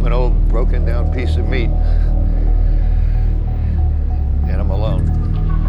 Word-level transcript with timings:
I'm 0.00 0.06
an 0.06 0.12
old, 0.14 0.48
broken 0.48 0.86
down 0.86 1.12
piece 1.12 1.36
of 1.36 1.46
meat. 1.46 1.68
And 4.48 4.58
I'm 4.58 4.70
alone. 4.70 5.04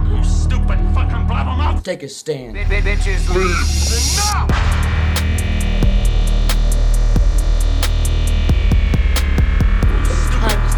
You 0.09 0.23
stupid 0.23 0.79
fucking 0.93 1.27
blabbermouth! 1.27 1.83
Take 1.83 2.03
a 2.03 2.07
stand. 2.07 2.55
Bitches 2.55 3.27
leave. 3.27 3.67
Enough! 4.23 4.47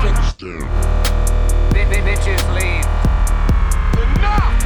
Take 0.02 0.16
a 0.16 0.24
stand. 0.34 0.66
Bitches 2.04 2.44
leave. 2.56 2.88
Enough! 4.18 4.58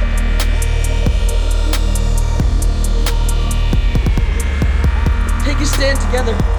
Take 5.44 5.58
a 5.60 5.66
stand 5.66 6.00
together. 6.00 6.57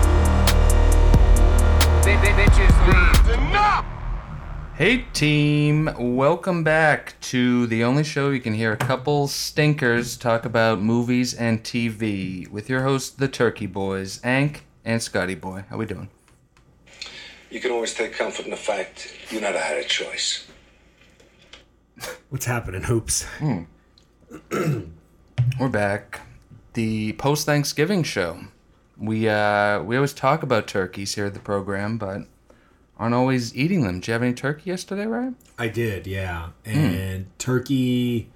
Bitches 2.17 2.87
leave. 2.87 3.37
Enough! 3.37 3.85
Hey 4.73 5.05
team, 5.13 5.91
welcome 5.99 6.63
back 6.63 7.13
to 7.21 7.67
the 7.67 7.83
only 7.83 8.03
show 8.03 8.31
you 8.31 8.39
can 8.39 8.55
hear 8.55 8.73
a 8.73 8.77
couple 8.77 9.27
stinkers 9.27 10.17
talk 10.17 10.43
about 10.43 10.81
movies 10.81 11.35
and 11.35 11.63
TV 11.63 12.47
with 12.49 12.67
your 12.67 12.81
hosts, 12.81 13.11
the 13.11 13.27
Turkey 13.27 13.67
Boys, 13.67 14.19
Ank 14.23 14.65
and 14.83 15.03
Scotty 15.03 15.35
Boy. 15.35 15.65
How 15.69 15.77
we 15.77 15.85
doing? 15.85 16.09
You 17.51 17.59
can 17.59 17.69
always 17.69 17.93
take 17.93 18.13
comfort 18.13 18.45
in 18.45 18.51
the 18.51 18.57
fact 18.57 19.13
you 19.29 19.39
never 19.39 19.59
had 19.59 19.77
a 19.77 19.83
choice. 19.83 20.47
What's 22.29 22.45
happening, 22.45 22.83
hoops? 22.83 23.23
Hmm. 23.37 23.63
We're 25.59 25.69
back. 25.69 26.21
The 26.73 27.13
post 27.13 27.45
Thanksgiving 27.45 28.01
show. 28.01 28.39
We 28.99 29.29
uh 29.29 29.81
we 29.83 29.95
always 29.95 30.13
talk 30.13 30.43
about 30.43 30.67
turkeys 30.67 31.15
here 31.15 31.25
at 31.25 31.33
the 31.33 31.39
program, 31.39 31.97
but 31.97 32.21
aren't 32.97 33.15
always 33.15 33.55
eating 33.55 33.83
them. 33.83 33.99
Did 34.01 34.07
you 34.07 34.13
have 34.13 34.23
any 34.23 34.33
turkey 34.33 34.69
yesterday, 34.69 35.05
right? 35.05 35.33
I 35.57 35.69
did, 35.69 36.05
yeah. 36.05 36.49
And 36.65 37.27
turkey, 37.39 38.29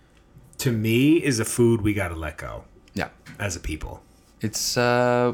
to 0.59 0.71
me, 0.71 1.17
is 1.17 1.39
a 1.39 1.45
food 1.45 1.81
we 1.81 1.93
got 1.93 2.09
to 2.09 2.15
let 2.15 2.37
go 2.37 2.63
Yeah. 2.93 3.09
as 3.39 3.55
a 3.57 3.59
people. 3.59 4.01
It's 4.41 4.77
uh 4.77 5.33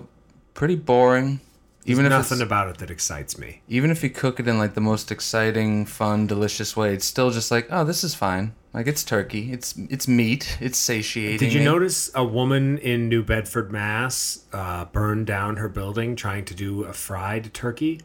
pretty 0.56 0.76
boring. 0.76 1.42
Even 1.86 2.06
if 2.06 2.10
Nothing 2.12 2.42
about 2.42 2.68
it 2.70 2.78
that 2.80 2.92
excites 2.92 3.38
me. 3.40 3.62
even 3.68 3.90
if 3.90 4.04
you 4.04 4.10
cook 4.10 4.40
it 4.40 4.48
in 4.48 4.58
like 4.60 4.74
the 4.76 4.82
most 4.82 5.12
exciting, 5.12 5.86
fun, 5.86 6.28
delicious 6.28 6.76
way, 6.76 6.94
it's 6.94 7.06
still 7.06 7.32
just 7.32 7.50
like, 7.52 7.68
oh, 7.72 7.84
this 7.84 8.04
is 8.04 8.14
fine. 8.14 8.54
Like 8.74 8.86
it's 8.86 9.04
turkey. 9.04 9.52
It's 9.52 9.76
it's 9.90 10.08
meat. 10.08 10.58
It's 10.62 10.78
satiating. 10.78 11.40
Did 11.40 11.54
you 11.54 11.64
notice 11.64 12.12
a 12.14 12.24
woman 12.24 12.78
in 12.78 13.10
New 13.10 13.24
Bedford, 13.24 13.72
Mass, 13.72 14.46
uh, 14.54 14.86
burned 14.86 15.26
down 15.26 15.58
her 15.58 15.68
building 15.68 16.16
trying 16.16 16.46
to 16.46 16.54
do 16.54 16.84
a 16.84 16.94
fried 16.94 17.54
turkey? 17.54 18.02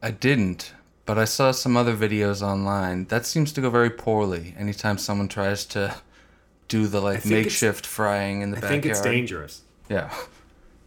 I 0.00 0.12
didn't, 0.12 0.72
but 1.04 1.18
I 1.18 1.24
saw 1.24 1.50
some 1.50 1.76
other 1.76 1.96
videos 1.96 2.42
online. 2.42 3.06
That 3.06 3.26
seems 3.26 3.52
to 3.54 3.60
go 3.60 3.70
very 3.70 3.90
poorly. 3.90 4.54
Anytime 4.56 4.98
someone 4.98 5.26
tries 5.26 5.64
to 5.66 5.96
do 6.68 6.86
the 6.86 7.00
like 7.00 7.26
makeshift 7.26 7.84
frying 7.84 8.42
in 8.42 8.52
the 8.52 8.58
I 8.58 8.60
backyard. 8.60 8.82
think 8.82 8.92
it's 8.92 9.00
dangerous. 9.00 9.62
Yeah, 9.88 10.14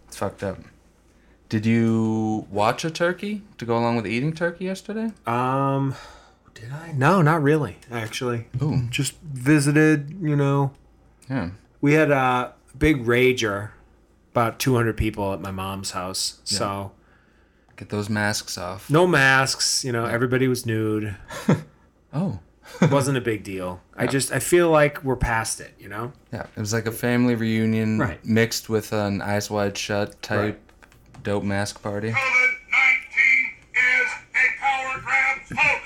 it's 0.07 0.15
fucked 0.15 0.43
up. 0.43 0.57
Did 1.49 1.65
you 1.65 2.47
watch 2.49 2.85
a 2.85 2.89
turkey 2.89 3.41
to 3.57 3.65
go 3.65 3.77
along 3.77 3.97
with 3.97 4.07
eating 4.07 4.31
turkey 4.31 4.63
yesterday? 4.63 5.11
Um, 5.27 5.95
did 6.53 6.71
I? 6.71 6.91
No, 6.95 7.21
not 7.21 7.41
really. 7.41 7.77
Actually, 7.91 8.47
just 8.89 9.13
visited. 9.21 10.15
You 10.21 10.35
know, 10.35 10.71
Yeah. 11.29 11.51
we 11.81 11.93
had 11.93 12.11
a 12.11 12.53
big 12.77 13.05
rager, 13.05 13.71
about 14.31 14.59
200 14.59 14.95
people 14.97 15.33
at 15.33 15.41
my 15.41 15.51
mom's 15.51 15.91
house. 15.91 16.39
So 16.43 16.91
Get 17.77 17.89
those 17.89 18.09
masks 18.09 18.57
off. 18.57 18.89
no 18.89 19.07
masks. 19.07 19.83
You 19.83 19.91
know, 19.91 20.05
everybody 20.05 20.47
was 20.47 20.65
nude. 20.65 21.15
Oh. 22.13 22.39
It 22.81 22.91
wasn't 22.91 23.17
a 23.17 23.21
big 23.21 23.43
deal. 23.43 23.81
I 23.95 24.05
just 24.05 24.31
I 24.33 24.39
feel 24.39 24.69
like 24.69 25.01
we're 25.03 25.15
past 25.15 25.61
it. 25.61 25.73
You 25.79 25.87
know. 25.89 26.11
Yeah, 26.33 26.45
it 26.55 26.59
was 26.59 26.73
like 26.73 26.85
a 26.85 26.91
family 26.91 27.35
reunion 27.35 27.99
Right. 27.99 28.23
mixed 28.25 28.67
with 28.69 28.91
an 28.91 29.21
eyes 29.21 29.49
wide 29.49 29.77
shut 29.77 30.21
type 30.21 30.59
dope 31.23 31.43
mask 31.45 31.81
party. 31.81 32.11
COVID 32.11 32.51
19 32.71 33.51
is 33.75 34.11
a 34.35 34.59
power 34.59 34.99
grab 35.01 35.37
hoax! 35.57 35.80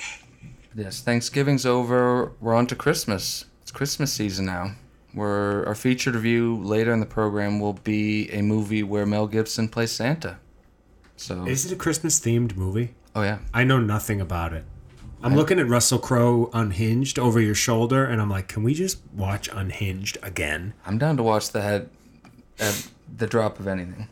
Yes, 0.75 1.02
Thanksgiving's 1.02 1.66
over. 1.66 2.31
We're 2.41 2.53
on 2.56 2.68
to 2.68 2.75
Christmas. 2.75 3.46
It's 3.62 3.72
Christmas 3.72 4.12
season 4.12 4.46
now. 4.46 4.74
We're, 5.13 5.66
our 5.66 5.75
featured 5.75 6.16
review 6.16 6.58
later 6.62 6.91
in 6.91 7.00
the 7.00 7.06
program 7.06 7.59
will 7.62 7.74
be 7.74 8.30
a 8.31 8.41
movie 8.41 8.84
where 8.84 9.06
Mel 9.06 9.28
Gibson 9.28 9.69
plays 9.69 9.91
Santa. 9.91 10.38
So, 11.16 11.46
Is 11.47 11.66
it 11.66 11.72
a 11.72 11.78
Christmas 11.78 12.19
themed 12.19 12.58
movie? 12.58 12.94
oh 13.16 13.22
yeah, 13.22 13.38
I 13.53 13.64
know 13.64 13.80
nothing 13.80 14.19
about 14.19 14.52
it. 14.52 14.66
I'm 15.24 15.34
looking 15.35 15.58
at 15.58 15.68
Russell 15.68 15.97
Crowe 15.97 16.50
Unhinged 16.53 17.18
over 17.18 17.40
your 17.40 17.56
shoulder, 17.56 18.03
and 18.03 18.22
I'm 18.22 18.30
like, 18.30 18.47
can 18.50 18.62
we 18.62 18.74
just 18.74 19.00
watch 19.14 19.50
Unhinged 19.52 20.18
again? 20.22 20.74
I'm 20.85 20.97
down 20.97 21.16
to 21.18 21.24
watch 21.24 21.52
that 21.53 21.88
at 22.59 22.88
the 23.18 23.25
drop 23.25 23.59
of 23.59 23.68
anything. 23.68 24.09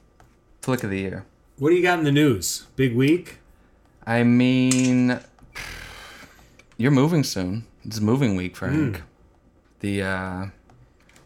Flick 0.62 0.84
of 0.84 0.90
the 0.90 1.00
year. 1.00 1.25
What 1.59 1.69
do 1.69 1.75
you 1.75 1.84
got 1.84 2.00
in 2.00 2.06
the 2.06 2.12
news? 2.12 2.66
Big 2.78 2.96
week? 2.96 3.40
I 4.07 4.23
mean, 4.23 5.19
you're 6.84 6.92
moving 6.92 7.24
soon. 7.24 7.66
It's 7.86 8.02
moving 8.02 8.36
week, 8.36 8.58
Frank. 8.58 9.02
The 9.80 10.04
uh, 10.04 10.46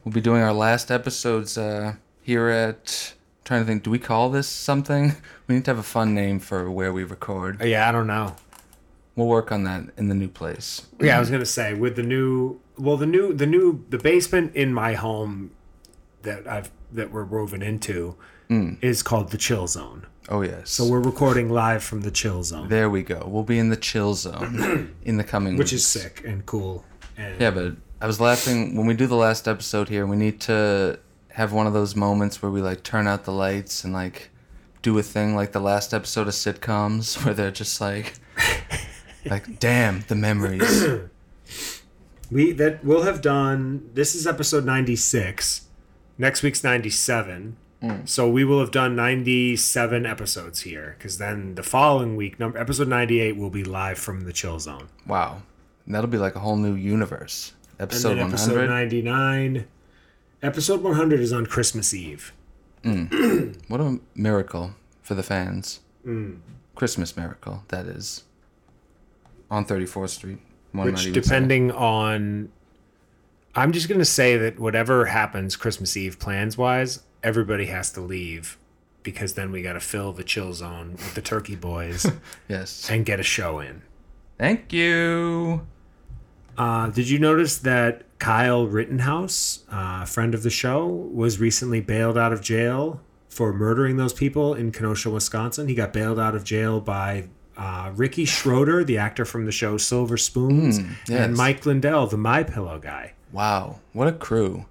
we'll 0.04 0.14
be 0.14 0.22
doing 0.22 0.44
our 0.44 0.54
last 0.54 0.92
episodes 0.92 1.58
uh, 1.58 1.96
here 2.22 2.48
at. 2.48 3.14
Trying 3.44 3.62
to 3.62 3.66
think, 3.66 3.84
do 3.84 3.90
we 3.90 3.98
call 3.98 4.30
this 4.30 4.48
something? 4.48 5.16
We 5.48 5.56
need 5.56 5.64
to 5.66 5.72
have 5.72 5.78
a 5.78 5.84
fun 5.84 6.14
name 6.14 6.40
for 6.40 6.70
where 6.70 6.92
we 6.92 7.06
record. 7.06 7.60
Oh, 7.62 7.66
yeah, 7.66 7.88
I 7.88 7.94
don't 7.94 8.08
know. 8.08 8.36
We'll 9.16 9.28
work 9.28 9.50
on 9.50 9.64
that 9.64 9.84
in 9.96 10.10
the 10.10 10.14
new 10.14 10.28
place. 10.28 10.86
Yeah, 11.00 11.16
I 11.16 11.20
was 11.22 11.30
gonna 11.30 11.46
say 11.46 11.74
with 11.74 11.96
the 11.96 12.04
new, 12.04 12.60
well, 12.78 12.98
the 12.98 13.06
new, 13.06 13.34
the 13.34 13.48
new, 13.48 13.86
the 13.90 13.98
basement 13.98 14.54
in 14.56 14.74
my 14.74 14.94
home 14.94 15.52
that 16.24 16.46
I've 16.46 16.70
that 16.92 17.12
we're 17.12 17.24
woven 17.24 17.62
into 17.62 18.16
is 18.82 19.02
called 19.02 19.32
the 19.32 19.38
Chill 19.38 19.68
Zone. 19.68 20.06
Oh 20.30 20.42
yes. 20.42 20.70
So 20.70 20.86
we're 20.86 21.00
recording 21.00 21.50
live 21.50 21.84
from 21.84 22.02
the 22.02 22.12
Chill 22.12 22.44
Zone, 22.44 22.68
there 22.68 22.90
we 22.90 23.02
go. 23.02 23.26
We'll 23.28 23.44
be 23.44 23.60
in 23.60 23.70
the 23.70 23.78
chill 23.78 24.14
zone 24.14 24.94
in 25.04 25.18
the 25.18 25.24
coming 25.24 25.56
which 25.58 25.72
is 25.72 25.86
sick 25.86 26.22
and 26.26 26.46
cool. 26.46 26.84
And 27.16 27.40
Yeah, 27.40 27.52
but 27.52 27.76
I 28.02 28.08
was 28.08 28.20
laughing 28.20 28.76
when 28.76 28.86
we 28.88 28.94
do 28.94 29.08
the 29.08 29.16
last 29.16 29.48
episode 29.48 29.88
here. 29.90 30.06
We 30.06 30.18
need 30.18 30.42
to 30.42 31.00
have 31.30 31.54
one 31.54 31.66
of 31.66 31.74
those 31.74 31.96
moments 31.96 32.42
where 32.42 32.52
we 32.52 32.62
like 32.62 32.84
turn 32.84 33.08
out 33.08 33.24
the 33.24 33.32
lights 33.32 33.84
and 33.84 33.94
like 33.94 34.30
do 34.82 34.98
a 34.98 35.04
thing 35.04 35.36
like 35.36 35.54
the 35.54 35.60
last 35.60 35.94
episode 35.94 36.28
of 36.28 36.34
sitcoms 36.34 37.24
where 37.26 37.34
they're 37.34 37.52
just 37.52 37.80
like, 37.80 38.16
like, 39.26 39.60
damn, 39.60 40.02
the 40.10 40.16
memories. 40.16 41.00
we 42.32 42.52
that 42.52 42.84
we'll 42.84 43.04
have 43.04 43.22
done. 43.22 43.90
This 43.94 44.14
is 44.14 44.28
episode 44.28 44.66
96. 44.66 45.68
Next 46.18 46.44
week's 46.44 46.64
97. 46.64 47.56
So 48.06 48.28
we 48.28 48.44
will 48.44 48.60
have 48.60 48.72
done 48.72 48.96
97 48.96 50.06
episodes 50.06 50.62
here 50.62 50.96
because 50.98 51.20
then 51.20 51.56
the 51.56 51.64
following 51.64 52.16
week, 52.16 52.40
number 52.40 52.58
episode 52.58 52.88
98 52.88 53.38
will 53.38 53.50
be 53.52 53.64
live 53.64 54.00
from 54.00 54.22
the 54.22 54.34
Chill 54.34 54.60
Zone. 54.60 54.90
Wow, 55.06 55.44
And 55.86 55.94
that'll 55.94 56.10
be 56.10 56.18
like 56.18 56.36
a 56.36 56.40
whole 56.40 56.56
new 56.58 56.74
universe. 56.74 57.54
Episode 57.80 58.16
then 58.16 58.18
one 58.18 58.28
episode 58.30 58.56
hundred. 58.56 58.70
99. 58.70 59.68
Episode 60.42 60.82
100 60.82 61.20
is 61.20 61.32
on 61.32 61.46
Christmas 61.46 61.94
Eve. 61.94 62.34
What 63.68 63.82
a 63.82 64.00
miracle 64.16 64.74
for 65.02 65.14
the 65.14 65.24
fans. 65.24 65.82
Mm. 66.06 66.40
Christmas 66.76 67.16
miracle 67.18 67.64
that 67.68 67.86
is. 67.86 68.24
On 69.52 69.66
Thirty 69.66 69.86
Fourth 69.86 70.12
Street. 70.12 70.40
One 70.72 70.86
Which, 70.88 71.12
depending 71.12 71.72
on. 71.72 72.50
I'm 73.56 73.72
just 73.72 73.88
going 73.90 74.00
to 74.00 74.06
say 74.06 74.38
that 74.38 74.60
whatever 74.60 75.06
happens 75.06 75.56
Christmas 75.56 75.98
Eve 75.98 76.20
plans 76.20 76.58
wise, 76.58 77.02
everybody 77.28 77.66
has 77.66 77.92
to 77.92 78.00
leave 78.02 78.58
because 79.04 79.34
then 79.34 79.52
we 79.52 79.62
got 79.62 79.74
to 79.74 79.80
fill 79.82 80.14
the 80.14 80.24
chill 80.24 80.54
zone 80.54 80.92
with 80.94 81.14
the 81.14 81.22
turkey 81.22 81.56
boys 81.56 82.10
Yes. 82.48 82.90
and 82.90 83.06
get 83.06 83.20
a 83.20 83.24
show 83.24 83.60
in. 83.60 83.82
Thank 84.38 84.72
you. 84.72 85.68
Uh, 86.58 86.90
did 86.90 87.10
you 87.10 87.20
notice 87.20 87.58
that 87.60 88.04
Kyle 88.20 88.66
Rittenhouse, 88.66 89.64
uh, 89.70 90.06
friend 90.06 90.34
of 90.34 90.44
the 90.44 90.50
show, 90.50 90.86
was 90.86 91.40
recently 91.40 91.82
bailed 91.82 92.18
out 92.18 92.32
of 92.34 92.42
jail 92.42 93.02
for 93.30 93.54
murdering 93.54 93.98
those 93.98 94.14
people 94.14 94.54
in 94.54 94.72
Kenosha, 94.72 95.10
Wisconsin? 95.10 95.68
He 95.68 95.76
got 95.76 95.94
bailed 95.94 96.20
out 96.20 96.34
of 96.36 96.44
jail 96.44 96.80
by 96.82 97.28
uh, 97.58 97.92
Ricky 97.96 98.26
Schroder, 98.26 98.84
the 98.84 98.98
actor 98.98 99.26
from 99.26 99.46
the 99.46 99.52
show 99.52 99.78
Silver 99.78 100.18
Spoons, 100.18 100.80
yes. 100.80 101.10
and 101.10 101.36
Mike 101.36 101.66
Lindell, 101.66 102.08
the 102.08 102.18
My 102.18 102.44
Pillow 102.44 102.80
guy. 102.80 103.14
Wow, 103.32 103.80
what 103.94 104.08
a 104.08 104.14
crew. 104.14 104.66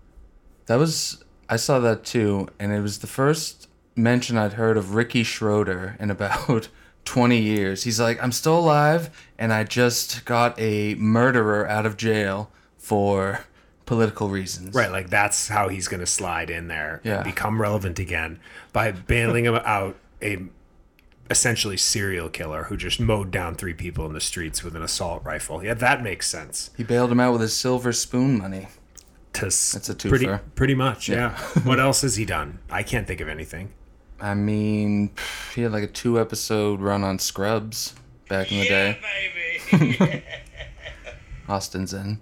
That 0.67 0.77
was 0.77 1.23
I 1.49 1.57
saw 1.57 1.79
that 1.81 2.05
too, 2.05 2.49
and 2.59 2.73
it 2.73 2.81
was 2.81 2.99
the 2.99 3.07
first 3.07 3.69
mention 3.95 4.37
I'd 4.37 4.55
heard 4.55 4.77
of 4.77 4.95
Ricky 4.95 5.23
Schroder 5.23 5.97
in 6.01 6.11
about 6.17 6.69
20 7.05 7.39
years. 7.39 7.85
He's 7.85 8.01
like, 8.01 8.23
I'm 8.23 8.33
still 8.33 8.59
alive, 8.59 9.11
and 9.39 9.53
I 9.53 9.65
just 9.65 10.25
got 10.25 10.59
a 10.59 10.95
murderer 10.97 11.67
out 11.69 11.87
of 11.87 11.97
jail 11.97 12.51
for 12.79 13.41
political 13.85 14.29
reasons. 14.29 14.75
Right, 14.75 14.91
like 14.91 15.11
that's 15.11 15.49
how 15.49 15.69
he's 15.69 15.87
going 15.87 16.01
to 16.01 16.07
slide 16.07 16.51
in 16.51 16.67
there 16.69 17.01
Yeah. 17.05 17.17
and 17.17 17.25
become 17.25 17.61
relevant 17.63 17.99
again 18.01 18.41
by 18.73 18.91
bailing 18.91 19.45
him 19.45 19.55
out 19.65 19.97
a 20.21 20.47
essentially 21.31 21.77
serial 21.77 22.29
killer 22.29 22.65
who 22.65 22.77
just 22.77 23.01
mowed 23.01 23.31
down 23.33 23.55
three 23.57 23.75
people 23.75 24.07
in 24.07 24.13
the 24.13 24.21
streets 24.21 24.63
with 24.63 24.77
an 24.77 24.83
assault 24.83 25.25
rifle. 25.25 25.63
Yeah, 25.65 25.75
that 25.75 26.03
makes 26.03 26.29
sense. 26.29 26.71
He 26.77 26.85
bailed 26.85 27.11
him 27.11 27.19
out 27.21 27.33
with 27.33 27.41
his 27.41 27.55
silver 27.57 27.93
spoon 27.93 28.39
money. 28.39 28.69
That's 29.41 29.73
That's 29.73 29.89
a 29.89 29.95
pretty, 29.95 30.27
twofer. 30.27 30.41
pretty 30.55 30.75
much. 30.75 31.09
Yeah. 31.09 31.37
what 31.65 31.81
else 31.81 32.03
has 32.03 32.17
he 32.17 32.25
done? 32.25 32.59
I 32.71 32.83
can't 32.83 33.07
think 33.07 33.21
of 33.21 33.29
anything. 33.29 33.73
I 34.21 34.35
mean, 34.35 35.11
he 35.55 35.63
had 35.63 35.73
like 35.73 35.85
a 35.85 35.89
two 35.89 36.19
episode 36.21 36.81
run 36.81 37.05
on 37.05 37.19
Scrubs 37.19 37.95
back 38.29 38.51
in 38.51 38.61
the 38.61 38.67
day. 38.67 38.99
baby. 39.71 40.23
Austin's 41.49 41.93
in. 41.93 42.21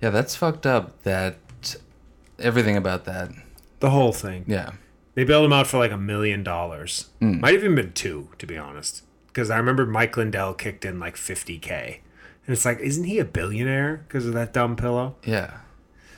Yeah, 0.00 0.10
that's 0.10 0.34
fucked 0.34 0.66
up. 0.66 1.02
That 1.04 1.36
everything 2.38 2.76
about 2.76 3.04
that. 3.04 3.30
The 3.80 3.90
whole 3.90 4.12
thing. 4.12 4.44
Yeah. 4.46 4.72
They 5.14 5.24
bailed 5.24 5.44
him 5.44 5.52
out 5.52 5.66
for 5.66 5.78
like 5.78 5.92
a 5.92 5.96
million 5.96 6.42
dollars. 6.42 7.10
Mm. 7.20 7.40
Might 7.40 7.54
have 7.54 7.64
even 7.64 7.76
been 7.76 7.92
two, 7.92 8.28
to 8.38 8.46
be 8.46 8.56
honest. 8.56 9.02
Because 9.28 9.50
I 9.50 9.56
remember 9.58 9.86
Mike 9.86 10.16
Lindell 10.16 10.54
kicked 10.54 10.84
in 10.84 10.98
like 10.98 11.16
50K. 11.16 11.98
And 12.46 12.52
it's 12.54 12.64
like, 12.64 12.80
isn't 12.80 13.04
he 13.04 13.18
a 13.18 13.24
billionaire 13.24 14.04
because 14.08 14.26
of 14.26 14.34
that 14.34 14.52
dumb 14.52 14.74
pillow? 14.76 15.16
Yeah. 15.24 15.58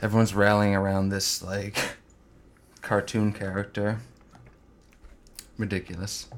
Everyone's 0.05 0.35
rallying 0.35 0.75
around 0.75 1.09
this 1.09 1.43
like 1.43 1.79
cartoon 2.83 3.33
character. 3.33 4.01
Ridiculous. 5.57 6.29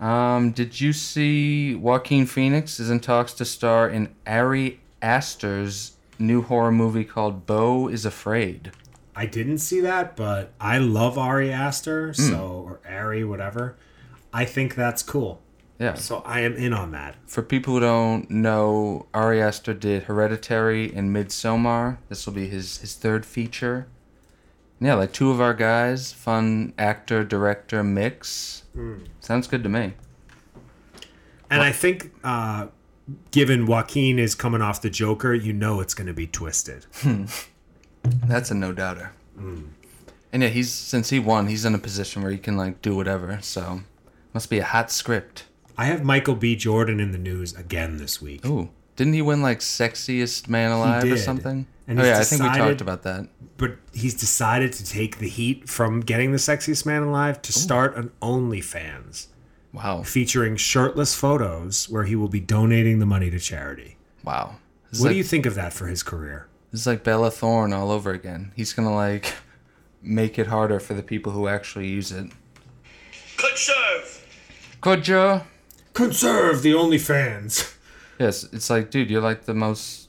Um, 0.00 0.52
did 0.52 0.80
you 0.80 0.94
see 0.94 1.74
Joaquin 1.74 2.24
Phoenix 2.24 2.80
is 2.80 2.88
in 2.88 3.00
talks 3.00 3.34
to 3.34 3.44
star 3.44 3.90
in 3.90 4.14
Ari 4.26 4.80
Aster's 5.02 5.98
new 6.18 6.40
horror 6.40 6.72
movie 6.72 7.04
called 7.04 7.44
Beau 7.44 7.88
is 7.88 8.06
Afraid? 8.06 8.72
I 9.14 9.26
didn't 9.26 9.58
see 9.58 9.80
that, 9.80 10.16
but 10.16 10.54
I 10.58 10.78
love 10.78 11.18
Ari 11.18 11.52
Aster, 11.52 12.14
so 12.14 12.64
or 12.66 12.80
Ari, 12.90 13.22
whatever. 13.24 13.76
I 14.32 14.46
think 14.46 14.74
that's 14.74 15.02
cool. 15.02 15.41
Yeah. 15.82 15.94
So 15.94 16.22
I 16.24 16.40
am 16.40 16.54
in 16.54 16.72
on 16.72 16.92
that. 16.92 17.16
For 17.26 17.42
people 17.42 17.74
who 17.74 17.80
don't 17.80 18.30
know, 18.30 19.06
Ari 19.12 19.42
Aster 19.42 19.74
did 19.74 20.04
Hereditary 20.04 20.94
and 20.94 21.14
Midsommar. 21.14 21.98
This 22.08 22.24
will 22.24 22.34
be 22.34 22.46
his, 22.46 22.78
his 22.78 22.94
third 22.94 23.26
feature. 23.26 23.88
And 24.78 24.86
yeah, 24.86 24.94
like 24.94 25.12
two 25.12 25.32
of 25.32 25.40
our 25.40 25.54
guys, 25.54 26.12
fun 26.12 26.72
actor 26.78 27.24
director 27.24 27.82
mix. 27.82 28.62
Sounds 29.18 29.48
good 29.48 29.64
to 29.64 29.68
me. 29.68 29.94
And 31.50 31.60
I 31.62 31.72
think, 31.72 32.12
uh, 32.22 32.68
given 33.32 33.66
Joaquin 33.66 34.20
is 34.20 34.36
coming 34.36 34.62
off 34.62 34.80
the 34.80 34.88
Joker, 34.88 35.34
you 35.34 35.52
know 35.52 35.80
it's 35.80 35.94
going 35.94 36.06
to 36.06 36.14
be 36.14 36.28
twisted. 36.28 36.86
That's 38.04 38.52
a 38.52 38.54
no 38.54 38.72
doubter. 38.72 39.12
And 40.32 40.42
yeah, 40.44 40.48
he's 40.48 40.70
since 40.70 41.10
he 41.10 41.18
won, 41.18 41.48
he's 41.48 41.64
in 41.64 41.74
a 41.74 41.78
position 41.78 42.22
where 42.22 42.30
he 42.30 42.38
can 42.38 42.56
like 42.56 42.80
do 42.82 42.94
whatever. 42.94 43.40
So 43.42 43.80
must 44.32 44.48
be 44.48 44.60
a 44.60 44.64
hot 44.64 44.92
script. 44.92 45.44
I 45.82 45.86
have 45.86 46.04
Michael 46.04 46.36
B. 46.36 46.54
Jordan 46.54 47.00
in 47.00 47.10
the 47.10 47.18
news 47.18 47.54
again 47.56 47.96
this 47.96 48.22
week. 48.22 48.46
Ooh, 48.46 48.70
didn't 48.94 49.14
he 49.14 49.22
win 49.22 49.42
like 49.42 49.58
sexiest 49.58 50.48
man 50.48 50.70
alive 50.70 51.02
or 51.02 51.08
did. 51.08 51.18
something? 51.18 51.66
And 51.88 51.98
oh 51.98 52.02
he's 52.04 52.08
yeah, 52.12 52.18
I 52.20 52.22
think 52.22 52.42
we 52.42 52.48
decided- 52.50 52.68
talked 52.68 52.80
about 52.80 53.02
that. 53.02 53.28
But 53.56 53.78
he's 53.92 54.14
decided 54.14 54.72
to 54.74 54.84
take 54.84 55.18
the 55.18 55.28
heat 55.28 55.68
from 55.68 55.98
getting 55.98 56.30
the 56.30 56.38
sexiest 56.38 56.86
man 56.86 57.02
alive 57.02 57.42
to 57.42 57.52
start 57.52 57.96
an 57.96 58.12
OnlyFans 58.22 59.26
Wow, 59.72 60.04
featuring 60.04 60.54
shirtless 60.56 61.16
photos 61.16 61.88
where 61.88 62.04
he 62.04 62.14
will 62.14 62.28
be 62.28 62.38
donating 62.40 63.00
the 63.00 63.06
money 63.06 63.28
to 63.30 63.40
charity. 63.40 63.96
wow. 64.22 64.56
This 64.90 65.00
What 65.00 65.06
like, 65.06 65.14
do 65.14 65.18
you 65.18 65.24
think 65.24 65.46
of 65.46 65.56
that 65.56 65.72
for 65.72 65.88
his 65.88 66.04
career? 66.04 66.46
This 66.70 66.82
is 66.82 66.86
like 66.86 67.02
Bella 67.02 67.30
Thorne 67.32 67.72
all 67.72 67.90
over 67.90 68.12
again. 68.12 68.52
He's 68.54 68.72
gonna 68.72 68.94
like 68.94 69.34
make 70.02 70.38
it 70.38 70.46
harder 70.46 70.78
for 70.78 70.94
the 70.94 71.02
people 71.02 71.32
who 71.32 71.48
actually 71.48 71.88
use 71.88 72.12
it. 72.12 72.30
Conserve. 73.36 74.24
Could 74.80 75.08
you? 75.08 75.40
Conserve 75.92 76.62
the 76.62 76.72
OnlyFans. 76.72 77.76
Yes, 78.18 78.44
it's 78.52 78.70
like, 78.70 78.90
dude, 78.90 79.10
you're 79.10 79.20
like 79.20 79.44
the 79.46 79.54
most 79.54 80.08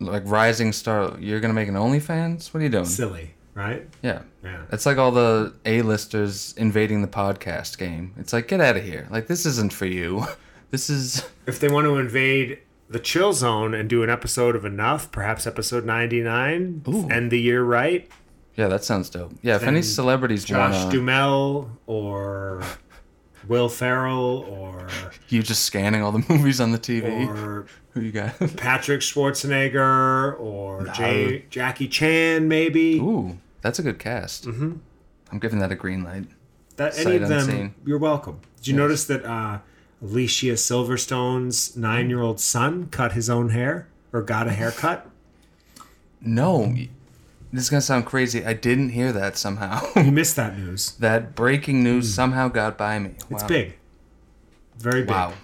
like 0.00 0.22
rising 0.26 0.72
star. 0.72 1.16
You're 1.18 1.40
gonna 1.40 1.54
make 1.54 1.68
an 1.68 1.74
OnlyFans? 1.74 2.52
What 2.54 2.60
are 2.60 2.62
you 2.64 2.68
doing? 2.70 2.84
Silly, 2.84 3.34
right? 3.54 3.88
Yeah. 4.02 4.22
Yeah. 4.42 4.62
It's 4.70 4.86
like 4.86 4.98
all 4.98 5.10
the 5.10 5.54
A-listers 5.64 6.54
invading 6.56 7.02
the 7.02 7.08
podcast 7.08 7.78
game. 7.78 8.14
It's 8.18 8.32
like, 8.32 8.46
get 8.48 8.60
out 8.60 8.76
of 8.76 8.84
here. 8.84 9.08
Like, 9.10 9.26
this 9.26 9.46
isn't 9.46 9.72
for 9.72 9.86
you. 9.86 10.24
This 10.70 10.90
is. 10.90 11.24
If 11.46 11.60
they 11.60 11.68
want 11.68 11.84
to 11.84 11.98
invade 11.98 12.58
the 12.88 12.98
chill 12.98 13.32
zone 13.32 13.74
and 13.74 13.88
do 13.88 14.02
an 14.02 14.10
episode 14.10 14.56
of 14.56 14.64
Enough, 14.64 15.12
perhaps 15.12 15.46
episode 15.46 15.84
99, 15.84 16.82
Ooh. 16.88 17.08
end 17.08 17.30
the 17.30 17.38
year 17.38 17.62
right, 17.62 18.08
Yeah, 18.56 18.66
that 18.66 18.82
sounds 18.82 19.08
dope. 19.08 19.34
Yeah, 19.40 19.54
if 19.54 19.62
any 19.62 19.82
celebrities 19.82 20.44
Josh 20.44 20.74
wanna, 20.74 20.90
Duhamel 20.90 21.70
or 21.86 22.62
Will 23.48 23.68
Ferrell 23.68 24.44
or 24.48 24.88
you 25.28 25.42
just 25.42 25.64
scanning 25.64 26.02
all 26.02 26.12
the 26.12 26.24
movies 26.32 26.60
on 26.60 26.72
the 26.72 26.78
TV. 26.78 27.28
or 27.28 27.66
Who 27.94 28.00
you 28.00 28.10
got? 28.12 28.36
Patrick 28.56 29.00
Schwarzenegger 29.02 30.38
or 30.40 30.84
Jay, 30.94 31.44
Jackie 31.50 31.86
Chan 31.88 32.48
maybe. 32.48 32.98
Ooh, 32.98 33.38
that's 33.60 33.78
a 33.78 33.82
good 33.82 33.98
cast. 34.00 34.46
Mm-hmm. 34.46 34.72
I'm 35.30 35.38
giving 35.38 35.58
that 35.60 35.70
a 35.70 35.76
green 35.76 36.02
light. 36.02 36.24
that 36.76 36.94
any 36.94 37.04
sight 37.04 37.22
of 37.22 37.28
them, 37.28 37.38
unseen. 37.38 37.74
you're 37.86 37.98
welcome. 37.98 38.40
Did 38.56 38.66
you 38.68 38.74
notice 38.74 39.04
that 39.06 39.24
uh, 39.24 39.58
Alicia 40.02 40.54
Silverstone's 40.56 41.76
nine-year-old 41.76 42.40
son 42.40 42.86
cut 42.88 43.12
his 43.12 43.30
own 43.30 43.50
hair 43.50 43.88
or 44.12 44.22
got 44.22 44.48
a 44.48 44.52
haircut? 44.52 45.08
No, 46.20 46.74
this 47.54 47.64
is 47.64 47.70
gonna 47.70 47.80
sound 47.80 48.04
crazy. 48.04 48.44
I 48.44 48.52
didn't 48.52 48.88
hear 48.90 49.12
that 49.12 49.36
somehow. 49.36 49.80
You 49.96 50.10
missed 50.10 50.34
that 50.34 50.58
news. 50.58 50.92
that 50.96 51.36
breaking 51.36 51.84
news 51.84 52.12
somehow 52.12 52.48
got 52.48 52.76
by 52.76 52.98
me. 52.98 53.12
It's 53.30 53.44
big, 53.44 53.76
very 54.76 55.02
big. 55.02 55.10
Wow. 55.10 55.34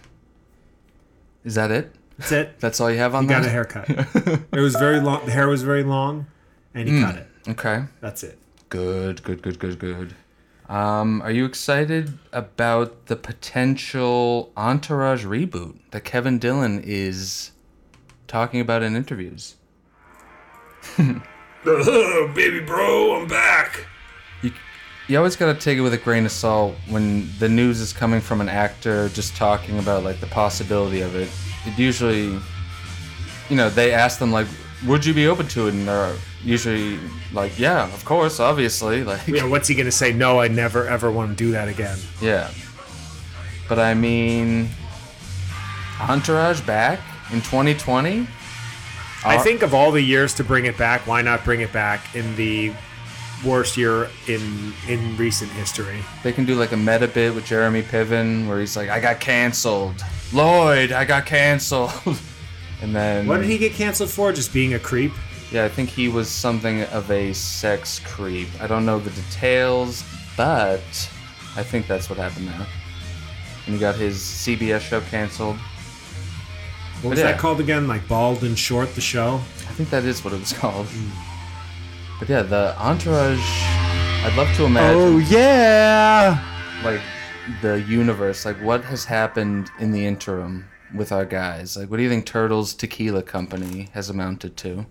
Is 1.45 1.55
that 1.55 1.71
it? 1.71 1.95
That's 2.19 2.33
it. 2.33 2.61
That's 2.61 2.81
all 2.81 2.91
you 2.91 2.99
have 2.99 3.15
on 3.15 3.25
He 3.25 3.29
got 3.31 3.47
a 3.47 3.49
haircut. 3.49 3.89
it 4.53 4.61
was 4.61 4.75
very 4.75 4.99
long. 5.01 5.25
The 5.25 5.31
hair 5.31 5.49
was 5.49 5.63
very 5.63 5.85
long, 5.85 6.27
and 6.75 6.89
he 6.89 7.01
cut 7.01 7.15
it. 7.17 7.29
Okay. 7.49 7.85
That's 8.01 8.25
it. 8.25 8.39
Good, 8.71 9.23
good, 9.23 9.41
good, 9.41 9.59
good, 9.61 9.79
good. 9.79 10.15
Um, 10.69 11.23
are 11.23 11.31
you 11.31 11.45
excited 11.45 12.19
about 12.33 13.07
the 13.07 13.17
potential 13.17 14.53
Entourage 14.57 15.25
reboot 15.25 15.79
that 15.93 16.03
Kevin 16.03 16.39
Dillon 16.39 16.83
is 16.85 17.53
talking 18.27 18.61
about 18.61 18.83
in 18.83 18.97
interviews? 18.97 19.55
Oh, 21.67 22.31
baby 22.35 22.61
bro, 22.61 23.21
I'm 23.21 23.29
back. 23.29 23.87
You 25.09 25.19
always 25.19 25.35
gotta 25.35 25.59
take 25.59 25.77
it 25.77 25.81
with 25.81 25.93
a 25.93 25.99
grain 25.99 26.25
of 26.25 26.31
salt 26.31 26.77
when 26.89 27.29
the 27.41 27.49
news 27.49 27.81
is 27.81 27.93
coming 27.93 28.21
from 28.21 28.41
an 28.41 28.49
actor 28.49 29.09
just 29.09 29.35
talking 29.35 29.81
about 29.81 30.05
like 30.05 30.21
the 30.21 30.29
possibility 30.29 31.01
of 31.01 31.17
it. 31.17 31.29
It 31.67 31.77
usually, 31.77 32.39
you 33.49 33.57
know, 33.57 33.69
they 33.69 33.93
ask 33.93 34.21
them 34.21 34.31
like, 34.31 34.47
"Would 34.87 35.05
you 35.05 35.13
be 35.13 35.27
open 35.27 35.49
to 35.49 35.67
it?" 35.67 35.75
and 35.75 35.89
they're 35.89 36.15
usually 36.45 36.97
like, 37.33 37.59
"Yeah, 37.59 37.93
of 37.93 38.05
course, 38.05 38.39
obviously." 38.39 39.03
Like, 39.11 39.27
Yeah, 39.27 39.47
what's 39.47 39.67
he 39.67 39.75
gonna 39.75 39.91
say? 39.91 40.13
No, 40.13 40.39
I 40.39 40.47
never 40.47 40.87
ever 40.87 41.11
want 41.11 41.31
to 41.31 41.45
do 41.45 41.51
that 41.51 41.67
again. 41.67 41.99
Yeah. 42.23 42.49
But 43.69 43.81
I 43.81 43.95
mean, 43.95 44.69
Entourage 46.09 46.61
back 46.61 47.01
in 47.33 47.41
2020? 47.41 48.29
I 49.25 49.39
think 49.39 49.63
of 49.63 49.75
all 49.75 49.91
the 49.91 50.01
years 50.01 50.35
to 50.35 50.45
bring 50.45 50.67
it 50.67 50.79
back, 50.79 51.07
why 51.07 51.23
not 51.23 51.45
bring 51.45 51.61
it 51.61 51.73
back 51.73 52.15
in 52.15 52.35
the 52.37 52.73
worst 53.45 53.77
year 53.77 54.09
in 54.27 54.73
in 54.89 55.17
recent 55.17 55.51
history? 55.53 56.01
They 56.23 56.33
can 56.33 56.45
do 56.45 56.55
like 56.55 56.73
a 56.73 56.77
meta 56.77 57.09
bit 57.09 57.35
with 57.35 57.45
Jeremy 57.45 57.83
Piven 57.83 58.49
where 58.49 58.61
he's 58.61 58.77
like, 58.77 58.89
I 58.89 59.01
got 59.01 59.21
canceled. 59.21 60.03
Lloyd, 60.33 60.93
I 60.93 61.05
got 61.05 61.27
canceled. 61.27 61.93
and 62.83 62.95
then. 62.95 63.27
What 63.27 63.39
did 63.39 63.47
he 63.47 63.59
get 63.59 63.73
canceled 63.73 64.11
for? 64.11 64.33
Just 64.33 64.53
being 64.53 64.75
a 64.75 64.79
creep? 64.79 65.13
Yeah, 65.51 65.65
I 65.65 65.69
think 65.69 65.91
he 65.91 66.09
was 66.09 66.29
something 66.29 66.83
of 66.85 67.11
a 67.11 67.33
sex 67.33 67.99
creep. 68.01 68.49
I 68.61 68.67
don't 68.69 68.87
know 68.87 69.01
the 69.01 69.11
details, 69.11 70.05
but 70.37 70.81
I 71.57 71.63
think 71.63 71.89
that's 71.89 72.09
what 72.09 72.19
happened 72.19 72.49
there. 72.49 72.67
And 73.67 73.75
he 73.75 73.81
got 73.81 73.97
his 73.97 74.19
CBS 74.19 74.81
show 74.81 75.01
canceled. 75.01 75.57
What 77.03 77.11
was 77.11 77.19
Yeah. 77.19 77.27
that 77.33 77.39
called 77.39 77.61
again? 77.61 77.87
Like 77.89 78.07
Bald 78.09 78.43
and 78.43 78.59
Short, 78.59 78.95
the 78.95 79.01
show? 79.01 79.37
I 79.37 79.73
think 79.73 79.91
that 79.91 80.05
is 80.05 80.23
what 80.25 80.33
it 80.35 80.41
was 80.41 80.53
called. 80.53 80.87
Hmm. 80.87 82.19
But 82.19 82.29
yeah, 82.29 82.43
the 82.43 82.75
entourage. 82.79 83.39
I'd 84.23 84.35
love 84.37 84.55
to 84.57 84.67
imagine, 84.67 85.01
Oh, 85.01 85.17
yeah! 85.19 86.39
like, 86.85 87.01
the 87.63 87.81
universe. 87.81 88.45
Like, 88.45 88.59
what 88.63 88.85
has 88.85 89.07
happened 89.07 89.71
in 89.79 89.93
the 89.93 90.05
interim 90.05 90.67
with 90.95 91.11
our 91.11 91.25
guys? 91.25 91.75
Like, 91.79 91.91
what 91.91 91.97
do 91.97 92.03
you 92.03 92.11
think 92.11 92.27
Turtles 92.27 92.75
Tequila 92.75 93.23
Company 93.23 93.89
has 93.93 94.11
amounted 94.11 94.59
to? 94.59 94.85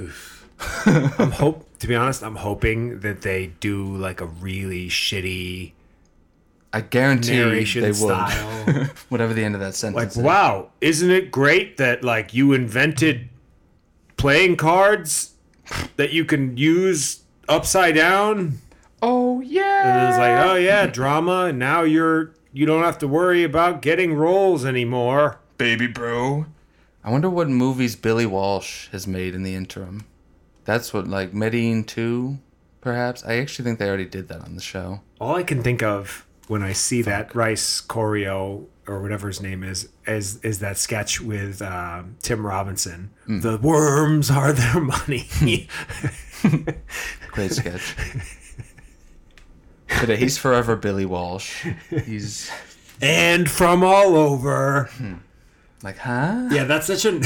Oof. 0.00 0.48
I'm 0.86 1.30
hope 1.32 1.66
to 1.80 1.86
be 1.86 1.94
honest, 1.94 2.22
I'm 2.22 2.36
hoping 2.36 3.00
that 3.00 3.22
they 3.22 3.52
do 3.60 3.96
like 3.96 4.20
a 4.20 4.26
really 4.26 4.88
shitty 4.88 5.72
I 6.72 6.80
guarantee 6.82 7.36
narration 7.36 7.82
they 7.82 7.88
would. 7.88 7.96
style. 7.96 8.84
Whatever 9.08 9.34
the 9.34 9.42
end 9.44 9.54
of 9.54 9.60
that 9.60 9.66
like, 9.66 9.74
sentence 9.74 10.16
is. 10.16 10.22
wow, 10.22 10.70
isn't 10.80 11.10
it 11.10 11.30
great 11.32 11.76
that 11.78 12.04
like 12.04 12.32
you 12.32 12.52
invented 12.52 13.28
playing 14.16 14.56
cards 14.56 15.34
that 15.96 16.12
you 16.12 16.24
can 16.24 16.56
use 16.56 17.22
upside 17.48 17.96
down? 17.96 18.58
Oh 19.02 19.40
yeah. 19.40 20.00
And 20.00 20.08
it's 20.08 20.18
like, 20.18 20.46
oh 20.46 20.54
yeah, 20.54 20.86
drama, 20.86 21.46
and 21.46 21.58
now 21.58 21.82
you're 21.82 22.34
you 22.52 22.66
don't 22.66 22.82
have 22.82 22.98
to 22.98 23.08
worry 23.08 23.42
about 23.44 23.82
getting 23.82 24.14
roles 24.14 24.64
anymore. 24.64 25.40
baby 25.58 25.86
bro. 25.86 26.46
I 27.02 27.10
wonder 27.10 27.30
what 27.30 27.48
movies 27.48 27.96
Billy 27.96 28.26
Walsh 28.26 28.88
has 28.88 29.06
made 29.06 29.34
in 29.34 29.42
the 29.42 29.54
interim. 29.54 30.04
That's 30.64 30.92
what 30.92 31.08
like 31.08 31.32
Medellin 31.32 31.84
2 31.84 32.38
perhaps. 32.80 33.24
I 33.24 33.38
actually 33.38 33.64
think 33.64 33.78
they 33.78 33.88
already 33.88 34.04
did 34.04 34.28
that 34.28 34.42
on 34.42 34.54
the 34.54 34.60
show. 34.60 35.00
All 35.20 35.34
I 35.34 35.42
can 35.42 35.62
think 35.62 35.82
of 35.82 36.26
when 36.50 36.62
I 36.64 36.72
see 36.72 37.00
that 37.02 37.32
Rhys 37.32 37.80
Coiro 37.86 38.64
or 38.88 39.00
whatever 39.00 39.28
his 39.28 39.40
name 39.40 39.62
is 39.62 39.88
is 40.04 40.42
is 40.44 40.58
that 40.58 40.76
sketch 40.78 41.20
with 41.20 41.62
um 41.62 42.16
Tim 42.22 42.44
Robinson. 42.44 43.10
The 43.28 43.56
worms 43.56 44.32
are 44.32 44.52
their 44.52 44.80
money. 44.80 45.28
Great 47.30 47.52
sketch. 47.52 47.94
Today 50.00 50.16
he's 50.16 50.38
forever 50.38 50.74
Billy 50.74 51.06
Walsh. 51.06 51.64
He's 51.88 52.50
and 53.00 53.48
from 53.48 53.84
all 53.84 54.16
over. 54.16 54.90
like, 55.84 55.98
huh? 55.98 56.48
Yeah, 56.50 56.64
that's 56.64 56.88
such 56.88 57.04
a 57.04 57.12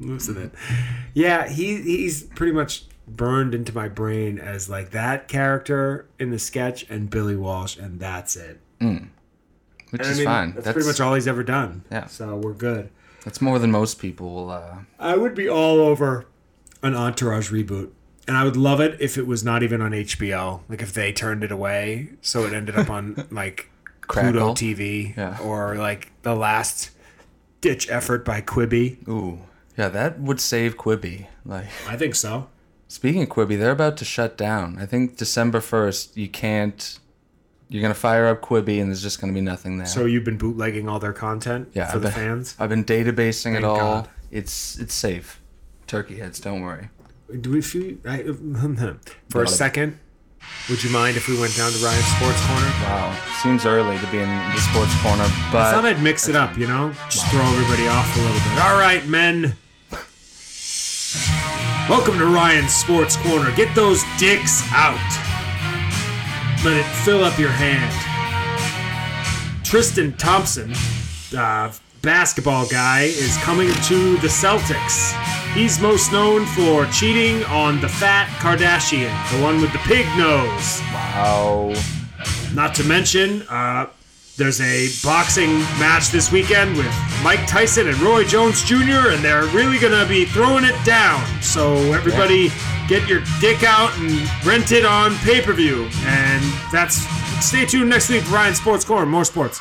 moves 0.00 0.26
with 0.26 0.38
it. 0.38 0.50
Yeah, 1.14 1.48
he 1.48 1.80
he's 1.80 2.24
pretty 2.24 2.52
much 2.52 2.87
burned 3.16 3.54
into 3.54 3.74
my 3.74 3.88
brain 3.88 4.38
as 4.38 4.68
like 4.68 4.90
that 4.90 5.28
character 5.28 6.06
in 6.18 6.30
the 6.30 6.38
sketch 6.38 6.84
and 6.90 7.08
Billy 7.10 7.36
Walsh, 7.36 7.76
and 7.76 7.98
that's 8.00 8.36
it. 8.36 8.60
Which 8.78 8.88
And 8.88 9.10
I 10.02 10.10
is 10.10 10.18
mean, 10.18 10.26
fine. 10.26 10.52
That's, 10.52 10.64
That's 10.66 10.74
pretty 10.74 10.88
much 10.88 11.00
all 11.00 11.14
he's 11.14 11.26
ever 11.28 11.42
done. 11.42 11.84
Yeah. 11.90 12.06
So 12.06 12.36
we're 12.36 12.52
good. 12.52 12.90
that's 13.24 13.40
more 13.40 13.58
than 13.58 13.70
most 13.70 13.98
people 13.98 14.34
will. 14.34 14.50
Uh, 14.50 14.78
I 14.98 15.16
would 15.16 15.34
be 15.34 15.48
all 15.48 15.80
over 15.80 16.26
an 16.82 16.94
Entourage 16.94 17.50
reboot. 17.50 17.90
And 18.26 18.36
I 18.36 18.44
would 18.44 18.56
love 18.58 18.78
it 18.80 19.00
if 19.00 19.16
it 19.16 19.26
was 19.26 19.42
not 19.42 19.62
even 19.62 19.80
on 19.80 19.92
HBO. 19.92 20.60
Like 20.68 20.82
if 20.82 20.92
they 20.92 21.12
turned 21.12 21.42
it 21.42 21.50
away, 21.50 22.10
so 22.20 22.44
it 22.44 22.52
ended 22.52 22.76
up 22.76 22.90
on 22.90 23.26
like 23.30 23.70
Pluto 24.06 24.52
TV 24.52 25.16
Yeah. 25.16 25.38
or 25.42 25.76
like 25.76 26.12
the 26.22 26.34
last 26.34 26.90
ditch 27.62 27.88
effort 27.90 28.24
by 28.26 28.42
Quibi. 28.42 29.08
ooh, 29.08 29.40
yeah, 29.78 29.88
that 29.88 30.20
would 30.20 30.40
save 30.40 30.76
Quibi. 30.76 31.26
Like, 31.46 31.66
I 31.88 31.96
think 31.96 32.14
so. 32.14 32.48
Speaking 32.88 33.22
of 33.22 33.28
Quibi, 33.28 33.58
they're 33.58 33.70
about 33.70 33.96
to 33.98 34.04
shut 34.04 34.36
down. 34.36 34.78
I 34.78 34.86
think 34.86 35.16
December 35.16 35.60
first. 35.60 36.16
You 36.16 36.28
can't. 36.28 36.98
You're 37.68 37.82
gonna 37.82 37.94
fire 37.94 38.26
up 38.26 38.40
Quibi, 38.40 38.80
and 38.80 38.90
there's 38.90 39.02
just 39.02 39.20
gonna 39.20 39.34
be 39.34 39.42
nothing 39.42 39.78
there. 39.78 39.86
So 39.86 40.06
you've 40.06 40.24
been 40.24 40.38
bootlegging 40.38 40.88
all 40.88 40.98
their 40.98 41.12
content 41.12 41.68
yeah, 41.74 41.86
for 41.86 41.96
I've 41.96 42.02
the 42.02 42.08
been, 42.08 42.14
fans. 42.14 42.56
I've 42.58 42.70
been 42.70 42.84
databasing 42.84 43.42
Thank 43.52 43.58
it 43.58 43.64
all. 43.64 43.76
God. 43.76 44.08
It's 44.30 44.78
it's 44.78 44.94
safe. 44.94 45.40
Turkey 45.86 46.16
heads, 46.16 46.40
don't 46.40 46.62
worry. 46.62 46.88
Do 47.40 47.50
we 47.50 47.60
feel 47.60 47.96
I, 48.06 48.22
for 49.30 49.42
a 49.42 49.48
second? 49.48 49.98
Would 50.70 50.82
you 50.82 50.90
mind 50.90 51.16
if 51.16 51.28
we 51.28 51.38
went 51.38 51.56
down 51.56 51.72
to 51.72 51.78
Ryan's 51.78 52.06
Sports 52.06 52.46
Corner? 52.46 52.66
Wow, 52.84 53.18
seems 53.42 53.66
early 53.66 53.98
to 53.98 54.06
be 54.10 54.18
in 54.18 54.28
the 54.28 54.60
sports 54.60 54.94
corner, 55.02 55.24
but 55.52 55.62
I 55.62 55.72
thought 55.72 55.84
I'd 55.84 56.02
mix 56.02 56.28
it 56.28 56.36
up, 56.36 56.56
you 56.56 56.66
know, 56.66 56.92
just 57.10 57.26
throw 57.26 57.40
everybody 57.40 57.88
off 57.88 58.16
a 58.16 58.20
little 58.20 58.34
bit. 58.34 58.62
All 58.62 58.78
right, 58.78 59.04
men. 59.06 59.56
Welcome 61.88 62.18
to 62.18 62.26
Ryan's 62.26 62.74
Sports 62.74 63.16
Corner. 63.16 63.50
Get 63.56 63.74
those 63.74 64.02
dicks 64.18 64.62
out. 64.72 64.98
Let 66.62 66.76
it 66.76 66.84
fill 67.02 67.24
up 67.24 67.38
your 67.38 67.48
hand. 67.50 67.90
Tristan 69.64 70.12
Thompson, 70.18 70.74
uh, 71.34 71.72
basketball 72.02 72.66
guy, 72.68 73.04
is 73.04 73.38
coming 73.38 73.68
to 73.84 74.18
the 74.18 74.28
Celtics. 74.28 75.14
He's 75.54 75.80
most 75.80 76.12
known 76.12 76.44
for 76.44 76.84
cheating 76.92 77.42
on 77.44 77.80
the 77.80 77.88
fat 77.88 78.28
Kardashian, 78.38 79.10
the 79.32 79.42
one 79.42 79.62
with 79.62 79.72
the 79.72 79.78
pig 79.78 80.04
nose. 80.18 80.82
wow. 80.92 81.72
Not 82.52 82.74
to 82.74 82.84
mention, 82.84 83.42
uh, 83.48 83.86
there's 84.38 84.60
a 84.60 84.88
boxing 85.02 85.58
match 85.80 86.10
this 86.10 86.30
weekend 86.30 86.76
with 86.76 86.94
Mike 87.24 87.44
Tyson 87.48 87.88
and 87.88 87.98
Roy 88.00 88.22
Jones 88.24 88.62
Jr., 88.62 89.10
and 89.10 89.22
they're 89.22 89.46
really 89.46 89.78
gonna 89.78 90.06
be 90.06 90.24
throwing 90.24 90.64
it 90.64 90.76
down. 90.84 91.24
So 91.42 91.74
everybody, 91.92 92.50
get 92.86 93.08
your 93.08 93.20
dick 93.40 93.64
out 93.64 93.94
and 93.98 94.12
rent 94.46 94.70
it 94.70 94.84
on 94.84 95.16
pay-per-view. 95.16 95.90
And 96.02 96.44
that's 96.72 96.98
stay 97.44 97.66
tuned 97.66 97.90
next 97.90 98.08
week 98.08 98.22
for 98.22 98.36
Ryan 98.36 98.54
Sports 98.54 98.84
Corner. 98.84 99.06
More 99.06 99.24
sports. 99.24 99.60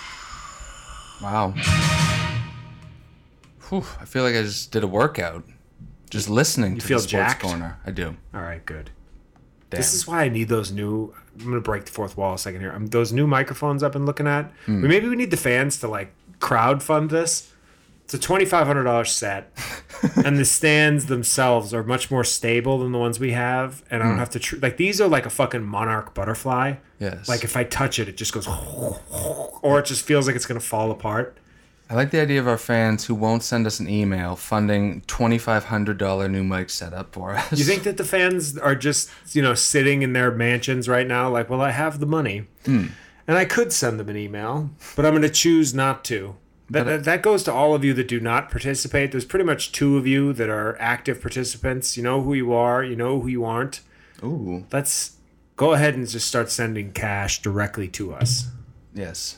Wow. 1.23 1.55
Whew, 3.69 3.83
I 3.99 4.05
feel 4.05 4.23
like 4.23 4.35
I 4.35 4.43
just 4.43 4.71
did 4.71 4.83
a 4.83 4.87
workout. 4.87 5.43
Just 6.11 6.29
listening 6.29 6.77
to 6.77 6.85
feel 6.85 6.99
the 6.99 7.07
sports 7.07 7.33
jacked? 7.33 7.41
corner. 7.41 7.79
I 7.85 7.91
do. 7.91 8.15
All 8.33 8.41
right, 8.41 8.63
good. 8.63 8.91
Damn. 9.69 9.79
This 9.79 9.93
is 9.93 10.07
why 10.07 10.21
I 10.23 10.29
need 10.29 10.47
those 10.47 10.71
new. 10.71 11.13
I'm 11.39 11.45
gonna 11.49 11.61
break 11.61 11.85
the 11.85 11.91
fourth 11.91 12.17
wall 12.17 12.33
a 12.35 12.37
second 12.37 12.61
here. 12.61 12.71
Um, 12.71 12.87
those 12.87 13.11
new 13.13 13.27
microphones 13.27 13.83
I've 13.83 13.91
been 13.91 14.05
looking 14.05 14.27
at. 14.27 14.51
Maybe 14.67 15.07
we 15.07 15.15
need 15.15 15.31
the 15.31 15.37
fans 15.37 15.79
to 15.79 15.87
like 15.87 16.11
crowd 16.39 16.81
fund 16.83 17.09
this. 17.09 17.51
It's 18.05 18.13
a 18.13 18.19
twenty 18.19 18.45
five 18.45 18.65
hundred 18.67 18.85
dollars 18.85 19.11
set, 19.11 19.51
and 20.25 20.37
the 20.37 20.45
stands 20.45 21.07
themselves 21.07 21.73
are 21.73 21.83
much 21.83 22.09
more 22.09 22.23
stable 22.23 22.79
than 22.79 22.93
the 22.93 22.97
ones 22.97 23.19
we 23.19 23.31
have. 23.33 23.83
And 23.91 24.01
I 24.01 24.07
don't 24.07 24.17
have 24.17 24.29
to 24.31 24.39
tr- 24.39 24.55
like 24.61 24.77
these 24.77 25.01
are 25.01 25.09
like 25.09 25.25
a 25.25 25.29
fucking 25.29 25.63
monarch 25.63 26.13
butterfly. 26.13 26.75
Yes. 26.99 27.27
Like 27.27 27.43
if 27.43 27.57
I 27.57 27.65
touch 27.65 27.99
it, 27.99 28.07
it 28.07 28.15
just 28.15 28.31
goes, 28.33 28.47
or 29.61 29.79
it 29.79 29.85
just 29.85 30.05
feels 30.05 30.25
like 30.27 30.35
it's 30.37 30.45
gonna 30.45 30.59
fall 30.61 30.89
apart. 30.91 31.37
I 31.89 31.95
like 31.95 32.11
the 32.11 32.19
idea 32.19 32.39
of 32.39 32.47
our 32.47 32.57
fans 32.57 33.05
who 33.05 33.15
won't 33.15 33.43
send 33.43 33.65
us 33.65 33.79
an 33.79 33.87
email 33.89 34.35
funding 34.35 35.01
twenty 35.07 35.37
five 35.37 35.65
hundred 35.65 35.97
dollar 35.97 36.27
new 36.27 36.43
mic 36.43 36.69
setup 36.69 37.13
for 37.13 37.35
us. 37.35 37.57
You 37.57 37.63
think 37.63 37.83
that 37.83 37.97
the 37.97 38.03
fans 38.03 38.57
are 38.57 38.75
just, 38.75 39.09
you 39.31 39.41
know, 39.41 39.53
sitting 39.53 40.01
in 40.01 40.13
their 40.13 40.31
mansions 40.31 40.89
right 40.89 41.07
now, 41.07 41.29
like, 41.29 41.49
well, 41.49 41.61
I 41.61 41.71
have 41.71 41.99
the 41.99 42.05
money, 42.05 42.47
hmm. 42.65 42.87
and 43.27 43.37
I 43.37 43.45
could 43.45 43.71
send 43.71 43.99
them 43.99 44.09
an 44.09 44.17
email, 44.17 44.69
but 44.95 45.05
I'm 45.05 45.13
going 45.13 45.21
to 45.21 45.29
choose 45.29 45.73
not 45.73 46.03
to. 46.05 46.35
That, 46.69 46.85
that, 46.85 47.03
that 47.05 47.21
goes 47.21 47.43
to 47.43 47.53
all 47.53 47.73
of 47.73 47.85
you 47.85 47.93
that 47.93 48.09
do 48.09 48.19
not 48.19 48.51
participate. 48.51 49.11
There's 49.13 49.23
pretty 49.23 49.45
much 49.45 49.71
two 49.71 49.95
of 49.95 50.05
you 50.05 50.33
that 50.33 50.49
are 50.49 50.75
active 50.81 51.21
participants. 51.21 51.95
You 51.95 52.03
know 52.03 52.21
who 52.21 52.33
you 52.33 52.51
are, 52.51 52.83
you 52.83 52.97
know 52.97 53.21
who 53.21 53.29
you 53.29 53.45
aren't. 53.45 53.79
Ooh. 54.21 54.65
Let's 54.73 55.15
go 55.55 55.71
ahead 55.71 55.95
and 55.95 56.05
just 56.05 56.27
start 56.27 56.51
sending 56.51 56.91
cash 56.91 57.41
directly 57.41 57.87
to 57.87 58.13
us. 58.13 58.49
Yes. 58.93 59.37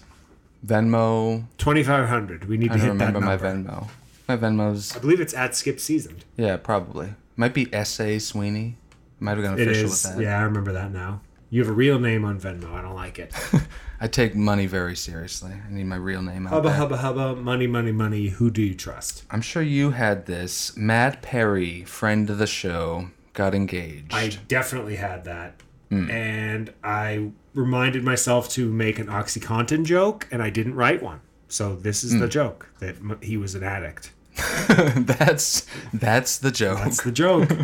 Venmo. 0.65 1.45
2500 1.57 2.45
We 2.45 2.57
need 2.57 2.71
I 2.71 2.75
to 2.75 2.79
hit 2.79 2.97
that 2.97 3.01
I 3.01 3.05
remember 3.07 3.19
my 3.21 3.35
number. 3.35 3.71
Venmo. 3.71 3.87
My 4.27 4.37
Venmo's 4.37 4.95
I 4.95 4.99
believe 4.99 5.19
it's 5.19 5.33
at 5.33 5.55
Skip 5.55 5.79
Seasoned. 5.79 6.25
yeah, 6.37 6.57
probably. 6.57 7.13
Might 7.35 7.53
be 7.53 7.73
S.A. 7.73 8.19
Sweeney. 8.19 8.77
Might 9.19 9.37
have 9.37 9.43
gone 9.45 9.59
It 9.59 9.67
official 9.67 9.85
is. 9.85 10.03
with 10.05 10.15
that. 10.17 10.21
Yeah, 10.23 10.39
I 10.39 10.43
remember 10.43 10.73
that 10.73 10.91
now. 10.91 11.21
You 11.49 11.61
have 11.61 11.69
a 11.69 11.73
real 11.73 11.97
name 11.99 12.25
on 12.25 12.39
Venmo. 12.39 12.71
I 12.73 12.81
don't 12.81 12.95
like 12.95 13.17
it. 13.17 13.33
I 14.01 14.07
take 14.07 14.35
money 14.35 14.65
very 14.67 14.95
seriously. 14.95 15.51
I 15.51 15.71
need 15.73 15.85
my 15.85 15.95
real 15.95 16.21
name 16.21 16.45
out 16.47 16.53
Hubba 16.53 16.69
there. 16.69 16.77
hubba 16.77 16.97
hubba, 16.97 17.35
money, 17.35 17.65
money, 17.67 17.91
money. 17.91 18.27
Who 18.29 18.49
do 18.51 18.61
you 18.61 18.75
trust? 18.75 19.23
I'm 19.31 19.41
sure 19.41 19.61
you 19.63 19.91
had 19.91 20.25
this. 20.25 20.75
Matt 20.77 21.21
Perry, 21.21 21.83
friend 21.85 22.29
of 22.29 22.37
the 22.37 22.47
show, 22.47 23.09
got 23.33 23.55
engaged. 23.55 24.13
I 24.13 24.29
definitely 24.47 24.97
had 24.97 25.23
that. 25.25 25.55
Hmm. 25.89 26.09
And 26.11 26.73
I 26.83 27.31
reminded 27.53 28.03
myself 28.03 28.49
to 28.49 28.71
make 28.71 28.99
an 28.99 29.07
Oxycontin 29.07 29.83
joke, 29.85 30.27
and 30.31 30.41
I 30.41 30.49
didn't 30.49 30.75
write 30.75 31.01
one. 31.03 31.21
So 31.47 31.75
this 31.75 32.03
is 32.03 32.19
the 32.19 32.27
joke 32.27 32.69
that 32.79 32.97
m- 32.97 33.19
he 33.21 33.35
was 33.37 33.55
an 33.55 33.63
addict. 33.63 34.11
that's 34.97 35.65
that's 35.93 36.37
the 36.37 36.51
joke. 36.51 36.79
That's 36.79 37.03
the 37.03 37.11
joke. 37.11 37.49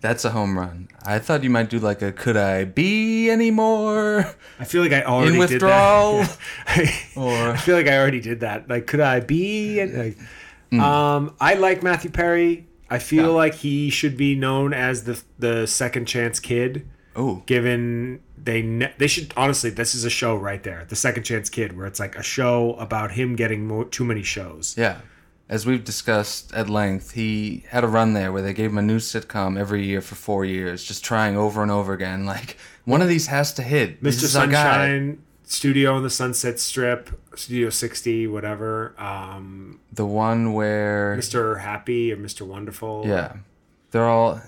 That's 0.00 0.24
a 0.24 0.30
home 0.30 0.58
run. 0.58 0.88
I 1.04 1.20
thought 1.20 1.44
you 1.44 1.50
might 1.50 1.70
do 1.70 1.78
like 1.78 2.02
a 2.02 2.10
could 2.10 2.36
I 2.36 2.64
be 2.64 3.30
anymore? 3.30 4.34
I 4.58 4.64
feel 4.64 4.82
like 4.82 4.90
I 4.92 5.02
already 5.04 5.34
In 5.34 5.40
did 5.40 5.50
withdrawal? 5.52 6.16
that. 6.24 6.38
I 6.66 6.92
Or 7.14 7.56
feel 7.56 7.76
like 7.76 7.86
I 7.86 7.98
already 8.00 8.20
did 8.20 8.40
that. 8.40 8.68
Like, 8.68 8.88
could 8.88 8.98
I 8.98 9.20
be? 9.20 9.84
Like, 9.86 10.18
Hmm. 10.70 10.80
um, 10.80 11.36
I 11.40 11.54
like 11.54 11.84
Matthew 11.84 12.10
Perry. 12.10 12.66
I 12.90 12.98
feel 12.98 13.26
Yeah. 13.26 13.42
like 13.44 13.54
he 13.54 13.90
should 13.90 14.16
be 14.16 14.34
known 14.34 14.72
as 14.74 15.04
the 15.04 15.22
the 15.38 15.66
second 15.68 16.06
chance 16.06 16.40
kid. 16.40 16.88
oh, 17.14 17.44
given 17.46 18.18
they 18.44 18.62
ne- 18.62 18.92
they 18.98 19.06
should 19.06 19.32
honestly 19.36 19.70
this 19.70 19.94
is 19.94 20.04
a 20.04 20.10
show 20.10 20.34
right 20.34 20.62
there 20.62 20.84
the 20.88 20.96
second 20.96 21.22
chance 21.22 21.48
kid 21.48 21.76
where 21.76 21.86
it's 21.86 22.00
like 22.00 22.16
a 22.16 22.22
show 22.22 22.74
about 22.74 23.12
him 23.12 23.36
getting 23.36 23.66
more, 23.66 23.84
too 23.84 24.04
many 24.04 24.22
shows 24.22 24.74
yeah. 24.78 25.00
As 25.48 25.66
we've 25.66 25.84
discussed 25.84 26.54
at 26.54 26.70
length, 26.70 27.10
he 27.10 27.64
had 27.68 27.84
a 27.84 27.86
run 27.88 28.14
there 28.14 28.32
where 28.32 28.40
they 28.40 28.54
gave 28.54 28.70
him 28.70 28.78
a 28.78 28.82
new 28.82 28.98
sitcom 28.98 29.58
every 29.58 29.84
year 29.84 30.00
for 30.00 30.14
four 30.14 30.46
years, 30.46 30.82
just 30.82 31.04
trying 31.04 31.36
over 31.36 31.60
and 31.62 31.70
over 31.70 31.92
again. 31.92 32.24
Like 32.34 32.56
one 32.86 33.02
of 33.02 33.08
these 33.08 33.26
has 33.26 33.52
to 33.54 33.62
hit. 33.62 34.02
Mr 34.02 34.22
is 34.22 34.34
our 34.36 34.46
guy. 34.46 34.52
sunshine 34.62 35.22
studio 35.44 35.92
on 35.94 36.02
the 36.02 36.08
sunset 36.10 36.58
strip 36.58 37.10
studio 37.36 37.68
60 37.68 38.26
whatever 38.28 38.94
um 38.98 39.78
The 39.92 40.06
one 40.06 40.54
where 40.54 41.14
mr 41.18 41.60
happy 41.60 42.10
or 42.12 42.16
mr 42.16 42.46
wonderful 42.46 43.04
yeah, 43.06 43.36
they're 43.90 44.08
all 44.08 44.40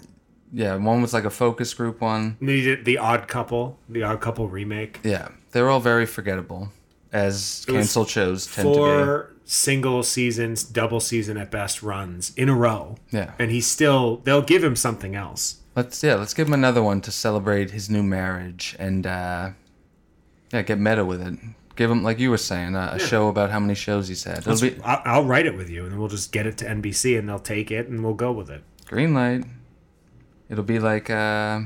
yeah. 0.54 0.76
One 0.76 1.02
was 1.02 1.12
like 1.12 1.24
a 1.24 1.30
focus 1.30 1.74
group 1.74 2.00
one. 2.00 2.36
he 2.40 2.62
did 2.62 2.84
the 2.84 2.98
odd 2.98 3.28
couple 3.28 3.78
the 3.88 4.02
odd 4.04 4.20
couple 4.20 4.48
remake 4.48 5.00
Yeah, 5.02 5.28
they 5.52 5.60
were 5.60 5.68
all 5.68 5.80
very 5.80 6.06
forgettable, 6.06 6.70
as 7.12 7.64
was 7.68 7.76
canceled 7.76 8.08
shows 8.08 8.46
tend 8.46 8.68
to 8.68 8.74
four 8.74 9.30
single 9.44 10.02
seasons 10.02 10.64
double 10.64 11.00
season 11.00 11.36
at 11.36 11.50
best 11.50 11.82
runs 11.82 12.32
in 12.36 12.48
a 12.48 12.54
row 12.54 12.96
Yeah. 13.10 13.32
and 13.38 13.50
he's 13.50 13.66
still 13.66 14.16
they'll 14.24 14.40
give 14.40 14.64
him 14.64 14.74
something 14.74 15.14
else 15.14 15.58
Let's 15.76 16.02
yeah, 16.04 16.14
let's 16.14 16.34
give 16.34 16.46
him 16.46 16.54
another 16.54 16.82
one 16.82 17.00
to 17.00 17.10
celebrate 17.10 17.72
his 17.72 17.90
new 17.90 18.02
marriage 18.04 18.76
and 18.78 19.04
uh, 19.06 19.50
yeah, 20.52 20.62
get 20.62 20.78
meta 20.78 21.04
with 21.04 21.20
it. 21.20 21.36
Give 21.74 21.90
him 21.90 22.04
like 22.04 22.20
you 22.20 22.30
were 22.30 22.38
saying 22.38 22.76
a, 22.76 22.92
a 22.94 22.98
show 23.00 23.26
about 23.26 23.50
how 23.50 23.58
many 23.58 23.74
shows 23.74 24.06
he's 24.06 24.22
had. 24.22 24.44
Be 24.60 24.78
I'll, 24.84 25.02
I'll 25.04 25.24
write 25.24 25.46
it 25.46 25.56
with 25.56 25.68
you, 25.68 25.82
and 25.82 25.90
then 25.90 25.98
we'll 25.98 26.08
just 26.08 26.30
get 26.30 26.46
it 26.46 26.56
to 26.58 26.64
NBC, 26.64 27.18
and 27.18 27.28
they'll 27.28 27.40
take 27.40 27.72
it, 27.72 27.88
and 27.88 28.04
we'll 28.04 28.14
go 28.14 28.30
with 28.30 28.50
it. 28.50 28.62
green 28.86 29.14
light. 29.14 29.42
It'll 30.48 30.64
be 30.64 30.78
like 30.78 31.08
uh, 31.10 31.60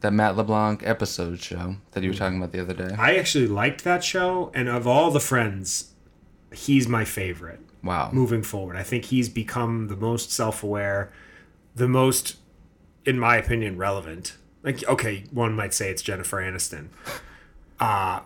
that 0.00 0.12
Matt 0.12 0.36
LeBlanc 0.36 0.82
episode 0.86 1.40
show 1.40 1.76
that 1.92 2.02
you 2.02 2.10
were 2.10 2.16
talking 2.16 2.38
about 2.38 2.52
the 2.52 2.60
other 2.60 2.74
day. 2.74 2.94
I 2.98 3.16
actually 3.16 3.46
liked 3.48 3.84
that 3.84 4.04
show, 4.04 4.50
and 4.54 4.68
of 4.68 4.86
all 4.86 5.10
the 5.10 5.20
friends, 5.20 5.92
he's 6.52 6.86
my 6.88 7.04
favorite. 7.04 7.60
Wow. 7.82 8.08
moving 8.14 8.42
forward. 8.42 8.76
I 8.76 8.82
think 8.82 9.04
he's 9.06 9.28
become 9.28 9.88
the 9.88 9.96
most 9.96 10.32
self-aware, 10.32 11.12
the 11.74 11.86
most, 11.86 12.36
in 13.04 13.18
my 13.18 13.36
opinion, 13.36 13.76
relevant. 13.76 14.38
Like, 14.62 14.82
okay, 14.88 15.24
one 15.30 15.54
might 15.54 15.74
say 15.74 15.90
it's 15.90 16.00
Jennifer 16.00 16.38
Aniston. 16.40 16.88
Uh 17.80 18.20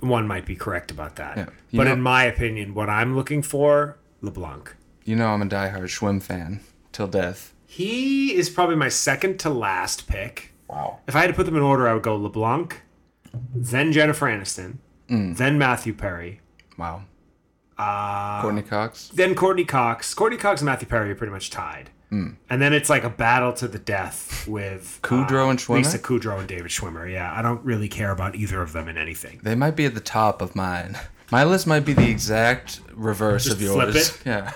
one 0.00 0.28
might 0.28 0.44
be 0.44 0.54
correct 0.54 0.90
about 0.90 1.16
that. 1.16 1.38
Yeah. 1.38 1.46
But 1.72 1.84
know- 1.84 1.94
in 1.94 2.02
my 2.02 2.24
opinion, 2.24 2.74
what 2.74 2.90
I'm 2.90 3.16
looking 3.16 3.40
for, 3.40 3.96
LeBlanc. 4.20 4.76
You 5.06 5.16
know 5.16 5.28
I'm 5.28 5.40
a 5.40 5.46
diehard 5.46 5.84
Schwim 5.84 6.22
fan 6.22 6.60
till 6.92 7.06
death. 7.06 7.53
He 7.74 8.34
is 8.34 8.48
probably 8.50 8.76
my 8.76 8.88
second 8.88 9.38
to 9.40 9.50
last 9.50 10.06
pick. 10.06 10.52
Wow. 10.68 11.00
If 11.08 11.16
I 11.16 11.20
had 11.22 11.26
to 11.26 11.32
put 11.34 11.46
them 11.46 11.56
in 11.56 11.62
order, 11.62 11.88
I 11.88 11.94
would 11.94 12.02
go 12.04 12.14
LeBlanc, 12.16 12.82
then 13.54 13.90
Jennifer 13.92 14.26
Aniston, 14.26 14.76
Mm. 15.10 15.36
then 15.36 15.58
Matthew 15.58 15.92
Perry, 15.92 16.40
Wow. 16.78 17.02
Uh, 17.76 18.40
Courteney 18.42 18.62
Cox. 18.62 19.10
then 19.14 19.34
Courteney 19.34 19.64
Cox. 19.64 20.14
Courteney 20.14 20.40
Cox 20.40 20.60
and 20.60 20.66
Matthew 20.66 20.86
Perry 20.86 21.10
are 21.10 21.14
pretty 21.16 21.32
much 21.32 21.50
tied. 21.50 21.90
And 22.48 22.62
then 22.62 22.72
it's 22.72 22.88
like 22.88 23.02
a 23.02 23.10
battle 23.10 23.52
to 23.54 23.66
the 23.66 23.80
death 23.80 24.46
with 24.46 25.00
Kudrow 25.02 25.48
uh, 25.48 25.50
and 25.50 25.58
Schwimmer? 25.58 25.78
Lisa 25.78 25.98
Kudrow 25.98 26.38
and 26.38 26.46
David 26.46 26.70
Schwimmer. 26.70 27.12
Yeah, 27.12 27.34
I 27.36 27.42
don't 27.42 27.60
really 27.64 27.88
care 27.88 28.12
about 28.12 28.36
either 28.36 28.62
of 28.62 28.72
them 28.72 28.86
in 28.86 28.96
anything. 28.96 29.40
They 29.42 29.56
might 29.56 29.74
be 29.74 29.84
at 29.84 29.94
the 29.94 30.00
top 30.00 30.40
of 30.40 30.54
mine. 30.54 30.96
My 31.32 31.42
list 31.42 31.66
might 31.66 31.84
be 31.84 31.92
the 31.92 32.08
exact 32.08 32.78
reverse 32.92 33.46
Just 33.46 33.56
of 33.56 33.62
yours. 33.62 33.74
flip 33.74 33.96
it? 33.96 34.22
Yeah. 34.26 34.52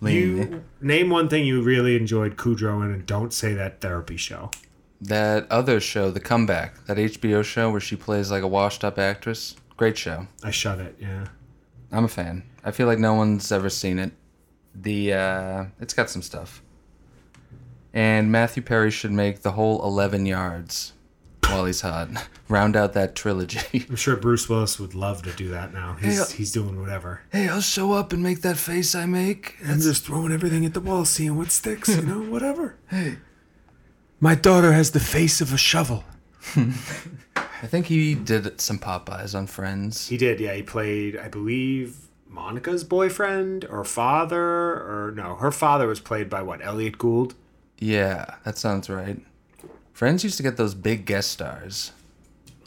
Lean. 0.00 0.14
You 0.14 0.64
name 0.80 1.10
one 1.10 1.28
thing 1.28 1.44
you 1.44 1.62
really 1.62 1.96
enjoyed 1.96 2.36
Kudrow 2.36 2.84
in, 2.84 2.90
and 2.90 3.06
don't 3.06 3.32
say 3.32 3.54
that 3.54 3.80
therapy 3.80 4.16
show. 4.16 4.50
That 5.00 5.50
other 5.50 5.80
show, 5.80 6.10
The 6.10 6.20
Comeback, 6.20 6.86
that 6.86 6.96
HBO 6.96 7.44
show 7.44 7.70
where 7.70 7.80
she 7.80 7.96
plays 7.96 8.30
like 8.30 8.42
a 8.42 8.48
washed 8.48 8.84
up 8.84 8.98
actress. 8.98 9.56
Great 9.76 9.98
show. 9.98 10.28
I 10.42 10.50
shut 10.50 10.78
it. 10.78 10.96
Yeah, 10.98 11.26
I'm 11.92 12.04
a 12.04 12.08
fan. 12.08 12.44
I 12.64 12.70
feel 12.70 12.86
like 12.86 12.98
no 12.98 13.14
one's 13.14 13.52
ever 13.52 13.68
seen 13.68 13.98
it. 13.98 14.12
The 14.74 15.12
uh 15.12 15.64
it's 15.80 15.94
got 15.94 16.10
some 16.10 16.22
stuff. 16.22 16.62
And 17.92 18.32
Matthew 18.32 18.62
Perry 18.62 18.90
should 18.90 19.12
make 19.12 19.42
the 19.42 19.52
whole 19.52 19.80
11 19.84 20.26
yards 20.26 20.93
while 21.50 21.64
he's 21.64 21.80
hot. 21.80 22.08
Round 22.48 22.76
out 22.76 22.92
that 22.92 23.14
trilogy. 23.14 23.58
I'm 23.88 23.96
sure 23.96 24.16
Bruce 24.16 24.48
Willis 24.48 24.78
would 24.78 24.94
love 24.94 25.22
to 25.22 25.32
do 25.32 25.48
that 25.50 25.72
now. 25.72 25.96
He's 26.00 26.16
Hey, 26.16 26.20
uh, 26.22 26.26
he's 26.36 26.52
doing 26.52 26.80
whatever. 26.80 27.22
hey, 27.32 27.48
I'll 27.48 27.60
show 27.60 27.92
up 27.92 28.12
and 28.12 28.22
make 28.22 28.42
that 28.42 28.56
face 28.56 28.94
I 28.94 29.06
make. 29.06 29.56
I'm 29.66 29.80
just 29.80 30.04
throwing 30.04 30.32
everything 30.32 30.64
at 30.66 30.74
the 30.74 30.80
wall, 30.80 31.04
seeing 31.04 31.36
what 31.36 31.50
sticks. 31.50 31.88
You 31.88 32.02
know, 32.02 32.20
whatever. 32.30 32.76
Hey, 32.88 33.16
my 34.20 34.34
daughter 34.34 34.72
has 34.72 34.90
the 34.92 35.00
face 35.00 35.40
of 35.40 35.52
a 35.52 35.56
shovel. 35.58 36.04
I 36.56 37.66
think 37.66 37.86
he 37.86 38.14
did 38.14 38.60
some 38.60 38.78
Popeyes 38.78 39.34
on 39.34 39.46
Friends. 39.46 40.08
He 40.08 40.16
did, 40.16 40.38
yeah. 40.40 40.52
He 40.54 40.62
played, 40.62 41.16
I 41.16 41.28
believe, 41.28 42.08
Monica's 42.28 42.84
boyfriend 42.84 43.64
or 43.64 43.84
father, 43.84 44.38
or 44.42 45.12
no, 45.16 45.36
her 45.36 45.50
father 45.50 45.86
was 45.86 46.00
played 46.00 46.28
by 46.28 46.42
what? 46.42 46.62
Elliott 46.64 46.98
Gould. 46.98 47.34
Yeah, 47.78 48.36
that 48.44 48.58
sounds 48.58 48.88
right. 48.90 49.18
Friends 49.94 50.24
used 50.24 50.36
to 50.38 50.42
get 50.42 50.56
those 50.56 50.74
big 50.74 51.06
guest 51.06 51.30
stars. 51.30 51.92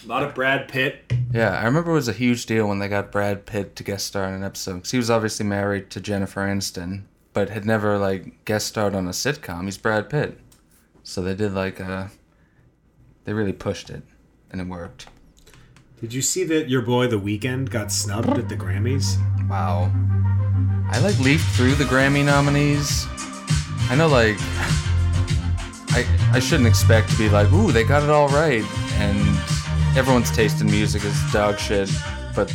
A 0.01 0.07
lot 0.07 0.24
of 0.24 0.34
Brad 0.34 0.69
Pitt. 0.69 1.12
Yeah, 1.34 1.60
I 1.60 1.65
remember 1.65 1.91
it 1.91 1.96
was 1.96 2.07
a 2.07 2.13
huge 2.13 2.46
deal 2.46 2.69
when 2.69 2.79
they 2.79 2.88
got 2.88 3.12
Brad 3.12 3.46
Pitt 3.46 3.75
to 3.75 3.84
guest 3.84 4.07
star 4.07 4.29
in 4.29 4.34
an 4.34 4.46
episode. 4.46 4.75
Because 4.75 4.91
he 4.91 4.98
was 4.98 5.12
obviously 5.12 5.46
married 5.46 5.90
to 5.90 6.00
Jennifer 6.00 6.40
Aniston, 6.40 7.03
but 7.33 7.50
had 7.50 7.66
never 7.66 7.98
like 7.98 8.46
guest 8.46 8.68
starred 8.68 8.96
on 8.96 9.07
a 9.07 9.11
sitcom. 9.11 9.66
He's 9.66 9.77
Brad 9.77 10.09
Pitt, 10.09 10.40
so 11.03 11.22
they 11.22 11.35
did 11.35 11.53
like 11.53 11.81
a. 11.81 12.11
They 13.25 13.33
really 13.33 13.51
pushed 13.51 13.90
it, 13.90 14.03
and 14.50 14.61
it 14.61 14.68
worked. 14.68 15.07
Did 16.00 16.13
you 16.13 16.22
see 16.22 16.46
that 16.46 16.70
your 16.70 16.81
boy 16.81 17.07
The 17.07 17.20
Weeknd 17.20 17.70
got 17.70 17.92
snubbed 17.92 18.37
at 18.37 18.48
the 18.48 18.55
Grammys? 18.55 19.18
Wow. 19.50 19.92
I 20.92 21.00
like 21.00 21.20
leafed 21.20 21.53
through 21.57 21.75
the 21.75 21.83
Grammy 21.83 22.24
nominees. 22.24 23.05
I 23.90 23.96
know 23.98 24.07
like 24.07 24.37
I 25.98 26.05
I 26.33 26.40
shouldn't 26.40 26.68
expect 26.68 27.10
to 27.10 27.18
be 27.18 27.27
like, 27.27 27.51
ooh, 27.51 27.72
they 27.72 27.83
got 27.83 28.03
it 28.03 28.10
all 28.10 28.27
right 28.29 28.64
and 29.00 29.18
everyone's 29.98 30.29
taste 30.29 30.62
in 30.62 30.68
music 30.68 31.03
is 31.03 31.20
dog 31.31 31.57
shit, 31.57 31.90
but 32.36 32.51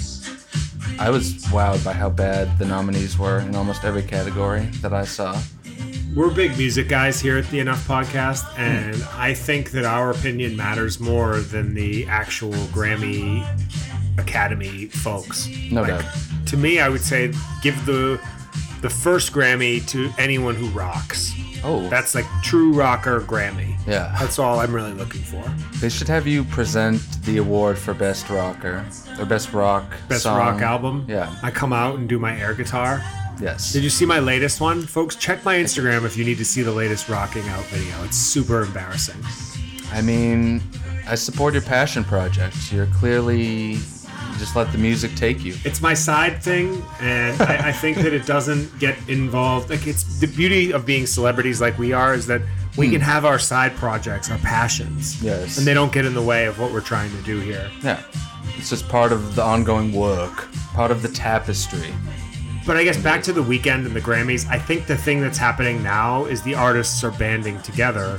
I 1.00 1.11
was 1.11 1.35
wowed 1.46 1.85
by 1.85 1.92
how 1.92 2.09
bad 2.09 2.57
the 2.59 2.66
nominees 2.66 3.18
were 3.18 3.40
in 3.40 3.57
almost 3.57 3.85
every 3.85 4.05
category 4.05 4.66
that 4.81 4.92
I 4.92 5.05
saw. 5.05 5.40
We're 6.14 6.31
big 6.31 6.57
music 6.57 6.88
guys 6.88 7.20
here 7.20 7.37
at 7.37 7.48
the 7.50 7.59
Enough 7.59 7.88
Podcast, 7.88 8.44
and 8.59 9.02
I 9.14 9.35
think 9.35 9.72
that 9.72 9.85
our 9.85 10.11
opinion 10.11 10.57
matters 10.57 11.00
more 11.00 11.40
than 11.40 11.74
the 11.74 12.07
actual 12.07 12.52
Grammy 12.70 13.44
Academy 14.18 14.87
folks. 14.87 15.48
No 15.70 15.85
doubt. 15.85 16.05
To 16.46 16.57
me, 16.57 16.78
I 16.78 16.88
would 16.88 17.00
say 17.00 17.33
give 17.62 17.87
the 17.87 18.20
the 18.83 18.90
first 18.90 19.33
Grammy 19.33 19.85
to 19.88 20.12
anyone 20.18 20.55
who 20.55 20.68
rocks. 20.68 21.33
Oh, 21.64 21.88
That's 21.88 22.14
like 22.14 22.27
true 22.42 22.72
rocker 22.72 23.20
Grammy. 23.20 23.77
yeah. 23.87 24.14
That's 24.18 24.38
all 24.38 24.59
I'm 24.61 24.75
really 24.75 24.92
looking 24.92 25.20
for. 25.22 25.42
They 25.81 25.88
should 25.88 26.09
have 26.09 26.27
you 26.27 26.42
present 26.44 27.01
the 27.25 27.38
award 27.38 27.79
for 27.79 27.94
best 27.94 28.29
rocker 28.31 28.85
or 29.18 29.25
best 29.27 29.53
rock 29.53 29.85
Best 30.09 30.22
song. 30.25 30.38
rock 30.38 30.61
album. 30.62 31.05
Yeah. 31.09 31.35
I 31.42 31.51
come 31.51 31.72
out 31.72 31.96
and 31.98 32.09
do 32.09 32.18
my 32.18 32.37
air 32.38 32.55
guitar. 32.55 33.03
Yes. 33.40 33.72
Did 33.72 33.83
you 33.85 33.90
see 33.90 34.05
my 34.07 34.18
latest 34.18 34.61
one? 34.61 34.83
Folks, 34.83 35.16
check 35.16 35.44
my 35.44 35.55
Instagram 35.57 36.05
if 36.05 36.16
you 36.16 36.25
need 36.25 36.38
to 36.38 36.44
see 36.44 36.62
the 36.62 36.72
latest 36.72 37.09
rocking 37.09 37.46
out 37.48 37.64
video. 37.66 38.03
It's 38.05 38.16
super 38.16 38.62
embarrassing. 38.62 39.20
I 39.92 40.03
mean, 40.03 40.62
I 41.07 41.14
support 41.16 41.53
your 41.55 41.62
passion 41.62 42.05
project. 42.05 42.72
You're 42.72 42.87
clearly 42.87 43.77
just 44.42 44.57
let 44.57 44.72
the 44.72 44.78
music 44.78 45.14
take 45.14 45.44
you. 45.44 45.55
It's 45.64 45.81
my 45.81 45.94
side 45.94 46.42
thing, 46.42 46.83
and 47.00 47.40
I, 47.42 47.68
I 47.68 47.72
think 47.72 47.98
that 47.98 48.12
it 48.12 48.26
doesn't 48.26 48.76
get 48.81 48.98
involved. 49.09 49.70
Like, 49.70 49.87
it's 49.87 50.18
the 50.18 50.26
beauty 50.26 50.72
of 50.72 50.85
being 50.85 51.07
celebrities 51.07 51.61
like 51.61 51.78
we 51.78 51.92
are 51.92 52.12
is 52.12 52.26
that 52.26 52.42
we 52.76 52.87
hmm. 52.87 52.94
can 52.94 53.00
have 53.02 53.24
our 53.24 53.38
side 53.38 53.76
projects, 53.76 54.33
our 54.33 54.38
passions. 54.38 55.22
Yes. 55.22 55.59
And 55.59 55.66
they 55.66 55.74
don't 55.74 55.92
get 55.92 56.05
in 56.07 56.14
the 56.14 56.22
way 56.22 56.46
of 56.46 56.59
what 56.59 56.72
we're 56.72 56.81
trying 56.81 57.12
to 57.12 57.22
do 57.22 57.38
here. 57.38 57.70
Yeah. 57.85 58.02
It's 58.57 58.68
just 58.68 58.88
part 58.88 59.12
of 59.12 59.37
the 59.37 59.44
ongoing 59.44 59.92
work, 59.92 60.48
part 60.74 60.90
of 60.90 61.02
the 61.02 61.09
tapestry. 61.09 61.94
But 62.66 62.76
I 62.76 62.83
guess 62.83 63.00
back 63.00 63.22
to 63.24 63.33
the 63.33 63.44
Weeknd 63.44 63.87
and 63.87 63.94
the 63.94 64.00
Grammys, 64.00 64.48
I 64.48 64.59
think 64.59 64.88
the 64.88 64.96
thing 64.96 65.20
that's 65.20 65.38
happening 65.38 65.85
now 65.85 66.24
is 66.24 66.42
the 66.42 66.57
artists 66.57 67.05
are 67.05 67.12
banding 67.12 67.62
together 67.62 68.18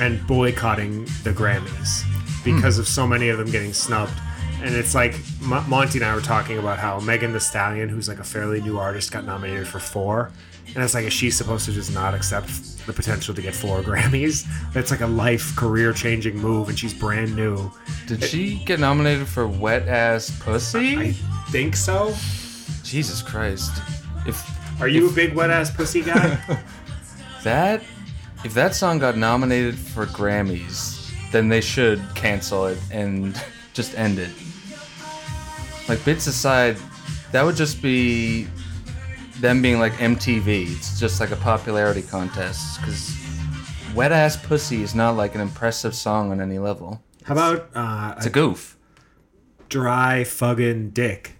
and 0.00 0.26
boycotting 0.26 1.04
the 1.24 1.34
Grammys 1.34 2.04
because 2.42 2.76
hmm. 2.76 2.80
of 2.80 2.88
so 2.88 3.06
many 3.06 3.28
of 3.28 3.36
them 3.36 3.50
getting 3.50 3.74
snubbed. 3.74 4.18
And 4.62 4.74
it's 4.74 4.94
like 4.94 5.14
M- 5.42 5.68
Monty 5.68 5.98
and 5.98 6.04
I 6.04 6.14
were 6.14 6.20
talking 6.20 6.58
about 6.58 6.78
how 6.78 6.98
Megan 7.00 7.32
Thee 7.32 7.40
Stallion, 7.40 7.88
who's 7.88 8.08
like 8.08 8.18
a 8.18 8.24
fairly 8.24 8.60
new 8.60 8.78
artist, 8.78 9.12
got 9.12 9.24
nominated 9.24 9.66
for 9.68 9.78
four. 9.78 10.30
And 10.74 10.82
it's 10.82 10.94
like, 10.94 11.04
is 11.04 11.12
she 11.12 11.30
supposed 11.30 11.64
to 11.66 11.72
just 11.72 11.94
not 11.94 12.14
accept 12.14 12.48
the 12.86 12.92
potential 12.92 13.34
to 13.34 13.42
get 13.42 13.54
four 13.54 13.80
Grammys? 13.82 14.46
That's 14.72 14.90
like 14.90 15.00
a 15.00 15.06
life, 15.06 15.54
career 15.56 15.92
changing 15.92 16.36
move, 16.36 16.68
and 16.68 16.78
she's 16.78 16.92
brand 16.94 17.36
new. 17.36 17.70
Did 18.06 18.22
she 18.24 18.56
get 18.64 18.80
nominated 18.80 19.28
for 19.28 19.46
Wet 19.46 19.86
Ass 19.88 20.36
Pussy? 20.40 20.96
I 20.96 21.12
think 21.50 21.76
so. 21.76 22.14
Jesus 22.82 23.22
Christ. 23.22 23.72
If 24.26 24.80
Are 24.80 24.88
you 24.88 25.08
a 25.08 25.12
big 25.12 25.34
wet 25.34 25.50
ass 25.50 25.70
pussy 25.70 26.02
guy? 26.02 26.38
that 27.44 27.82
if 28.44 28.54
that 28.54 28.74
song 28.74 28.98
got 28.98 29.16
nominated 29.16 29.76
for 29.78 30.06
Grammys, 30.06 31.10
then 31.32 31.48
they 31.48 31.60
should 31.60 32.00
cancel 32.14 32.66
it 32.66 32.78
and 32.90 33.40
just 33.76 33.96
end 33.96 34.18
it. 34.18 34.30
Like 35.88 36.04
bits 36.04 36.26
aside, 36.26 36.76
that 37.32 37.44
would 37.44 37.54
just 37.56 37.80
be 37.80 38.48
them 39.40 39.62
being 39.62 39.78
like 39.78 39.92
MTV. 39.94 40.74
It's 40.76 40.98
just 40.98 41.20
like 41.20 41.30
a 41.30 41.36
popularity 41.36 42.02
contest 42.02 42.80
because 42.80 43.14
Wet 43.94 44.10
Ass 44.10 44.36
Pussy 44.36 44.82
is 44.82 44.94
not 44.94 45.10
like 45.16 45.34
an 45.34 45.40
impressive 45.40 45.94
song 45.94 46.32
on 46.32 46.40
any 46.40 46.58
level. 46.58 47.02
How 47.24 47.34
about 47.34 47.70
uh, 47.74 48.14
It's 48.16 48.26
a 48.26 48.30
goof. 48.30 48.76
dry 49.68 50.24
fucking 50.24 50.90
dick. 50.90 51.34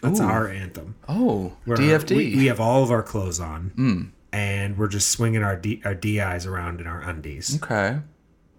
That's 0.00 0.20
Ooh. 0.20 0.24
our 0.24 0.46
anthem. 0.48 0.94
Oh, 1.08 1.54
Where 1.64 1.76
DFD. 1.76 2.16
We, 2.16 2.36
we 2.36 2.46
have 2.46 2.60
all 2.60 2.84
of 2.84 2.90
our 2.92 3.02
clothes 3.02 3.40
on, 3.40 4.12
and 4.32 4.78
we're 4.78 4.86
just 4.88 5.08
swinging 5.10 5.42
our 5.42 5.56
D, 5.56 5.82
our 5.84 5.94
DIs 5.94 6.46
around 6.46 6.80
in 6.80 6.86
our 6.86 7.00
undies. 7.00 7.60
okay. 7.60 7.98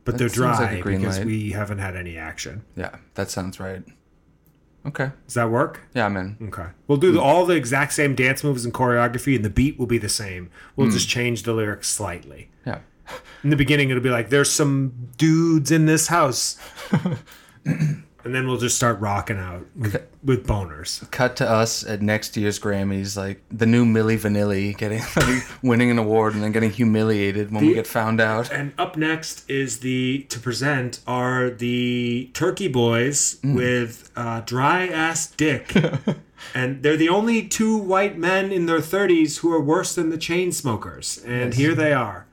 But 0.10 0.18
That 0.18 0.32
they're 0.34 0.48
like 0.48 0.58
dry 0.58 0.80
green 0.80 1.00
because 1.02 1.20
light. 1.20 1.28
we 1.28 1.52
haven't 1.52 1.78
had 1.78 1.96
any 1.96 2.18
action. 2.18 2.64
Yeah, 2.76 2.96
that 3.14 3.30
sounds 3.30 3.60
right. 3.60 3.84
Okay. 4.88 5.12
Does 5.26 5.36
that 5.36 5.52
work? 5.52 5.82
Yeah, 5.94 6.06
I'm 6.08 6.18
in. 6.18 6.36
Okay. 6.42 6.66
We'll 6.88 6.98
do 6.98 7.12
the, 7.12 7.22
all 7.22 7.46
the 7.46 7.56
exact 7.56 7.94
same 7.94 8.16
dance 8.16 8.44
moves 8.44 8.66
and 8.66 8.74
choreography, 8.74 9.36
and 9.36 9.46
the 9.46 9.52
beat 9.52 9.78
will 9.78 9.86
be 9.86 10.00
the 10.00 10.10
same. 10.10 10.50
We'll 10.76 10.90
just 10.90 11.08
hmm. 11.08 11.20
change 11.20 11.44
the 11.44 11.54
lyrics 11.54 11.90
slightly. 11.90 12.50
Yeah. 12.66 12.80
In 13.44 13.52
the 13.52 13.56
beginning, 13.56 13.92
it'll 13.92 14.02
be 14.02 14.10
like, 14.10 14.30
"There's 14.30 14.50
some 14.50 15.10
dudes 15.18 15.70
in 15.70 15.86
this 15.86 16.08
house," 16.08 16.58
and 18.24 18.36
then 18.36 18.48
we'll 18.48 18.58
just 18.58 18.76
start 18.76 19.00
rocking 19.00 19.38
out 19.38 19.66
with, 19.76 20.06
with 20.24 20.46
boners. 20.46 21.10
Cut 21.12 21.36
to 21.38 21.50
us 21.50 21.86
at 21.86 22.02
next 22.02 22.36
year's 22.36 22.60
Grammys, 22.60 23.16
like 23.16 23.42
the 23.50 23.66
new 23.66 23.86
Milli 23.86 24.18
Vanilli 24.18 24.78
getting 24.78 25.02
like, 25.16 25.44
winning 25.64 25.90
an 25.90 25.98
award 25.98 26.34
and 26.34 26.44
then 26.44 26.52
getting 26.52 26.72
humiliated 26.72 27.52
when 27.52 27.66
we 27.66 27.74
get 27.74 27.88
found 27.88 28.20
out. 28.20 28.52
And 28.52 28.74
up 28.78 28.98
next 28.98 29.50
is 29.50 29.80
the 29.80 30.24
to 30.30 30.40
present 30.40 31.00
are 31.08 31.50
the 31.50 32.30
Turkey 32.34 32.68
Boys 32.68 33.40
with 33.44 34.12
uh, 34.16 34.42
dry 34.42 34.88
ass 34.88 35.28
dick, 35.32 35.74
and 36.54 36.84
they're 36.84 36.98
the 36.98 37.10
only 37.10 37.48
two 37.48 37.78
white 37.78 38.18
men 38.18 38.52
in 38.52 38.66
their 38.66 38.82
thirties 38.82 39.38
who 39.40 39.52
are 39.54 39.62
worse 39.62 39.96
than 39.96 40.10
the 40.10 40.18
Chainsmokers. 40.18 41.24
And 41.26 41.54
here 41.54 41.76
they 41.76 41.94
are. 41.94 42.26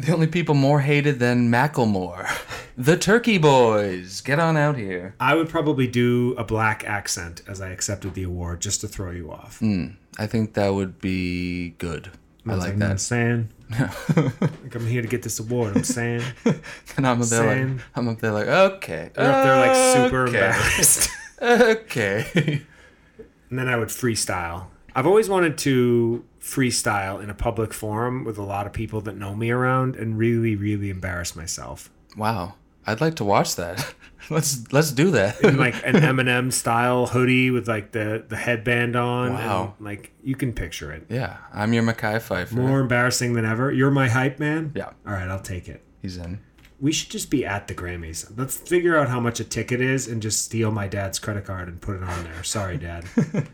The 0.00 0.12
only 0.12 0.26
people 0.26 0.54
more 0.54 0.80
hated 0.80 1.18
than 1.18 1.50
Macklemore. 1.50 2.28
The 2.74 2.96
Turkey 2.96 3.36
Boys. 3.36 4.22
Get 4.22 4.38
on 4.38 4.56
out 4.56 4.78
here. 4.78 5.14
I 5.20 5.34
would 5.34 5.50
probably 5.50 5.86
do 5.86 6.34
a 6.38 6.42
black 6.42 6.84
accent 6.84 7.42
as 7.46 7.60
I 7.60 7.68
accepted 7.68 8.14
the 8.14 8.22
award 8.22 8.62
just 8.62 8.80
to 8.80 8.88
throw 8.88 9.10
you 9.10 9.30
off. 9.30 9.58
Hmm. 9.58 9.88
I 10.18 10.26
think 10.26 10.54
that 10.54 10.70
would 10.70 10.98
be 10.98 11.74
good. 11.76 12.10
I 12.46 12.54
like 12.54 12.78
that. 12.78 12.90
I'm 12.92 12.98
saying. 12.98 13.50
like 14.16 14.74
I'm 14.74 14.86
here 14.86 15.02
to 15.02 15.06
get 15.06 15.22
this 15.22 15.38
award. 15.38 15.76
I'm 15.76 15.84
saying. 15.84 16.22
And 16.96 17.06
I'm 17.06 17.20
up 17.20 17.28
there 17.28 17.42
Same. 17.42 17.76
like, 17.76 17.86
I'm 17.94 18.08
up 18.08 18.20
there 18.20 18.32
like, 18.32 18.48
okay. 18.48 19.10
You're 19.16 19.26
up 19.26 19.44
there 19.44 19.56
like 19.66 19.76
super 20.10 20.26
okay, 20.28 20.38
embarrassed. 20.38 21.10
Okay. 21.40 22.62
and 23.50 23.58
then 23.58 23.68
I 23.68 23.76
would 23.76 23.88
freestyle. 23.88 24.66
I've 24.94 25.06
always 25.06 25.28
wanted 25.28 25.58
to 25.58 26.24
freestyle 26.42 27.22
in 27.22 27.30
a 27.30 27.34
public 27.34 27.72
forum 27.72 28.24
with 28.24 28.36
a 28.36 28.42
lot 28.42 28.66
of 28.66 28.72
people 28.72 29.00
that 29.02 29.16
know 29.16 29.34
me 29.34 29.50
around 29.50 29.94
and 29.96 30.18
really, 30.18 30.56
really 30.56 30.90
embarrass 30.90 31.36
myself. 31.36 31.90
wow. 32.16 32.54
I'd 32.84 33.00
like 33.00 33.14
to 33.16 33.24
watch 33.24 33.54
that. 33.56 33.94
let's 34.30 34.72
let's 34.72 34.90
do 34.90 35.12
that. 35.12 35.40
In 35.42 35.56
like 35.66 35.76
an 35.86 35.94
Eminem 35.94 36.52
style 36.52 37.06
hoodie 37.06 37.52
with 37.52 37.68
like 37.68 37.92
the, 37.92 38.24
the 38.28 38.34
headband 38.34 38.96
on. 38.96 39.34
Wow. 39.34 39.74
And 39.78 39.86
like 39.86 40.10
you 40.24 40.34
can 40.34 40.52
picture 40.52 40.90
it. 40.90 41.06
yeah, 41.08 41.36
I'm 41.52 41.72
your 41.72 41.84
Mekhi 41.84 42.16
Phifer. 42.16 42.50
More 42.50 42.80
embarrassing 42.80 43.34
than 43.34 43.44
ever. 43.44 43.70
You're 43.70 43.92
my 43.92 44.08
hype 44.08 44.40
man? 44.40 44.72
Yeah. 44.74 44.90
All 45.06 45.12
right, 45.12 45.28
I'll 45.28 45.38
take 45.38 45.68
it. 45.68 45.84
He's 46.00 46.16
in. 46.16 46.40
We 46.80 46.90
should 46.90 47.10
just 47.10 47.30
be 47.30 47.46
at 47.46 47.68
the 47.68 47.74
Grammys. 47.76 48.36
Let's 48.36 48.56
figure 48.56 48.96
out 48.96 49.08
how 49.08 49.20
much 49.20 49.38
a 49.38 49.44
ticket 49.44 49.80
is 49.80 50.08
and 50.08 50.20
just 50.20 50.44
steal 50.44 50.72
my 50.72 50.88
dad's 50.88 51.20
credit 51.20 51.44
card 51.44 51.68
and 51.68 51.80
put 51.80 51.94
it 51.94 52.02
on 52.02 52.24
there. 52.24 52.42
Sorry, 52.42 52.78
dad. 52.78 53.04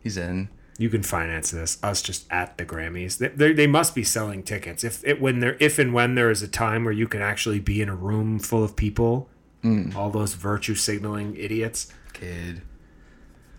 He's 0.00 0.16
in. 0.16 0.48
You 0.82 0.90
can 0.90 1.02
finance 1.02 1.52
this. 1.52 1.78
Us 1.82 2.02
just 2.02 2.26
at 2.30 2.58
the 2.58 2.66
Grammys. 2.66 3.18
They, 3.18 3.28
they, 3.28 3.52
they 3.52 3.66
must 3.66 3.94
be 3.94 4.02
selling 4.02 4.42
tickets. 4.42 4.82
If 4.82 5.04
it 5.06 5.20
when 5.20 5.38
there 5.38 5.56
if 5.60 5.78
and 5.78 5.94
when 5.94 6.16
there 6.16 6.30
is 6.30 6.42
a 6.42 6.48
time 6.48 6.84
where 6.84 6.92
you 6.92 7.06
can 7.06 7.22
actually 7.22 7.60
be 7.60 7.80
in 7.80 7.88
a 7.88 7.94
room 7.94 8.40
full 8.40 8.64
of 8.64 8.74
people, 8.74 9.30
all 9.94 10.10
those 10.10 10.34
virtue 10.34 10.74
signaling 10.74 11.36
idiots. 11.36 11.92
Kid. 12.12 12.62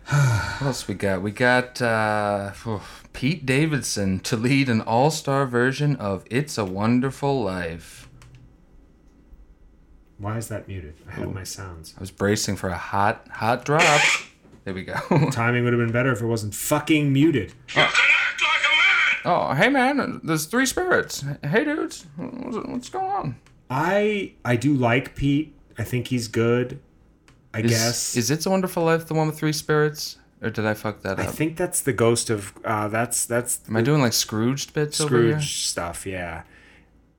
what 0.08 0.62
else 0.62 0.88
we 0.88 0.96
got? 0.96 1.22
We 1.22 1.32
got 1.32 1.82
uh, 1.82 2.52
Pete 3.14 3.46
Davidson 3.46 4.20
to 4.20 4.36
lead 4.36 4.68
an 4.68 4.82
all-star 4.82 5.46
version 5.46 5.96
of 5.96 6.26
"It's 6.30 6.58
a 6.58 6.66
Wonderful 6.66 7.42
Life." 7.42 8.10
Why 10.18 10.38
is 10.38 10.50
that 10.50 10.68
muted? 10.68 10.96
I 11.08 11.12
had 11.12 11.34
my 11.34 11.44
sounds. 11.44 11.94
I 11.98 12.00
was 12.00 12.12
bracing 12.12 12.58
for 12.58 12.70
a 12.70 12.78
hot, 12.78 13.28
hot 13.30 13.66
drop. 13.66 14.02
There 14.64 14.74
we 14.74 14.84
go. 14.84 14.94
Timing 15.32 15.64
would 15.64 15.74
have 15.74 15.80
been 15.82 15.92
better 15.92 16.12
if 16.12 16.22
it 16.22 16.26
wasn't 16.26 16.56
fucking 16.56 17.12
muted. 17.12 17.54
You 17.76 17.82
like 17.82 17.92
oh, 19.26 19.54
hey 19.54 19.70
man, 19.70 20.22
there's 20.24 20.46
three 20.46 20.66
spirits. 20.66 21.24
Hey 21.44 21.64
dudes, 21.64 22.06
what's, 22.18 22.58
what's 22.68 22.90
going 22.90 23.12
on? 23.12 23.36
I 23.70 24.34
I 24.46 24.56
do 24.56 24.74
like 24.74 25.16
Pete. 25.16 25.54
I 25.78 25.84
think 25.84 26.08
he's 26.08 26.28
good. 26.28 26.80
I 27.54 27.60
Is, 27.60 27.72
guess. 27.72 28.18
is 28.18 28.32
"It's 28.32 28.46
a 28.46 28.50
Wonderful 28.50 28.84
Life" 28.84 29.08
the 29.08 29.14
one 29.14 29.28
with 29.28 29.38
three 29.38 29.54
spirits, 29.54 30.18
or 30.42 30.50
did 30.50 30.66
I 30.66 30.74
fuck 30.74 31.02
that 31.02 31.20
up? 31.20 31.28
I 31.28 31.32
think 31.32 31.58
that's 31.58 31.82
the 31.82 31.94
ghost 31.94 32.30
of 32.30 32.54
uh 32.66 32.88
that's 32.88 33.26
that's 33.26 33.62
Am 33.68 33.76
I 33.78 33.82
doing 33.82 34.02
like 34.02 34.14
Scrooged 34.14 34.74
bits 34.74 35.00
over 35.02 35.22
here? 35.22 35.32
Scrooge 35.34 35.64
stuff, 35.66 36.06
yeah. 36.06 36.44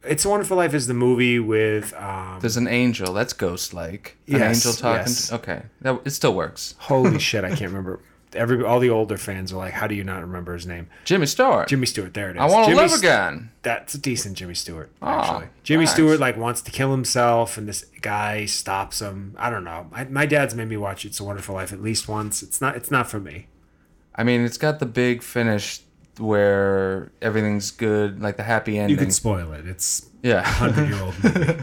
It's 0.07 0.25
a 0.25 0.29
Wonderful 0.29 0.57
Life 0.57 0.75
is 0.75 0.87
the 0.87 0.95
movie 0.95 1.39
with 1.39 1.93
um 1.95 2.39
There's 2.41 2.57
an 2.57 2.69
angel. 2.69 3.13
That's 3.13 3.33
ghost-like. 3.33 4.17
An 4.29 4.35
Yes, 4.41 4.57
angel 4.67 4.73
talking. 4.81 5.01
yes. 5.03 5.33
Okay, 5.33 5.63
that 5.83 6.01
it 6.05 6.11
still 6.11 6.35
works. 6.35 6.75
holy 6.79 7.19
shit, 7.29 7.45
I 7.45 7.49
can't 7.51 7.63
remember. 7.71 8.01
Every 8.35 8.65
all 8.65 8.81
the 8.81 8.91
older 8.91 9.17
fans 9.17 9.53
are 9.53 9.57
like, 9.57 9.75
how 9.75 9.87
do 9.87 9.95
you 9.95 10.03
not 10.03 10.21
remember 10.21 10.55
his 10.55 10.67
name? 10.67 10.89
Jimmy 11.05 11.27
Stewart. 11.27 11.69
Jimmy 11.69 11.87
Stewart. 11.87 12.15
There 12.15 12.31
it 12.31 12.37
is. 12.37 12.43
I 12.43 12.47
want 12.47 12.69
to 12.69 12.75
live 12.75 12.93
again. 12.93 13.51
That's 13.63 13.95
a 13.95 13.99
decent 13.99 14.37
Jimmy 14.37 14.55
Stewart, 14.55 14.91
Oh, 15.01 15.07
actually. 15.07 15.47
Jimmy 15.63 15.85
nice. 15.85 15.93
Stewart 15.95 16.19
like 16.19 16.37
wants 16.37 16.61
to 16.63 16.73
kill 16.73 16.91
himself, 16.91 17.57
and 17.57 17.69
this 17.69 17.85
guy 18.03 18.45
stops 18.47 19.01
him. 19.01 19.37
I 19.39 19.51
don't 19.51 19.63
know. 19.63 19.87
I, 19.93 20.05
my 20.05 20.27
dad's 20.27 20.53
made 20.57 20.69
me 20.69 20.77
watch 20.77 21.05
It's 21.05 21.21
a 21.21 21.25
Wonderful 21.25 21.55
Life 21.55 21.73
at 21.73 21.81
least 21.81 22.09
once. 22.09 22.43
It's 22.43 22.61
not. 22.61 22.75
It's 22.77 22.91
not 22.91 23.09
for 23.09 23.21
me. 23.21 23.47
I 24.17 24.25
mean, 24.25 24.41
it's 24.41 24.59
got 24.59 24.81
the 24.81 24.87
big 24.87 25.23
finish 25.23 25.81
where 26.19 27.11
everything's 27.23 27.71
good, 27.71 28.21
like 28.23 28.37
the 28.37 28.43
happy 28.43 28.79
ending. 28.79 28.91
You 28.91 28.97
can 29.03 29.11
spoil 29.11 29.53
it. 29.53 29.67
It's 29.67 30.07
yeah, 30.23 30.43
hundred 30.43 30.89
year 30.89 31.03
old 31.03 31.25
movie. 31.25 31.63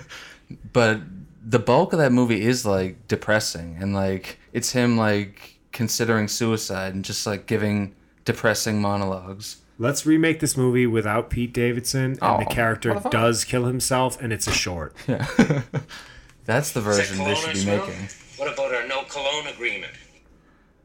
but 0.73 0.99
the 1.43 1.59
bulk 1.59 1.93
of 1.93 1.99
that 1.99 2.11
movie 2.11 2.41
is 2.41 2.65
like 2.65 3.07
depressing, 3.07 3.77
and 3.79 3.93
like 3.93 4.39
it's 4.53 4.71
him 4.71 4.97
like 4.97 5.57
considering 5.71 6.27
suicide 6.27 6.93
and 6.93 7.03
just 7.05 7.25
like 7.25 7.45
giving 7.47 7.95
depressing 8.25 8.81
monologues. 8.81 9.57
Let's 9.79 10.05
remake 10.05 10.39
this 10.41 10.55
movie 10.55 10.85
without 10.85 11.29
Pete 11.31 11.53
Davidson, 11.53 12.03
and 12.11 12.19
Oh, 12.21 12.37
the 12.37 12.45
character 12.45 12.89
what 12.89 12.97
the 12.97 13.01
fuck? 13.03 13.11
does 13.11 13.43
kill 13.43 13.65
himself, 13.65 14.21
and 14.21 14.31
it's 14.31 14.45
a 14.47 14.51
short. 14.51 14.95
Yeah, 15.07 15.25
That's 16.45 16.71
the 16.71 16.81
version 16.81 17.17
they 17.19 17.35
should 17.35 17.53
be 17.53 17.65
making. 17.65 18.09
What 18.37 18.51
about 18.53 18.73
our 18.73 18.87
no 18.87 19.03
cologne 19.03 19.47
agreement? 19.47 19.93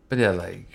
But 0.09 0.19
yeah, 0.19 0.31
like 0.31 0.67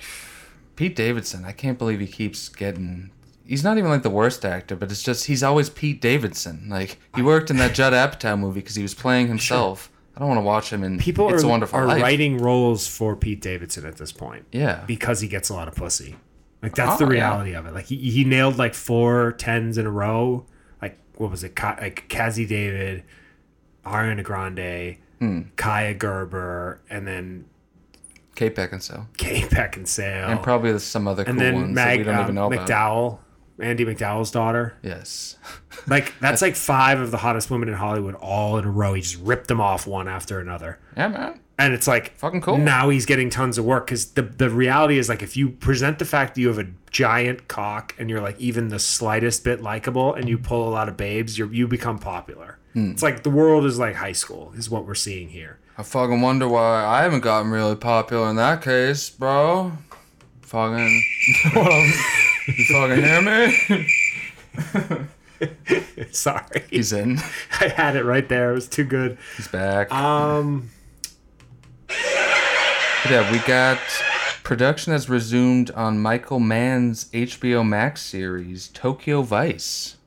Pete 0.81 0.95
Davidson, 0.95 1.45
I 1.45 1.51
can't 1.51 1.77
believe 1.77 1.99
he 1.99 2.07
keeps 2.07 2.49
getting. 2.49 3.11
He's 3.45 3.63
not 3.63 3.77
even 3.77 3.91
like 3.91 4.01
the 4.01 4.09
worst 4.09 4.43
actor, 4.43 4.75
but 4.75 4.89
it's 4.91 5.03
just 5.03 5.25
he's 5.27 5.43
always 5.43 5.69
Pete 5.69 6.01
Davidson. 6.01 6.67
Like 6.69 6.97
he 7.15 7.21
worked 7.21 7.51
in 7.51 7.57
that 7.57 7.73
Judd 7.75 7.93
Apatow 7.93 8.39
movie 8.39 8.61
because 8.61 8.75
he 8.75 8.81
was 8.81 8.95
playing 8.95 9.27
himself. 9.27 9.91
I 10.15 10.19
don't 10.19 10.27
want 10.29 10.39
to 10.39 10.43
watch 10.43 10.73
him 10.73 10.83
in 10.83 10.97
People 10.97 11.31
It's 11.33 11.43
are, 11.43 11.45
a 11.45 11.49
Wonderful 11.49 11.77
are 11.79 11.85
Life. 11.85 12.01
writing 12.01 12.39
roles 12.39 12.87
for 12.87 13.15
Pete 13.15 13.41
Davidson 13.41 13.85
at 13.85 13.97
this 13.97 14.11
point. 14.11 14.45
Yeah. 14.51 14.83
because 14.87 15.21
he 15.21 15.27
gets 15.27 15.49
a 15.49 15.53
lot 15.53 15.67
of 15.67 15.75
pussy. 15.75 16.15
Like 16.63 16.73
that's 16.75 16.99
Oh, 16.99 17.05
the 17.05 17.13
yeah. 17.15 17.21
reality 17.21 17.53
of 17.53 17.67
it. 17.67 17.73
Like 17.75 17.85
he, 17.85 17.97
he 17.97 18.23
nailed 18.23 18.57
like 18.57 18.73
four 18.73 19.33
tens 19.33 19.77
in 19.77 19.85
a 19.85 19.91
row. 19.91 20.45
Like 20.81 20.97
what 21.17 21.29
was 21.29 21.43
it? 21.43 21.55
Ka- 21.55 21.77
like 21.79 22.05
Cazzie 22.09 22.47
David, 22.47 23.03
Ariana 23.85 24.23
Grande, 24.23 24.97
Hmm. 25.19 25.41
Kaia 25.55 25.95
Gerber, 25.97 26.81
and 26.89 27.07
then 27.07 27.45
Kate 28.35 28.55
Beckinsale, 28.55 29.07
Kate 29.17 29.49
Beckinsale, 29.49 30.29
and 30.29 30.41
probably 30.41 30.77
some 30.79 31.07
other 31.07 31.23
cool 31.23 31.31
and 31.31 31.39
then 31.39 31.55
ones 31.55 31.75
that 31.75 31.97
we 31.97 32.03
don't 32.03 32.15
uh, 32.15 32.23
even 32.23 32.35
know 32.35 32.47
about. 32.51 32.67
MacDowell, 32.67 33.19
Andie 33.59 33.85
MacDowell's 33.85 34.31
daughter. 34.31 34.77
Yes. 34.81 35.37
Like 35.87 36.13
that's 36.19 36.43
like 36.43 36.55
five 36.55 36.99
of 36.99 37.09
the 37.09 37.17
hottest 37.17 37.49
women 37.49 37.67
in 37.67 37.73
Hollywood 37.73 38.13
all 38.15 38.57
in 38.57 38.65
a 38.65 38.69
row. 38.69 38.93
He 38.93 39.01
just 39.01 39.17
ripped 39.17 39.47
them 39.47 39.59
off 39.59 39.87
one 39.87 40.07
after 40.07 40.39
another. 40.39 40.77
Yeah, 40.95 41.07
man. 41.07 41.39
And 41.57 41.73
it's 41.73 41.87
like 41.87 42.15
Fucking 42.17 42.41
cool. 42.41 42.57
Now 42.57 42.89
he's 42.89 43.05
getting 43.05 43.29
tons 43.31 43.57
of 43.57 43.65
work 43.65 43.85
because 43.87 44.11
the 44.11 44.21
the 44.21 44.49
reality 44.49 44.99
is 44.99 45.09
like 45.09 45.23
if 45.23 45.35
you 45.37 45.49
present 45.49 45.97
the 45.97 46.05
fact 46.05 46.35
that 46.35 46.41
you 46.41 46.49
have 46.49 46.59
a 46.59 46.67
giant 46.91 47.47
cock 47.47 47.95
and 47.97 48.09
you're 48.09 48.21
like 48.21 48.39
even 48.39 48.67
the 48.67 48.79
slightest 48.79 49.43
bit 49.43 49.61
likable 49.61 50.13
and 50.13 50.27
you 50.27 50.37
pull 50.37 50.67
a 50.67 50.69
lot 50.69 50.87
of 50.89 50.97
babes, 50.97 51.37
you 51.37 51.47
you 51.47 51.67
become 51.67 51.97
popular. 51.97 52.59
Hmm. 52.73 52.91
It's 52.91 53.01
like 53.01 53.23
the 53.23 53.29
world 53.31 53.65
is 53.65 53.79
like 53.79 53.95
high 53.95 54.11
school 54.11 54.53
is 54.55 54.69
what 54.69 54.85
we're 54.85 54.93
seeing 54.93 55.29
here. 55.29 55.57
I 55.81 55.83
fucking 55.83 56.21
wonder 56.21 56.47
why 56.47 56.85
I 56.85 57.01
haven't 57.01 57.21
gotten 57.21 57.49
really 57.49 57.75
popular 57.75 58.29
in 58.29 58.35
that 58.35 58.61
case, 58.61 59.09
bro. 59.09 59.71
Fucking. 60.43 61.03
you 61.45 62.65
fucking 62.65 63.03
hear 63.03 63.21
me? 63.23 63.89
Sorry, 66.11 66.65
He's 66.69 66.93
in. 66.93 67.17
I 67.59 67.69
had 67.69 67.95
it 67.95 68.03
right 68.03 68.29
there. 68.29 68.51
It 68.51 68.53
was 68.53 68.67
too 68.67 68.83
good. 68.83 69.17
He's 69.37 69.47
back. 69.47 69.91
Um, 69.91 70.69
yeah, 73.09 73.31
we 73.31 73.39
got 73.39 73.79
production 74.43 74.93
has 74.93 75.09
resumed 75.09 75.71
on 75.71 75.97
Michael 75.97 76.39
Mann's 76.39 77.05
HBO 77.05 77.67
Max 77.67 78.03
series 78.03 78.67
Tokyo 78.67 79.23
Vice, 79.23 79.97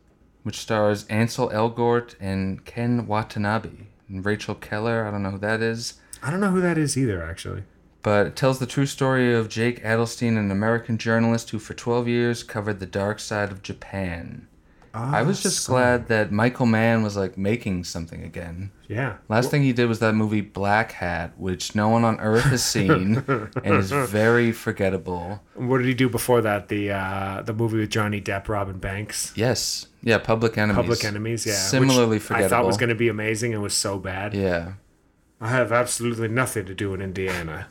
which 0.44 0.56
stars 0.56 1.04
Ansel 1.08 1.50
Elgort 1.50 2.14
and 2.20 2.64
Ken 2.64 3.08
Watanabe 3.08 3.88
and 4.08 4.24
Rachel 4.24 4.54
Keller. 4.54 5.06
I 5.06 5.10
don't 5.10 5.22
know 5.22 5.30
who 5.30 5.38
that 5.38 5.62
is, 5.62 5.94
I 6.22 6.30
don't 6.30 6.40
know 6.40 6.50
who 6.50 6.60
that 6.60 6.78
is 6.78 6.96
either. 6.96 7.22
Actually, 7.22 7.64
but 8.02 8.26
it 8.26 8.36
tells 8.36 8.58
the 8.58 8.66
true 8.66 8.86
story 8.86 9.34
of 9.34 9.48
Jake 9.48 9.82
Adelstein, 9.82 10.38
an 10.38 10.50
American 10.50 10.98
journalist 10.98 11.50
who 11.50 11.58
for 11.58 11.74
12 11.74 12.06
years 12.08 12.42
covered 12.42 12.80
the 12.80 12.86
dark 12.86 13.18
side 13.18 13.50
of 13.50 13.62
Japan. 13.62 14.46
I 14.94 15.22
was 15.22 15.42
just 15.42 15.66
glad 15.66 16.06
that 16.08 16.30
Michael 16.30 16.66
Mann 16.66 17.02
was 17.02 17.16
like 17.16 17.36
making 17.36 17.84
something 17.84 18.22
again. 18.22 18.70
Yeah. 18.86 19.16
Last 19.28 19.50
thing 19.50 19.62
he 19.62 19.72
did 19.72 19.88
was 19.88 19.98
that 19.98 20.14
movie 20.14 20.40
Black 20.40 20.92
Hat, 20.92 21.32
which 21.36 21.74
no 21.74 21.88
one 21.88 22.04
on 22.04 22.20
earth 22.20 22.44
has 22.44 22.64
seen 22.64 23.24
and 23.64 23.74
is 23.74 23.90
very 23.90 24.52
forgettable. 24.52 25.42
What 25.54 25.78
did 25.78 25.86
he 25.88 25.94
do 25.94 26.08
before 26.08 26.40
that? 26.42 26.68
The 26.68 26.92
uh, 26.92 27.42
the 27.42 27.52
movie 27.52 27.78
with 27.78 27.90
Johnny 27.90 28.20
Depp, 28.20 28.48
Robin 28.48 28.78
Banks, 28.78 29.32
Yes. 29.34 29.88
Yeah, 30.02 30.18
Public 30.18 30.56
Enemies. 30.58 30.76
Public 30.76 31.04
Enemies. 31.04 31.46
Yeah. 31.46 31.54
Similarly 31.54 32.18
forgettable. 32.18 32.46
I 32.46 32.48
thought 32.48 32.66
was 32.66 32.76
going 32.76 32.90
to 32.90 32.94
be 32.94 33.08
amazing 33.08 33.54
and 33.54 33.62
was 33.62 33.74
so 33.74 33.98
bad. 33.98 34.34
Yeah. 34.34 34.74
I 35.40 35.48
have 35.48 35.72
absolutely 35.72 36.28
nothing 36.28 36.66
to 36.66 36.74
do 36.74 36.94
in 36.94 37.00
Indiana. 37.00 37.68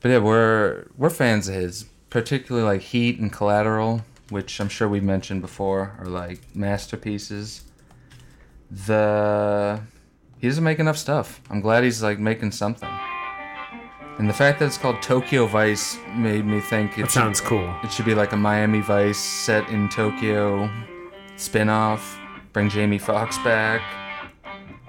But 0.00 0.10
yeah, 0.10 0.18
we're 0.18 0.86
we're 0.96 1.10
fans 1.10 1.48
of 1.48 1.54
his, 1.54 1.86
particularly 2.10 2.66
like 2.66 2.82
Heat 2.82 3.18
and 3.18 3.32
Collateral, 3.32 4.02
which 4.30 4.60
I'm 4.60 4.68
sure 4.68 4.88
we've 4.88 5.02
mentioned 5.02 5.40
before, 5.40 5.96
are 5.98 6.06
like 6.06 6.40
masterpieces. 6.54 7.62
The 8.70 9.80
he 10.38 10.48
doesn't 10.48 10.64
make 10.64 10.78
enough 10.78 10.98
stuff. 10.98 11.40
I'm 11.50 11.60
glad 11.60 11.84
he's 11.84 12.02
like 12.02 12.18
making 12.18 12.52
something. 12.52 12.88
And 14.18 14.28
the 14.28 14.32
fact 14.34 14.60
that 14.60 14.66
it's 14.66 14.78
called 14.78 15.02
Tokyo 15.02 15.46
Vice 15.46 15.98
made 16.14 16.44
me 16.44 16.60
think 16.60 16.92
it 16.92 17.02
should, 17.02 17.10
sounds 17.10 17.40
cool. 17.40 17.74
it 17.82 17.90
should 17.90 18.04
be 18.04 18.14
like 18.14 18.32
a 18.32 18.36
Miami 18.36 18.80
Vice 18.80 19.18
set 19.18 19.68
in 19.70 19.88
Tokyo 19.88 20.70
spin-off. 21.36 22.18
Bring 22.52 22.68
Jamie 22.68 22.98
Foxx 22.98 23.38
back. 23.38 23.82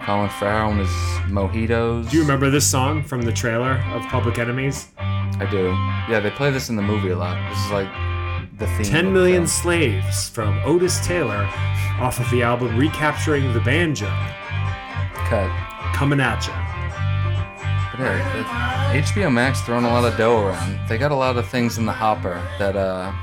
Colin 0.01 0.29
Farrell 0.29 0.71
and 0.71 0.79
his 0.79 0.89
mojitos. 1.31 2.09
Do 2.11 2.17
you 2.17 2.21
remember 2.21 2.51
this 2.51 2.69
song 2.69 3.01
from 3.01 3.23
the 3.23 3.31
trailer 3.31 3.83
of 3.93 4.03
Public 4.03 4.37
Enemies? 4.37 4.89
I 4.97 5.47
do. 5.49 5.69
Yeah, 6.11 6.19
they 6.19 6.29
play 6.29 6.51
this 6.51 6.69
in 6.69 6.75
the 6.75 6.83
movie 6.83 7.09
a 7.09 7.17
lot. 7.17 7.49
This 7.49 7.65
is 7.65 7.71
like 7.71 8.04
the 8.57 8.67
theme. 8.67 8.85
10 8.85 9.13
of 9.13 9.13
the 9.13 9.47
Slaves 9.47 10.29
from 10.29 10.59
Otis 10.65 11.05
Taylor 11.05 11.47
off 11.99 12.19
of 12.19 12.29
the 12.31 12.43
album 12.43 12.77
Recapturing 12.77 13.53
the 13.53 13.59
Banjo. 13.61 14.07
cut. 15.29 15.49
Coming 15.93 16.19
at 16.19 16.45
ya. 16.47 16.53
But 17.97 18.03
yeah, 18.03 19.01
HBO 19.01 19.31
Max 19.31 19.61
throwing 19.61 19.85
a 19.85 19.89
lot 19.89 20.03
of 20.03 20.17
dough 20.17 20.47
around. 20.47 20.77
They 20.89 20.97
got 20.97 21.11
a 21.11 21.15
lot 21.15 21.37
of 21.37 21.47
things 21.47 21.77
in 21.77 21.85
the 21.85 21.93
hopper 21.93 22.45
that 22.59 22.75
uh 22.75 23.13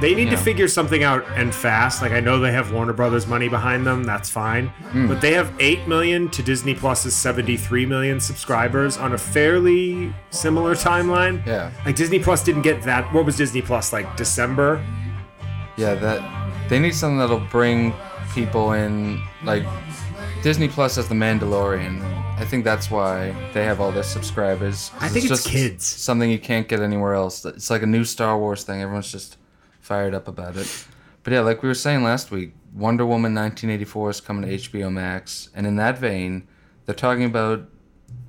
They 0.00 0.14
need 0.14 0.30
to 0.30 0.36
figure 0.36 0.68
something 0.68 1.02
out 1.02 1.24
and 1.36 1.54
fast. 1.54 2.02
Like 2.02 2.12
I 2.12 2.20
know 2.20 2.38
they 2.40 2.52
have 2.52 2.72
Warner 2.72 2.92
Brothers 2.92 3.26
money 3.26 3.48
behind 3.48 3.86
them, 3.86 4.04
that's 4.04 4.28
fine. 4.28 4.68
Hmm. 4.68 5.06
But 5.08 5.20
they 5.20 5.32
have 5.34 5.52
8 5.60 5.86
million 5.86 6.28
to 6.30 6.42
Disney 6.42 6.74
Plus's 6.74 7.14
73 7.14 7.86
million 7.86 8.20
subscribers 8.20 8.96
on 8.96 9.12
a 9.12 9.18
fairly 9.18 10.12
similar 10.30 10.74
timeline. 10.74 11.44
yeah 11.46 11.70
Like 11.84 11.96
Disney 11.96 12.18
Plus 12.18 12.42
didn't 12.42 12.62
get 12.62 12.82
that. 12.82 13.12
What 13.12 13.24
was 13.24 13.36
Disney 13.36 13.62
Plus 13.62 13.92
like 13.92 14.16
December? 14.16 14.84
yeah 15.76 15.94
that 15.96 16.68
they 16.68 16.78
need 16.78 16.94
something 16.94 17.18
that'll 17.18 17.40
bring 17.50 17.92
people 18.32 18.72
in 18.74 19.20
like 19.42 19.64
Disney 20.42 20.68
Plus 20.68 20.96
has 20.96 21.08
the 21.08 21.14
Mandalorian. 21.14 22.00
I 22.44 22.46
think 22.46 22.62
that's 22.62 22.90
why 22.90 23.34
they 23.54 23.64
have 23.64 23.80
all 23.80 23.90
their 23.90 24.02
subscribers. 24.02 24.90
I 25.00 25.08
think 25.08 25.24
it's 25.24 25.28
just 25.28 25.48
kids. 25.48 25.86
Something 25.86 26.30
you 26.30 26.38
can't 26.38 26.68
get 26.68 26.80
anywhere 26.80 27.14
else. 27.14 27.42
It's 27.42 27.70
like 27.70 27.80
a 27.80 27.86
new 27.86 28.04
Star 28.04 28.36
Wars 28.36 28.64
thing. 28.64 28.82
Everyone's 28.82 29.10
just 29.10 29.38
fired 29.80 30.12
up 30.12 30.28
about 30.28 30.58
it. 30.58 30.86
But 31.22 31.32
yeah, 31.32 31.40
like 31.40 31.62
we 31.62 31.68
were 31.68 31.74
saying 31.74 32.02
last 32.02 32.30
week, 32.30 32.52
Wonder 32.74 33.06
Woman 33.06 33.34
1984 33.34 34.10
is 34.10 34.20
coming 34.20 34.46
to 34.46 34.58
HBO 34.58 34.92
Max, 34.92 35.48
and 35.54 35.66
in 35.66 35.76
that 35.76 35.96
vein, 35.96 36.46
they're 36.84 36.94
talking 36.94 37.24
about 37.24 37.66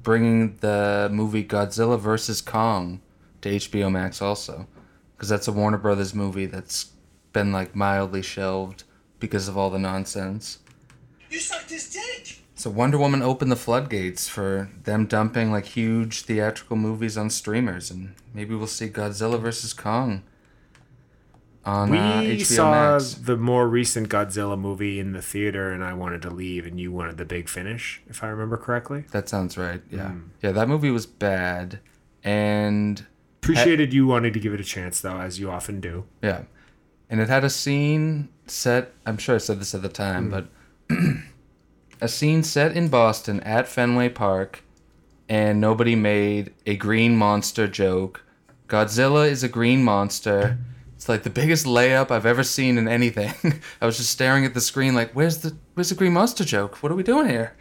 bringing 0.01 0.55
the 0.61 1.09
movie 1.11 1.43
Godzilla 1.43 1.99
vs 1.99 2.39
Kong 2.39 3.01
to 3.41 3.49
HBO 3.49 3.91
Max 3.91 4.21
also, 4.21 4.65
because 5.17 5.27
that's 5.27 5.49
a 5.49 5.51
Warner 5.51 5.77
Brothers 5.77 6.15
movie 6.15 6.45
that's 6.45 6.93
been 7.33 7.51
like 7.51 7.75
mildly 7.75 8.21
shelved 8.21 8.85
because 9.19 9.49
of 9.49 9.57
all 9.57 9.69
the 9.69 9.77
nonsense. 9.77 10.59
You 11.29 11.39
sucked 11.41 11.69
his 11.69 11.91
dick. 11.91 12.43
So 12.65 12.71
Wonder 12.71 12.97
Woman 12.97 13.21
opened 13.21 13.51
the 13.51 13.55
floodgates 13.55 14.27
for 14.27 14.71
them 14.85 15.05
dumping 15.05 15.51
like 15.51 15.65
huge 15.65 16.23
theatrical 16.23 16.75
movies 16.75 17.15
on 17.15 17.29
streamers, 17.29 17.91
and 17.91 18.15
maybe 18.33 18.55
we'll 18.55 18.65
see 18.65 18.87
Godzilla 18.89 19.39
vs 19.39 19.71
Kong 19.71 20.23
on 21.63 21.91
We 21.91 21.99
uh, 21.99 22.21
HBO 22.23 22.43
saw 22.43 22.71
Max. 22.71 23.13
the 23.13 23.37
more 23.37 23.67
recent 23.69 24.09
Godzilla 24.09 24.57
movie 24.57 24.99
in 24.99 25.11
the 25.11 25.21
theater, 25.21 25.71
and 25.71 25.83
I 25.83 25.93
wanted 25.93 26.23
to 26.23 26.31
leave, 26.31 26.65
and 26.65 26.79
you 26.79 26.91
wanted 26.91 27.17
the 27.17 27.25
big 27.25 27.49
finish, 27.49 28.01
if 28.09 28.23
I 28.23 28.29
remember 28.29 28.57
correctly. 28.57 29.03
That 29.11 29.29
sounds 29.29 29.59
right. 29.59 29.83
Yeah, 29.91 30.09
Hmm. 30.09 30.19
yeah. 30.41 30.51
That 30.51 30.67
movie 30.67 30.89
was 30.89 31.05
bad, 31.05 31.77
and 32.23 33.05
Appreciated 33.43 33.93
you 33.93 34.07
wanting 34.07 34.33
to 34.33 34.39
give 34.39 34.55
it 34.55 34.59
a 34.59 34.63
chance, 34.63 35.01
though, 35.01 35.19
as 35.19 35.39
you 35.39 35.51
often 35.51 35.79
do. 35.79 36.05
yeah, 36.23 36.45
and 37.11 37.21
it 37.21 37.29
had 37.29 37.43
a 37.43 37.49
scene 37.51 38.29
set. 38.47 38.91
I'm 39.05 39.19
sure 39.19 39.35
I 39.35 39.37
said 39.37 39.61
this 39.61 39.75
at 39.75 39.83
the 39.83 39.87
time, 39.89 40.31
but 40.31 40.47
a 42.01 42.07
scene 42.07 42.43
set 42.43 42.75
in 42.75 42.87
Boston 42.87 43.39
at 43.41 43.67
Fenway 43.67 44.09
Park, 44.09 44.63
and 45.27 45.59
nobody 45.59 45.95
made 45.95 46.53
a 46.65 46.75
green 46.75 47.15
monster 47.15 47.67
joke. 47.67 48.23
Godzilla 48.67 49.27
is 49.29 49.43
a 49.43 49.49
green 49.49 49.83
monster. 49.83 50.57
It's 50.95 51.09
like 51.09 51.23
the 51.23 51.29
biggest 51.29 51.65
layup 51.65 52.09
I've 52.09 52.25
ever 52.25 52.43
seen 52.43 52.77
in 52.77 52.87
anything. 52.87 53.33
I 53.81 53.85
was 53.85 53.97
just 53.97 54.11
staring 54.11 54.45
at 54.45 54.53
the 54.53 54.61
screen 54.61 54.95
like, 54.95 55.11
"Where's 55.13 55.39
the 55.39 55.55
Where's 55.73 55.89
the 55.89 55.95
green 55.95 56.13
monster 56.13 56.43
joke? 56.43 56.81
What 56.81 56.91
are 56.91 56.95
we 56.95 57.03
doing 57.03 57.27
here?" 57.29 57.55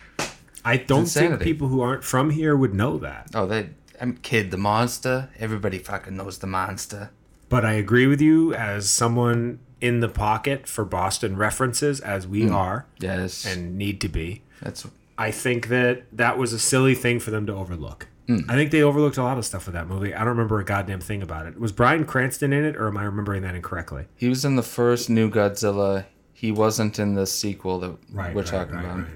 I 0.64 0.78
don't 0.78 1.06
think 1.06 1.40
people 1.40 1.68
who 1.68 1.82
aren't 1.82 2.04
from 2.04 2.30
here 2.30 2.56
would 2.56 2.74
know 2.74 2.96
that. 2.98 3.28
Oh, 3.34 3.46
they. 3.46 3.70
I'm 4.00 4.16
kid 4.16 4.50
the 4.50 4.56
monster. 4.56 5.28
Everybody 5.38 5.78
fucking 5.78 6.16
knows 6.16 6.38
the 6.38 6.46
monster. 6.46 7.10
But 7.48 7.64
I 7.64 7.74
agree 7.74 8.06
with 8.06 8.20
you 8.20 8.54
as 8.54 8.88
someone 8.88 9.60
in 9.80 10.00
the 10.00 10.08
pocket 10.08 10.66
for 10.66 10.84
Boston 10.84 11.36
references, 11.36 12.00
as 12.00 12.26
we 12.26 12.42
mm. 12.42 12.54
are 12.54 12.86
Yes, 12.98 13.44
and 13.44 13.76
need 13.76 14.00
to 14.02 14.08
be. 14.08 14.42
that's 14.60 14.86
I 15.16 15.30
think 15.30 15.68
that 15.68 16.04
that 16.12 16.38
was 16.38 16.52
a 16.52 16.58
silly 16.58 16.94
thing 16.94 17.20
for 17.20 17.30
them 17.30 17.46
to 17.46 17.54
overlook. 17.54 18.08
Mm. 18.28 18.46
I 18.48 18.54
think 18.54 18.70
they 18.70 18.82
overlooked 18.82 19.18
a 19.18 19.22
lot 19.22 19.38
of 19.38 19.44
stuff 19.44 19.66
with 19.66 19.74
that 19.74 19.86
movie. 19.86 20.14
I 20.14 20.20
don't 20.20 20.28
remember 20.28 20.58
a 20.58 20.64
goddamn 20.64 21.00
thing 21.00 21.22
about 21.22 21.46
it. 21.46 21.60
Was 21.60 21.72
Bryan 21.72 22.04
Cranston 22.04 22.52
in 22.52 22.64
it, 22.64 22.76
or 22.76 22.88
am 22.88 22.96
I 22.96 23.04
remembering 23.04 23.42
that 23.42 23.54
incorrectly? 23.54 24.06
He 24.16 24.28
was 24.28 24.44
in 24.44 24.56
the 24.56 24.62
first 24.62 25.10
new 25.10 25.30
Godzilla. 25.30 26.06
He 26.32 26.50
wasn't 26.50 26.98
in 26.98 27.14
the 27.14 27.26
sequel 27.26 27.78
that 27.80 27.96
we're 28.34 28.42
talking 28.42 28.76
about. 28.76 29.06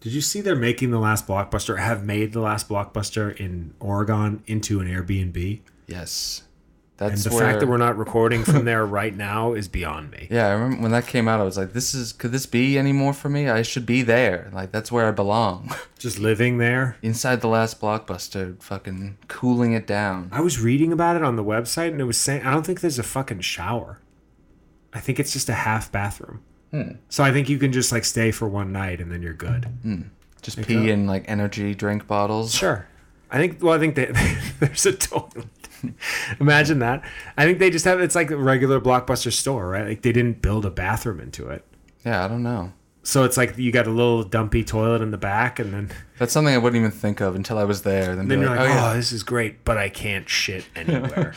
Did 0.00 0.12
you 0.12 0.20
see 0.20 0.40
they're 0.40 0.56
making 0.56 0.90
the 0.90 0.98
last 0.98 1.28
blockbuster, 1.28 1.78
have 1.78 2.04
made 2.04 2.32
the 2.32 2.40
last 2.40 2.68
blockbuster 2.68 3.36
in 3.36 3.74
Oregon 3.78 4.42
into 4.46 4.80
an 4.80 4.88
Airbnb? 4.88 5.60
Yes, 5.86 6.42
And 7.10 7.18
the 7.18 7.30
where. 7.30 7.40
fact 7.40 7.60
that 7.60 7.66
we're 7.66 7.76
not 7.76 7.98
recording 7.98 8.44
from 8.44 8.64
there 8.70 8.86
right 8.86 9.14
now 9.16 9.52
is 9.52 9.68
beyond 9.68 10.10
me. 10.12 10.28
yeah, 10.30 10.46
I 10.48 10.52
remember 10.52 10.82
when 10.82 10.92
that 10.92 11.06
came 11.06 11.28
out. 11.28 11.40
I 11.40 11.44
was 11.44 11.56
like, 11.56 11.72
"This 11.72 11.94
is 11.94 12.12
could 12.12 12.32
this 12.32 12.46
be 12.46 12.78
any 12.78 12.92
more 12.92 13.12
for 13.12 13.28
me? 13.28 13.48
I 13.48 13.62
should 13.62 13.86
be 13.86 14.02
there. 14.02 14.50
Like 14.52 14.72
that's 14.72 14.92
where 14.92 15.08
I 15.08 15.10
belong." 15.10 15.74
Just 15.98 16.18
living 16.18 16.58
there. 16.58 16.96
Inside 17.02 17.40
the 17.40 17.48
last 17.48 17.80
blockbuster, 17.80 18.60
fucking 18.62 19.18
cooling 19.28 19.72
it 19.72 19.86
down. 19.86 20.28
I 20.32 20.40
was 20.40 20.60
reading 20.60 20.92
about 20.92 21.16
it 21.16 21.22
on 21.22 21.36
the 21.36 21.44
website 21.44 21.88
and 21.88 22.00
it 22.00 22.04
was 22.04 22.18
saying 22.18 22.42
I 22.44 22.52
don't 22.52 22.64
think 22.66 22.80
there's 22.80 22.98
a 22.98 23.04
fucking 23.04 23.40
shower. 23.40 24.00
I 24.92 25.00
think 25.00 25.18
it's 25.20 25.32
just 25.32 25.48
a 25.48 25.54
half 25.54 25.90
bathroom. 25.90 26.42
Hmm. 26.70 26.92
So 27.08 27.22
I 27.22 27.32
think 27.32 27.48
you 27.48 27.58
can 27.58 27.72
just 27.72 27.92
like 27.92 28.04
stay 28.04 28.30
for 28.30 28.48
one 28.48 28.72
night 28.72 29.00
and 29.00 29.12
then 29.12 29.22
you're 29.22 29.32
good. 29.32 29.66
Hmm. 29.82 30.02
Just 30.42 30.60
pee 30.60 30.90
in 30.90 31.06
like 31.06 31.24
energy 31.28 31.74
drink 31.74 32.06
bottles. 32.06 32.52
Sure. 32.54 32.86
I 33.30 33.38
think 33.38 33.62
well 33.62 33.74
I 33.74 33.78
think 33.78 33.94
that 33.94 34.14
there's 34.60 34.84
a 34.86 34.92
toilet. 34.92 35.46
Imagine 36.40 36.78
that. 36.80 37.04
I 37.36 37.44
think 37.44 37.58
they 37.58 37.70
just 37.70 37.84
have 37.84 38.00
it's 38.00 38.14
like 38.14 38.30
a 38.30 38.36
regular 38.36 38.80
blockbuster 38.80 39.32
store, 39.32 39.68
right? 39.68 39.86
Like 39.86 40.02
they 40.02 40.12
didn't 40.12 40.42
build 40.42 40.64
a 40.66 40.70
bathroom 40.70 41.20
into 41.20 41.48
it. 41.48 41.64
Yeah, 42.04 42.24
I 42.24 42.28
don't 42.28 42.42
know. 42.42 42.72
So 43.04 43.24
it's 43.24 43.36
like 43.36 43.58
you 43.58 43.72
got 43.72 43.86
a 43.86 43.90
little 43.90 44.22
dumpy 44.22 44.62
toilet 44.62 45.02
in 45.02 45.10
the 45.10 45.18
back 45.18 45.58
and 45.58 45.72
then 45.74 45.90
That's 46.18 46.32
something 46.32 46.54
I 46.54 46.58
wouldn't 46.58 46.78
even 46.78 46.92
think 46.92 47.20
of 47.20 47.34
until 47.34 47.58
I 47.58 47.64
was 47.64 47.82
there. 47.82 48.14
Then, 48.14 48.28
then 48.28 48.40
you're 48.40 48.50
like, 48.50 48.60
like, 48.60 48.68
"Oh 48.68 48.72
"Oh, 48.72 48.76
yeah, 48.90 48.94
this 48.94 49.10
is 49.12 49.22
great, 49.22 49.64
but 49.64 49.76
I 49.76 49.88
can't 49.88 50.28
shit 50.28 50.64
anywhere." 50.76 51.34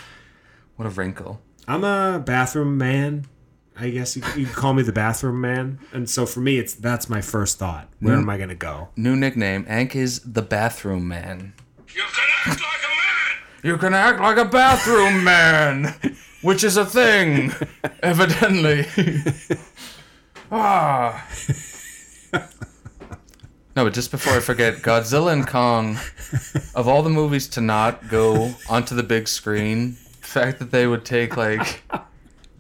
what 0.76 0.86
a 0.86 0.90
wrinkle." 0.90 1.42
I'm 1.68 1.84
a 1.84 2.20
bathroom 2.24 2.78
man. 2.78 3.26
I 3.78 3.90
guess 3.90 4.16
you, 4.16 4.24
you 4.38 4.46
call 4.46 4.74
me 4.74 4.84
the 4.84 4.94
bathroom 4.94 5.42
man. 5.42 5.80
And 5.92 6.10
so 6.10 6.26
for 6.26 6.40
me, 6.40 6.60
it's 6.60 6.76
that's 6.76 7.10
my 7.10 7.20
first 7.20 7.58
thought. 7.60 7.90
Where 8.00 8.16
am 8.16 8.30
I 8.30 8.38
gonna 8.38 8.56
go? 8.56 8.90
New 8.96 9.16
nickname: 9.16 9.66
Ank 9.68 9.96
is 9.96 10.20
the 10.22 10.42
bathroom 10.44 11.08
man. 11.08 11.54
You 11.94 12.04
can 12.14 12.30
act 12.46 12.62
like 12.62 12.62
a 12.62 12.82
man. 12.84 12.85
You 13.66 13.78
can 13.80 13.96
act 13.96 14.20
like 14.20 14.38
a 14.38 14.46
bathroom 14.46 15.24
man, 15.24 15.96
which 16.44 16.64
is 16.64 16.78
a 16.78 16.86
thing, 16.86 17.52
evidently. 18.04 18.86
ah. 20.52 21.28
No, 23.76 23.84
but 23.84 23.92
just 23.92 24.12
before 24.12 24.34
I 24.34 24.40
forget, 24.40 24.84
Godzilla 24.84 25.34
and 25.34 25.48
Kong, 25.48 25.98
of 26.76 26.88
all 26.88 27.02
the 27.02 27.10
movies 27.10 27.48
to 27.48 27.62
not 27.62 28.08
go 28.08 28.54
onto 28.70 28.94
the 28.94 29.02
big 29.02 29.28
screen, 29.28 29.98
the 30.22 30.28
fact 30.28 30.60
that 30.60 30.70
they 30.70 30.86
would 30.86 31.04
take 31.04 31.36
like 31.36 31.82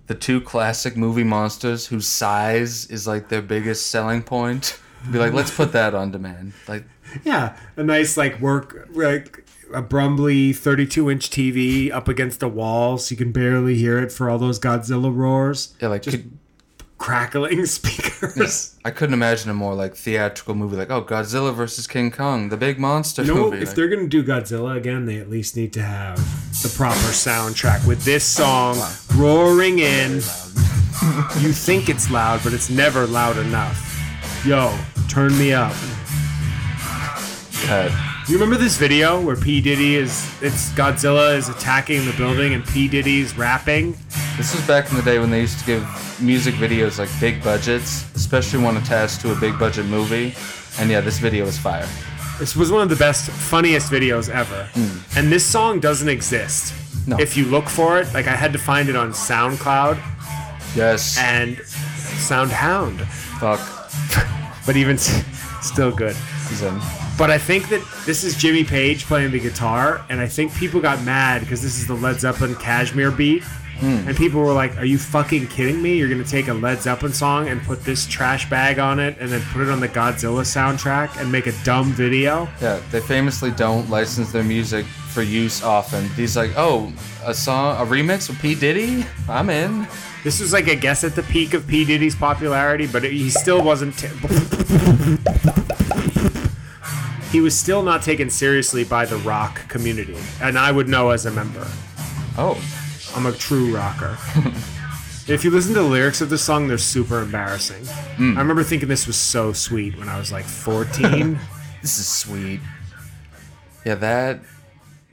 the 0.07 0.15
two 0.15 0.41
classic 0.41 0.97
movie 0.97 1.23
monsters 1.23 1.85
whose 1.85 2.07
size 2.07 2.87
is 2.87 3.05
like 3.05 3.29
their 3.29 3.43
biggest 3.43 3.91
selling 3.91 4.23
point, 4.23 4.79
be 5.11 5.19
like, 5.19 5.33
let's 5.33 5.55
put 5.55 5.71
that 5.73 5.93
on 5.93 6.09
demand. 6.09 6.53
Like, 6.67 6.85
Yeah, 7.23 7.55
a 7.77 7.83
nice 7.83 8.17
like 8.17 8.41
work 8.41 8.87
like 8.91 9.44
a 9.75 9.81
Brumbly 9.81 10.53
32 10.53 11.09
inch 11.11 11.29
TV 11.29 11.91
up 11.91 12.07
against 12.07 12.41
a 12.41 12.47
wall, 12.47 12.97
so 12.97 13.11
you 13.11 13.17
can 13.17 13.31
barely 13.31 13.75
hear 13.75 13.99
it 13.99 14.11
for 14.11 14.29
all 14.29 14.37
those 14.37 14.59
Godzilla 14.59 15.15
roars. 15.15 15.75
yeah, 15.81 15.89
like 15.89 16.01
Just 16.03 16.17
could, 16.17 16.37
crackling 16.97 17.65
speakers. 17.67 18.75
I 18.85 18.91
couldn't 18.91 19.13
imagine 19.13 19.49
a 19.49 19.53
more 19.53 19.75
like 19.75 19.95
theatrical 19.95 20.55
movie, 20.55 20.77
like 20.77 20.89
oh 20.89 21.03
Godzilla 21.03 21.53
versus 21.53 21.87
King 21.87 22.09
Kong, 22.11 22.49
the 22.49 22.57
big 22.57 22.79
monster 22.79 23.21
You 23.23 23.35
know, 23.35 23.43
movie. 23.51 23.57
if 23.57 23.67
like- 23.69 23.75
they're 23.75 23.89
gonna 23.89 24.07
do 24.07 24.23
Godzilla 24.23 24.77
again, 24.77 25.05
they 25.05 25.17
at 25.17 25.29
least 25.29 25.55
need 25.55 25.73
to 25.73 25.81
have 25.83 26.17
the 26.63 26.69
proper 26.69 26.95
soundtrack 27.11 27.85
with 27.87 28.03
this 28.05 28.23
song 28.23 28.77
roaring 29.15 29.79
in. 29.79 30.21
You 31.39 31.51
think 31.51 31.89
it's 31.89 32.09
loud, 32.09 32.39
but 32.43 32.53
it's 32.53 32.69
never 32.69 33.05
loud 33.05 33.37
enough. 33.37 33.81
Yo, 34.45 34.75
turn 35.09 35.37
me 35.37 35.51
up. 35.53 35.73
Cut. 37.65 37.91
You 38.27 38.33
remember 38.39 38.57
this 38.57 38.75
video 38.75 39.21
where 39.21 39.35
P 39.35 39.61
Diddy 39.61 39.95
is 39.95 40.25
it's 40.41 40.71
Godzilla 40.71 41.37
is 41.37 41.47
attacking 41.47 42.05
the 42.05 42.13
building 42.13 42.55
and 42.55 42.65
P 42.65 42.87
Diddy's 42.87 43.37
rapping? 43.37 43.95
This 44.35 44.55
was 44.55 44.65
back 44.65 44.89
in 44.89 44.95
the 44.97 45.03
day 45.03 45.19
when 45.19 45.29
they 45.29 45.41
used 45.41 45.59
to 45.59 45.65
give 45.65 46.19
music 46.19 46.55
videos 46.55 46.97
like 46.97 47.09
big 47.19 47.43
budgets, 47.43 48.03
especially 48.15 48.63
one 48.63 48.77
attached 48.77 49.21
to 49.21 49.31
a 49.31 49.35
big 49.35 49.59
budget 49.59 49.85
movie. 49.85 50.33
And 50.79 50.89
yeah, 50.89 51.01
this 51.01 51.19
video 51.19 51.45
was 51.45 51.59
fire. 51.59 51.87
This 52.39 52.55
was 52.55 52.71
one 52.71 52.81
of 52.81 52.89
the 52.89 52.95
best, 52.95 53.29
funniest 53.29 53.91
videos 53.91 54.27
ever. 54.27 54.69
Hmm. 54.73 55.19
And 55.19 55.31
this 55.31 55.45
song 55.45 55.79
doesn't 55.79 56.09
exist. 56.09 56.73
No. 57.07 57.19
If 57.19 57.37
you 57.37 57.45
look 57.45 57.69
for 57.69 57.99
it, 57.99 58.11
like 58.15 58.25
I 58.25 58.35
had 58.35 58.51
to 58.53 58.59
find 58.59 58.89
it 58.89 58.95
on 58.95 59.11
SoundCloud 59.11 60.01
Yes. 60.75 61.15
and 61.19 61.57
SoundHound. 61.57 63.01
Fuck. 63.39 63.61
but 64.65 64.75
even 64.75 64.97
still 64.97 65.91
good. 65.91 66.15
He's 66.49 66.63
in. 66.63 66.81
But 67.17 67.31
I 67.31 67.37
think 67.37 67.69
that 67.69 67.81
this 68.05 68.23
is 68.23 68.35
Jimmy 68.35 68.63
Page 68.65 69.05
playing 69.05 69.31
the 69.31 69.39
guitar, 69.39 70.05
and 70.09 70.19
I 70.19 70.27
think 70.27 70.53
people 70.53 70.81
got 70.81 71.01
mad 71.03 71.41
because 71.41 71.61
this 71.61 71.77
is 71.77 71.87
the 71.87 71.93
Led 71.93 72.19
Zeppelin 72.19 72.55
Kashmir 72.55 73.09
beat. 73.11 73.43
Hmm. 73.79 74.07
And 74.07 74.15
people 74.15 74.39
were 74.41 74.53
like, 74.53 74.77
Are 74.77 74.85
you 74.85 74.97
fucking 74.97 75.47
kidding 75.47 75.81
me? 75.81 75.97
You're 75.97 76.09
gonna 76.09 76.23
take 76.23 76.47
a 76.47 76.53
Led 76.53 76.81
Zeppelin 76.81 77.13
song 77.13 77.49
and 77.49 77.61
put 77.61 77.83
this 77.83 78.05
trash 78.05 78.49
bag 78.49 78.79
on 78.79 78.99
it 78.99 79.17
and 79.19 79.29
then 79.29 79.41
put 79.51 79.61
it 79.61 79.69
on 79.69 79.81
the 79.81 79.89
Godzilla 79.89 80.43
soundtrack 80.43 81.19
and 81.19 81.29
make 81.31 81.47
a 81.47 81.53
dumb 81.63 81.91
video? 81.91 82.47
Yeah, 82.61 82.81
they 82.91 83.01
famously 83.01 83.51
don't 83.51 83.89
license 83.89 84.31
their 84.31 84.43
music 84.43 84.85
for 84.85 85.23
use 85.23 85.61
often. 85.61 86.07
He's 86.09 86.37
like, 86.37 86.51
oh, 86.55 86.93
a 87.25 87.33
song, 87.33 87.75
a 87.81 87.89
remix 87.89 88.29
with 88.29 88.41
P 88.41 88.55
Diddy? 88.55 89.05
I'm 89.27 89.49
in. 89.49 89.87
This 90.23 90.39
was 90.39 90.53
like, 90.53 90.67
a 90.67 90.75
guess, 90.75 91.03
at 91.03 91.15
the 91.15 91.21
peak 91.21 91.53
of 91.53 91.67
P. 91.67 91.85
Diddy's 91.85 92.15
popularity, 92.15 92.87
but 92.87 93.03
he 93.03 93.29
still 93.29 93.61
wasn't. 93.63 93.95
T- 93.95 94.07
he 97.35 97.41
was 97.41 97.53
still 97.53 97.83
not 97.83 98.01
taken 98.01 98.29
seriously 98.29 98.85
by 98.85 99.05
the 99.05 99.17
rock 99.17 99.67
community, 99.67 100.15
and 100.41 100.57
I 100.57 100.71
would 100.71 100.87
know 100.87 101.09
as 101.09 101.25
a 101.25 101.31
member. 101.31 101.67
Oh, 102.37 102.57
I'm 103.13 103.25
a 103.25 103.33
true 103.33 103.75
rocker. 103.75 104.17
if 105.27 105.43
you 105.43 105.51
listen 105.51 105.73
to 105.73 105.81
the 105.81 105.85
lyrics 105.85 106.21
of 106.21 106.29
the 106.29 106.37
song, 106.37 106.69
they're 106.69 106.77
super 106.77 107.19
embarrassing. 107.19 107.83
Hmm. 108.15 108.37
I 108.37 108.39
remember 108.39 108.63
thinking 108.63 108.87
this 108.87 109.05
was 109.05 109.17
so 109.17 109.51
sweet 109.51 109.97
when 109.99 110.07
I 110.07 110.17
was 110.17 110.31
like 110.31 110.45
14. 110.45 111.37
this 111.81 111.99
is 111.99 112.07
sweet. 112.07 112.61
Yeah, 113.85 113.95
that 113.95 114.39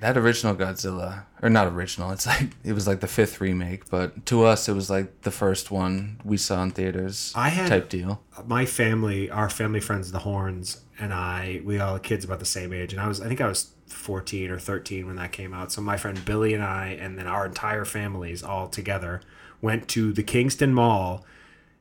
that 0.03 0.17
original 0.17 0.57
Godzilla, 0.57 1.27
or 1.41 1.49
not 1.49 1.69
original, 1.69 2.11
it's 2.11 2.27
like 2.27 2.51
it 2.65 2.73
was 2.73 2.88
like 2.88 2.99
the 3.01 3.07
fifth 3.07 3.41
remake, 3.41 3.88
but 3.88 4.27
to 4.27 4.45
us 4.45 4.69
it 4.69 4.73
was 4.75 4.91
like 4.91 5.23
the 5.23 5.31
first 5.31 5.71
one 5.71 6.21
we 6.25 6.37
saw 6.37 6.61
in 6.65 6.73
theaters. 6.73 7.33
I 7.37 7.51
had- 7.51 7.69
type 7.69 7.88
deal. 7.88 8.21
My 8.45 8.67
family, 8.67 9.31
our 9.31 9.49
family 9.49 9.79
friends, 9.79 10.11
the 10.11 10.19
Horns, 10.19 10.81
and 10.99 11.15
I, 11.15 11.61
we 11.65 11.79
all 11.79 11.99
kids 12.01 12.25
about 12.25 12.41
the 12.41 12.45
same 12.45 12.73
age, 12.73 12.93
and 12.93 13.01
I 13.01 13.07
was, 13.07 13.21
I 13.21 13.29
think 13.29 13.41
I 13.41 13.47
was 13.47 13.71
14 13.87 14.51
or 14.51 14.59
13 14.59 15.07
when 15.07 15.15
that 15.17 15.31
came 15.31 15.55
out. 15.55 15.71
So 15.71 15.81
my 15.81 15.97
friend 15.97 16.23
Billy 16.25 16.53
and 16.53 16.65
I, 16.65 16.99
and 17.01 17.17
then 17.17 17.29
our 17.29 17.47
entire 17.47 17.85
families 17.85 18.43
all 18.43 18.67
together, 18.67 19.21
went 19.61 19.87
to 19.91 20.12
the 20.12 20.25
Kingston 20.25 20.75
Mall, 20.75 21.25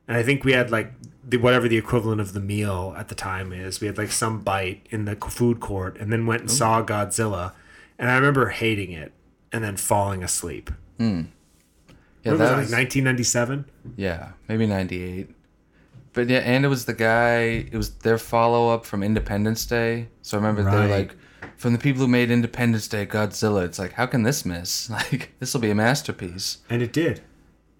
and 0.06 0.16
I 0.16 0.22
think 0.22 0.44
we 0.44 0.52
had 0.52 0.70
like 0.70 0.92
the 1.28 1.38
whatever 1.38 1.66
the 1.66 1.76
equivalent 1.76 2.20
of 2.20 2.34
the 2.34 2.40
meal 2.40 2.94
at 2.96 3.08
the 3.08 3.14
time 3.16 3.52
is. 3.52 3.80
We 3.80 3.88
had 3.88 3.98
like 3.98 4.12
some 4.12 4.40
bite 4.42 4.86
in 4.90 5.06
the 5.06 5.16
food 5.16 5.58
court, 5.58 5.96
and 5.98 6.12
then 6.12 6.24
went 6.26 6.42
and 6.42 6.50
saw 6.52 6.84
Godzilla, 6.84 7.52
and 8.02 8.10
I 8.10 8.16
remember 8.16 8.48
hating 8.50 8.92
it 8.92 9.12
and 9.52 9.64
then 9.64 9.78
falling 9.78 10.22
asleep. 10.22 10.70
Hmm. 10.98 11.22
Yeah, 12.22 12.32
What 12.32 12.32
was 12.32 12.38
that 12.40 12.48
that, 12.50 12.56
was, 12.58 12.70
like 12.72 12.78
1997? 12.94 13.64
yeah, 13.96 14.32
maybe 14.48 14.66
ninety 14.66 15.02
eight. 15.02 15.30
But 16.12 16.28
yeah, 16.28 16.40
and 16.40 16.64
it 16.64 16.68
was 16.68 16.84
the 16.84 16.92
guy. 16.92 17.38
It 17.72 17.74
was 17.74 17.94
their 17.94 18.18
follow 18.18 18.68
up 18.68 18.84
from 18.84 19.02
Independence 19.02 19.64
Day. 19.64 20.08
So 20.20 20.36
I 20.36 20.40
remember 20.40 20.62
they're 20.62 20.86
like, 20.88 21.16
from 21.56 21.72
the 21.72 21.78
people 21.78 22.02
who 22.02 22.08
made 22.08 22.30
Independence 22.30 22.86
Day, 22.86 23.06
Godzilla. 23.06 23.64
It's 23.64 23.78
like, 23.78 23.92
how 23.94 24.04
can 24.06 24.22
this 24.22 24.44
miss? 24.44 24.90
Like, 24.90 25.32
this 25.40 25.54
will 25.54 25.62
be 25.62 25.70
a 25.70 25.74
masterpiece. 25.74 26.58
And 26.68 26.82
it 26.82 26.92
did. 26.92 27.22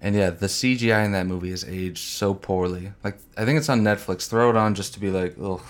And 0.01 0.15
yeah, 0.17 0.31
the 0.31 0.47
CGI 0.47 1.05
in 1.05 1.13
that 1.13 1.27
movie 1.27 1.51
has 1.51 1.63
aged 1.65 1.99
so 1.99 2.33
poorly. 2.35 2.93
Like, 3.05 3.19
I 3.37 3.45
think 3.45 3.59
it's 3.59 3.69
on 3.69 3.83
Netflix. 3.83 4.27
Throw 4.29 4.49
it 4.51 4.57
on 4.57 4.75
just 4.75 4.95
to 4.95 5.01
be 5.01 5.11
like, 5.11 5.37
ugh, 5.41 5.61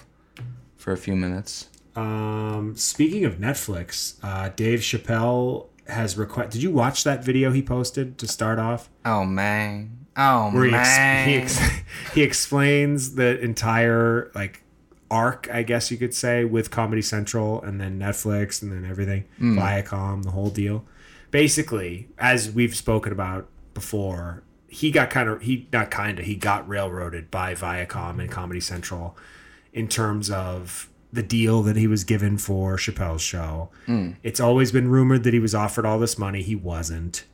for 0.76 0.92
a 0.92 0.96
few 0.96 1.16
minutes. 1.16 1.68
Um, 1.94 2.74
speaking 2.76 3.24
of 3.24 3.34
Netflix, 3.36 4.16
uh, 4.22 4.50
Dave 4.54 4.80
Chappelle 4.80 5.66
has 5.86 6.16
request. 6.16 6.50
Did 6.50 6.62
you 6.62 6.70
watch 6.70 7.04
that 7.04 7.24
video 7.24 7.52
he 7.52 7.62
posted 7.62 8.18
to 8.18 8.26
start 8.26 8.58
off? 8.58 8.88
Oh 9.04 9.24
man. 9.24 9.98
Oh 10.16 10.50
Where 10.52 10.64
he, 10.64 10.74
ex- 10.74 10.96
man. 10.96 11.28
he, 11.28 11.34
ex- 11.36 11.60
he 12.14 12.22
explains 12.22 13.14
the 13.14 13.38
entire 13.40 14.30
like 14.34 14.62
arc, 15.10 15.48
I 15.52 15.62
guess 15.62 15.90
you 15.90 15.96
could 15.98 16.14
say, 16.14 16.44
with 16.44 16.70
Comedy 16.70 17.02
Central 17.02 17.60
and 17.62 17.80
then 17.80 17.98
Netflix 17.98 18.62
and 18.62 18.72
then 18.72 18.88
everything, 18.88 19.24
Viacom, 19.38 20.22
the 20.22 20.30
whole 20.30 20.50
deal. 20.50 20.84
Basically, 21.30 22.08
as 22.18 22.50
we've 22.50 22.74
spoken 22.76 23.12
about 23.12 23.48
before, 23.74 24.42
he 24.68 24.90
got 24.90 25.10
kind 25.10 25.28
of 25.28 25.42
he 25.42 25.68
not 25.72 25.90
kind 25.90 26.18
of 26.18 26.24
he 26.26 26.34
got 26.36 26.66
railroaded 26.68 27.30
by 27.30 27.54
Viacom 27.54 28.18
and 28.20 28.30
Comedy 28.30 28.60
Central 28.60 29.16
in 29.72 29.88
terms 29.88 30.30
of 30.30 30.88
the 31.12 31.22
deal 31.22 31.62
that 31.62 31.76
he 31.76 31.86
was 31.86 32.04
given 32.04 32.38
for 32.38 32.76
Chappelle's 32.76 33.22
show. 33.22 33.70
Hmm. 33.86 34.12
It's 34.22 34.40
always 34.40 34.72
been 34.72 34.88
rumored 34.88 35.24
that 35.24 35.34
he 35.34 35.40
was 35.40 35.54
offered 35.54 35.84
all 35.84 35.98
this 35.98 36.18
money. 36.18 36.42
He 36.42 36.54
wasn't. 36.54 37.24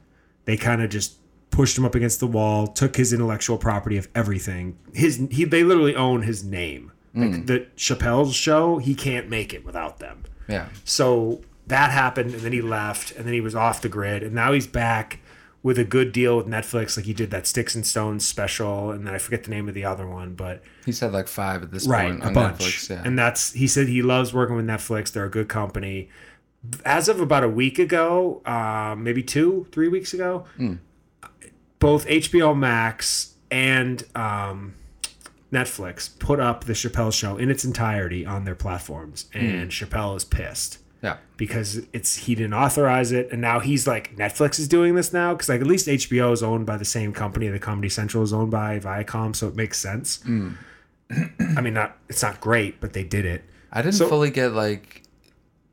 They 0.46 0.56
kind 0.56 0.82
of 0.82 0.90
just 0.90 1.14
pushed 1.50 1.78
him 1.78 1.84
up 1.84 1.94
against 1.94 2.20
the 2.20 2.26
wall, 2.26 2.66
took 2.66 2.96
his 2.96 3.12
intellectual 3.12 3.56
property 3.56 3.96
of 3.96 4.08
everything. 4.14 4.76
His 4.92 5.16
he 5.30 5.44
they 5.44 5.62
literally 5.62 5.94
own 5.94 6.22
his 6.22 6.44
name. 6.44 6.92
Like 7.14 7.34
hmm. 7.34 7.44
the 7.46 7.66
Chappelle's 7.76 8.34
show, 8.34 8.78
he 8.78 8.94
can't 8.94 9.28
make 9.28 9.54
it 9.54 9.64
without 9.64 9.98
them. 9.98 10.24
yeah. 10.46 10.68
So 10.84 11.40
that 11.66 11.90
happened, 11.90 12.34
and 12.34 12.42
then 12.42 12.52
he 12.52 12.60
left, 12.60 13.12
and 13.12 13.26
then 13.26 13.34
he 13.34 13.40
was 13.40 13.54
off 13.54 13.80
the 13.80 13.88
grid, 13.88 14.22
and 14.22 14.34
now 14.34 14.52
he's 14.52 14.66
back 14.66 15.20
with 15.62 15.78
a 15.78 15.84
good 15.84 16.12
deal 16.12 16.36
with 16.36 16.46
Netflix. 16.46 16.96
Like 16.96 17.06
he 17.06 17.14
did 17.14 17.30
that 17.30 17.46
Sticks 17.46 17.74
and 17.74 17.86
Stones 17.86 18.26
special, 18.26 18.90
and 18.90 19.06
then 19.06 19.14
I 19.14 19.18
forget 19.18 19.44
the 19.44 19.50
name 19.50 19.68
of 19.68 19.74
the 19.74 19.84
other 19.84 20.06
one, 20.06 20.34
but 20.34 20.62
He's 20.84 21.00
had 21.00 21.12
like 21.12 21.28
five 21.28 21.62
at 21.62 21.70
this 21.70 21.86
right, 21.86 22.10
point 22.10 22.22
a 22.22 22.26
on 22.28 22.34
bunch. 22.34 22.58
Netflix. 22.58 22.90
Yeah. 22.90 23.02
And 23.04 23.18
that's 23.18 23.52
he 23.52 23.66
said 23.66 23.88
he 23.88 24.02
loves 24.02 24.32
working 24.32 24.56
with 24.56 24.66
Netflix. 24.66 25.12
They're 25.12 25.24
a 25.24 25.30
good 25.30 25.48
company. 25.48 26.08
As 26.84 27.08
of 27.08 27.20
about 27.20 27.44
a 27.44 27.48
week 27.48 27.78
ago, 27.78 28.42
uh, 28.44 28.94
maybe 28.98 29.22
two, 29.22 29.66
three 29.70 29.88
weeks 29.88 30.12
ago, 30.12 30.44
both 31.78 32.06
HBO 32.06 32.56
Max 32.56 33.34
and 33.50 34.04
um, 34.16 34.74
Netflix 35.52 36.18
put 36.18 36.40
up 36.40 36.64
the 36.64 36.72
Chappelle 36.72 37.12
Show 37.12 37.36
in 37.36 37.50
its 37.50 37.64
entirety 37.64 38.26
on 38.26 38.44
their 38.44 38.56
platforms, 38.56 39.26
and 39.32 39.70
Chappelle 39.70 40.16
is 40.16 40.24
pissed 40.24 40.78
yeah. 41.02 41.16
because 41.37 41.80
it's 41.92 42.16
he 42.16 42.34
didn't 42.34 42.54
authorize 42.54 43.12
it, 43.12 43.28
and 43.32 43.40
now 43.40 43.61
he's 43.61 43.87
like 43.87 44.16
Netflix 44.16 44.58
is 44.58 44.68
doing 44.68 44.94
this 44.94 45.12
now 45.12 45.34
because 45.34 45.48
like 45.48 45.61
at 45.61 45.66
least 45.66 45.87
HBO 45.87 46.32
is 46.32 46.42
owned 46.42 46.66
by 46.66 46.76
the 46.76 46.84
same 46.84 47.12
company. 47.12 47.48
The 47.48 47.58
Comedy 47.58 47.88
Central 47.88 48.22
is 48.22 48.32
owned 48.32 48.50
by 48.50 48.78
Viacom, 48.78 49.34
so 49.37 49.48
it 49.48 49.56
makes 49.56 49.78
sense. 49.78 50.18
Mm. 50.18 50.56
I 51.56 51.61
mean, 51.61 51.74
not 51.74 51.96
it's 52.08 52.22
not 52.22 52.40
great, 52.40 52.80
but 52.80 52.92
they 52.92 53.04
did 53.04 53.24
it. 53.24 53.44
I 53.72 53.82
didn't 53.82 53.94
So- 53.96 54.08
fully 54.08 54.30
get 54.30 54.52
like 54.52 55.02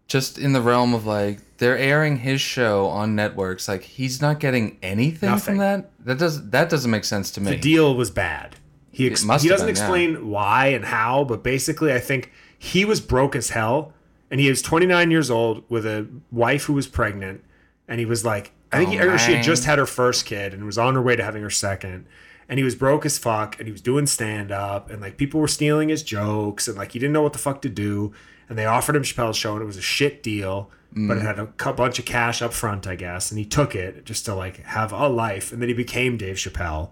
just 0.07 0.37
in 0.37 0.53
the 0.53 0.61
realm 0.61 0.93
of 0.93 1.05
like 1.05 1.39
they're 1.57 1.77
airing 1.77 2.17
his 2.17 2.39
show 2.41 2.85
on 2.87 3.15
networks 3.15 3.67
like 3.67 3.81
he's 3.81 4.21
not 4.21 4.39
getting 4.39 4.77
anything 4.83 5.29
Nothing. 5.31 5.53
from 5.53 5.57
that 5.59 5.89
that 6.05 6.19
does 6.19 6.49
that 6.51 6.69
doesn't 6.69 6.91
make 6.91 7.05
sense 7.05 7.31
to 7.31 7.41
me 7.41 7.51
The 7.51 7.57
deal 7.57 7.95
was 7.95 8.11
bad. 8.11 8.55
He 8.91 9.07
ex- 9.07 9.23
he 9.23 9.27
doesn't 9.27 9.49
been, 9.49 9.65
yeah. 9.65 9.69
explain 9.69 10.29
why 10.29 10.67
and 10.67 10.85
how, 10.85 11.23
but 11.25 11.43
basically, 11.43 11.91
I 11.91 11.99
think 11.99 12.31
he 12.57 12.85
was 12.85 13.01
broke 13.01 13.35
as 13.35 13.49
hell, 13.49 13.91
and 14.31 14.39
he 14.39 14.49
was 14.49 14.61
29 14.61 15.11
years 15.11 15.29
old 15.29 15.63
with 15.69 15.85
a 15.85 16.07
wife 16.31 16.63
who 16.65 16.73
was 16.73 16.87
pregnant, 16.87 17.43
and 17.87 17.99
he 17.99 18.05
was 18.05 18.25
like, 18.25 18.51
I 18.71 18.79
think 18.79 18.89
Oh, 18.89 18.91
he, 18.91 18.99
or 18.99 19.17
she 19.17 19.33
had 19.33 19.43
just 19.43 19.65
had 19.65 19.77
her 19.77 19.85
first 19.85 20.25
kid 20.25 20.53
and 20.53 20.65
was 20.65 20.77
on 20.77 20.95
her 20.95 21.01
way 21.01 21.15
to 21.15 21.23
having 21.23 21.43
her 21.43 21.49
second. 21.49 22.05
And 22.47 22.59
he 22.59 22.63
was 22.63 22.75
broke 22.75 23.05
as 23.05 23.17
fuck, 23.17 23.57
and 23.57 23.67
he 23.67 23.71
was 23.71 23.81
doing 23.81 24.05
stand 24.05 24.51
up, 24.51 24.91
and 24.91 25.01
like 25.01 25.17
people 25.17 25.39
were 25.39 25.47
stealing 25.47 25.89
his 25.89 26.03
jokes, 26.03 26.67
and 26.67 26.77
like 26.77 26.91
he 26.91 26.99
didn't 26.99 27.13
know 27.13 27.23
what 27.23 27.33
the 27.33 27.39
fuck 27.39 27.61
to 27.63 27.69
do. 27.69 28.13
And 28.47 28.57
they 28.57 28.65
offered 28.65 28.95
him 28.95 29.01
Chappelle's 29.01 29.37
show, 29.37 29.53
and 29.53 29.63
it 29.63 29.65
was 29.65 29.77
a 29.77 29.81
shit 29.81 30.21
deal, 30.21 30.69
but 30.91 31.17
it 31.17 31.21
mm. 31.21 31.25
had 31.25 31.39
a 31.39 31.73
bunch 31.73 31.97
of 31.97 32.05
cash 32.05 32.43
up 32.43 32.53
front, 32.53 32.85
I 32.85 32.95
guess. 32.95 33.31
And 33.31 33.39
he 33.39 33.45
took 33.45 33.73
it 33.73 34.05
just 34.05 34.25
to 34.25 34.35
like 34.35 34.57
have 34.63 34.93
a 34.93 35.07
life, 35.07 35.51
and 35.51 35.59
then 35.59 35.69
he 35.69 35.73
became 35.73 36.17
Dave 36.17 36.35
Chappelle 36.35 36.89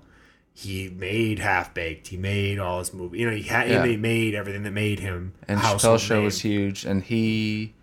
he 0.54 0.90
made 0.90 1.40
Half 1.40 1.74
Baked. 1.74 2.08
He 2.08 2.18
made 2.18 2.60
all 2.60 2.80
his 2.80 2.94
movies. 2.94 3.20
You 3.20 3.30
know, 3.30 3.36
he 3.36 3.44
had 3.44 3.70
Yeah. 3.70 3.86
he 3.86 3.98
made 3.98 4.36
everything 4.36 4.64
that 4.64 4.72
made 4.72 5.00
him. 5.00 5.34
and 5.48 5.60
Chappelle's 5.60 6.02
show 6.02 6.22
was 6.24 6.42
huge 6.42 6.86
and 6.86 7.04
he 7.04 7.74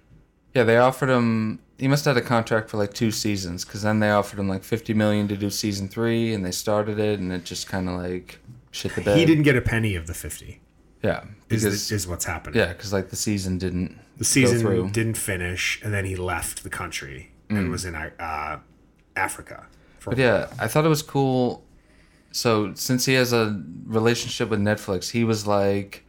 yeah 0.55 0.65
they 0.65 0.77
offered 0.79 1.09
him 1.09 1.61
he 1.79 1.89
must 1.89 2.05
have 2.05 2.15
had 2.17 2.23
a 2.25 2.27
contract 2.27 2.69
for 2.71 2.77
like 2.77 2.93
two 2.93 3.11
seasons 3.11 3.65
because 3.65 3.83
then 3.83 4.01
they 4.01 4.11
offered 4.11 4.39
him 4.39 4.49
like 4.49 4.63
50 4.65 4.93
million 4.95 5.29
to 5.29 5.37
do 5.37 5.49
season 5.51 5.89
three 5.89 6.33
and 6.35 6.45
they 6.45 6.51
started 6.51 6.99
it 6.99 7.19
and 7.19 7.33
it 7.33 7.45
just 7.45 7.69
kind 7.69 7.89
of 7.89 7.97
like 7.97 8.39
shit 8.71 8.95
the 8.95 9.01
bed. 9.01 9.19
He 9.19 9.25
didn't 9.25 9.45
get 9.45 9.57
a 9.57 9.63
penny 9.63 9.95
of 9.97 10.07
the 10.07 10.15
fifty. 10.15 10.61
Yeah, 11.03 11.25
Is 11.49 11.63
because 11.65 11.91
is 11.91 12.07
what's 12.07 12.27
happening. 12.27 12.59
yeah, 12.61 12.69
because 12.75 12.93
like 12.93 13.09
the 13.09 13.17
season 13.17 13.57
didn't 13.59 13.99
the 14.19 14.25
season 14.25 14.91
didn't 14.93 15.15
finish, 15.17 15.81
and 15.83 15.95
then 15.95 16.05
he 16.05 16.15
left 16.15 16.63
the 16.63 16.69
country 16.69 17.31
and 17.49 17.71
was 17.71 17.85
in 17.87 17.95
uh, 17.95 18.59
Africa. 19.17 19.67
For 19.99 20.11
But 20.11 20.19
yeah, 20.19 20.49
I 20.59 20.69
thought 20.69 20.85
it 20.85 20.89
was 20.89 21.03
cool. 21.03 21.65
So 22.33 22.75
since 22.75 23.07
he 23.07 23.15
has 23.15 23.33
a 23.33 23.63
relationship 23.85 24.49
with 24.49 24.61
Netflix, 24.61 25.11
he 25.11 25.25
was 25.25 25.47
like, 25.47 26.05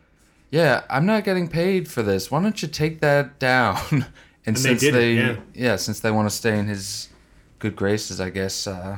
"Yeah, 0.50 0.84
I'm 0.90 1.06
not 1.06 1.24
getting 1.24 1.48
paid 1.48 1.88
for 1.88 2.04
this. 2.04 2.30
Why 2.30 2.42
don't 2.42 2.62
you 2.62 2.68
take 2.68 3.02
that 3.02 3.40
down?" 3.40 4.06
And, 4.44 4.56
they 4.56 4.60
since 4.60 4.82
it, 4.82 4.94
they, 4.94 5.38
yeah. 5.54 5.76
since 5.76 6.00
they 6.00 6.10
want 6.10 6.28
to 6.28 6.36
stay 6.36 6.58
in 6.58 6.66
his 6.66 7.10
good 7.60 7.76
graces, 7.76 8.20
I 8.20 8.32
guess 8.32 8.66
uh, 8.66 8.98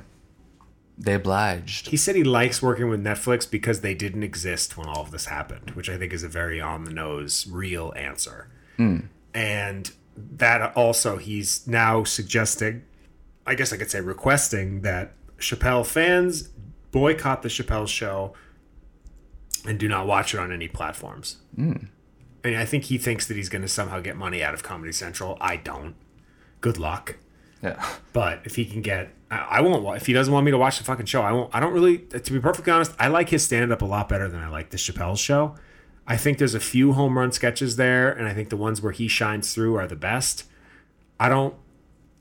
they 0.97 1.13
obliged. 1.15 1.89
He 1.89 1.97
said 1.97 2.15
he 2.15 2.23
likes 2.23 2.61
working 2.61 2.89
with 2.89 3.03
Netflix 3.03 3.49
because 3.49 3.81
they 3.81 3.93
didn't 3.93 4.23
exist 4.23 4.77
when 4.77 4.87
all 4.87 5.01
of 5.01 5.11
this 5.11 5.25
happened, 5.25 5.71
which 5.71 5.89
I 5.89 5.97
think 5.97 6.13
is 6.13 6.23
a 6.23 6.29
very 6.29 6.61
on 6.61 6.85
the 6.85 6.91
nose, 6.91 7.47
real 7.49 7.93
answer. 7.95 8.47
And 9.33 9.91
that 10.15 10.75
also, 10.75 11.17
he's 11.17 11.67
now 11.67 12.03
suggesting, 12.03 12.83
I 13.45 13.55
guess 13.55 13.73
I 13.73 13.77
could 13.77 13.91
say 13.91 13.99
requesting 13.99 14.81
that 14.81 15.13
Chappelle 15.39 15.85
fans 15.85 16.49
boycott 16.93 17.41
the 17.41 17.49
Chappelle 17.49 17.87
show 17.89 18.33
and 19.67 19.77
do 19.77 19.89
not 19.89 20.07
watch 20.07 20.33
it 20.33 20.39
on 20.39 20.53
any 20.53 20.69
platforms. 20.69 21.37
Hmm. 21.55 21.73
And 22.45 22.55
I 22.55 22.63
think 22.65 22.85
he 22.85 22.97
thinks 22.97 23.27
that 23.27 23.35
he's 23.35 23.49
going 23.49 23.61
to 23.63 23.67
somehow 23.67 23.99
get 23.99 24.15
money 24.15 24.41
out 24.43 24.53
of 24.53 24.63
Comedy 24.63 24.91
Central. 24.93 25.37
I 25.41 25.57
don't. 25.57 25.95
Good 26.61 26.77
luck. 26.77 27.17
Yeah, 27.61 27.81
But 28.11 28.41
if 28.43 28.57
he 28.57 28.65
can 28.65 28.81
get, 28.81 29.13
I, 29.31 29.37
I 29.37 29.61
won't. 29.61 29.95
If 29.95 30.05
he 30.05 30.11
doesn't 30.13 30.33
want 30.33 30.43
me 30.45 30.51
to 30.51 30.57
watch 30.57 30.77
the 30.77 30.83
fucking 30.83 31.05
show, 31.05 31.21
I 31.21 31.31
won't. 31.31 31.49
I 31.55 31.61
don't 31.61 31.71
really. 31.71 31.99
To 31.99 32.33
be 32.33 32.39
perfectly 32.39 32.73
honest, 32.73 32.93
I 32.99 33.07
like 33.07 33.29
his 33.29 33.43
stand 33.43 33.71
up 33.71 33.81
a 33.81 33.85
lot 33.85 34.09
better 34.09 34.27
than 34.27 34.41
I 34.41 34.49
like 34.49 34.69
the 34.71 34.77
Chappelle 34.77 35.17
show. 35.17 35.55
I 36.05 36.17
think 36.17 36.37
there's 36.37 36.55
a 36.55 36.59
few 36.59 36.91
home 36.91 37.17
run 37.17 37.31
sketches 37.31 37.77
there, 37.77 38.11
and 38.11 38.27
I 38.27 38.33
think 38.33 38.49
the 38.49 38.57
ones 38.57 38.81
where 38.81 38.91
he 38.91 39.07
shines 39.07 39.53
through 39.53 39.77
are 39.77 39.87
the 39.87 39.95
best. 39.95 40.43
I 41.21 41.29
don't. 41.29 41.55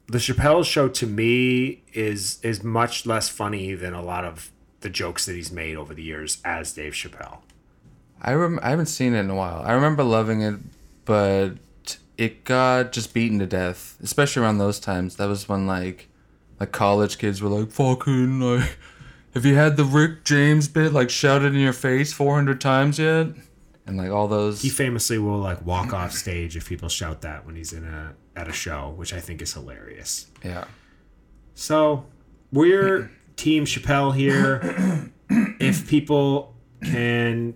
The 0.07 0.18
Chappelle 0.18 0.64
show 0.64 0.89
to 0.89 1.07
me 1.09 1.83
is 1.93 2.39
is 2.45 2.62
much 2.62 3.05
less 3.05 3.29
funny 3.29 3.75
than 3.75 3.95
a 3.95 4.03
lot 4.03 4.25
of 4.25 4.53
the 4.83 4.91
jokes 4.91 5.26
that 5.26 5.35
he's 5.35 5.51
made 5.53 5.76
over 5.76 5.95
the 5.95 6.03
years 6.03 6.39
as 6.45 6.72
Dave 6.72 6.93
Chappelle. 6.93 7.39
I 8.20 8.35
rem- 8.35 8.61
I 8.62 8.70
haven't 8.70 8.87
seen 8.87 9.14
it 9.14 9.20
in 9.20 9.30
a 9.30 9.35
while. 9.35 9.62
I 9.64 9.72
remember 9.72 10.03
loving 10.05 10.43
it, 10.43 10.57
but 11.05 11.55
it 12.16 12.45
got 12.45 12.93
just 12.93 13.12
beaten 13.14 13.39
to 13.41 13.47
death, 13.47 13.97
especially 14.03 14.43
around 14.43 14.59
those 14.59 14.78
times. 14.78 15.16
That 15.16 15.26
was 15.26 15.49
when 15.49 15.66
like 15.66 16.09
like 16.61 16.70
college 16.70 17.18
kids 17.18 17.43
were 17.43 17.49
like, 17.49 17.70
"Fucking 17.72 18.39
like, 18.41 18.78
have 19.35 19.45
you 19.45 19.57
had 19.57 19.76
the 19.76 19.85
Rick 19.85 20.24
James 20.24 20.68
bit 20.68 20.93
like 20.93 21.11
shouted 21.11 21.55
in 21.55 21.61
your 21.61 21.72
face 21.72 22.12
400 22.12 22.61
times 22.61 22.99
yet?" 22.99 23.28
And 23.85 23.97
like 23.97 24.11
all 24.11 24.28
those. 24.28 24.62
He 24.62 24.68
famously 24.68 25.18
will 25.18 25.39
like 25.39 25.66
walk 25.66 25.93
off 25.93 26.12
stage 26.12 26.57
if 26.57 26.68
people 26.68 26.89
shout 26.89 27.22
that 27.22 27.45
when 27.45 27.57
he's 27.57 27.72
in 27.72 27.85
a 27.85 28.14
at 28.37 28.47
a 28.47 28.53
show, 28.53 28.91
which 28.97 29.12
I 29.12 29.18
think 29.18 29.43
is 29.43 29.53
hilarious. 29.55 30.28
yeah. 30.45 30.64
So 31.55 32.07
we're 32.53 33.11
Team 33.37 33.64
Chappelle 33.64 34.14
here. 34.14 35.11
if 35.61 35.89
people 35.89 36.55
can 36.85 37.55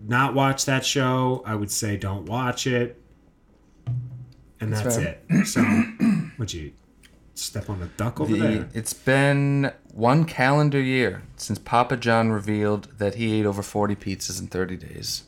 not 0.00 0.34
watch 0.34 0.64
that 0.66 0.84
show, 0.84 1.42
I 1.46 1.54
would 1.54 1.70
say 1.70 1.96
don't 1.96 2.26
watch 2.26 2.66
it. 2.66 3.00
And 4.60 4.72
that's, 4.72 4.96
That's 4.96 4.96
fair. 4.96 5.18
it. 5.28 5.46
So 5.46 5.62
would 6.38 6.52
you 6.52 6.72
step 7.34 7.68
on 7.68 7.82
a 7.82 7.86
duck 7.96 8.20
over 8.20 8.32
The, 8.32 8.38
there? 8.38 8.68
it's 8.74 8.92
been 8.92 9.72
one 9.92 10.24
calendar 10.24 10.80
year 10.80 11.22
since 11.36 11.58
Papa 11.58 11.96
John 11.96 12.30
revealed 12.30 12.88
that 12.98 13.16
he 13.16 13.40
ate 13.40 13.46
over 13.46 13.62
40 13.62 13.96
pizzas 13.96 14.40
in 14.40 14.46
30 14.46 14.76
days. 14.76 15.24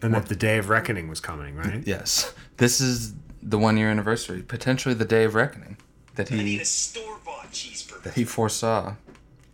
And 0.00 0.14
that 0.14 0.26
the 0.26 0.36
day 0.36 0.56
of 0.58 0.68
reckoning 0.70 1.08
was 1.08 1.20
coming, 1.20 1.56
right? 1.56 1.82
Yes. 1.86 2.32
This 2.56 2.80
is 2.80 3.12
the 3.42 3.58
one 3.58 3.76
year 3.76 3.90
anniversary, 3.90 4.42
potentially 4.42 4.94
the 4.94 5.04
day 5.04 5.24
of 5.24 5.34
reckoning 5.34 5.76
that 6.14 6.32
I 6.32 6.36
need 6.36 6.46
he 6.46 6.60
a 6.60 6.64
store 6.64 7.18
bought 7.24 7.52
cheeseburger. 7.52 8.02
that 8.04 8.14
he 8.14 8.24
foresaw. 8.24 8.94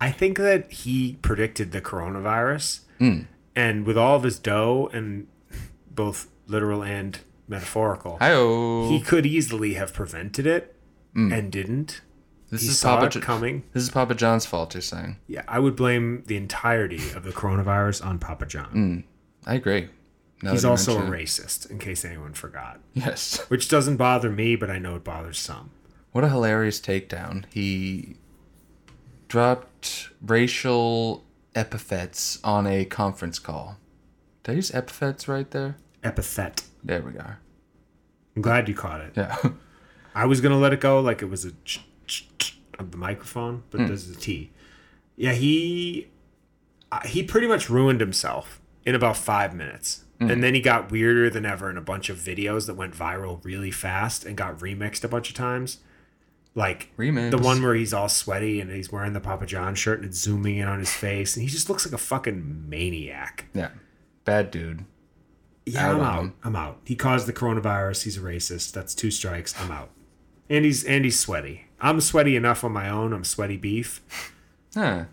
I 0.01 0.11
think 0.11 0.39
that 0.39 0.71
he 0.71 1.19
predicted 1.23 1.73
the 1.73 1.81
coronavirus, 1.81 2.81
hmm. 2.99 3.21
and 3.55 3.87
with 3.87 3.97
all 3.97 4.17
of 4.17 4.23
his 4.23 4.39
dough 4.39 4.91
and 4.93 5.27
both 5.91 6.29
literal 6.47 6.83
and 6.83 7.19
metaphorical, 7.49 8.19
Hi-oh. 8.19 8.89
he 8.89 9.01
could 9.01 9.27
easily 9.27 9.75
have 9.75 9.93
prevented 9.93 10.47
it 10.47 10.75
hmm. 11.13 11.33
and 11.33 11.51
didn't. 11.51 12.01
This 12.51 12.63
he 12.63 12.69
is 12.69 12.83
Papa 12.83 13.09
Jo- 13.09 13.21
coming. 13.21 13.65
This 13.73 13.83
is 13.83 13.91
Papa 13.91 14.15
John's 14.15 14.47
fault, 14.47 14.75
you're 14.75 14.81
saying. 14.81 15.17
Yeah, 15.27 15.43
I 15.49 15.59
would 15.59 15.77
blame 15.77 16.23
the 16.27 16.37
entirety 16.37 17.11
of 17.15 17.25
the 17.25 17.33
coronavirus 17.33 18.05
on 18.05 18.19
Papa 18.19 18.47
John. 18.47 18.71
Hmm. 18.71 18.99
I 19.47 19.55
agree. 19.55 19.89
Now 20.43 20.53
He's 20.53 20.65
also 20.65 20.99
a 20.99 21.03
racist, 21.03 21.71
in 21.71 21.79
case 21.79 22.05
anyone 22.05 22.35
forgot. 22.35 22.81
Yes. 22.93 23.39
Which 23.49 23.69
doesn't 23.69 23.97
bother 23.97 24.31
me, 24.31 24.57
but 24.57 24.71
I 24.71 24.79
know 24.79 24.95
it 24.97 25.05
bothers 25.05 25.39
some. 25.39 25.71
What 26.13 26.23
a 26.23 26.29
hilarious 26.29 26.81
takedown. 26.81 27.45
He 27.51 28.17
dropped 29.39 30.11
racial 30.23 31.25
epithets 31.57 32.39
on 32.45 32.69
a 32.69 32.85
conference 32.85 33.41
call. 33.41 33.79
Did 34.45 34.53
I 34.53 34.55
use 34.55 34.73
epithets 34.73 35.27
right 35.27 35.51
there? 35.51 35.77
Epithet. 36.05 36.63
There 36.85 37.03
we 37.03 37.11
go. 37.11 37.27
I'm 38.37 38.43
glad 38.43 38.69
you 38.69 38.77
caught 38.77 39.01
it. 39.01 39.15
Yeah. 39.17 39.37
I 40.15 40.27
was 40.27 40.41
gonna 40.41 40.57
let 40.59 40.73
it 40.73 40.81
go 40.81 41.01
like 41.01 41.21
it 41.21 41.25
was 41.29 41.45
a 41.45 41.51
ch- 41.65 41.85
ch- 42.07 42.29
ch- 42.39 42.59
of 42.79 42.93
the 42.93 42.97
microphone, 42.97 43.65
but 43.73 43.81
Hmm. 43.81 43.87
this 43.89 44.07
is 44.07 44.17
a 44.17 44.21
T. 44.21 44.53
Yeah, 45.17 45.33
he 45.33 46.11
uh, 46.93 47.01
he 47.05 47.25
pretty 47.25 47.49
much 47.49 47.69
ruined 47.69 47.99
himself 48.01 48.61
in 48.87 48.95
about 48.95 49.17
five 49.17 49.53
minutes, 49.53 50.05
Hmm. 50.21 50.31
and 50.31 50.45
then 50.45 50.55
he 50.55 50.61
got 50.61 50.93
weirder 50.93 51.29
than 51.29 51.45
ever 51.45 51.69
in 51.69 51.77
a 51.77 51.81
bunch 51.81 52.09
of 52.09 52.19
videos 52.19 52.67
that 52.69 52.75
went 52.75 52.95
viral 52.95 53.45
really 53.45 53.73
fast 53.73 54.25
and 54.25 54.37
got 54.37 54.61
remixed 54.61 55.03
a 55.03 55.09
bunch 55.09 55.29
of 55.29 55.35
times. 55.35 55.79
Like 56.57 56.91
Remix. 56.97 57.31
the 57.33 57.39
one 57.39 57.63
where 57.63 57.75
he's 57.75 57.93
all 57.93 58.09
sweaty 58.09 58.61
and 58.61 58.71
he's 58.71 58.93
wearing 58.93 59.13
the 59.13 59.21
Papa 59.21 59.45
John 59.47 59.75
shirt 59.75 59.99
and 59.99 60.09
it's 60.09 60.19
zooming 60.19 60.57
in 60.59 60.69
on 60.69 60.79
his 60.79 60.93
face, 60.93 61.35
and 61.37 61.43
he 61.43 61.49
just 61.49 61.69
looks 61.69 61.85
like 61.85 61.93
a 61.95 61.99
fucking 61.99 62.69
maniac. 62.69 63.47
yeah. 63.55 63.71
Bad 64.25 64.51
dude. 64.51 64.85
Yeah, 65.67 65.89
Out 65.91 65.95
I'm 65.97 66.01
out. 66.03 66.33
I'm 66.45 66.57
out. 66.57 66.79
He 66.85 66.95
caused 66.95 67.27
the 67.27 67.33
coronavirus. 67.33 68.05
He's 68.05 68.17
a 68.17 68.21
racist. 68.21 68.73
That's 68.73 68.95
two 68.95 69.11
strikes. 69.11 69.59
I'm 69.61 69.71
out. 69.71 69.91
And 70.49 70.65
he's 70.65 70.85
and 70.85 71.05
he's 71.05 71.19
sweaty. 71.19 71.67
I'm 71.81 72.01
sweaty 72.01 72.37
enough 72.37 72.63
on 72.65 72.73
my 72.73 72.89
own. 72.89 73.13
I'm 73.13 73.25
sweaty 73.25 73.57
beef. 73.57 74.03
Huh. 74.75 75.05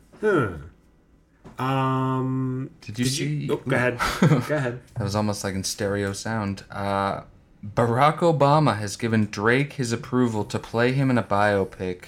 Um, 1.57 2.69
Did 2.81 2.99
you 2.99 3.05
did 3.05 3.11
see? 3.13 3.25
you? 3.25 3.53
Oh, 3.53 3.57
go 3.67 3.75
ahead. 3.75 3.97
go 4.47 4.55
ahead. 4.55 4.79
That 4.95 5.03
was 5.03 5.15
almost 5.15 5.43
like 5.43 5.55
in 5.55 5.63
stereo 5.63 6.13
sound. 6.13 6.63
Uh, 6.71 7.21
Barack 7.65 8.17
Obama 8.19 8.77
has 8.77 8.95
given 8.95 9.27
Drake 9.27 9.73
his 9.73 9.91
approval 9.91 10.43
to 10.45 10.57
play 10.57 10.93
him 10.93 11.11
in 11.11 11.17
a 11.17 11.23
biopic, 11.23 12.05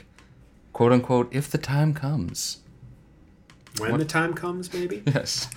quote 0.72 0.91
unquote, 0.91 1.34
if 1.34 1.49
the 1.49 1.60
time 1.60 1.93
comes. 1.93 2.58
When 3.78 3.97
the 3.97 4.06
time 4.06 4.34
comes, 4.34 4.74
maybe. 4.74 5.04
Yes. 5.08 5.47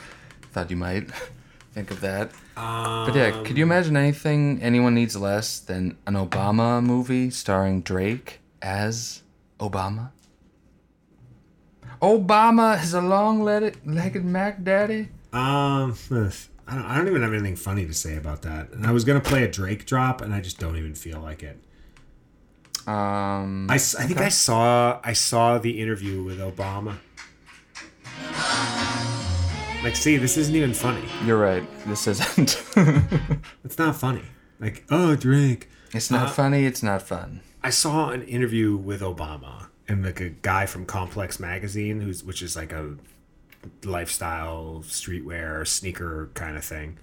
Thought 0.52 0.70
you 0.70 0.76
might 0.76 1.10
think 1.72 1.90
of 1.90 2.00
that. 2.00 2.30
but 2.54 3.14
yeah, 3.14 3.42
could 3.42 3.56
you 3.56 3.64
imagine 3.64 3.96
anything 3.96 4.62
anyone 4.62 4.94
needs 4.94 5.16
less 5.16 5.58
than 5.60 5.96
an 6.06 6.14
Obama 6.14 6.82
movie 6.82 7.30
starring 7.30 7.82
Drake 7.82 8.40
as 8.62 9.22
Obama? 9.60 10.10
Obama 12.02 12.82
is 12.82 12.92
a 12.92 13.00
long-legged 13.00 14.24
Mac 14.24 14.62
Daddy. 14.62 15.08
Um, 15.32 15.94
I 16.68 16.74
don't, 16.74 16.84
I 16.84 16.96
don't 16.96 17.08
even 17.08 17.22
have 17.22 17.32
anything 17.32 17.56
funny 17.56 17.86
to 17.86 17.94
say 17.94 18.16
about 18.16 18.42
that. 18.42 18.70
And 18.70 18.86
I 18.86 18.92
was 18.92 19.04
gonna 19.04 19.20
play 19.20 19.44
a 19.44 19.48
Drake 19.48 19.86
drop, 19.86 20.20
and 20.20 20.34
I 20.34 20.40
just 20.40 20.58
don't 20.58 20.76
even 20.76 20.94
feel 20.94 21.20
like 21.20 21.42
it. 21.42 21.58
Um, 22.86 23.68
I, 23.68 23.74
I 23.74 23.78
think 23.78 24.20
I 24.20 24.28
saw 24.28 25.00
I 25.02 25.12
saw 25.12 25.58
the 25.58 25.80
interview 25.80 26.22
with 26.22 26.38
Obama. 26.38 26.98
Like, 29.82 29.94
see, 29.94 30.16
this 30.16 30.36
isn't 30.36 30.54
even 30.54 30.74
funny. 30.74 31.04
you're 31.24 31.38
right. 31.38 31.62
This 31.86 32.06
isn't. 32.06 32.62
It's 33.64 33.78
not 33.78 33.96
funny. 33.96 34.22
Like, 34.58 34.84
oh, 34.90 35.16
Drake. 35.16 35.68
it's 35.92 36.10
not 36.10 36.30
funny. 36.34 36.64
It's 36.64 36.82
not 36.82 37.02
fun. 37.02 37.40
I 37.62 37.70
saw 37.70 38.10
an 38.10 38.22
interview 38.22 38.76
with 38.76 39.00
Obama 39.00 39.66
and 39.88 40.04
like 40.04 40.20
a 40.20 40.30
guy 40.30 40.66
from 40.66 40.86
Complex 40.86 41.38
Magazine, 41.38 42.00
who's 42.00 42.24
which 42.24 42.42
is 42.42 42.56
like 42.56 42.72
a 42.72 42.96
lifestyle 43.84 44.82
streetwear 44.86 45.66
sneaker 45.66 46.30
kind 46.34 46.56
of 46.56 46.64
thing. 46.64 46.98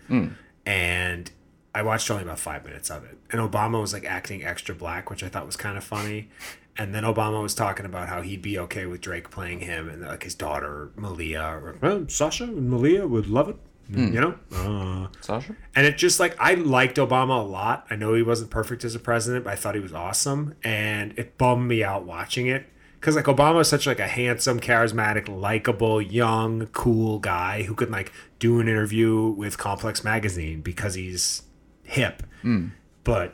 And 0.65 1.31
I 1.75 1.81
watched 1.81 2.09
only 2.11 2.23
about 2.23 2.39
five 2.39 2.63
minutes 2.65 2.89
of 2.89 3.03
it. 3.03 3.17
And 3.31 3.41
Obama 3.41 3.81
was 3.81 3.93
like 3.93 4.05
acting 4.05 4.43
extra 4.45 4.75
black, 4.75 5.09
which 5.09 5.23
I 5.23 5.29
thought 5.29 5.45
was 5.45 5.55
kind 5.55 5.77
of 5.77 5.83
funny. 5.83 6.29
And 6.77 6.93
then 6.95 7.03
Obama 7.03 7.41
was 7.41 7.53
talking 7.53 7.85
about 7.85 8.09
how 8.09 8.21
he'd 8.21 8.41
be 8.41 8.57
okay 8.59 8.85
with 8.85 9.01
Drake 9.01 9.29
playing 9.29 9.59
him, 9.59 9.89
and 9.89 10.01
like 10.01 10.23
his 10.23 10.33
daughter 10.33 10.89
Malia, 10.95 11.41
or 11.41 11.77
well, 11.81 12.05
Sasha 12.07 12.45
and 12.45 12.69
Malia 12.69 13.05
would 13.07 13.27
love 13.27 13.49
it. 13.49 13.57
You 13.89 14.21
know, 14.21 14.35
uh, 14.55 15.07
Sasha? 15.21 15.55
and 15.75 15.85
it 15.85 15.97
just 15.97 16.19
like 16.19 16.35
I 16.39 16.53
liked 16.55 16.97
Obama 16.97 17.39
a 17.39 17.43
lot. 17.43 17.85
I 17.91 17.95
know 17.95 18.13
he 18.15 18.23
wasn't 18.23 18.49
perfect 18.49 18.83
as 18.85 18.95
a 18.95 18.99
president, 18.99 19.43
but 19.43 19.53
I 19.53 19.55
thought 19.55 19.75
he 19.75 19.81
was 19.81 19.93
awesome. 19.93 20.55
And 20.63 21.13
it 21.17 21.37
bummed 21.37 21.67
me 21.67 21.83
out 21.83 22.05
watching 22.05 22.47
it 22.47 22.65
because 23.03 23.17
like 23.17 23.25
Obama 23.25 23.59
is 23.59 23.67
such 23.67 23.85
like 23.85 23.99
a 23.99 24.07
handsome, 24.07 24.61
charismatic, 24.61 25.27
likable, 25.27 26.01
young, 26.01 26.67
cool 26.67 27.19
guy 27.19 27.63
who 27.63 27.75
could 27.75 27.91
like 27.91 28.13
do 28.39 28.61
an 28.61 28.69
interview 28.69 29.27
with 29.27 29.57
Complex 29.57 30.05
Magazine 30.05 30.61
because 30.61 30.93
he's 30.93 31.41
hip. 31.83 32.23
Hmm. 32.43 32.67
But 33.03 33.33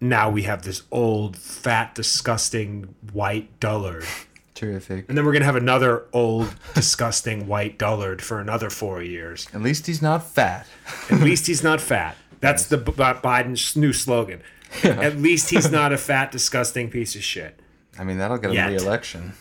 now 0.00 0.30
we 0.30 0.42
have 0.42 0.62
this 0.62 0.84
old, 0.92 1.36
fat, 1.36 1.96
disgusting 1.96 2.94
white 3.12 3.58
dullard. 3.58 4.04
Terrific. 4.54 5.08
And 5.08 5.18
then 5.18 5.26
we're 5.26 5.32
gonna 5.32 5.44
have 5.44 5.56
another 5.56 6.06
old, 6.12 6.54
disgusting 6.76 7.48
white 7.48 7.80
dullard 7.80 8.22
for 8.22 8.38
another 8.38 8.70
four 8.70 9.02
years. 9.02 9.48
At 9.52 9.60
least 9.60 9.88
he's 9.88 10.00
not 10.00 10.22
fat. 10.22 10.68
At 11.10 11.18
least 11.18 11.48
he's 11.48 11.64
not 11.64 11.80
fat. 11.80 12.16
That's 12.38 12.64
the 12.66 12.78
B- 12.78 12.92
Biden's 12.92 13.74
new 13.74 13.92
slogan. 13.92 14.40
At 14.84 15.16
least 15.16 15.50
he's 15.50 15.68
not 15.68 15.92
a 15.92 15.98
fat, 15.98 16.30
disgusting 16.30 16.90
piece 16.90 17.16
of 17.16 17.24
shit. 17.24 17.58
I 18.00 18.04
mean, 18.04 18.16
that'll 18.16 18.38
get 18.38 18.48
him 18.50 18.56
Yet. 18.56 18.68
re-election, 18.70 19.34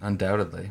undoubtedly. 0.00 0.70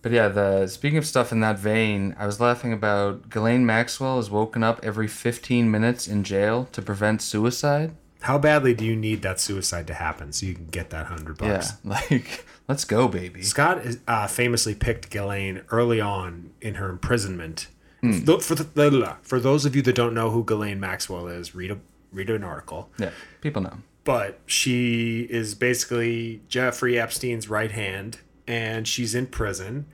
But 0.00 0.12
yeah, 0.12 0.28
the 0.28 0.68
speaking 0.68 0.96
of 0.96 1.04
stuff 1.04 1.32
in 1.32 1.40
that 1.40 1.58
vein, 1.58 2.14
I 2.16 2.24
was 2.24 2.38
laughing 2.38 2.72
about 2.72 3.28
Ghislaine 3.28 3.66
Maxwell 3.66 4.20
is 4.20 4.30
woken 4.30 4.62
up 4.62 4.78
every 4.84 5.08
15 5.08 5.68
minutes 5.68 6.06
in 6.06 6.22
jail 6.22 6.68
to 6.70 6.80
prevent 6.80 7.20
suicide. 7.20 7.96
How 8.20 8.38
badly 8.38 8.74
do 8.74 8.84
you 8.84 8.94
need 8.94 9.22
that 9.22 9.40
suicide 9.40 9.88
to 9.88 9.94
happen 9.94 10.32
so 10.32 10.46
you 10.46 10.54
can 10.54 10.66
get 10.66 10.90
that 10.90 11.06
hundred 11.06 11.36
bucks? 11.36 11.72
Yeah, 11.82 11.90
like 11.90 12.44
let's 12.68 12.84
go, 12.84 13.08
baby. 13.08 13.42
Scott 13.42 13.78
is, 13.84 13.98
uh, 14.06 14.28
famously 14.28 14.76
picked 14.76 15.10
Ghislaine 15.10 15.62
early 15.70 16.00
on 16.00 16.50
in 16.60 16.74
her 16.76 16.90
imprisonment. 16.90 17.66
Hmm. 18.02 18.24
Th- 18.24 18.40
For 18.40 18.54
the, 18.54 19.16
for 19.22 19.40
those 19.40 19.64
of 19.64 19.74
you 19.74 19.82
that 19.82 19.96
don't 19.96 20.14
know 20.14 20.30
who 20.30 20.44
Ghislaine 20.44 20.78
Maxwell 20.78 21.26
is, 21.26 21.56
read 21.56 21.72
a 21.72 21.78
read 22.12 22.30
an 22.30 22.44
article. 22.44 22.88
Yeah, 22.98 23.10
people 23.40 23.62
know. 23.62 23.78
But 24.08 24.40
she 24.46 25.26
is 25.28 25.54
basically 25.54 26.40
Jeffrey 26.48 26.98
Epstein's 26.98 27.50
right 27.50 27.70
hand, 27.70 28.20
and 28.46 28.88
she's 28.88 29.14
in 29.14 29.26
prison. 29.26 29.84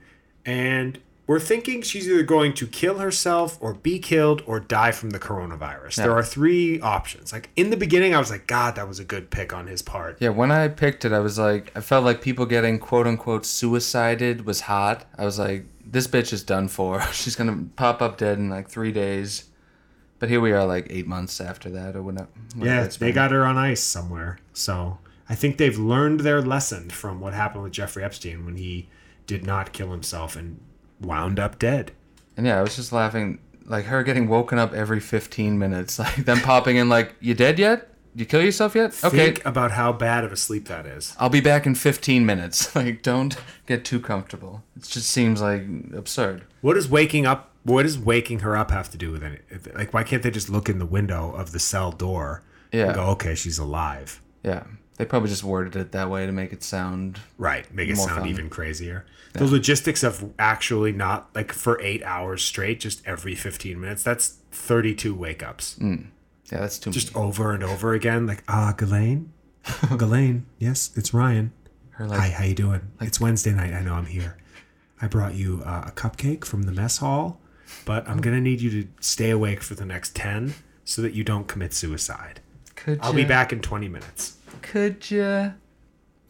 And 0.45 0.99
we're 1.27 1.41
thinking 1.41 1.81
she's 1.81 2.07
either 2.07 2.23
going 2.23 2.53
to 2.53 2.65
kill 2.65 2.99
herself 2.99 3.57
or 3.59 3.73
be 3.73 3.99
killed 3.99 4.41
or 4.45 4.61
die 4.61 4.93
from 4.93 5.09
the 5.09 5.19
coronavirus. 5.19 5.95
There 5.95 6.13
are 6.13 6.23
three 6.23 6.79
options. 6.79 7.33
Like 7.33 7.49
in 7.57 7.71
the 7.71 7.75
beginning, 7.75 8.15
I 8.15 8.19
was 8.19 8.31
like, 8.31 8.47
God, 8.47 8.75
that 8.75 8.87
was 8.87 8.99
a 8.99 9.03
good 9.03 9.31
pick 9.31 9.51
on 9.51 9.67
his 9.67 9.81
part. 9.81 10.15
Yeah, 10.21 10.29
when 10.29 10.49
I 10.49 10.69
picked 10.69 11.03
it, 11.03 11.11
I 11.11 11.19
was 11.19 11.37
like, 11.37 11.75
I 11.75 11.81
felt 11.81 12.05
like 12.05 12.21
people 12.21 12.45
getting 12.45 12.79
quote 12.79 13.07
unquote 13.07 13.45
suicided 13.45 14.45
was 14.45 14.61
hot. 14.61 15.03
I 15.17 15.25
was 15.25 15.37
like, 15.37 15.65
this 15.85 16.07
bitch 16.07 16.31
is 16.31 16.41
done 16.41 16.69
for. 16.69 17.01
She's 17.11 17.35
gonna 17.35 17.65
pop 17.75 18.01
up 18.01 18.17
dead 18.17 18.37
in 18.37 18.49
like 18.49 18.69
three 18.69 18.93
days. 18.93 19.49
But 20.19 20.29
here 20.29 20.39
we 20.39 20.51
are, 20.53 20.65
like 20.65 20.87
eight 20.89 21.07
months 21.07 21.41
after 21.41 21.69
that, 21.71 21.95
or 21.95 22.01
whatever. 22.01 22.29
Yeah, 22.57 22.83
it's 22.83 22.97
they 22.97 23.11
got 23.11 23.31
her 23.31 23.45
on 23.45 23.57
ice 23.57 23.83
somewhere. 23.83 24.39
So 24.53 24.99
I 25.29 25.35
think 25.35 25.57
they've 25.57 25.77
learned 25.77 26.21
their 26.21 26.41
lesson 26.41 26.89
from 26.89 27.19
what 27.19 27.33
happened 27.33 27.63
with 27.63 27.73
Jeffrey 27.73 28.03
Epstein 28.03 28.45
when 28.45 28.55
he 28.55 28.87
did 29.27 29.45
not 29.45 29.73
kill 29.73 29.91
himself 29.91 30.35
and 30.35 30.59
wound 31.01 31.39
up 31.39 31.59
dead. 31.59 31.91
And 32.37 32.45
yeah, 32.45 32.59
I 32.59 32.61
was 32.61 32.75
just 32.75 32.91
laughing, 32.91 33.39
like 33.65 33.85
her 33.85 34.03
getting 34.03 34.27
woken 34.27 34.57
up 34.59 34.73
every 34.73 34.99
15 34.99 35.57
minutes, 35.57 35.99
like 35.99 36.15
them 36.25 36.39
popping 36.39 36.77
in, 36.77 36.89
like, 36.89 37.15
you 37.19 37.33
dead 37.33 37.59
yet? 37.59 37.89
You 38.17 38.25
kill 38.25 38.41
yourself 38.41 38.75
yet? 38.75 38.97
Okay, 39.03 39.17
Think 39.17 39.45
about 39.45 39.71
how 39.71 39.91
bad 39.91 40.23
of 40.23 40.31
a 40.31 40.37
sleep 40.37 40.69
that 40.69 40.85
is. 40.85 41.13
I'll 41.19 41.27
be 41.29 41.41
back 41.41 41.65
in 41.65 41.75
15 41.75 42.25
minutes. 42.25 42.73
Like, 42.75 43.01
don't 43.01 43.35
get 43.65 43.83
too 43.83 43.99
comfortable. 43.99 44.63
It 44.77 44.83
just 44.83 45.09
seems 45.09 45.41
like 45.41 45.63
absurd. 45.93 46.43
What 46.61 46.75
does 46.75 46.87
waking 46.89 47.25
up? 47.25 47.51
What 47.65 47.83
does 47.83 47.99
waking 47.99 48.39
her 48.39 48.55
up 48.55 48.71
have 48.71 48.89
to 48.91 48.97
do 48.97 49.11
with 49.11 49.21
it? 49.23 49.75
Like, 49.75 49.93
why 49.93 50.03
can't 50.03 50.23
they 50.23 50.31
just 50.31 50.49
look 50.49 50.69
in 50.69 50.79
the 50.79 50.85
window 50.85 51.31
of 51.31 51.51
the 51.51 51.59
cell 51.59 51.91
door 51.91 52.43
Yeah. 52.71 52.85
and 52.85 52.95
go, 52.95 53.01
"Okay, 53.07 53.35
she's 53.35 53.57
alive"? 53.57 54.21
Yeah, 54.43 54.63
they 54.97 55.03
probably 55.05 55.29
just 55.29 55.43
worded 55.43 55.75
it 55.75 55.91
that 55.91 56.09
way 56.09 56.25
to 56.25 56.31
make 56.31 56.53
it 56.53 56.63
sound. 56.63 57.19
Right, 57.37 57.65
make 57.73 57.89
it 57.89 57.97
sound 57.97 58.19
fun. 58.19 58.27
even 58.27 58.49
crazier. 58.49 59.05
The 59.33 59.45
logistics 59.45 60.01
of 60.03 60.31
actually 60.39 60.93
not 60.93 61.29
like 61.35 61.51
for 61.51 61.81
eight 61.81 62.01
hours 62.03 62.41
straight, 62.43 62.79
just 62.79 63.01
every 63.05 63.35
fifteen 63.35 63.81
minutes. 63.81 64.01
That's 64.03 64.35
thirty-two 64.51 65.13
wake 65.13 65.43
ups, 65.43 65.75
Yeah, 65.81 65.97
that's 66.51 66.77
too 66.79 66.91
much. 66.91 66.93
just 66.93 67.13
many. 67.15 67.25
over 67.27 67.51
and 67.51 67.63
over 67.63 67.93
again. 67.93 68.27
Like, 68.27 68.43
ah, 68.47 68.73
Ghislaine, 68.77 69.33
Ghislaine, 69.97 70.45
yes, 70.59 70.91
it's 70.95 71.13
Ryan. 71.13 71.51
Her 71.91 72.07
like, 72.07 72.19
Hi, 72.19 72.29
how 72.29 72.43
you 72.45 72.53
doing? 72.55 72.81
it's 73.01 73.19
Wednesday 73.19 73.51
night. 73.53 73.73
I 73.73 73.81
know 73.81 73.93
I'm 73.95 74.05
here. 74.05 74.37
I 75.01 75.07
brought 75.07 75.33
you 75.35 75.61
uh, 75.65 75.85
a 75.87 75.91
cupcake 75.91 76.45
from 76.45 76.63
the 76.63 76.71
mess 76.71 76.97
hall, 76.99 77.41
but 77.85 78.07
I'm 78.09 78.19
gonna 78.21 78.41
need 78.41 78.61
you 78.61 78.83
to 78.83 78.89
stay 78.99 79.29
awake 79.29 79.61
for 79.61 79.75
the 79.75 79.85
next 79.85 80.15
ten 80.15 80.55
so 80.83 81.01
that 81.01 81.13
you 81.13 81.23
don't 81.23 81.47
commit 81.47 81.73
suicide. 81.73 82.39
could 82.75 82.95
you 82.97 83.01
I'll 83.03 83.11
ya? 83.11 83.15
be 83.17 83.25
back 83.25 83.53
in 83.53 83.61
twenty 83.61 83.87
minutes. 83.87 84.37
Could 84.61 85.09
you? 85.11 85.53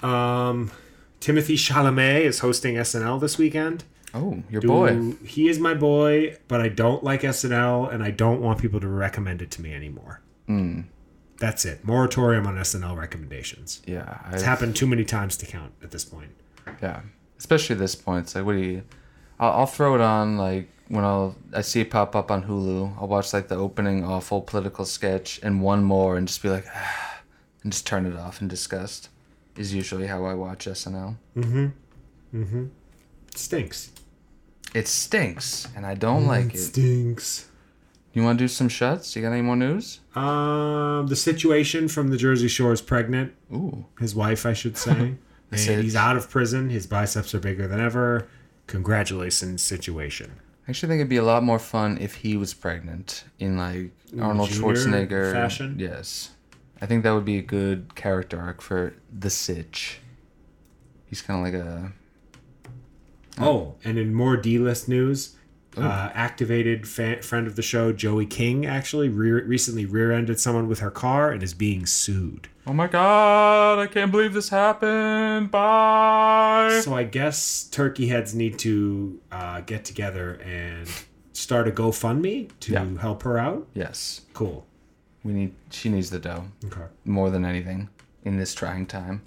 Um, 0.01 0.71
Timothée 1.21 1.55
Chalamet 1.57 2.21
is 2.21 2.39
hosting 2.39 2.75
SNL 2.75 3.19
this 3.19 3.37
weekend. 3.37 3.83
Oh, 4.13 4.43
your 4.49 4.61
Do- 4.61 4.67
boy. 4.67 5.11
He 5.25 5.47
is 5.49 5.59
my 5.59 5.73
boy, 5.73 6.37
but 6.47 6.61
I 6.61 6.69
don't 6.69 7.03
like 7.03 7.21
SNL, 7.21 7.91
and 7.93 8.03
I 8.03 8.11
don't 8.11 8.41
want 8.41 8.59
people 8.59 8.79
to 8.79 8.87
recommend 8.87 9.41
it 9.41 9.51
to 9.51 9.61
me 9.61 9.73
anymore. 9.73 10.21
Hmm. 10.47 10.81
That's 11.37 11.65
it. 11.65 11.83
Moratorium 11.85 12.47
on 12.47 12.55
SNL 12.55 12.95
recommendations. 12.95 13.81
Yeah, 13.85 14.19
It's 14.27 14.35
I've- 14.35 14.43
happened 14.45 14.75
too 14.75 14.87
many 14.87 15.03
times 15.03 15.35
to 15.37 15.45
count 15.45 15.73
at 15.83 15.91
this 15.91 16.05
point. 16.05 16.29
Yeah, 16.81 17.01
especially 17.37 17.73
at 17.73 17.79
this 17.79 17.93
point. 17.95 18.25
It's 18.25 18.35
like, 18.35 18.45
what 18.45 18.53
do 18.53 18.59
you? 18.59 18.83
I'll, 19.39 19.51
I'll 19.51 19.65
throw 19.65 19.95
it 19.95 20.01
on 20.01 20.37
like 20.37 20.69
when 20.87 21.03
I'll 21.03 21.35
I 21.53 21.61
see 21.61 21.81
it 21.81 21.89
pop 21.89 22.15
up 22.15 22.29
on 22.31 22.43
Hulu. 22.43 22.97
I'll 22.99 23.07
watch 23.07 23.33
like 23.33 23.47
the 23.47 23.55
opening 23.55 24.03
awful 24.03 24.41
political 24.41 24.85
sketch 24.85 25.39
and 25.43 25.61
one 25.61 25.83
more, 25.83 26.15
and 26.17 26.27
just 26.27 26.41
be 26.41 26.49
like, 26.49 26.65
ah, 26.73 27.21
and 27.63 27.71
just 27.71 27.85
turn 27.87 28.05
it 28.05 28.15
off 28.15 28.41
in 28.41 28.47
disgust. 28.47 29.09
Is 29.55 29.73
usually 29.73 30.07
how 30.07 30.25
I 30.25 30.33
watch 30.33 30.65
SNL. 30.65 31.15
Mm-hmm. 31.37 31.67
Mm-hmm. 32.35 32.65
It 33.29 33.37
stinks. 33.37 33.91
It 34.73 34.87
stinks, 34.89 35.67
and 35.75 35.85
I 35.85 35.93
don't 35.95 36.27
like 36.27 36.53
it. 36.53 36.57
Stinks. 36.57 37.49
You 38.11 38.23
want 38.23 38.37
to 38.39 38.43
do 38.43 38.47
some 38.47 38.67
shuts? 38.69 39.15
You 39.15 39.21
got 39.21 39.31
any 39.31 39.41
more 39.41 39.55
news? 39.55 39.99
Um, 40.15 41.07
the 41.07 41.15
situation 41.17 41.87
from 41.89 42.09
the 42.09 42.17
Jersey 42.17 42.47
Shore 42.47 42.71
is 42.73 42.81
pregnant. 42.81 43.33
Ooh, 43.53 43.85
His 43.99 44.13
wife, 44.15 44.45
I 44.45 44.53
should 44.53 44.77
say. 44.85 45.15
and 45.51 45.59
he's 45.83 45.95
out 45.95 46.15
of 46.17 46.29
prison. 46.29 46.69
His 46.69 46.87
biceps 46.87 47.33
are 47.33 47.39
bigger 47.39 47.67
than 47.67 47.79
ever. 47.79 48.27
Congratulations, 48.67 49.61
situation. 49.61 50.31
I 50.67 50.71
actually 50.71 50.89
think 50.89 50.99
it'd 50.99 51.09
be 51.09 51.17
a 51.17 51.23
lot 51.23 51.43
more 51.43 51.59
fun 51.59 51.97
if 52.01 52.15
he 52.15 52.37
was 52.37 52.53
pregnant 52.53 53.25
in 53.37 53.57
like 53.57 53.91
Arnold 54.19 54.49
junior 54.49 54.73
Schwarzenegger 54.73 55.31
fashion? 55.31 55.75
Yes, 55.77 56.31
I 56.81 56.87
think 56.87 57.03
that 57.03 57.11
would 57.11 57.25
be 57.25 57.37
a 57.37 57.43
good 57.43 57.93
character 57.95 58.39
arc 58.39 58.61
for 58.61 58.95
the 59.11 59.29
Sitch. 59.29 59.99
He's 61.05 61.21
kind 61.21 61.39
of 61.39 61.53
like 61.53 61.61
a 61.61 61.93
Oh, 63.37 63.75
and 63.83 63.97
in 63.99 64.13
more 64.13 64.37
D-list 64.37 64.87
news, 64.87 65.35
uh, 65.77 66.09
activated 66.13 66.87
fa- 66.87 67.21
friend 67.21 67.47
of 67.47 67.55
the 67.55 67.61
show 67.61 67.91
Joey 67.91 68.25
King 68.25 68.65
actually 68.65 69.09
re- 69.09 69.31
recently 69.43 69.85
rear-ended 69.85 70.39
someone 70.39 70.67
with 70.67 70.79
her 70.79 70.91
car 70.91 71.31
and 71.31 71.41
is 71.43 71.53
being 71.53 71.85
sued. 71.85 72.47
Oh 72.67 72.73
my 72.73 72.87
god, 72.87 73.79
I 73.79 73.87
can't 73.87 74.11
believe 74.11 74.33
this 74.33 74.49
happened. 74.49 75.51
Bye. 75.51 76.79
So 76.83 76.93
I 76.95 77.03
guess 77.03 77.65
turkey 77.65 78.07
heads 78.07 78.33
need 78.33 78.57
to 78.59 79.19
uh, 79.31 79.61
get 79.61 79.85
together 79.85 80.35
and 80.43 80.89
start 81.33 81.67
a 81.67 81.71
GoFundMe 81.71 82.49
to 82.61 82.71
Yeah. 82.73 82.85
help 82.99 83.23
her 83.23 83.37
out. 83.37 83.67
yes, 83.73 84.21
Cool. 84.33 84.65
we 85.23 85.33
need 85.33 85.53
she 85.69 85.89
needs 85.89 86.09
the 86.09 86.19
dough 86.19 86.45
Okay. 86.65 86.85
more 87.03 87.29
than 87.29 87.45
anything 87.45 87.89
in 88.23 88.37
this 88.37 88.53
trying 88.55 88.85
time. 88.85 89.21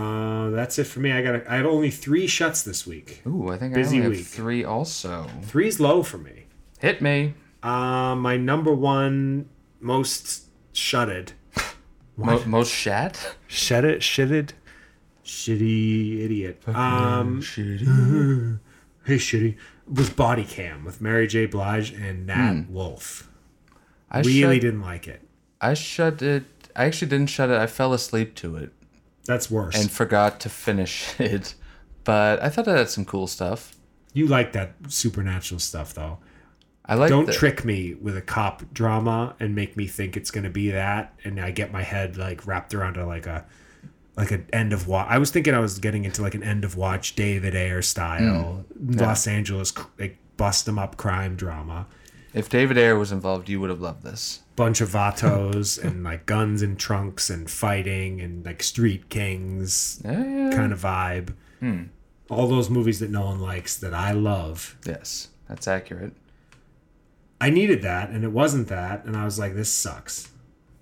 Uh, 0.00 0.50
that's 0.50 0.78
it 0.78 0.84
for 0.84 1.00
me. 1.00 1.12
I 1.12 1.22
got. 1.22 1.46
I 1.46 1.56
had 1.56 1.66
only 1.66 1.90
three 1.90 2.26
shuts 2.26 2.62
this 2.62 2.86
week. 2.86 3.22
Ooh, 3.26 3.50
I 3.50 3.58
think 3.58 3.74
Busy 3.74 3.96
I 3.98 4.04
only 4.04 4.10
week. 4.16 4.18
have 4.18 4.26
three 4.28 4.64
also. 4.64 5.26
Three's 5.42 5.78
low 5.80 6.02
for 6.02 6.18
me. 6.18 6.46
Hit 6.80 7.02
me. 7.02 7.34
Uh, 7.62 8.14
my 8.16 8.36
number 8.36 8.72
one 8.72 9.48
most 9.80 10.44
shutted. 10.72 11.32
Mo- 12.16 12.42
most 12.46 12.72
shat? 12.72 13.36
Shut 13.46 13.84
it, 13.84 14.00
shitted, 14.00 14.50
shitty 15.24 16.20
idiot. 16.24 16.62
Um, 16.68 17.40
Shitty. 17.42 18.58
hey, 19.04 19.16
shitty 19.16 19.56
was 19.86 20.08
Body 20.10 20.44
Cam 20.44 20.84
with 20.84 21.00
Mary 21.00 21.26
J. 21.26 21.46
Blige 21.46 21.92
and 21.92 22.26
Nat 22.26 22.64
Wolff. 22.70 23.28
I 24.10 24.20
Really 24.20 24.40
shut, 24.56 24.60
didn't 24.62 24.80
like 24.82 25.06
it. 25.08 25.22
I 25.60 25.74
shut 25.74 26.22
it. 26.22 26.44
I 26.74 26.84
actually 26.86 27.08
didn't 27.08 27.28
shut 27.30 27.50
it. 27.50 27.56
I 27.58 27.66
fell 27.66 27.92
asleep 27.92 28.34
to 28.36 28.56
it 28.56 28.72
That's 29.30 29.50
worse. 29.50 29.74
and 29.80 29.90
forgot 29.90 30.40
to 30.40 30.48
finish 30.48 31.14
it. 31.20 31.54
But 32.04 32.42
I 32.42 32.48
thought 32.48 32.66
it 32.68 32.76
had 32.76 32.88
some 32.90 33.04
cool 33.04 33.26
stuff. 33.26 33.76
you 34.12 34.26
like 34.26 34.52
that 34.52 34.74
supernatural 34.88 35.60
stuff, 35.60 35.94
though. 35.94 36.18
I 36.84 36.94
like. 36.96 37.10
Don't 37.10 37.26
the, 37.26 37.32
trick 37.32 37.64
me 37.64 37.94
with 37.94 38.16
a 38.16 38.22
cop 38.22 38.62
drama 38.74 39.36
and 39.38 39.54
make 39.54 39.76
me 39.76 39.86
think 39.86 40.16
it's 40.16 40.30
gonna 40.32 40.50
be 40.50 40.70
that, 40.70 41.14
and 41.24 41.38
I 41.38 41.52
get 41.52 41.70
my 41.70 41.82
head 41.82 42.16
like 42.16 42.46
wrapped 42.46 42.74
around 42.74 42.96
a 42.96 43.06
like 43.06 43.26
a 43.26 43.44
like 44.16 44.32
an 44.32 44.46
end 44.52 44.72
of 44.72 44.88
watch. 44.88 45.06
I 45.08 45.18
was 45.18 45.30
thinking 45.30 45.54
I 45.54 45.60
was 45.60 45.78
getting 45.78 46.04
into 46.04 46.20
like 46.22 46.34
an 46.34 46.42
end 46.42 46.64
of 46.64 46.76
watch 46.76 47.14
David 47.14 47.54
Ayer 47.54 47.82
style 47.82 48.64
Mm. 48.76 49.00
Los 49.00 49.26
Angeles 49.28 49.72
like 49.98 50.18
bust 50.36 50.66
'em 50.68 50.78
up 50.78 50.96
crime 50.96 51.36
drama, 51.36 51.86
If 52.32 52.48
David 52.48 52.78
Ayer 52.78 52.96
was 52.96 53.10
involved, 53.12 53.48
you 53.48 53.60
would 53.60 53.70
have 53.70 53.80
loved 53.80 54.02
this. 54.04 54.40
Bunch 54.54 54.80
of 54.80 54.90
vatos 54.90 55.82
and 55.82 56.04
like 56.04 56.26
guns 56.26 56.62
and 56.62 56.78
trunks 56.78 57.28
and 57.30 57.50
fighting 57.50 58.20
and 58.20 58.44
like 58.44 58.62
street 58.62 59.08
kings 59.08 60.00
Yeah. 60.04 60.50
kind 60.54 60.72
of 60.72 60.80
vibe. 60.80 61.34
Hmm. 61.58 61.84
All 62.28 62.46
those 62.46 62.70
movies 62.70 63.00
that 63.00 63.10
no 63.10 63.22
one 63.24 63.40
likes 63.40 63.76
that 63.78 63.92
I 63.94 64.12
love. 64.12 64.76
Yes, 64.86 65.28
that's 65.48 65.66
accurate. 65.66 66.12
I 67.40 67.50
needed 67.50 67.82
that, 67.82 68.10
and 68.10 68.22
it 68.22 68.32
wasn't 68.32 68.68
that, 68.68 69.04
and 69.04 69.16
I 69.16 69.24
was 69.24 69.38
like, 69.38 69.54
this 69.54 69.70
sucks. 69.72 70.28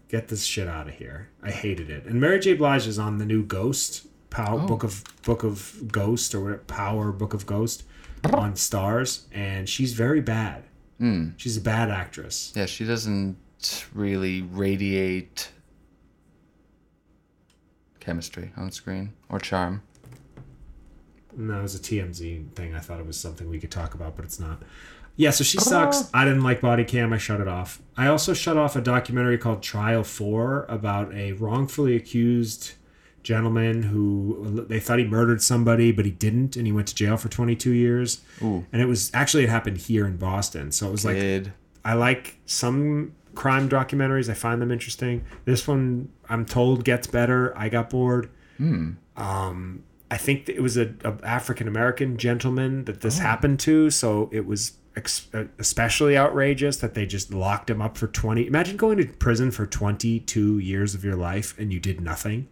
Get 0.08 0.28
this 0.28 0.44
shit 0.44 0.66
out 0.68 0.88
of 0.88 0.94
here. 0.94 1.28
I 1.42 1.50
hated 1.50 1.88
it. 1.88 2.04
And 2.04 2.20
Mary 2.20 2.40
J. 2.40 2.54
Blige 2.54 2.86
is 2.86 2.98
on 2.98 3.18
the 3.18 3.24
new 3.24 3.44
Ghost 3.44 4.06
Pow 4.30 4.58
oh. 4.62 4.66
Book 4.66 4.82
of 4.82 5.04
Book 5.22 5.44
of 5.44 5.90
Ghost 5.90 6.34
or 6.34 6.54
Power 6.66 7.12
Book 7.12 7.32
of 7.32 7.46
Ghost 7.46 7.84
on 8.32 8.54
Starz, 8.54 9.22
and 9.32 9.68
she's 9.68 9.94
very 9.94 10.20
bad. 10.20 10.64
Hmm. 10.98 11.30
She's 11.36 11.56
a 11.56 11.60
bad 11.60 11.90
actress. 11.90 12.52
Yeah, 12.56 12.66
she 12.66 12.84
doesn't 12.84 13.36
really 13.94 14.42
radiate 14.42 15.50
chemistry 18.00 18.52
on 18.56 18.70
screen 18.70 19.12
or 19.28 19.38
charm. 19.38 19.82
And 21.36 21.50
that 21.50 21.62
was 21.62 21.74
a 21.74 21.78
TMZ 21.78 22.52
thing. 22.54 22.74
I 22.74 22.80
thought 22.80 22.98
it 22.98 23.06
was 23.06 23.18
something 23.18 23.48
we 23.48 23.60
could 23.60 23.70
talk 23.70 23.94
about, 23.94 24.16
but 24.16 24.24
it's 24.24 24.40
not. 24.40 24.62
Yeah, 25.14 25.30
so 25.30 25.44
she 25.44 25.58
oh. 25.58 25.62
sucks. 25.62 26.10
I 26.14 26.24
didn't 26.24 26.42
like 26.42 26.60
Body 26.60 26.84
Cam. 26.84 27.12
I 27.12 27.18
shut 27.18 27.40
it 27.40 27.48
off. 27.48 27.80
I 27.96 28.08
also 28.08 28.34
shut 28.34 28.56
off 28.56 28.76
a 28.76 28.80
documentary 28.80 29.38
called 29.38 29.62
Trial 29.62 30.04
4 30.04 30.66
about 30.68 31.12
a 31.12 31.32
wrongfully 31.32 31.96
accused 31.96 32.72
gentleman 33.22 33.82
who 33.82 34.64
they 34.68 34.80
thought 34.80 34.98
he 34.98 35.04
murdered 35.04 35.42
somebody, 35.42 35.92
but 35.92 36.04
he 36.04 36.10
didn't, 36.10 36.56
and 36.56 36.66
he 36.66 36.72
went 36.72 36.88
to 36.88 36.94
jail 36.94 37.16
for 37.16 37.28
22 37.28 37.72
years. 37.72 38.20
Ooh. 38.42 38.64
And 38.72 38.80
it 38.80 38.86
was 38.86 39.10
actually, 39.14 39.44
it 39.44 39.50
happened 39.50 39.78
here 39.78 40.06
in 40.06 40.16
Boston. 40.16 40.72
So 40.72 40.88
it 40.88 40.92
was 40.92 41.04
like, 41.04 41.16
I 41.84 41.94
like 41.94 42.38
some 42.46 43.14
crime 43.34 43.68
documentaries. 43.68 44.28
I 44.28 44.34
find 44.34 44.60
them 44.60 44.70
interesting. 44.70 45.24
This 45.44 45.68
one, 45.68 46.10
I'm 46.28 46.44
told, 46.44 46.84
gets 46.84 47.06
better. 47.06 47.56
I 47.56 47.68
got 47.68 47.90
bored. 47.90 48.30
Um, 49.16 49.84
I 50.10 50.16
think 50.16 50.48
it 50.48 50.62
was 50.62 50.76
a, 50.76 50.94
a 51.04 51.14
African 51.22 51.68
American 51.68 52.16
gentleman 52.16 52.84
that 52.86 53.02
this 53.02 53.18
happened 53.18 53.60
to, 53.60 53.90
so 53.90 54.30
it 54.32 54.46
was 54.46 54.72
ex- 54.96 55.28
uh, 55.34 55.44
especially 55.58 56.16
outrageous 56.16 56.78
that 56.78 56.94
they 56.94 57.06
just 57.06 57.32
locked 57.32 57.70
him 57.70 57.80
up 57.80 57.96
for 57.96 58.06
20. 58.06 58.46
Imagine 58.46 58.76
going 58.76 58.98
to 58.98 59.06
prison 59.06 59.50
for 59.50 59.66
22 59.66 60.58
years 60.58 60.94
of 60.94 61.04
your 61.04 61.16
life 61.16 61.58
and 61.58 61.72
you 61.72 61.80
did 61.80 62.00
nothing. 62.00 62.48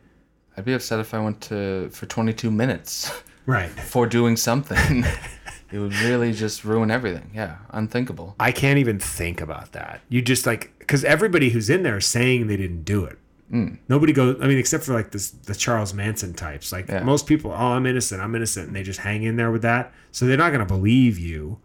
I'd 0.56 0.64
be 0.64 0.72
upset 0.72 1.00
if 1.00 1.12
I 1.14 1.18
went 1.18 1.40
to 1.42 1.88
for 1.90 2.06
22 2.06 2.50
minutes 2.50 3.10
Right. 3.46 3.68
for 3.70 4.06
doing 4.06 4.36
something. 4.36 5.04
it 5.72 5.78
would 5.78 5.94
really 6.00 6.32
just 6.32 6.64
ruin 6.64 6.90
everything. 6.90 7.30
Yeah, 7.34 7.56
unthinkable. 7.70 8.34
I 8.40 8.52
can't 8.52 8.78
even 8.78 8.98
think 8.98 9.40
about 9.40 9.72
that. 9.72 10.00
You 10.08 10.22
just 10.22 10.46
like 10.46 10.72
because 10.78 11.04
everybody 11.04 11.50
who's 11.50 11.68
in 11.70 11.82
there 11.82 11.96
is 11.98 12.06
saying 12.06 12.46
they 12.46 12.56
didn't 12.56 12.82
do 12.84 13.04
it. 13.04 13.18
Mm. 13.52 13.78
Nobody 13.88 14.12
goes. 14.12 14.38
I 14.40 14.48
mean, 14.48 14.58
except 14.58 14.82
for 14.84 14.92
like 14.94 15.12
this 15.12 15.30
the 15.30 15.54
Charles 15.54 15.94
Manson 15.94 16.34
types. 16.34 16.72
Like 16.72 16.88
Yeah. 16.88 17.04
most 17.04 17.26
people, 17.28 17.52
oh, 17.52 17.54
I'm 17.54 17.86
innocent, 17.86 18.20
I'm 18.20 18.34
innocent, 18.34 18.66
and 18.68 18.74
they 18.76 18.82
just 18.82 19.00
hang 19.00 19.22
in 19.22 19.36
there 19.36 19.50
with 19.52 19.62
that. 19.62 19.92
So 20.10 20.26
they're 20.26 20.36
not 20.36 20.50
gonna 20.52 20.66
believe 20.66 21.18
you. 21.18 21.58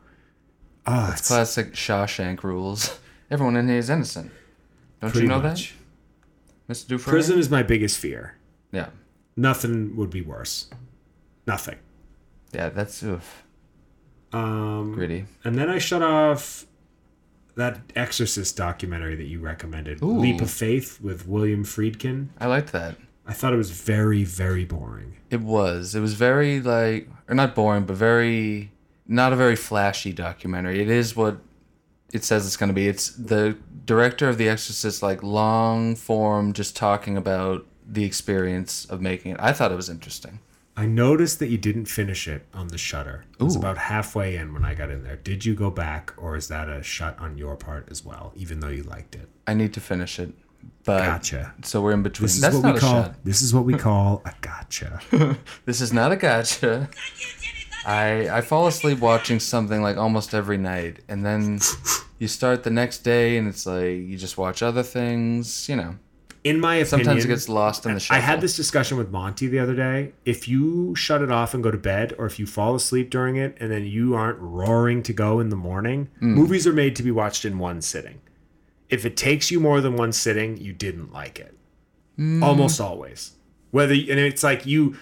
Oh, 0.86 1.10
it's 1.14 1.28
Classic 1.28 1.74
Shawshank 1.74 2.44
rules. 2.44 3.00
Everyone 3.32 3.56
in 3.56 3.68
here 3.68 3.78
is 3.78 3.90
innocent. 3.90 4.32
Don't 5.00 5.16
you 5.16 5.28
know 5.28 5.40
much. 5.42 5.74
that, 6.68 6.74
Mr. 6.74 6.88
Dufresne? 6.90 7.12
Prison 7.12 7.40
is 7.40 7.50
my 7.50 7.64
biggest 7.64 7.98
fear. 7.98 8.36
Yeah, 8.72 8.90
Nothing 9.36 9.96
would 9.96 10.10
be 10.10 10.22
worse. 10.22 10.70
Nothing. 11.48 11.78
yeah, 12.54 12.70
that's 12.70 13.02
oof, 13.04 13.44
Um, 14.34 14.94
gritty. 14.94 15.26
and 15.44 15.56
then 15.56 15.70
I 15.70 15.78
shut 15.80 16.02
off 16.02 16.66
that 17.56 17.80
Exorcist 17.96 18.56
documentary 18.56 19.16
that 19.16 19.26
you 19.26 19.40
recommended, 19.40 20.02
Ooh. 20.02 20.18
Leap 20.20 20.42
of 20.42 20.50
Faith 20.50 21.00
with 21.02 21.28
William 21.28 21.64
Friedkin. 21.66 22.28
I 22.40 22.48
liked 22.48 22.72
that. 22.72 22.96
I 23.28 23.34
thought 23.34 23.54
it 23.54 23.58
was 23.58 23.72
very, 23.72 24.24
very 24.24 24.66
boring. 24.66 25.18
It 25.30 25.42
was. 25.42 25.94
It 25.96 26.00
was 26.00 26.14
very 26.14 26.60
like, 26.62 27.10
or 27.28 27.36
not 27.36 27.54
boring, 27.56 27.86
but 27.86 27.96
very 27.96 28.72
not 29.08 29.34
a 29.34 29.36
very 29.36 29.56
flashy 29.56 30.14
documentary. 30.14 30.82
It 30.82 30.90
is 30.90 31.16
what 31.16 31.38
it 32.14 32.24
says 32.24 32.46
it's 32.46 32.58
going 32.58 32.70
to 32.70 32.74
be. 32.74 32.88
It's 32.88 33.10
the 33.12 33.58
director 33.86 34.28
of 34.30 34.38
The 34.38 34.48
Exorcist, 34.50 35.04
like 35.04 35.22
long 35.24 35.96
form, 35.96 36.54
just 36.54 36.76
talking 36.76 37.16
about 37.18 37.66
the 37.88 38.04
experience 38.06 38.86
of 38.86 39.02
making 39.02 39.32
it. 39.34 39.38
I 39.40 39.54
thought 39.54 39.72
it 39.72 39.76
was 39.76 39.90
interesting. 39.90 40.40
I 40.78 40.86
noticed 40.86 41.40
that 41.40 41.48
you 41.50 41.58
didn't 41.58 41.86
finish 41.86 42.28
it 42.28 42.46
on 42.54 42.68
the 42.70 42.78
shutter. 42.78 43.26
It 43.40 43.44
was 43.44 43.56
Ooh. 43.56 43.60
about 43.60 43.78
halfway 43.78 44.36
in 44.38 44.54
when 44.54 44.64
I 44.64 44.74
got 44.74 44.90
in 44.90 45.04
there. 45.04 45.18
Did 45.18 45.46
you 45.46 45.54
go 45.54 45.70
back, 45.70 46.14
or 46.18 46.36
is 46.38 46.48
that 46.48 46.70
a 46.70 46.82
shut 46.82 47.20
on 47.20 47.38
your 47.38 47.56
part 47.58 47.90
as 47.92 48.06
well, 48.06 48.32
even 48.36 48.62
though 48.62 48.70
you 48.70 48.84
liked 48.84 49.14
it? 49.16 49.28
I 49.46 49.54
need 49.54 49.74
to 49.74 49.82
finish 49.82 50.18
it, 50.18 50.34
but 50.86 51.06
Gotcha. 51.06 51.54
so 51.64 51.82
we're 51.82 51.92
in 51.92 52.04
between. 52.04 52.26
This 52.28 52.36
is 52.36 52.42
That's 52.42 52.56
what 52.56 52.74
we 52.74 52.80
call. 52.80 53.04
shot. 53.04 53.16
This 53.26 53.42
is 53.42 53.54
what 53.54 53.66
we 53.66 53.74
call 53.90 54.22
a 54.26 54.34
gotcha. 54.42 55.02
This 55.66 55.82
is 55.82 55.92
not 55.92 56.12
a 56.14 56.16
gotcha. 56.16 56.90
I 57.86 58.30
I 58.30 58.42
fall 58.42 58.68
asleep 58.68 59.00
watching 59.00 59.40
something 59.40 59.82
like 59.82 59.98
almost 59.98 60.34
every 60.34 60.58
night, 60.58 61.00
and 61.10 61.26
then 61.26 61.60
you 62.20 62.28
start 62.28 62.64
the 62.64 62.70
next 62.70 63.00
day, 63.00 63.38
and 63.38 63.48
it's 63.48 63.66
like 63.66 63.98
you 64.10 64.18
just 64.18 64.38
watch 64.38 64.62
other 64.64 64.84
things. 64.84 65.68
You 65.68 65.76
know, 65.76 65.96
In 66.44 66.60
my 66.60 66.76
opinion, 66.76 66.86
sometimes 66.88 67.26
it 67.26 67.28
gets 67.28 67.48
lost 67.48 67.86
in 67.86 67.94
the 67.94 68.08
I 68.10 68.18
had 68.18 68.42
this 68.42 68.56
discussion 68.56 68.98
with 68.98 69.12
Monty 69.12 69.48
the 69.48 69.60
other 69.60 69.76
day. 69.76 70.14
If 70.26 70.48
you 70.48 70.96
shut 70.96 71.22
it 71.22 71.32
off 71.32 71.54
and 71.54 71.62
go 71.64 71.70
to 71.70 71.78
bed, 71.78 72.16
or 72.18 72.26
if 72.26 72.40
you 72.40 72.48
fall 72.48 72.74
asleep 72.74 73.12
during 73.12 73.36
it 73.36 73.56
and 73.60 73.72
then 73.72 73.86
you 73.86 74.16
aren't 74.16 74.40
roaring 74.40 75.04
to 75.04 75.14
go 75.14 75.40
in 75.40 75.50
the 75.50 75.56
morning, 75.56 76.10
Hmm. 76.20 76.34
movies 76.34 76.66
are 76.66 76.74
made 76.74 76.96
to 76.96 77.04
be 77.04 77.12
watched 77.12 77.46
in 77.46 77.60
one 77.60 77.82
sitting. 77.82 78.22
If 78.90 79.06
it 79.06 79.16
takes 79.16 79.52
you 79.52 79.60
more 79.60 79.82
than 79.82 79.96
one 79.96 80.12
sitting, 80.12 80.58
you 80.58 80.74
didn't 80.74 81.14
like 81.14 81.40
it. 81.40 81.56
Hmm. 82.18 82.42
Almost 82.44 82.82
always. 82.82 83.34
Whether 83.70 83.94
and 83.94 84.20
it's 84.20 84.44
like 84.44 84.66
you. 84.66 84.96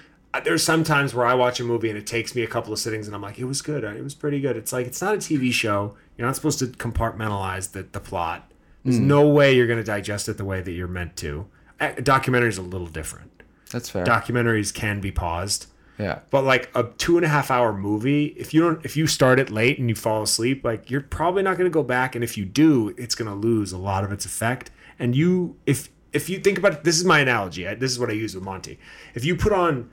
There's 0.44 0.62
some 0.62 0.84
times 0.84 1.16
where 1.16 1.26
I 1.26 1.34
watch 1.34 1.60
a 1.60 1.64
movie 1.64 1.90
and 1.90 1.98
it 1.98 2.06
takes 2.06 2.36
me 2.36 2.44
a 2.44 2.48
couple 2.48 2.72
of 2.72 2.78
sittings 2.78 3.08
and 3.08 3.16
I'm 3.16 3.22
like, 3.22 3.40
it 3.40 3.46
was 3.46 3.64
good. 3.64 3.84
It 3.84 4.04
was 4.04 4.14
pretty 4.14 4.40
good. 4.40 4.56
It's 4.58 4.72
like 4.72 4.86
it's 4.86 5.02
not 5.02 5.16
a 5.16 5.18
TV 5.18 5.52
show. 5.52 5.96
You're 6.18 6.28
not 6.28 6.36
supposed 6.36 6.60
to 6.60 6.68
compartmentalize 6.68 7.72
the, 7.72 7.84
the 7.84 8.00
plot. 8.00 8.49
There's 8.84 8.98
hmm. 8.98 9.08
no 9.08 9.28
way 9.28 9.56
you're 9.56 9.68
going 9.68 9.80
to 9.80 9.86
digest 9.86 10.30
it 10.30 10.38
the 10.38 10.46
way 10.46 10.62
that 10.62 10.72
you're 10.72 10.88
meant 10.88 11.16
to. 11.18 11.48
A 11.80 12.02
documentary 12.02 12.50
is 12.50 12.58
a 12.58 12.64
little 12.64 12.88
different. 12.88 13.32
That's 13.72 13.90
fair. 13.90 14.04
documentaries 14.04 14.74
can 14.74 15.00
be 15.00 15.12
paused. 15.12 15.68
Yeah, 15.98 16.20
but 16.30 16.46
like 16.46 16.70
a 16.74 16.84
two 16.98 17.18
and 17.18 17.26
a 17.26 17.30
half 17.30 17.52
hour 17.52 17.74
movie 17.74 18.28
if 18.38 18.54
you 18.54 18.62
don't 18.62 18.86
if 18.86 18.96
you 18.96 19.06
start 19.06 19.38
it 19.38 19.50
late 19.50 19.80
and 19.80 19.90
you 19.90 19.96
fall 19.96 20.24
asleep 20.24 20.64
like 20.64 20.90
you're 20.90 21.02
probably 21.02 21.44
not 21.44 21.58
going 21.58 21.70
to 21.70 21.74
go 21.74 21.84
back. 21.84 22.16
And 22.16 22.24
if 22.24 22.38
you 22.38 22.46
do 22.46 22.94
it's 22.98 23.16
going 23.16 23.30
to 23.30 23.36
lose 23.36 23.74
a 23.74 23.78
lot 23.78 24.06
of 24.06 24.12
its 24.12 24.26
effect. 24.26 24.72
And 24.98 25.14
you 25.14 25.58
if 25.66 25.90
if 26.14 26.30
you 26.30 26.40
think 26.40 26.58
about 26.58 26.72
it 26.74 26.84
this 26.86 26.98
is 26.98 27.04
my 27.04 27.20
analogy. 27.20 27.68
I, 27.68 27.76
this 27.76 27.92
is 27.92 28.00
what 28.00 28.10
i 28.10 28.14
use 28.14 28.34
with 28.34 28.46
monty. 28.46 28.80
If 29.14 29.26
you 29.26 29.36
put 29.36 29.52
on 29.52 29.90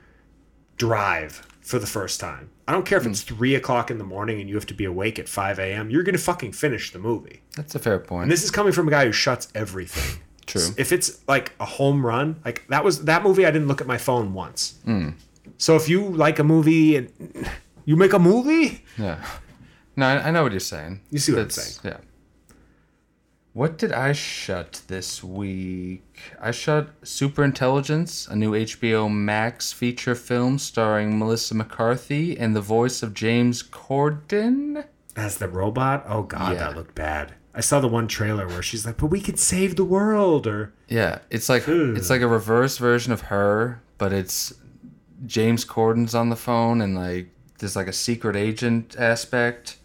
drive 0.76 1.44
for 1.66 1.78
the 1.78 1.86
first 1.86 2.20
time 2.20 2.48
i 2.68 2.72
don't 2.72 2.86
care 2.86 2.98
if 2.98 3.04
hmm. 3.04 3.10
it's 3.10 3.22
three 3.22 3.54
o'clock 3.54 3.90
in 3.90 3.98
the 3.98 4.04
morning 4.04 4.40
and 4.40 4.48
you 4.48 4.54
have 4.54 4.66
to 4.66 4.74
be 4.74 4.84
awake 4.84 5.18
at 5.18 5.28
5 5.28 5.58
a.m 5.58 5.90
you're 5.90 6.02
going 6.02 6.14
to 6.14 6.22
fucking 6.22 6.52
finish 6.52 6.92
the 6.92 6.98
movie 6.98 7.42
that's 7.56 7.74
a 7.74 7.78
fair 7.78 7.98
point. 7.98 8.24
and 8.24 8.32
this 8.32 8.44
is 8.44 8.50
coming 8.50 8.72
from 8.72 8.88
a 8.88 8.90
guy 8.90 9.06
who 9.06 9.12
shuts 9.12 9.48
everything. 9.54 10.20
True. 10.46 10.68
If 10.76 10.92
it's 10.92 11.26
like 11.26 11.52
a 11.58 11.64
home 11.64 12.06
run, 12.06 12.40
like 12.44 12.66
that 12.68 12.84
was 12.84 13.04
that 13.04 13.24
movie, 13.24 13.44
I 13.44 13.50
didn't 13.50 13.66
look 13.66 13.80
at 13.80 13.86
my 13.86 13.98
phone 13.98 14.32
once. 14.32 14.78
Hmm. 14.84 15.10
So 15.58 15.74
if 15.74 15.88
you 15.88 16.06
like 16.06 16.38
a 16.38 16.44
movie 16.44 16.96
and 16.96 17.10
you 17.84 17.96
make 17.96 18.12
a 18.12 18.18
movie, 18.18 18.84
Yeah. 18.96 19.24
No, 19.96 20.06
I, 20.06 20.30
know 20.30 20.42
what 20.42 20.52
you're 20.52 20.60
saying. 20.60 21.00
You 21.10 21.18
see 21.18 21.32
what 21.32 21.40
I'm 21.40 21.48
That's- 21.48 21.80
Yeah. 21.82 21.96
What 23.56 23.78
did 23.78 23.90
I 23.90 24.12
shut 24.12 24.82
this 24.86 25.24
week? 25.24 26.04
I 26.38 26.50
shut 26.50 26.90
Super 27.02 27.42
Intelligence, 27.42 28.28
a 28.28 28.36
new 28.36 28.52
HBO 28.52 29.10
Max 29.10 29.72
feature 29.72 30.14
film 30.14 30.58
starring 30.58 31.18
Melissa 31.18 31.54
McCarthy 31.54 32.38
and 32.38 32.54
the 32.54 32.60
voice 32.60 33.02
of 33.02 33.14
James 33.14 33.62
Corden. 33.62 34.84
as 35.16 35.38
the 35.38 35.48
robot, 35.48 36.04
oh 36.06 36.24
god, 36.24 36.52
Yeah. 36.52 36.58
that 36.58 36.76
looked 36.76 36.94
bad. 36.94 37.32
I 37.54 37.62
saw 37.62 37.80
the 37.80 37.88
one 37.88 38.06
trailer 38.08 38.46
where 38.46 38.60
she's 38.60 38.84
like, 38.84 38.98
"But 38.98 39.06
we 39.06 39.22
could 39.22 39.38
save 39.38 39.76
the 39.76 39.84
world," 39.86 40.46
or 40.46 40.74
Yeah, 40.88 41.20
it's 41.30 41.48
like 41.48 41.66
it's 41.66 42.10
like 42.10 42.20
a 42.20 42.28
reverse 42.28 42.76
version 42.76 43.10
of 43.14 43.22
her, 43.32 43.80
but 43.96 44.12
it's 44.12 44.52
James 45.24 45.64
Corden's 45.64 46.14
on 46.14 46.28
the 46.28 46.36
phone 46.36 46.82
and 46.82 46.94
like 46.94 47.30
there's 47.58 47.74
like 47.74 47.88
a 47.88 47.92
secret 47.94 48.36
agent 48.36 48.96
aspect. 48.98 49.78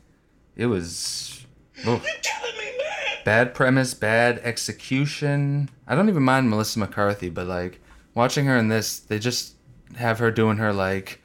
It 0.57 0.65
was 0.65 1.45
oof. 1.87 2.05
Bad 3.23 3.53
premise, 3.53 3.93
bad 3.93 4.39
execution. 4.43 5.69
I 5.87 5.95
don't 5.95 6.09
even 6.09 6.23
mind 6.23 6.49
Melissa 6.49 6.79
McCarthy, 6.79 7.29
but 7.29 7.47
like 7.47 7.79
watching 8.13 8.45
her 8.45 8.57
in 8.57 8.67
this, 8.67 8.99
they 8.99 9.19
just 9.19 9.55
have 9.97 10.19
her 10.19 10.31
doing 10.31 10.57
her 10.57 10.73
like 10.73 11.21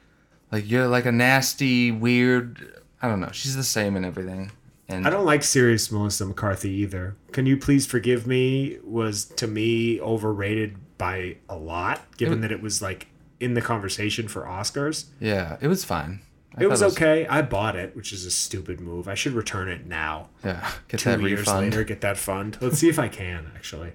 like 0.51 0.69
you're 0.69 0.87
like 0.87 1.05
a 1.05 1.11
nasty, 1.11 1.91
weird. 1.91 2.81
I 3.01 3.07
don't 3.07 3.19
know. 3.19 3.29
She's 3.31 3.55
the 3.55 3.63
same 3.63 3.95
in 3.95 4.05
everything. 4.05 4.51
And 4.89 5.05
I 5.05 5.09
don't 5.09 5.25
like 5.25 5.43
serious 5.43 5.91
Melissa 5.91 6.25
McCarthy 6.25 6.71
either. 6.71 7.15
Can 7.33 7.45
you 7.45 7.57
please 7.57 7.85
forgive 7.85 8.25
me? 8.25 8.77
Was 8.83 9.25
to 9.25 9.45
me 9.47 9.99
overrated 9.99 10.77
by 10.97 11.37
a 11.49 11.57
lot, 11.57 12.01
given 12.17 12.39
It- 12.39 12.41
that 12.43 12.51
it 12.53 12.61
was 12.61 12.81
like 12.81 13.07
in 13.39 13.53
the 13.53 13.61
conversation 13.61 14.27
for 14.27 14.43
Oscars. 14.43 15.05
Yeah, 15.19 15.57
it 15.61 15.67
was 15.67 15.83
fine. 15.83 16.21
I 16.57 16.63
It 16.63 16.69
was 16.69 16.81
okay. 16.81 17.27
I 17.27 17.41
bought 17.43 17.75
it, 17.75 17.95
which 17.95 18.11
is 18.11 18.25
a 18.25 18.31
stupid 18.31 18.79
move. 18.81 19.07
I 19.07 19.13
should 19.13 19.33
return 19.33 19.67
it 19.69 19.85
now. 19.85 20.29
Yeah, 20.43 20.69
get 20.87 20.99
Two 21.01 21.11
that 21.11 21.21
years 21.21 21.39
refund. 21.41 21.59
later, 21.61 21.83
get 21.83 22.01
that 22.01 22.17
fund. 22.17 22.57
Let's 22.61 22.79
see 22.79 22.89
if 22.89 22.97
I 22.99 23.07
can 23.07 23.51
actually. 23.55 23.93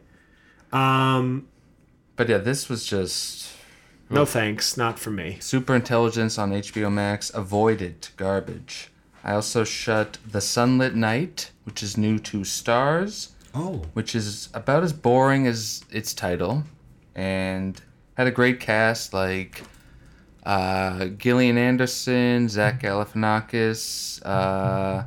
Um, 0.73 1.49
But 2.17 2.29
yeah, 2.29 2.39
this 2.39 2.69
was 2.69 2.85
just 2.87 3.51
no 4.11 4.25
thanks, 4.27 4.77
not 4.77 4.99
for 4.99 5.11
me. 5.11 5.39
Super 5.41 5.75
Intelligence 5.75 6.39
on 6.39 6.51
HBO 6.53 6.93
Max. 6.93 7.31
Avoided 7.35 8.09
garbage. 8.17 8.91
I 9.25 9.33
also 9.35 9.65
shut 9.65 10.19
The 10.29 10.41
Sunlit 10.41 10.95
Night, 10.95 11.51
which 11.65 11.83
is 11.83 11.97
new 11.97 12.19
to 12.21 12.39
Starz, 12.41 13.29
Oh, 13.55 13.83
which 13.95 14.15
is 14.15 14.49
about 14.55 14.83
as 14.83 14.93
boring 14.93 15.47
as 15.47 15.85
its 15.91 16.13
title, 16.13 16.65
and 17.15 17.81
had 18.17 18.27
a 18.27 18.31
great 18.31 18.61
cast 18.61 19.13
like 19.15 19.63
uh, 20.45 21.07
Gillian 21.07 21.59
Anderson, 21.59 22.49
Zach 22.49 22.83
Galifianakis, 22.83 24.25
uh, 24.25 25.05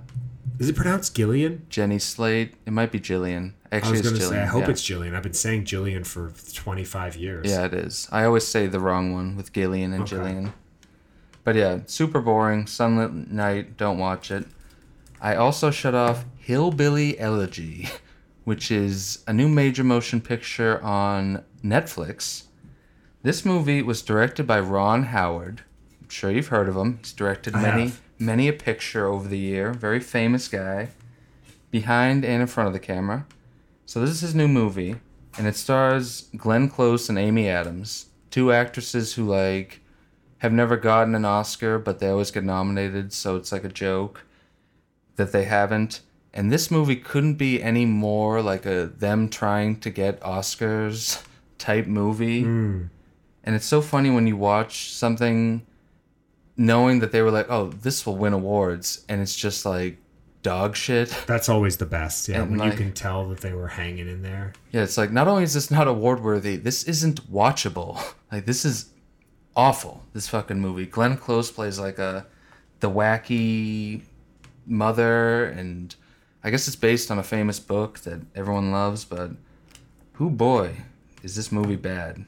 is 0.57 0.69
it 0.69 0.75
pronounced 0.75 1.15
Gillian? 1.15 1.65
Jenny 1.69 1.99
Slate. 1.99 2.53
It 2.65 2.71
might 2.71 2.91
be 2.91 2.99
Jillian. 2.99 3.53
I 3.71 3.77
Actually, 3.77 3.99
was 3.99 4.01
gonna 4.03 4.21
say. 4.21 4.41
I 4.41 4.45
hope 4.45 4.63
yeah. 4.63 4.69
it's 4.69 4.81
Gillian. 4.81 5.15
I've 5.15 5.23
been 5.23 5.33
saying 5.33 5.65
Gillian 5.65 6.03
for 6.05 6.31
twenty 6.53 6.85
five 6.85 7.17
years. 7.17 7.49
Yeah, 7.49 7.65
it 7.65 7.73
is. 7.73 8.07
I 8.11 8.23
always 8.23 8.47
say 8.47 8.67
the 8.67 8.79
wrong 8.79 9.11
one 9.11 9.35
with 9.35 9.51
Gillian 9.51 9.91
and 9.91 10.03
Okay. 10.03 10.15
Jillian. 10.15 10.53
But 11.43 11.55
yeah, 11.55 11.79
super 11.87 12.21
boring. 12.21 12.65
Sunlit 12.65 13.29
Night, 13.29 13.75
don't 13.77 13.97
watch 13.97 14.31
it. 14.31 14.45
I 15.21 15.35
also 15.35 15.71
shut 15.71 15.93
off 15.93 16.25
Hillbilly 16.37 17.19
Elegy, 17.19 17.89
which 18.45 18.71
is 18.71 19.23
a 19.27 19.33
new 19.33 19.49
major 19.49 19.83
motion 19.83 20.21
picture 20.21 20.81
on 20.81 21.43
Netflix. 21.63 22.43
This 23.25 23.43
movie 23.43 23.81
was 23.81 24.03
directed 24.03 24.45
by 24.45 24.59
Ron 24.59 25.05
Howard. 25.05 25.63
I'm 25.99 26.09
sure 26.09 26.29
you've 26.29 26.49
heard 26.49 26.69
of 26.69 26.77
him. 26.77 26.99
He's 26.99 27.11
directed 27.11 27.55
I 27.55 27.61
many 27.63 27.85
have. 27.85 28.01
many 28.19 28.47
a 28.47 28.53
picture 28.53 29.07
over 29.07 29.27
the 29.27 29.39
year. 29.39 29.73
Very 29.73 29.99
famous 29.99 30.47
guy. 30.47 30.89
Behind 31.71 32.23
and 32.23 32.41
in 32.43 32.47
front 32.47 32.67
of 32.67 32.73
the 32.73 32.79
camera. 32.79 33.25
So 33.87 33.99
this 33.99 34.11
is 34.11 34.21
his 34.21 34.35
new 34.35 34.47
movie, 34.47 34.97
and 35.39 35.47
it 35.47 35.55
stars 35.55 36.29
Glenn 36.37 36.69
Close 36.69 37.09
and 37.09 37.17
Amy 37.17 37.49
Adams, 37.49 38.09
two 38.29 38.51
actresses 38.51 39.15
who 39.15 39.25
like 39.25 39.81
have 40.37 40.53
never 40.53 40.77
gotten 40.77 41.15
an 41.15 41.25
Oscar, 41.25 41.79
but 41.79 41.97
they 41.97 42.09
always 42.09 42.29
get 42.29 42.43
nominated, 42.43 43.11
so 43.11 43.37
it's 43.37 43.51
like 43.51 43.63
a 43.63 43.69
joke 43.69 44.23
that 45.15 45.31
they 45.31 45.45
haven't. 45.45 46.01
And 46.31 46.51
this 46.51 46.69
movie 46.69 46.97
couldn't 46.97 47.39
be 47.39 47.59
any 47.59 47.87
more 47.87 48.43
like 48.43 48.67
a 48.67 48.85
them 48.85 49.29
trying 49.29 49.79
to 49.79 49.89
get 49.89 50.21
Oscars 50.21 51.23
type 51.57 51.87
movie. 51.87 52.43
Hmm. 52.43 52.83
And 53.45 53.55
it's 53.55 53.65
so 53.65 53.81
funny 53.81 54.09
when 54.09 54.27
you 54.27 54.35
watch 54.35 54.91
something 54.91 55.65
knowing 56.57 56.99
that 56.99 57.11
they 57.11 57.21
were 57.21 57.31
like, 57.31 57.47
"Oh, 57.49 57.69
this 57.69 58.05
will 58.05 58.17
win 58.17 58.33
awards," 58.33 59.05
and 59.07 59.21
it's 59.21 59.35
just 59.35 59.65
like 59.65 59.97
dog 60.41 60.75
shit. 60.75 61.09
That's 61.27 61.47
always 61.49 61.77
the 61.77 61.85
best. 61.85 62.27
Yeah, 62.27 62.41
And, 62.41 62.51
when 62.51 62.59
like- 62.59 62.71
you 62.73 62.77
can 62.77 62.91
tell 62.93 63.29
that 63.29 63.41
they 63.41 63.53
were 63.53 63.67
hanging 63.67 64.07
in 64.07 64.21
there. 64.23 64.53
Yeah, 64.71 64.83
it's 64.83 64.97
like 64.97 65.11
not 65.11 65.27
only 65.27 65.43
is 65.43 65.53
this 65.53 65.69
not 65.71 65.87
award 65.87 66.21
worthy, 66.23 66.55
this 66.57 66.83
isn't 66.83 67.31
watchable. 67.31 68.01
Like 68.31 68.45
this 68.45 68.65
is 68.65 68.89
awful. 69.55 70.03
This 70.13 70.27
fucking 70.27 70.59
movie. 70.59 70.85
Glenn 70.87 71.15
Close 71.15 71.49
plays 71.51 71.79
like 71.79 71.99
a 71.99 72.25
the 72.81 72.89
wacky 72.89 74.01
mother, 74.65 75.45
and 75.45 75.95
I 76.43 76.49
guess 76.49 76.67
it's 76.67 76.75
based 76.75 77.11
on 77.11 77.19
a 77.19 77.23
famous 77.23 77.59
book 77.61 77.99
that 77.99 78.19
everyone 78.35 78.71
loves. 78.71 79.05
But 79.05 79.31
who 80.13 80.29
boy 80.29 80.75
is 81.23 81.35
this 81.35 81.49
movie 81.51 81.77
bad? 81.77 82.25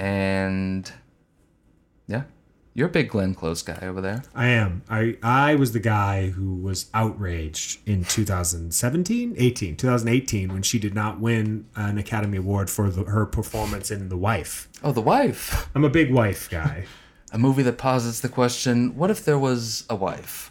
And 0.00 0.90
yeah, 2.06 2.22
you're 2.72 2.88
a 2.88 2.90
big 2.90 3.10
Glenn 3.10 3.34
Close 3.34 3.60
guy 3.60 3.78
over 3.82 4.00
there. 4.00 4.22
I 4.34 4.46
am. 4.46 4.82
I 4.88 5.18
I 5.22 5.56
was 5.56 5.72
the 5.72 5.78
guy 5.78 6.30
who 6.30 6.54
was 6.54 6.86
outraged 6.94 7.86
in 7.86 8.04
2017, 8.04 9.34
18, 9.36 9.76
2018 9.76 10.52
when 10.54 10.62
she 10.62 10.78
did 10.78 10.94
not 10.94 11.20
win 11.20 11.66
an 11.76 11.98
Academy 11.98 12.38
Award 12.38 12.70
for 12.70 12.88
the, 12.88 13.04
her 13.04 13.26
performance 13.26 13.90
in 13.90 14.08
The 14.08 14.16
Wife. 14.16 14.70
Oh, 14.82 14.92
The 14.92 15.02
Wife, 15.02 15.68
I'm 15.74 15.84
a 15.84 15.90
big 15.90 16.10
wife 16.10 16.48
guy. 16.48 16.86
a 17.32 17.38
movie 17.38 17.62
that 17.64 17.76
posits 17.76 18.20
the 18.20 18.30
question: 18.30 18.96
What 18.96 19.10
if 19.10 19.22
there 19.22 19.38
was 19.38 19.84
a 19.90 19.96
wife? 19.96 20.50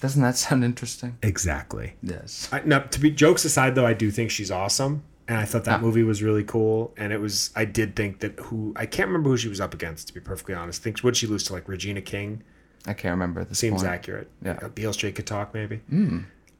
Doesn't 0.00 0.22
that 0.22 0.36
sound 0.36 0.64
interesting? 0.64 1.16
exactly. 1.22 1.94
Yes. 2.02 2.48
I, 2.50 2.60
now, 2.64 2.80
to 2.80 3.00
be 3.00 3.10
jokes 3.10 3.44
aside, 3.44 3.76
though, 3.76 3.86
I 3.86 3.94
do 3.94 4.10
think 4.10 4.32
she's 4.32 4.50
awesome, 4.50 5.04
and 5.28 5.38
I 5.38 5.44
thought 5.44 5.64
that 5.64 5.78
Ah. 5.80 5.82
movie 5.82 6.02
was 6.02 6.22
really 6.22 6.44
cool. 6.44 6.92
And 6.96 7.12
it 7.12 7.20
was, 7.20 7.50
I 7.56 7.64
did 7.64 7.96
think 7.96 8.20
that 8.20 8.38
who 8.38 8.72
I 8.76 8.86
can't 8.86 9.08
remember 9.08 9.30
who 9.30 9.36
she 9.36 9.48
was 9.48 9.60
up 9.60 9.72
against. 9.74 10.08
To 10.08 10.14
be 10.14 10.20
perfectly 10.20 10.54
honest, 10.54 10.82
think 10.82 11.02
would 11.02 11.16
she 11.16 11.26
lose 11.26 11.44
to 11.44 11.52
like 11.52 11.68
Regina 11.68 12.00
King? 12.02 12.42
I 12.86 12.92
can't 12.92 13.12
remember 13.12 13.44
this 13.44 13.58
Seems 13.58 13.82
point. 13.82 13.92
accurate. 13.94 14.30
Yeah. 14.44 14.58
Uh, 14.62 14.68
Beale 14.68 14.92
Street 14.92 15.14
could 15.14 15.26
talk 15.26 15.54
maybe. 15.54 15.80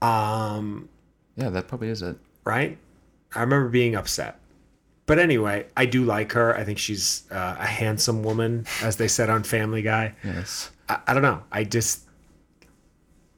Um, 0.03 0.89
Yeah, 1.37 1.51
that 1.51 1.69
probably 1.69 1.89
is 1.89 2.03
it. 2.03 2.17
right? 2.45 2.79
I 3.35 3.41
remember 3.41 3.69
being 3.69 3.95
upset. 3.95 4.39
But 5.07 5.19
anyway, 5.19 5.67
I 5.77 5.85
do 5.87 6.05
like 6.05 6.33
her. 6.33 6.57
I 6.57 6.65
think 6.65 6.79
she's 6.79 7.25
uh, 7.31 7.57
a 7.59 7.67
handsome 7.67 8.23
woman, 8.23 8.65
as 8.83 8.97
they 8.97 9.09
said 9.09 9.29
on 9.29 9.43
Family 9.43 9.83
Guy. 9.83 10.15
Yes. 10.25 10.71
I, 10.89 10.99
I 11.09 11.13
don't 11.15 11.23
know. 11.23 11.43
I 11.53 11.65
just 11.65 12.04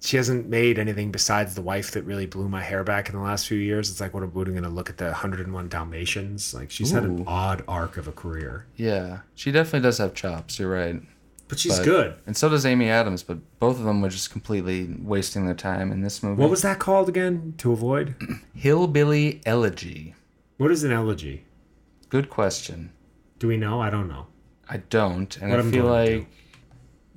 she 0.07 0.17
hasn't 0.17 0.49
made 0.49 0.79
anything 0.79 1.11
besides 1.11 1.55
the 1.55 1.63
wife 1.63 1.91
that 1.93 2.03
really 2.05 2.27
blew 2.27 2.49
my 2.49 2.63
hair 2.63 2.85
back 2.85 3.09
in 3.09 3.15
the 3.17 3.21
last 3.23 3.47
few 3.49 3.59
years. 3.59 3.91
It's 3.91 4.01
like 4.01 4.15
what 4.15 4.23
are 4.23 4.27
we 4.27 4.45
going 4.45 4.63
to 4.63 4.69
look 4.69 4.89
at 4.89 4.99
the 4.99 5.07
101 5.07 5.69
Dalmatians? 5.69 6.55
Like 6.55 6.71
she's 6.71 6.91
had 6.93 7.05
an 7.05 7.25
odd 7.27 7.63
arc 7.67 7.97
of 7.97 8.07
a 8.09 8.13
career, 8.13 8.67
Yeah, 8.77 9.21
she 9.35 9.51
definitely 9.53 9.81
does 9.81 9.99
have 9.99 10.15
chops. 10.15 10.59
You're 10.59 10.71
right. 10.71 11.01
but 11.49 11.59
she's 11.59 11.77
But- 11.79 11.85
good. 11.85 12.15
And 12.27 12.37
so 12.37 12.49
does 12.49 12.65
Amy 12.67 12.89
Adams, 12.89 13.23
but 13.23 13.39
both 13.61 13.79
of 13.79 13.85
them 13.85 14.01
were 14.01 14.09
just 14.09 14.31
completely 14.31 14.97
wasting 15.01 15.45
their 15.47 15.55
time 15.55 15.93
in 15.93 16.01
this 16.03 16.23
movie. 16.23 16.41
What 16.41 16.51
was 16.51 16.63
that 16.63 16.79
called 16.79 17.09
again? 17.09 17.55
To 17.59 17.73
avoid? 17.73 18.15
Hillbilly 18.55 19.41
Elegy? 19.47 20.15
What 20.57 20.71
is 20.71 20.83
an 20.85 20.91
elegy? 20.93 21.45
Good 22.09 22.31
question. 22.31 22.91
Do 23.39 23.47
we 23.49 23.57
know? 23.57 23.81
I 23.81 23.91
don't 23.91 24.09
know. 24.09 24.27
I 24.69 24.79
don't, 24.79 25.37
and 25.39 25.51
What 25.51 25.61
I 25.61 25.71
feel 25.71 25.85
like 25.85 26.27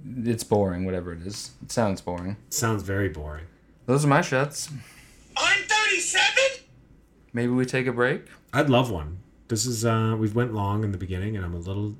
it's 0.06 0.44
boring. 0.44 0.86
Whatever 0.86 1.14
it 1.14 1.26
is, 1.26 1.52
it 1.62 1.72
sounds 1.72 2.02
boring. 2.02 2.38
Sounds 2.50 2.84
very 2.84 3.10
boring. 3.10 3.46
Those 3.86 4.06
are 4.06 4.08
my 4.08 4.22
shots. 4.22 4.70
I'm 5.36 5.64
37? 5.64 6.66
Maybe 7.34 7.52
we 7.52 7.66
take 7.66 7.88
a 7.88 7.92
break. 7.94 8.24
I'd 8.54 8.70
love 8.70 8.92
one. 8.92 9.20
This 9.48 9.66
is 9.66 9.86
uh 9.86 10.16
we 10.20 10.30
went 10.30 10.54
long 10.54 10.84
in 10.84 10.92
the 10.92 10.98
beginning 10.98 11.36
and 11.36 11.46
I'm 11.46 11.54
a 11.54 11.60
little 11.60 11.96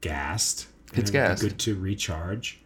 gassed. 0.00 0.66
It's 0.88 0.92
it'd 0.94 1.06
be 1.06 1.12
gassed. 1.12 1.42
good 1.42 1.58
to 1.60 1.74
recharge. 1.78 2.60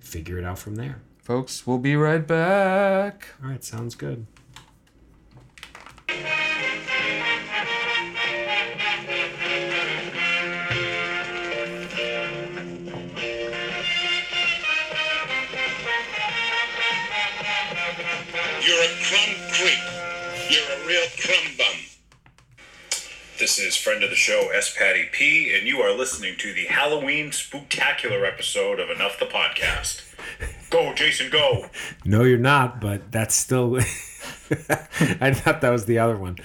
Figure 0.00 0.38
it 0.38 0.44
out 0.44 0.58
from 0.58 0.76
there. 0.76 1.00
Folks, 1.22 1.66
we'll 1.66 1.78
be 1.78 1.94
right 1.94 2.26
back. 2.26 3.28
All 3.42 3.50
right, 3.50 3.62
sounds 3.62 3.94
good. 3.94 4.26
You're 20.92 21.00
real 21.00 21.10
crumb. 21.56 21.74
This 23.38 23.58
is 23.58 23.76
friend 23.76 24.04
of 24.04 24.10
the 24.10 24.16
show 24.16 24.50
S 24.54 24.76
Patty 24.76 25.06
P, 25.10 25.50
and 25.56 25.66
you 25.66 25.78
are 25.80 25.90
listening 25.96 26.34
to 26.36 26.52
the 26.52 26.66
Halloween 26.66 27.30
spooktacular 27.30 28.28
episode 28.28 28.78
of 28.78 28.90
Enough 28.90 29.18
the 29.18 29.24
Podcast. 29.24 30.02
Go, 30.68 30.92
Jason, 30.92 31.30
go! 31.30 31.64
No, 32.04 32.24
you're 32.24 32.36
not, 32.36 32.78
but 32.82 33.10
that's 33.10 33.34
still 33.34 33.76
I 35.18 35.32
thought 35.32 35.62
that 35.62 35.70
was 35.70 35.86
the 35.86 35.98
other 35.98 36.18
one. 36.18 36.36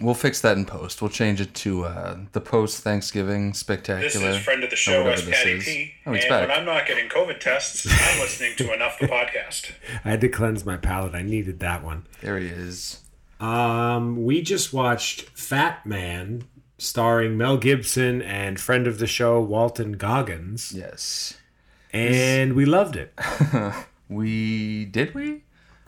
We'll 0.00 0.14
fix 0.14 0.40
that 0.40 0.56
in 0.56 0.64
post. 0.64 1.02
We'll 1.02 1.10
change 1.10 1.38
it 1.42 1.52
to 1.56 1.84
uh, 1.84 2.16
the 2.32 2.40
post 2.40 2.82
Thanksgiving 2.82 3.52
spectacular. 3.52 4.02
This 4.08 4.16
is 4.16 4.38
friend 4.38 4.64
of 4.64 4.70
the 4.70 4.76
show 4.76 5.06
S 5.08 5.28
Patty 5.28 5.50
is. 5.52 5.64
P, 5.66 5.92
Oh, 6.06 6.14
he's 6.14 6.24
and 6.24 6.30
back. 6.30 6.48
when 6.48 6.58
I'm 6.58 6.64
not 6.64 6.86
getting 6.86 7.10
COVID 7.10 7.38
tests, 7.38 7.86
I'm 7.86 8.18
listening 8.18 8.56
to 8.56 8.72
Enough 8.72 8.98
the 8.98 9.08
Podcast. 9.08 9.72
I 10.06 10.10
had 10.10 10.22
to 10.22 10.30
cleanse 10.30 10.64
my 10.64 10.78
palate. 10.78 11.14
I 11.14 11.20
needed 11.20 11.60
that 11.60 11.84
one. 11.84 12.06
There 12.22 12.38
he 12.38 12.46
is. 12.46 13.00
Um, 13.42 14.24
we 14.24 14.40
just 14.42 14.72
watched 14.72 15.22
Fat 15.30 15.84
Man, 15.84 16.44
starring 16.78 17.36
Mel 17.36 17.56
Gibson 17.56 18.22
and 18.22 18.60
friend 18.60 18.86
of 18.86 18.98
the 18.98 19.06
show 19.06 19.40
Walton 19.40 19.92
Goggins, 19.92 20.72
Yes. 20.72 21.34
and 21.92 22.54
we 22.54 22.64
loved 22.64 22.96
it. 22.96 23.12
We 24.08 24.84
did 24.84 25.14
we? 25.14 25.42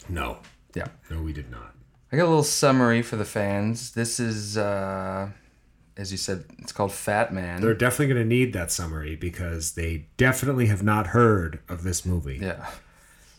No, 0.08 0.38
Yeah. 0.74 0.86
no, 1.10 1.20
we 1.20 1.34
did 1.34 1.50
not. 1.50 1.74
I 2.10 2.16
got 2.16 2.22
a 2.24 2.28
little 2.28 2.42
summary 2.42 3.02
for 3.02 3.16
the 3.16 3.24
fans. 3.26 3.90
This 3.92 4.18
is, 4.18 4.56
uh, 4.56 5.28
as 5.98 6.10
you 6.10 6.16
said, 6.16 6.44
it's 6.58 6.72
called 6.72 6.92
Fat 6.92 7.34
Man. 7.34 7.60
They're 7.60 7.74
definitely 7.74 8.14
going 8.14 8.22
to 8.26 8.34
need 8.34 8.54
that 8.54 8.72
summary 8.72 9.14
because 9.14 9.72
they 9.72 10.06
definitely 10.16 10.66
have 10.66 10.82
not 10.82 11.08
heard 11.08 11.58
of 11.68 11.82
this 11.82 12.06
movie. 12.06 12.38
Yeah. 12.40 12.66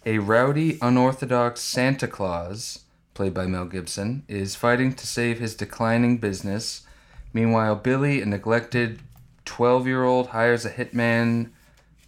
A 0.06 0.20
rowdy, 0.20 0.78
unorthodox 0.84 1.62
Santa 1.62 2.08
Claus, 2.08 2.84
played 3.16 3.34
by 3.34 3.48
Mel 3.48 3.66
Gibson, 3.66 4.24
is 4.28 4.54
fighting 4.56 4.94
to 4.94 5.08
save 5.08 5.40
his 5.40 5.56
declining 5.56 6.20
business. 6.20 6.86
Meanwhile, 7.34 7.78
Billy, 7.78 8.22
a 8.22 8.26
neglected 8.28 9.00
12 9.46 9.88
year 9.88 10.04
old, 10.04 10.28
hires 10.28 10.66
a 10.66 10.72
hitman 10.72 11.50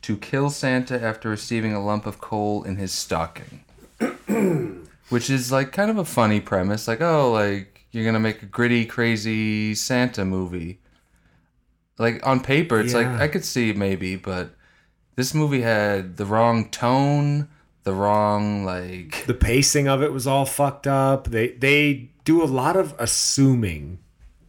to 0.04 0.18
kill 0.18 0.52
Santa 0.52 1.02
after 1.02 1.30
receiving 1.30 1.74
a 1.74 1.84
lump 1.84 2.06
of 2.06 2.22
coal 2.22 2.64
in 2.64 2.76
his 2.76 2.92
stocking. 2.92 3.64
Which 5.10 5.30
is 5.30 5.52
like 5.52 5.72
kind 5.72 5.90
of 5.90 5.98
a 5.98 6.06
funny 6.06 6.40
premise. 6.40 6.88
Like, 6.88 7.02
oh, 7.02 7.32
like 7.32 7.86
you're 7.92 8.06
gonna 8.06 8.20
make 8.20 8.44
a 8.44 8.46
gritty, 8.46 8.86
crazy 8.86 9.74
Santa 9.74 10.26
movie. 10.26 10.80
Like 11.98 12.26
on 12.28 12.42
paper, 12.42 12.80
it's 12.80 12.94
like 12.94 13.08
I 13.08 13.28
could 13.28 13.44
see 13.44 13.74
maybe, 13.74 14.18
but 14.18 14.52
this 15.16 15.34
movie 15.34 15.62
had 15.62 16.18
the 16.18 16.26
wrong 16.26 16.70
tone, 16.70 17.50
the 17.88 17.94
wrong 17.94 18.66
like 18.66 19.26
the 19.28 19.34
pacing 19.34 19.88
of 19.88 20.04
it 20.04 20.12
was 20.12 20.28
all 20.28 20.46
fucked 20.46 20.88
up. 20.88 21.30
They 21.30 21.52
they 21.52 22.10
do 22.26 22.44
a 22.44 22.46
lot 22.46 22.76
of 22.76 22.94
assuming 23.00 24.00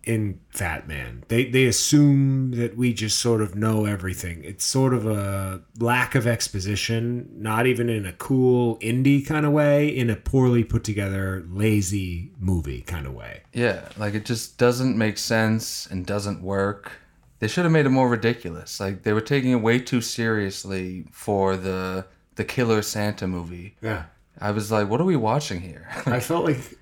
in 0.02 0.40
Fat 0.48 0.88
Man. 0.88 1.22
They 1.28 1.44
they 1.44 1.66
assume 1.66 2.50
that 2.52 2.76
we 2.76 2.92
just 2.92 3.20
sort 3.20 3.40
of 3.40 3.54
know 3.54 3.84
everything. 3.84 4.42
It's 4.42 4.64
sort 4.64 4.92
of 4.92 5.06
a 5.06 5.62
lack 5.78 6.16
of 6.16 6.26
exposition, 6.26 7.30
not 7.32 7.68
even 7.68 7.88
in 7.88 8.06
a 8.06 8.12
cool 8.12 8.76
indie 8.80 9.24
kind 9.24 9.46
of 9.46 9.52
way, 9.52 9.86
in 9.86 10.10
a 10.10 10.16
poorly 10.16 10.64
put 10.64 10.82
together 10.82 11.46
lazy 11.48 12.32
movie 12.40 12.80
kind 12.80 13.06
of 13.06 13.14
way. 13.14 13.42
Yeah, 13.52 13.88
like 13.96 14.14
it 14.14 14.24
just 14.24 14.58
doesn't 14.58 14.98
make 14.98 15.16
sense 15.16 15.86
and 15.86 16.04
doesn't 16.04 16.42
work. 16.42 16.90
They 17.38 17.46
should 17.46 17.64
have 17.64 17.72
made 17.72 17.86
it 17.86 17.90
more 17.90 18.08
ridiculous. 18.08 18.80
Like 18.80 19.04
they 19.04 19.12
were 19.12 19.20
taking 19.20 19.52
it 19.52 19.62
way 19.62 19.78
too 19.78 20.00
seriously 20.00 21.06
for 21.12 21.56
the 21.56 22.06
the 22.38 22.44
Killer 22.44 22.82
Santa 22.82 23.26
movie. 23.26 23.74
Yeah. 23.82 24.04
I 24.40 24.52
was 24.52 24.70
like, 24.70 24.88
what 24.88 25.00
are 25.00 25.04
we 25.04 25.16
watching 25.16 25.60
here? 25.60 25.88
I 26.06 26.20
felt 26.20 26.44
like 26.44 26.78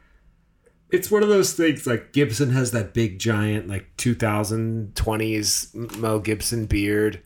it's 0.93 1.11
one 1.11 1.23
of 1.23 1.31
those 1.31 1.55
things 1.55 1.87
like 1.87 2.13
Gibson 2.13 2.51
has 2.51 2.73
that 2.73 2.93
big 2.93 3.19
giant 3.19 3.67
like 3.67 3.89
2020s 3.97 5.99
Mel 5.99 6.21
Gibson 6.21 6.67
beard 6.67 7.23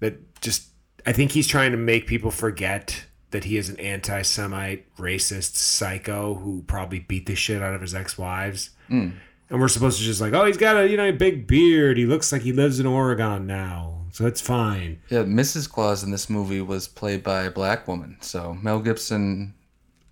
that 0.00 0.40
just 0.40 0.68
I 1.06 1.12
think 1.12 1.32
he's 1.32 1.46
trying 1.46 1.72
to 1.72 1.76
make 1.76 2.06
people 2.06 2.30
forget 2.30 3.04
that 3.32 3.44
he 3.44 3.58
is 3.58 3.68
an 3.68 3.78
anti-Semite 3.78 4.96
racist 4.96 5.56
psycho 5.56 6.36
who 6.36 6.64
probably 6.66 7.00
beat 7.00 7.26
the 7.26 7.34
shit 7.34 7.62
out 7.62 7.74
of 7.74 7.82
his 7.82 7.94
ex-wives. 7.94 8.70
Hmm. 8.88 9.10
And 9.50 9.60
we're 9.60 9.68
supposed 9.68 9.98
to 9.98 10.04
just 10.04 10.22
like, 10.22 10.32
oh, 10.32 10.46
he's 10.46 10.56
got 10.56 10.78
a 10.78 10.88
you 10.88 10.96
know 10.96 11.10
a 11.10 11.12
big 11.12 11.46
beard. 11.46 11.98
He 11.98 12.06
looks 12.06 12.32
like 12.32 12.42
he 12.42 12.52
lives 12.52 12.80
in 12.80 12.86
Oregon 12.86 13.46
now, 13.46 13.97
so 14.12 14.26
it's 14.26 14.40
fine. 14.40 15.00
yeah, 15.10 15.22
Mrs. 15.22 15.70
Claus 15.70 16.02
in 16.02 16.10
this 16.10 16.28
movie 16.30 16.60
was 16.60 16.88
played 16.88 17.22
by 17.22 17.42
a 17.42 17.50
black 17.50 17.86
woman. 17.88 18.16
So 18.20 18.54
Mel 18.54 18.80
Gibson, 18.80 19.54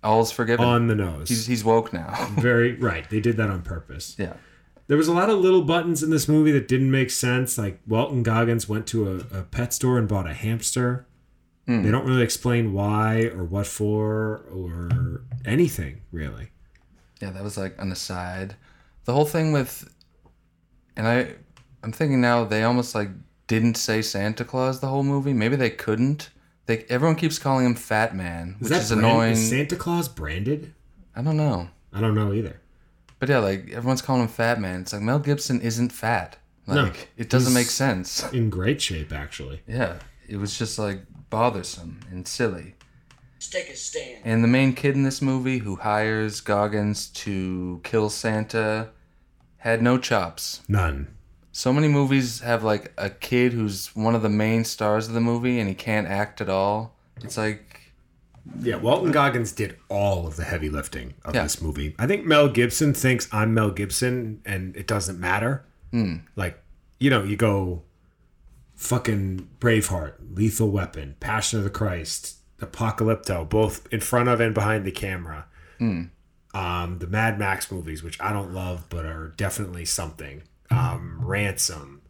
all's 0.03 0.31
forgiven. 0.31 0.65
On 0.65 0.87
the 0.87 0.95
nose, 0.95 1.29
he's 1.29 1.45
he's 1.47 1.63
woke 1.63 1.93
now. 1.93 2.27
very 2.37 2.73
right. 2.73 3.09
They 3.09 3.19
did 3.19 3.37
that 3.37 3.49
on 3.49 3.61
purpose. 3.61 4.15
yeah. 4.17 4.33
There 4.87 4.95
was 4.95 5.09
a 5.09 5.13
lot 5.13 5.29
of 5.29 5.39
little 5.39 5.63
buttons 5.63 6.01
in 6.01 6.11
this 6.11 6.29
movie 6.29 6.51
that 6.53 6.69
didn't 6.69 6.89
make 6.91 7.11
sense. 7.11 7.57
Like 7.57 7.81
Walton 7.85 8.23
Goggins 8.23 8.69
went 8.69 8.87
to 8.87 9.11
a, 9.33 9.39
a 9.39 9.43
pet 9.43 9.73
store 9.73 9.97
and 9.97 10.07
bought 10.07 10.27
a 10.29 10.33
hamster. 10.33 11.05
Hmm. 11.65 11.83
They 11.83 11.91
don't 11.91 12.05
really 12.05 12.23
explain 12.23 12.71
why 12.71 13.23
or 13.35 13.43
what 13.43 13.67
for 13.67 14.45
or 14.49 15.23
anything 15.45 16.03
really. 16.13 16.51
Yeah, 17.21 17.31
that 17.31 17.43
was 17.43 17.57
like 17.57 17.75
an 17.79 17.91
aside. 17.91 18.55
The 19.03 19.11
whole 19.13 19.25
thing 19.25 19.51
with, 19.51 19.93
and 20.95 21.05
I, 21.05 21.35
I'm 21.83 21.91
thinking 21.91 22.21
now 22.21 22.45
they 22.45 22.63
almost 22.63 22.95
like 22.95 23.09
didn't 23.47 23.75
say 23.77 24.01
Santa 24.01 24.43
Claus 24.45 24.79
the 24.79 24.87
whole 24.87 25.03
movie. 25.03 25.33
Maybe 25.33 25.55
they 25.55 25.69
couldn't. 25.69 26.29
They 26.65 26.83
everyone 26.89 27.15
keeps 27.15 27.39
calling 27.39 27.65
him 27.65 27.75
Fat 27.75 28.15
Man, 28.15 28.55
which 28.59 28.71
is 28.71 28.89
brand- 28.89 29.05
annoying. 29.05 29.31
Is 29.33 29.49
Santa 29.49 29.75
Claus 29.75 30.07
branded? 30.09 30.73
I 31.15 31.21
don't 31.21 31.37
know, 31.37 31.69
I 31.93 32.01
don't 32.01 32.13
know 32.15 32.33
either. 32.33 32.59
but 33.19 33.29
yeah, 33.29 33.39
like 33.39 33.69
everyone's 33.71 34.01
calling 34.01 34.21
him 34.23 34.27
Fat 34.27 34.59
Man. 34.59 34.81
It's 34.81 34.93
like 34.93 35.01
Mel 35.01 35.19
Gibson 35.19 35.61
isn't 35.61 35.91
fat. 35.91 36.37
Like 36.67 36.75
No, 36.75 36.91
it 37.15 37.29
doesn't 37.29 37.53
he's- 37.53 37.63
make 37.65 37.71
sense. 37.71 38.29
In 38.33 38.49
great 38.49 38.81
shape, 38.81 39.11
actually. 39.13 39.61
Yeah, 39.67 39.99
it 40.27 40.37
was 40.37 40.57
just 40.59 40.77
like 40.77 41.01
bothersome 41.29 42.01
and 42.11 42.27
silly. 42.27 42.75
Let's 43.35 43.49
take 43.49 43.69
a 43.69 43.75
stand. 43.75 44.21
And 44.25 44.43
the 44.43 44.47
main 44.47 44.73
kid 44.73 44.95
in 44.95 45.03
this 45.03 45.21
movie 45.21 45.59
who 45.59 45.75
hires 45.77 46.41
Goggins 46.41 47.07
to 47.09 47.79
kill 47.83 48.09
Santa 48.09 48.89
had 49.57 49.81
no 49.81 49.97
chops. 49.97 50.61
None. 50.67 51.07
So 51.57 51.73
many 51.73 51.87
movies 51.87 52.41
have 52.41 52.63
like 52.63 52.93
a 52.99 53.09
kid 53.09 53.51
who's 53.51 53.87
one 53.95 54.13
of 54.13 54.21
the 54.21 54.29
main 54.29 54.63
stars 54.63 55.07
of 55.07 55.15
the 55.15 55.19
movie 55.19 55.59
and 55.59 55.67
he 55.67 55.73
can't 55.73 56.05
act 56.05 56.39
at 56.39 56.49
all. 56.49 56.93
It's 57.23 57.35
like 57.35 57.93
Yeah, 58.61 58.75
Walton 58.75 59.11
Goggins 59.11 59.53
did 59.53 59.75
all 59.89 60.27
of 60.27 60.35
the 60.35 60.43
heavy 60.43 60.69
lifting 60.69 61.15
of 61.25 61.33
Yeah. 61.33 61.41
this 61.41 61.59
movie. 61.59 61.95
I 61.97 62.05
think 62.05 62.27
Mel 62.27 62.47
Gibson 62.47 62.93
thinks 62.93 63.27
I'm 63.33 63.55
Mel 63.55 63.71
Gibson 63.71 64.39
and 64.45 64.75
it 64.77 64.85
doesn't 64.85 65.19
matter. 65.19 65.65
Like, 66.35 66.61
you 66.99 67.09
know, 67.09 67.23
you 67.23 67.35
go 67.35 67.81
fucking 68.75 69.49
Braveheart, 69.59 70.13
Lethal 70.35 70.69
Weapon, 70.69 71.15
Passion 71.19 71.57
of 71.57 71.63
the 71.63 71.71
Christ, 71.71 72.35
Apocalypto, 72.61 73.49
both 73.49 73.87
in 73.91 74.01
front 74.01 74.29
of 74.29 74.39
and 74.39 74.53
behind 74.53 74.85
the 74.85 74.91
camera. 74.91 75.47
Um, 75.79 76.99
the 76.99 77.07
Mad 77.07 77.39
Max 77.39 77.71
movies, 77.71 78.03
which 78.03 78.21
I 78.21 78.31
don't 78.31 78.53
love 78.53 78.85
but 78.89 79.05
are 79.05 79.29
definitely 79.37 79.85
something. 79.85 80.43
Um, 80.69 81.19
Ransom, 81.21 82.01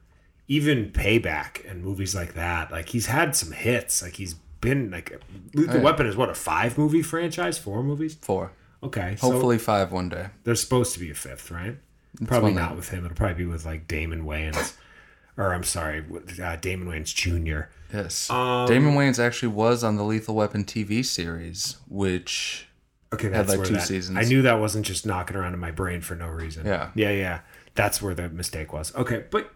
even 0.47 0.91
Payback 0.91 1.69
and 1.69 1.83
movies 1.83 2.15
like 2.15 2.33
that. 2.33 2.71
Like 2.71 2.89
he's 2.89 3.07
had 3.07 3.35
some 3.35 3.51
hits. 3.51 4.01
Like 4.01 4.15
he's 4.15 4.35
been 4.61 4.91
like 4.91 5.21
Lethal 5.53 5.77
yeah. 5.77 5.81
Weapon 5.81 6.07
is 6.07 6.15
what 6.15 6.29
a 6.29 6.33
five 6.33 6.77
movie 6.77 7.01
franchise, 7.01 7.57
four 7.57 7.83
movies. 7.83 8.15
four. 8.21 8.51
Okay, 8.83 9.15
so 9.17 9.31
Hopefully 9.31 9.57
five 9.57 9.91
one 9.91 10.09
day. 10.09 10.27
there's 10.43 10.61
supposed 10.61 10.93
to 10.93 10.99
be 10.99 11.09
a 11.09 11.15
fifth, 11.15 11.49
right? 11.49 11.77
Probably 12.25 12.53
not 12.53 12.75
with 12.75 12.89
him. 12.89 13.05
It'll 13.05 13.15
probably 13.15 13.35
be 13.35 13.45
with 13.45 13.65
like 13.65 13.87
Damon 13.87 14.23
Wayans, 14.23 14.75
or 15.37 15.53
I'm 15.53 15.63
sorry, 15.63 16.03
uh, 16.41 16.55
Damon 16.57 16.87
Wayans 16.87 17.13
Jr. 17.13 17.69
Yes. 17.93 18.29
Um, 18.29 18.67
Damon 18.67 18.93
Wayans 18.93 19.19
actually 19.19 19.49
was 19.49 19.83
on 19.83 19.97
the 19.97 20.03
Lethal 20.03 20.35
Weapon 20.35 20.63
TV 20.63 21.03
series, 21.05 21.77
which 21.87 22.67
Okay, 23.13 23.29
that's 23.29 23.49
like 23.49 23.65
two 23.65 23.75
that, 23.75 23.87
seasons. 23.87 24.17
I 24.17 24.23
knew 24.23 24.41
that 24.41 24.59
wasn't 24.59 24.85
just 24.85 25.05
knocking 25.05 25.37
around 25.37 25.53
in 25.53 25.59
my 25.59 25.71
brain 25.71 26.01
for 26.01 26.15
no 26.15 26.27
reason. 26.27 26.65
Yeah. 26.65 26.91
yeah, 26.93 27.11
yeah. 27.11 27.39
That's 27.77 28.01
where 28.01 28.13
the 28.13 28.27
mistake 28.27 28.73
was. 28.73 28.93
Okay, 28.95 29.23
but 29.31 29.51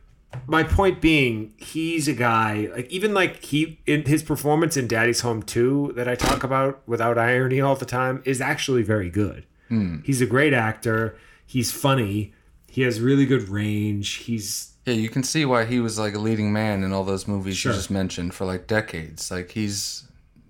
my 0.47 0.63
point 0.63 1.01
being, 1.01 1.53
he's 1.57 2.07
a 2.07 2.13
guy 2.13 2.69
like 2.73 2.89
even 2.89 3.13
like 3.13 3.43
he 3.43 3.79
in 3.85 4.05
his 4.05 4.23
performance 4.23 4.77
in 4.77 4.87
Daddy's 4.87 5.19
Home 5.21 5.43
2 5.43 5.91
that 5.97 6.07
I 6.07 6.15
talk 6.15 6.43
about 6.45 6.81
without 6.87 7.17
irony 7.17 7.59
all 7.59 7.75
the 7.75 7.85
time 7.85 8.21
is 8.25 8.39
actually 8.39 8.83
very 8.83 9.09
good. 9.09 9.45
Hmm. 9.67 9.97
He's 10.05 10.21
a 10.21 10.25
great 10.25 10.53
actor. 10.53 11.17
He's 11.45 11.71
funny. 11.73 12.33
He 12.69 12.83
has 12.83 13.01
really 13.01 13.25
good 13.25 13.49
range. 13.49 14.13
He's 14.27 14.69
yeah, 14.85 14.93
you 14.93 15.09
can 15.09 15.23
see 15.23 15.43
why 15.45 15.65
he 15.65 15.79
was 15.81 15.99
like 15.99 16.15
a 16.15 16.19
leading 16.19 16.53
man 16.53 16.83
in 16.83 16.93
all 16.93 17.03
those 17.03 17.27
movies 17.27 17.57
Sure. 17.57 17.71
you 17.73 17.77
just 17.77 17.91
mentioned 17.91 18.33
for 18.33 18.45
like 18.45 18.67
decades. 18.67 19.29
Like 19.31 19.51
he's 19.51 20.07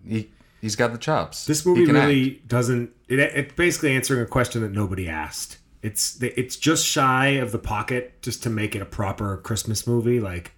he 0.07 0.29
he's 0.61 0.75
got 0.75 0.91
the 0.91 0.99
chops. 0.99 1.45
This 1.45 1.65
movie 1.65 1.85
really 1.85 2.35
act. 2.35 2.47
doesn't. 2.47 2.91
It, 3.07 3.19
it's 3.19 3.53
basically 3.55 3.95
answering 3.95 4.21
a 4.21 4.25
question 4.27 4.61
that 4.61 4.71
nobody 4.71 5.09
asked. 5.09 5.57
It's 5.81 6.21
it's 6.21 6.57
just 6.57 6.85
shy 6.85 7.27
of 7.27 7.51
the 7.51 7.59
pocket 7.59 8.21
just 8.21 8.43
to 8.43 8.49
make 8.49 8.75
it 8.75 8.81
a 8.81 8.85
proper 8.85 9.37
Christmas 9.37 9.87
movie. 9.87 10.19
Like 10.19 10.51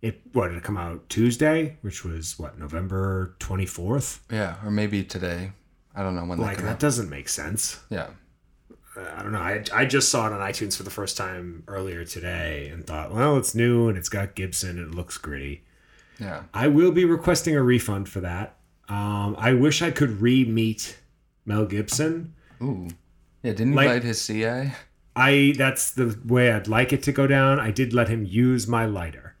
it, 0.00 0.20
what 0.32 0.48
did 0.48 0.56
it 0.56 0.62
come 0.62 0.76
out 0.76 1.08
Tuesday, 1.08 1.76
which 1.82 2.04
was 2.04 2.38
what 2.38 2.58
November 2.58 3.34
twenty 3.38 3.66
fourth. 3.66 4.20
Yeah, 4.30 4.56
or 4.64 4.70
maybe 4.70 5.02
today. 5.04 5.52
I 5.94 6.02
don't 6.02 6.14
know 6.14 6.24
when 6.24 6.38
Like 6.38 6.58
that 6.58 6.64
that 6.64 6.78
doesn't 6.78 7.10
make 7.10 7.28
sense. 7.28 7.80
Yeah. 7.90 8.10
I 8.96 9.22
don't 9.22 9.32
know. 9.32 9.38
I, 9.38 9.62
I 9.72 9.84
just 9.86 10.08
saw 10.08 10.26
it 10.26 10.32
on 10.32 10.40
iTunes 10.40 10.76
for 10.76 10.82
the 10.82 10.90
first 10.90 11.16
time 11.16 11.62
earlier 11.68 12.04
today 12.04 12.68
and 12.68 12.84
thought, 12.86 13.14
well, 13.14 13.36
it's 13.36 13.54
new 13.54 13.88
and 13.88 13.96
it's 13.96 14.08
got 14.08 14.34
Gibson 14.34 14.78
and 14.78 14.92
it 14.92 14.94
looks 14.94 15.16
gritty. 15.16 15.62
Yeah. 16.18 16.42
I 16.52 16.68
will 16.68 16.90
be 16.92 17.04
requesting 17.04 17.54
a 17.54 17.62
refund 17.62 18.08
for 18.08 18.20
that. 18.20 18.56
Um, 18.88 19.36
I 19.38 19.54
wish 19.54 19.80
I 19.80 19.90
could 19.90 20.20
re 20.20 20.44
meet 20.44 20.98
Mel 21.46 21.66
Gibson. 21.66 22.34
Ooh. 22.60 22.88
Yeah, 23.42 23.52
didn't 23.52 23.72
he 23.72 23.76
Like- 23.76 23.88
light 23.88 24.02
his 24.04 24.24
CI? 24.24 24.72
I 25.16 25.54
that's 25.58 25.90
the 25.90 26.18
way 26.24 26.52
I'd 26.52 26.68
like 26.68 26.92
it 26.92 27.02
to 27.04 27.12
go 27.12 27.26
down. 27.26 27.58
I 27.58 27.70
did 27.70 27.92
let 27.92 28.08
him 28.08 28.24
use 28.24 28.66
my 28.68 28.86
lighter. 28.86 29.34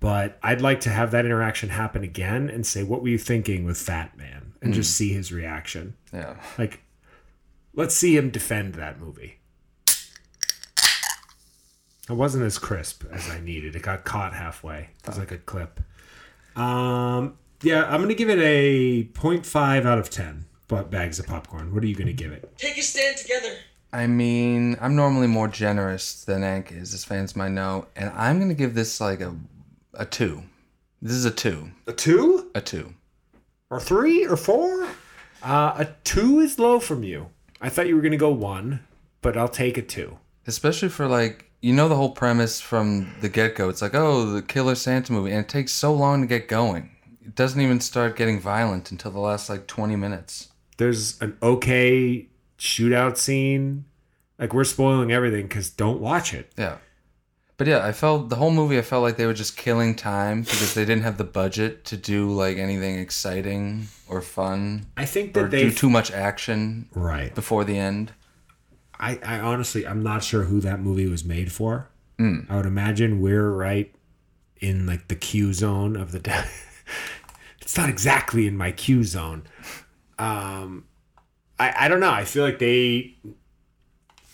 But 0.00 0.38
I'd 0.42 0.60
like 0.60 0.80
to 0.82 0.90
have 0.90 1.10
that 1.12 1.24
interaction 1.24 1.68
happen 1.68 2.02
again 2.02 2.48
and 2.50 2.66
say, 2.66 2.82
what 2.82 3.02
were 3.02 3.08
you 3.08 3.18
thinking 3.18 3.64
with 3.64 3.78
Fat 3.78 4.16
Man? 4.16 4.52
And 4.60 4.74
just 4.74 4.94
see 4.96 5.12
his 5.12 5.32
reaction. 5.32 5.94
Yeah. 6.12 6.36
Like, 6.58 6.82
let's 7.74 7.94
see 7.96 8.16
him 8.16 8.30
defend 8.30 8.74
that 8.74 9.00
movie. 9.00 9.38
It 12.08 12.14
wasn't 12.14 12.44
as 12.44 12.58
crisp 12.58 13.04
as 13.12 13.28
I 13.30 13.40
needed. 13.40 13.76
It 13.76 13.82
got 13.82 14.04
caught 14.04 14.34
halfway. 14.34 14.88
It 15.02 15.06
was 15.08 15.18
like 15.18 15.30
a 15.32 15.38
clip. 15.38 15.80
Um, 16.56 17.38
yeah, 17.62 17.84
I'm 17.84 18.00
gonna 18.00 18.14
give 18.14 18.28
it 18.28 18.38
a 18.40 19.04
0.5 19.04 19.84
out 19.86 19.98
of 19.98 20.10
10. 20.10 20.46
But 20.72 20.90
bags 20.90 21.18
of 21.18 21.26
popcorn. 21.26 21.74
What 21.74 21.84
are 21.84 21.86
you 21.86 21.94
gonna 21.94 22.14
give 22.14 22.32
it? 22.32 22.50
Take 22.56 22.78
a 22.78 22.82
stand 22.82 23.18
together. 23.18 23.58
I 23.92 24.06
mean, 24.06 24.78
I'm 24.80 24.96
normally 24.96 25.26
more 25.26 25.46
generous 25.46 26.24
than 26.24 26.42
Ank 26.42 26.72
is, 26.72 26.94
as 26.94 27.04
fans 27.04 27.36
might 27.36 27.50
know, 27.50 27.88
and 27.94 28.08
I'm 28.16 28.40
gonna 28.40 28.54
give 28.54 28.72
this 28.72 28.98
like 28.98 29.20
a 29.20 29.36
a 29.92 30.06
two. 30.06 30.44
This 31.02 31.12
is 31.12 31.26
a 31.26 31.30
two. 31.30 31.72
A 31.86 31.92
two? 31.92 32.50
A 32.54 32.62
two. 32.62 32.94
or 33.68 33.80
three 33.80 34.24
or 34.24 34.38
four. 34.38 34.88
Uh, 35.42 35.74
a 35.76 35.88
two 36.04 36.40
is 36.40 36.58
low 36.58 36.80
from 36.80 37.04
you. 37.04 37.28
I 37.60 37.68
thought 37.68 37.86
you 37.86 37.94
were 37.94 38.00
gonna 38.00 38.16
go 38.16 38.30
one, 38.30 38.80
but 39.20 39.36
I'll 39.36 39.48
take 39.48 39.76
a 39.76 39.82
two. 39.82 40.16
Especially 40.46 40.88
for 40.88 41.06
like 41.06 41.50
you 41.60 41.74
know 41.74 41.90
the 41.90 41.96
whole 41.96 42.12
premise 42.12 42.62
from 42.62 43.12
the 43.20 43.28
get 43.28 43.56
go. 43.56 43.68
It's 43.68 43.82
like, 43.82 43.94
oh, 43.94 44.24
the 44.24 44.40
Killer 44.40 44.74
Santa 44.74 45.12
movie, 45.12 45.32
and 45.32 45.40
it 45.40 45.50
takes 45.50 45.72
so 45.72 45.92
long 45.92 46.22
to 46.22 46.26
get 46.26 46.48
going. 46.48 46.92
it 47.20 47.34
doesn't 47.34 47.60
even 47.60 47.78
start 47.78 48.16
getting 48.16 48.40
violent 48.40 48.90
until 48.90 49.10
the 49.10 49.20
last 49.20 49.50
like 49.50 49.66
20 49.66 49.96
minutes. 49.96 50.48
There's 50.82 51.22
an 51.22 51.38
okay 51.40 52.26
shootout 52.58 53.16
scene. 53.16 53.84
Like 54.36 54.52
we're 54.52 54.64
spoiling 54.64 55.12
everything 55.12 55.46
because 55.46 55.70
don't 55.70 56.00
watch 56.00 56.34
it. 56.34 56.50
Yeah. 56.58 56.78
But 57.56 57.68
yeah, 57.68 57.86
I 57.86 57.92
felt 57.92 58.30
the 58.30 58.34
whole 58.34 58.50
movie. 58.50 58.78
I 58.78 58.82
felt 58.82 59.04
like 59.04 59.16
they 59.16 59.26
were 59.26 59.32
just 59.32 59.56
killing 59.56 59.94
time 59.94 60.42
because 60.42 60.74
they 60.74 60.84
didn't 60.84 61.04
have 61.04 61.18
the 61.18 61.24
budget 61.24 61.84
to 61.84 61.96
do 61.96 62.32
like 62.32 62.56
anything 62.56 62.98
exciting 62.98 63.86
or 64.08 64.20
fun 64.20 64.86
I 64.96 65.04
think 65.04 65.34
that 65.34 65.52
they 65.52 65.62
do 65.62 65.70
too 65.70 65.88
much 65.88 66.10
action 66.10 66.88
right. 66.94 67.32
before 67.32 67.62
the 67.62 67.78
end. 67.78 68.12
I, 68.98 69.20
I 69.24 69.38
honestly 69.38 69.86
I'm 69.86 70.02
not 70.02 70.24
sure 70.24 70.42
who 70.42 70.60
that 70.62 70.80
movie 70.80 71.06
was 71.06 71.24
made 71.24 71.52
for. 71.52 71.90
Hmm. 72.18 72.40
I 72.48 72.56
would 72.56 72.66
imagine 72.66 73.20
we're 73.20 73.52
right 73.52 73.94
in 74.60 74.84
like 74.84 75.06
the 75.06 75.14
Q 75.14 75.52
zone 75.52 75.94
of 75.94 76.10
the 76.10 76.18
day. 76.18 76.44
it's 77.60 77.76
not 77.76 77.88
exactly 77.88 78.48
in 78.48 78.56
my 78.56 78.72
Q 78.72 79.04
zone. 79.04 79.44
Um 80.22 80.84
I, 81.58 81.84
I 81.84 81.88
don't 81.88 82.00
know. 82.00 82.10
I 82.10 82.24
feel 82.24 82.44
like 82.44 82.58
they 82.58 83.16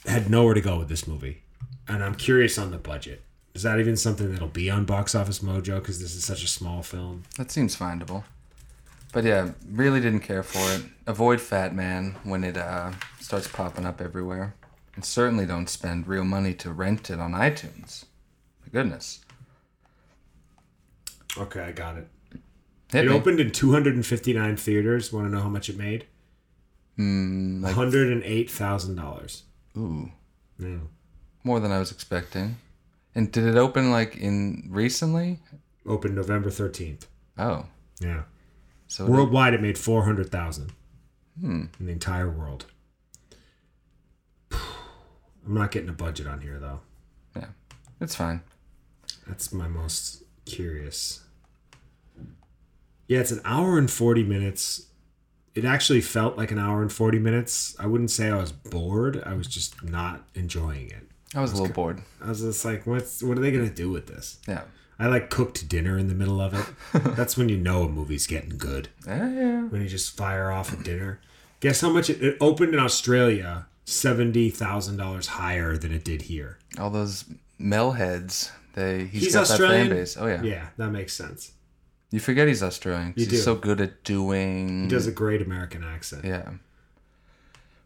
had 0.07 0.31
nowhere 0.31 0.55
to 0.55 0.61
go 0.61 0.79
with 0.79 0.89
this 0.89 1.07
movie. 1.07 1.43
And 1.87 2.03
I'm 2.03 2.15
curious 2.15 2.59
on 2.59 2.71
the 2.71 2.79
budget. 2.79 3.23
Is 3.55 3.63
that 3.63 3.81
even 3.81 3.97
something 3.97 4.31
that'll 4.33 4.49
be 4.49 4.71
on 4.71 4.85
Box 4.85 5.15
Office 5.15 5.41
Mojo 5.41 5.79
because 5.81 6.01
this 6.01 6.15
is 6.15 6.25
such 6.25 6.45
a 6.45 6.49
small 6.49 6.83
film? 6.83 7.25
That 7.37 7.51
seems 7.51 7.77
findable. 7.77 8.25
But 9.13 9.25
yeah, 9.25 9.53
really 9.71 10.01
didn't 10.01 10.21
care 10.21 10.43
for 10.43 10.61
it. 10.75 10.83
Avoid 11.07 11.41
Fat 11.41 11.75
Man 11.75 12.17
when 12.25 12.45
it 12.45 12.57
uh, 12.57 12.93
starts 13.21 13.49
popping 13.49 13.87
up 13.87 14.01
everywhere. 14.01 14.55
And 14.95 15.05
certainly 15.05 15.47
don't 15.47 15.69
spend 15.69 16.07
real 16.07 16.25
money 16.25 16.55
to 16.55 16.73
rent 16.73 17.11
it 17.11 17.21
on 17.21 17.33
iTunes. 17.33 18.05
My 18.63 18.69
goodness. 18.71 19.21
Okay, 21.37 21.61
I 21.61 21.73
got 21.73 21.97
it. 21.97 22.09
Hit 22.93 23.05
It 23.05 23.09
me. 23.11 23.15
opened 23.15 23.39
in 23.41 23.51
259 23.51 24.57
theaters. 24.57 25.13
Want 25.13 25.27
to 25.27 25.31
know 25.31 25.43
how 25.43 25.49
much 25.49 25.69
it 25.69 25.77
made? 25.77 26.07
Mm, 26.99 27.63
like, 27.63 27.75
$108,000. 27.77 29.43
ooh, 29.77 30.11
Yeah. 30.59 30.79
more 31.45 31.61
than 31.61 31.71
I 31.71 31.79
was 31.79 31.93
expecting. 31.93 32.57
And 33.15 33.31
did 33.31 33.45
it 33.45 33.57
open 33.57 33.91
like 33.91 34.17
in 34.17 34.67
recently? 34.71 35.41
Opened 35.87 36.15
November 36.17 36.51
13th. 36.51 37.07
Oh, 37.37 37.67
Yeah. 38.01 38.25
so 38.87 39.07
Worldwide, 39.07 39.55
it 39.55 39.61
made 39.63 39.79
400,000 39.79 40.73
in 41.43 41.71
the 41.79 41.93
entire 41.93 42.29
world. 42.31 42.67
I'm 44.51 45.55
not 45.55 45.71
getting 45.71 45.89
a 45.89 45.93
budget 45.95 46.27
on 46.27 46.41
here, 46.41 46.59
though. 46.59 46.81
yeah, 47.37 47.47
it's 48.01 48.15
fine. 48.15 48.41
That's 49.27 49.53
my 49.53 49.69
most 49.69 50.23
curious. 50.47 51.21
Yeah, 53.09 53.21
it's 53.21 53.33
an 53.33 53.41
hour 53.45 53.79
and 53.79 53.91
40 53.91 54.23
minutes. 54.23 54.87
It 55.55 55.65
actually 55.65 56.03
felt 56.03 56.37
like 56.37 56.53
an 56.53 56.59
hour 56.59 56.83
and 56.83 56.93
40 56.93 57.19
minutes. 57.19 57.75
I 57.81 57.87
wouldn't 57.87 58.11
say 58.13 58.31
I 58.31 58.37
was 58.37 58.53
bored. 58.53 59.23
I 59.27 59.35
was 59.35 59.49
just 59.49 59.83
not 59.83 60.29
enjoying 60.35 60.91
it. 60.91 61.09
I 61.35 61.41
was 61.41 61.53
a 61.53 61.57
little 61.57 61.75
bored. 61.75 62.03
I 62.23 62.29
was 62.29 62.41
just 62.41 62.65
like, 62.65 62.87
what's 62.87 63.23
what 63.23 63.37
are 63.37 63.41
they 63.41 63.51
going 63.51 63.69
to 63.69 63.75
do 63.75 63.91
with 63.91 64.07
this? 64.07 64.39
Yeah. 64.47 64.63
I 64.99 65.07
like 65.07 65.31
cooked 65.31 65.69
dinner 65.69 65.99
in 65.99 66.09
the 66.09 66.15
middle 66.15 66.41
of 66.41 66.55
it. 66.55 66.67
That's 67.17 67.37
when 67.37 67.49
you 67.49 67.57
know 67.57 67.83
a 67.85 67.89
movie's 67.89 68.27
getting 68.27 68.57
good. 68.59 68.89
Yeah, 69.07 69.29
yeah. 69.31 69.63
When 69.63 69.81
you 69.83 69.89
just 69.89 70.17
fire 70.17 70.51
off 70.51 70.73
a 70.73 70.83
dinner. 70.83 71.21
Guess 71.61 71.81
how 71.81 71.91
much 71.91 72.09
it, 72.11 72.23
it 72.23 72.37
opened 72.41 72.75
in 72.75 72.81
Australia? 72.81 73.67
$70,000 73.87 75.27
higher 75.27 75.77
than 75.77 75.93
it 75.93 76.05
did 76.05 76.23
here. 76.23 76.59
All 76.79 76.91
those 76.91 77.25
Mel 77.59 77.93
heads. 77.93 78.51
They 78.75 79.05
he's, 79.05 79.25
He's 79.25 79.35
got 79.35 79.43
Australian. 79.43 79.89
that 79.89 79.95
fan 79.95 79.97
base. 80.03 80.17
Oh 80.17 80.27
yeah. 80.27 80.43
Yeah, 80.43 80.67
that 80.77 80.91
makes 80.91 81.15
sense. 81.15 81.53
You 82.11 82.21
forget 82.21 82.49
he's 82.49 82.63
Australian. 82.63 83.09
You 83.17 83.25
he's 83.25 83.29
do. 83.29 83.37
so 83.37 83.55
good 83.55 83.81
at 83.81 84.03
doing. 84.05 84.85
He 84.85 84.89
does 84.89 85.07
a 85.07 85.13
great 85.13 85.43
American 85.43 85.85
accent. 85.85 86.25
Yeah. 86.25 86.51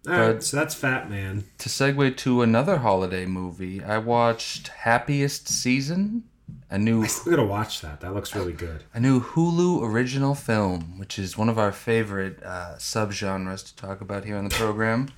All 0.08 0.12
right, 0.14 0.32
but- 0.34 0.44
so 0.44 0.56
that's 0.56 0.74
Fat 0.74 1.08
Man. 1.10 1.44
To 1.58 1.68
segue 1.68 2.16
to 2.18 2.42
another 2.42 2.78
holiday 2.78 3.24
movie, 3.26 3.82
I 3.82 3.98
watched 3.98 4.68
Happiest 4.68 5.48
Season, 5.48 6.24
a 6.70 6.78
new 6.78 7.02
I'm 7.04 7.10
gonna 7.30 7.44
watch 7.44 7.80
that. 7.82 8.00
That 8.00 8.12
looks 8.14 8.34
really 8.34 8.52
good. 8.52 8.82
a 8.94 9.00
new 9.00 9.20
Hulu 9.20 9.82
original 9.82 10.34
film, 10.34 10.98
which 10.98 11.18
is 11.18 11.36
one 11.38 11.48
of 11.48 11.58
our 11.58 11.70
favorite 11.72 12.42
uh, 12.42 12.74
subgenres 12.78 13.64
to 13.66 13.76
talk 13.76 14.00
about 14.00 14.24
here 14.24 14.36
on 14.36 14.44
the 14.44 14.54
program. 14.54 15.08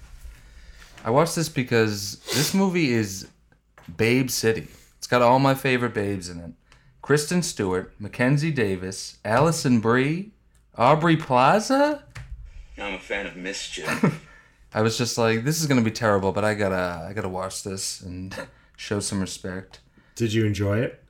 I 1.04 1.10
watched 1.10 1.34
this 1.36 1.48
because 1.50 2.16
this 2.34 2.54
movie 2.54 2.92
is 2.92 3.28
Babe 3.96 4.30
City. 4.30 4.68
It's 4.98 5.06
got 5.06 5.20
all 5.22 5.38
my 5.38 5.54
favorite 5.54 5.92
babes 5.94 6.28
in 6.30 6.40
it. 6.40 6.52
Kristen 7.04 7.42
Stewart, 7.42 7.92
Mackenzie 7.98 8.50
Davis, 8.50 9.18
Alison 9.26 9.78
Brie, 9.78 10.30
Aubrey 10.78 11.18
Plaza. 11.18 12.02
I'm 12.78 12.94
a 12.94 12.98
fan 12.98 13.26
of 13.26 13.36
mischief. 13.36 14.26
I 14.72 14.80
was 14.80 14.96
just 14.96 15.18
like, 15.18 15.44
this 15.44 15.60
is 15.60 15.66
gonna 15.66 15.82
be 15.82 15.90
terrible, 15.90 16.32
but 16.32 16.46
I 16.46 16.54
gotta, 16.54 17.06
I 17.06 17.12
gotta 17.12 17.28
watch 17.28 17.62
this 17.62 18.00
and 18.00 18.34
show 18.78 19.00
some 19.00 19.20
respect. 19.20 19.80
Did 20.14 20.32
you 20.32 20.46
enjoy 20.46 20.78
it? 20.78 21.04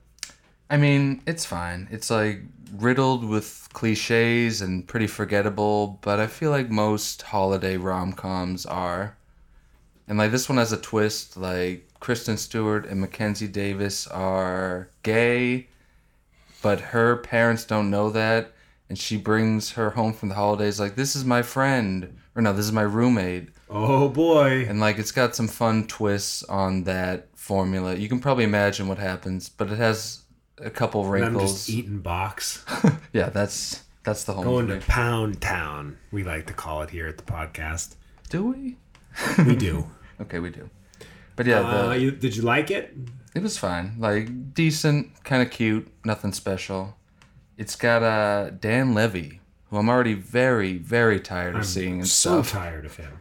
I 0.69 0.75
mean, 0.75 1.21
it's 1.25 1.45
fine. 1.45 1.87
It's 1.89 2.11
like 2.11 2.41
riddled 2.73 3.23
with 3.23 3.69
cliches 3.71 4.61
and 4.61 4.85
pretty 4.85 5.07
forgettable, 5.07 5.99
but 6.01 6.19
I 6.19 6.27
feel 6.27 6.51
like 6.51 6.69
most 6.69 7.21
holiday 7.21 7.77
rom 7.77 8.11
coms 8.11 8.65
are. 8.65 9.15
And 10.09 10.17
like 10.17 10.31
this 10.31 10.49
one 10.49 10.57
has 10.57 10.73
a 10.73 10.77
twist. 10.77 11.37
Like 11.37 11.87
Kristen 12.01 12.35
Stewart 12.35 12.85
and 12.85 12.99
Mackenzie 12.99 13.47
Davis 13.47 14.07
are 14.07 14.89
gay, 15.01 15.67
but 16.65 16.79
her 16.79 17.17
parents 17.17 17.63
don't 17.63 17.91
know 17.91 18.09
that. 18.09 18.51
And 18.89 18.97
she 18.97 19.17
brings 19.17 19.73
her 19.73 19.91
home 19.91 20.13
from 20.13 20.29
the 20.29 20.35
holidays 20.35 20.79
like, 20.79 20.95
this 20.95 21.15
is 21.15 21.23
my 21.23 21.43
friend. 21.43 22.17
Or 22.35 22.41
no, 22.41 22.53
this 22.53 22.65
is 22.65 22.71
my 22.71 22.81
roommate. 22.81 23.49
Oh 23.69 24.09
boy. 24.09 24.65
And 24.67 24.79
like 24.79 24.97
it's 24.97 25.11
got 25.11 25.35
some 25.35 25.47
fun 25.47 25.85
twists 25.85 26.41
on 26.41 26.85
that 26.85 27.27
formula. 27.35 27.93
You 27.93 28.09
can 28.09 28.19
probably 28.19 28.45
imagine 28.45 28.87
what 28.87 28.97
happens, 28.97 29.47
but 29.47 29.71
it 29.71 29.77
has 29.77 30.23
a 30.57 30.71
couple 30.71 31.01
And 31.13 31.23
I'm 31.23 31.33
wrinkles. 31.33 31.53
just 31.53 31.69
eating 31.69 31.99
box. 31.99 32.65
Yeah, 33.13 33.29
that's 33.29 33.83
that's 34.03 34.23
the 34.23 34.33
whole 34.33 34.43
Going 34.43 34.67
to. 34.69 34.79
Pound 34.87 35.41
Town, 35.41 35.99
we 36.11 36.23
like 36.23 36.47
to 36.47 36.53
call 36.53 36.81
it 36.81 36.89
here 36.89 37.07
at 37.07 37.17
the 37.17 37.23
podcast. 37.23 37.93
Do 38.31 38.43
we? 38.47 38.77
We 39.45 39.55
do. 39.55 39.85
Okay, 40.21 40.39
we 40.39 40.49
do. 40.49 40.69
But 41.35 41.45
yeah, 41.45 41.59
the, 41.61 41.89
uh, 41.89 41.93
you, 41.93 42.09
did 42.09 42.35
you 42.37 42.41
like 42.43 42.71
it? 42.71 42.95
It 43.35 43.43
was 43.43 43.57
fine. 43.57 43.95
Like 43.99 44.53
decent, 44.53 45.23
kind 45.23 45.43
of 45.43 45.51
cute, 45.51 45.87
nothing 46.03 46.31
special. 46.33 46.97
It's 47.57 47.75
got 47.75 48.01
uh, 48.01 48.49
Dan 48.49 48.93
Levy, 48.95 49.41
who 49.69 49.77
I'm 49.77 49.89
already 49.89 50.13
very, 50.15 50.77
very 50.77 51.19
tired 51.19 51.55
of 51.55 51.65
seeing 51.65 51.99
and 51.99 52.07
so 52.07 52.41
stuff. 52.41 52.51
tired 52.61 52.85
of 52.85 52.97
him. 52.97 53.19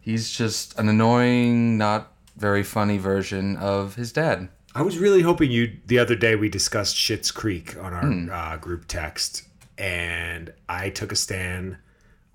He's 0.00 0.30
just 0.30 0.78
an 0.78 0.88
annoying, 0.88 1.76
not 1.76 2.12
very 2.36 2.62
funny 2.62 2.96
version 2.98 3.56
of 3.56 3.96
his 3.96 4.12
dad. 4.12 4.48
I 4.74 4.82
was 4.82 4.98
really 4.98 5.22
hoping 5.22 5.50
you. 5.50 5.76
The 5.86 5.98
other 5.98 6.14
day 6.14 6.34
we 6.36 6.48
discussed 6.48 6.96
Schitt's 6.96 7.30
Creek 7.30 7.76
on 7.78 7.92
our 7.92 8.02
Hmm. 8.06 8.30
uh, 8.32 8.56
group 8.56 8.86
text, 8.86 9.42
and 9.76 10.52
I 10.68 10.90
took 10.90 11.10
a 11.12 11.16
stand 11.16 11.76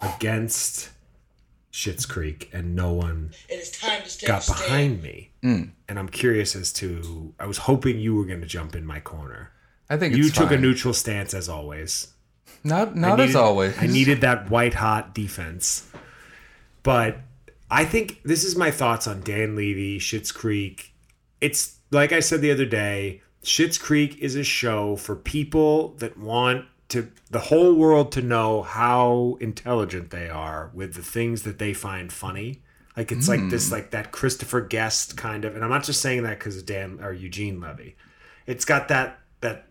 against 0.02 0.90
Schitt's 1.74 2.06
Creek, 2.06 2.52
and 2.54 2.76
no 2.76 2.94
one 2.94 3.32
It 3.50 3.56
is 3.56 3.72
time 3.72 4.04
to 4.04 4.18
take 4.18 4.28
got 4.28 4.46
behind 4.46 5.02
me. 5.02 5.32
Hmm. 5.42 5.64
And 5.90 5.98
I'm 5.98 6.08
curious 6.08 6.56
as 6.56 6.72
to. 6.74 7.34
I 7.40 7.48
was 7.48 7.58
hoping 7.58 8.00
you 8.00 8.16
were 8.16 8.26
going 8.26 8.42
to 8.42 8.48
jump 8.48 8.76
in 8.76 8.86
my 8.86 9.00
corner. 9.00 9.52
I 9.90 9.98
think 9.98 10.16
You 10.16 10.26
it's 10.26 10.38
took 10.38 10.52
a 10.52 10.58
neutral 10.58 10.94
stance 10.94 11.34
as 11.34 11.50
always. 11.50 12.14
Not 12.64 12.90
I 12.90 12.94
not 12.94 13.20
as 13.20 13.36
always. 13.36 13.76
I 13.80 13.88
needed 13.88 14.22
that 14.22 14.52
white 14.52 14.76
hot 14.76 15.16
defense. 15.16 15.90
But 16.84 17.18
I 17.72 17.86
think 17.86 18.22
this 18.24 18.44
is 18.44 18.56
my 18.56 18.70
thoughts 18.70 19.08
on 19.08 19.22
Dan 19.22 19.56
Levy, 19.56 19.98
Schitt's 19.98 20.32
Creek. 20.32 20.94
It's 21.42 21.80
like 21.90 22.12
I 22.12 22.20
said 22.20 22.42
the 22.42 22.52
other 22.52 22.66
day, 22.68 23.24
Schitt's 23.44 23.80
Creek 23.80 24.18
is 24.20 24.36
a 24.36 24.44
show 24.44 24.96
for 24.96 25.16
people 25.16 25.96
that 25.96 26.18
want 26.20 26.66
to 26.94 27.12
the 27.32 27.40
whole 27.40 27.74
world 27.74 28.12
to 28.12 28.22
know 28.22 28.62
how 28.62 29.36
intelligent 29.42 30.12
they 30.12 30.30
are 30.30 30.70
with 30.76 30.94
the 30.94 31.02
things 31.02 31.42
that 31.42 31.58
they 31.58 31.74
find 31.74 32.14
funny. 32.14 32.62
Like 32.96 33.12
it's 33.12 33.28
like 33.28 33.50
this 33.50 33.70
hmm. 33.70 33.74
like 33.74 33.90
that 33.90 34.12
Christopher 34.12 34.62
Guest 34.62 35.18
kind 35.18 35.44
of 35.44 35.56
and 35.56 35.64
I'm 35.64 35.72
not 35.72 35.84
just 35.84 36.02
saying 36.02 36.22
that 36.24 36.38
because 36.38 36.62
Dan 36.62 37.00
or 37.02 37.12
Eugene 37.12 37.60
Levy. 37.60 37.96
It's 38.46 38.64
got 38.64 38.90
that 38.90 39.20
that 39.42 39.66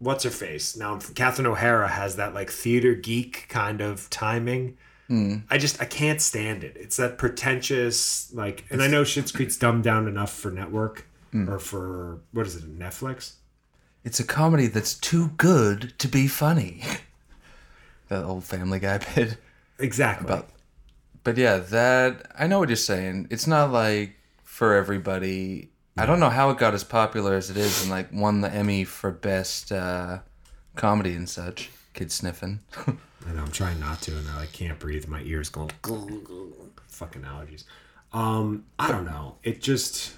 what's 0.00 0.24
her 0.24 0.30
face 0.30 0.76
now 0.76 0.98
catherine 1.14 1.46
o'hara 1.46 1.88
has 1.88 2.16
that 2.16 2.34
like 2.34 2.50
theater 2.50 2.94
geek 2.94 3.46
kind 3.48 3.80
of 3.80 4.10
timing. 4.10 4.76
Hmm. 5.06 5.36
I 5.48 5.58
just 5.58 5.80
i 5.80 5.84
can't 5.84 6.20
stand 6.20 6.64
it. 6.64 6.76
It's 6.76 6.96
that 6.96 7.18
pretentious 7.18 8.34
like 8.34 8.64
and 8.68 8.82
i 8.82 8.88
know 8.88 9.02
Schitt's 9.02 9.30
Creek's 9.30 9.56
dumbed 9.56 9.84
down 9.84 10.08
enough 10.08 10.32
for 10.32 10.50
network 10.50 11.06
hmm. 11.30 11.48
or 11.48 11.60
for 11.60 12.18
what 12.32 12.48
is 12.48 12.56
it 12.56 12.76
netflix 12.76 13.34
It's 14.04 14.20
a 14.20 14.24
comedy 14.24 14.66
that's 14.66 14.94
too 14.94 15.28
good 15.36 15.94
to 15.98 16.08
be 16.08 16.28
funny. 16.28 16.82
that 18.08 18.22
old 18.24 18.44
Family 18.44 18.78
Guy 18.78 18.98
bit. 19.14 19.38
exactly 19.78 20.26
About- 20.26 20.48
But 21.24 21.36
yeah, 21.38 21.56
that 21.58 22.26
I 22.38 22.46
know 22.46 22.58
what 22.58 22.68
you're 22.68 22.76
saying. 22.76 23.28
It's 23.30 23.46
not 23.46 23.72
like 23.72 24.16
for 24.42 24.74
everybody. 24.74 25.70
I 25.96 26.06
don't 26.06 26.20
know 26.20 26.28
how 26.30 26.50
it 26.50 26.58
got 26.58 26.74
as 26.74 26.84
popular 26.84 27.34
as 27.34 27.50
it 27.50 27.56
is 27.56 27.82
and 27.82 27.90
like 27.90 28.08
won 28.12 28.40
the 28.40 28.50
Emmy 28.52 28.84
for 28.84 29.10
best 29.10 29.72
uh, 29.72 30.18
comedy 30.76 31.14
and 31.14 31.28
such. 31.28 31.70
Kid 31.94 32.10
sniffing. 32.12 32.60
I 32.86 33.32
know 33.32 33.40
I'm 33.42 33.52
trying 33.52 33.80
not 33.80 34.02
to, 34.02 34.16
and 34.18 34.28
I 34.28 34.36
like, 34.40 34.52
can't 34.52 34.78
breathe. 34.78 35.06
My 35.06 35.22
ears 35.22 35.48
going 35.48 35.70
fucking 36.88 37.22
allergies. 37.22 37.64
Um, 38.12 38.64
I 38.78 38.90
don't 38.92 39.04
know. 39.06 39.36
It 39.42 39.62
just 39.62 40.14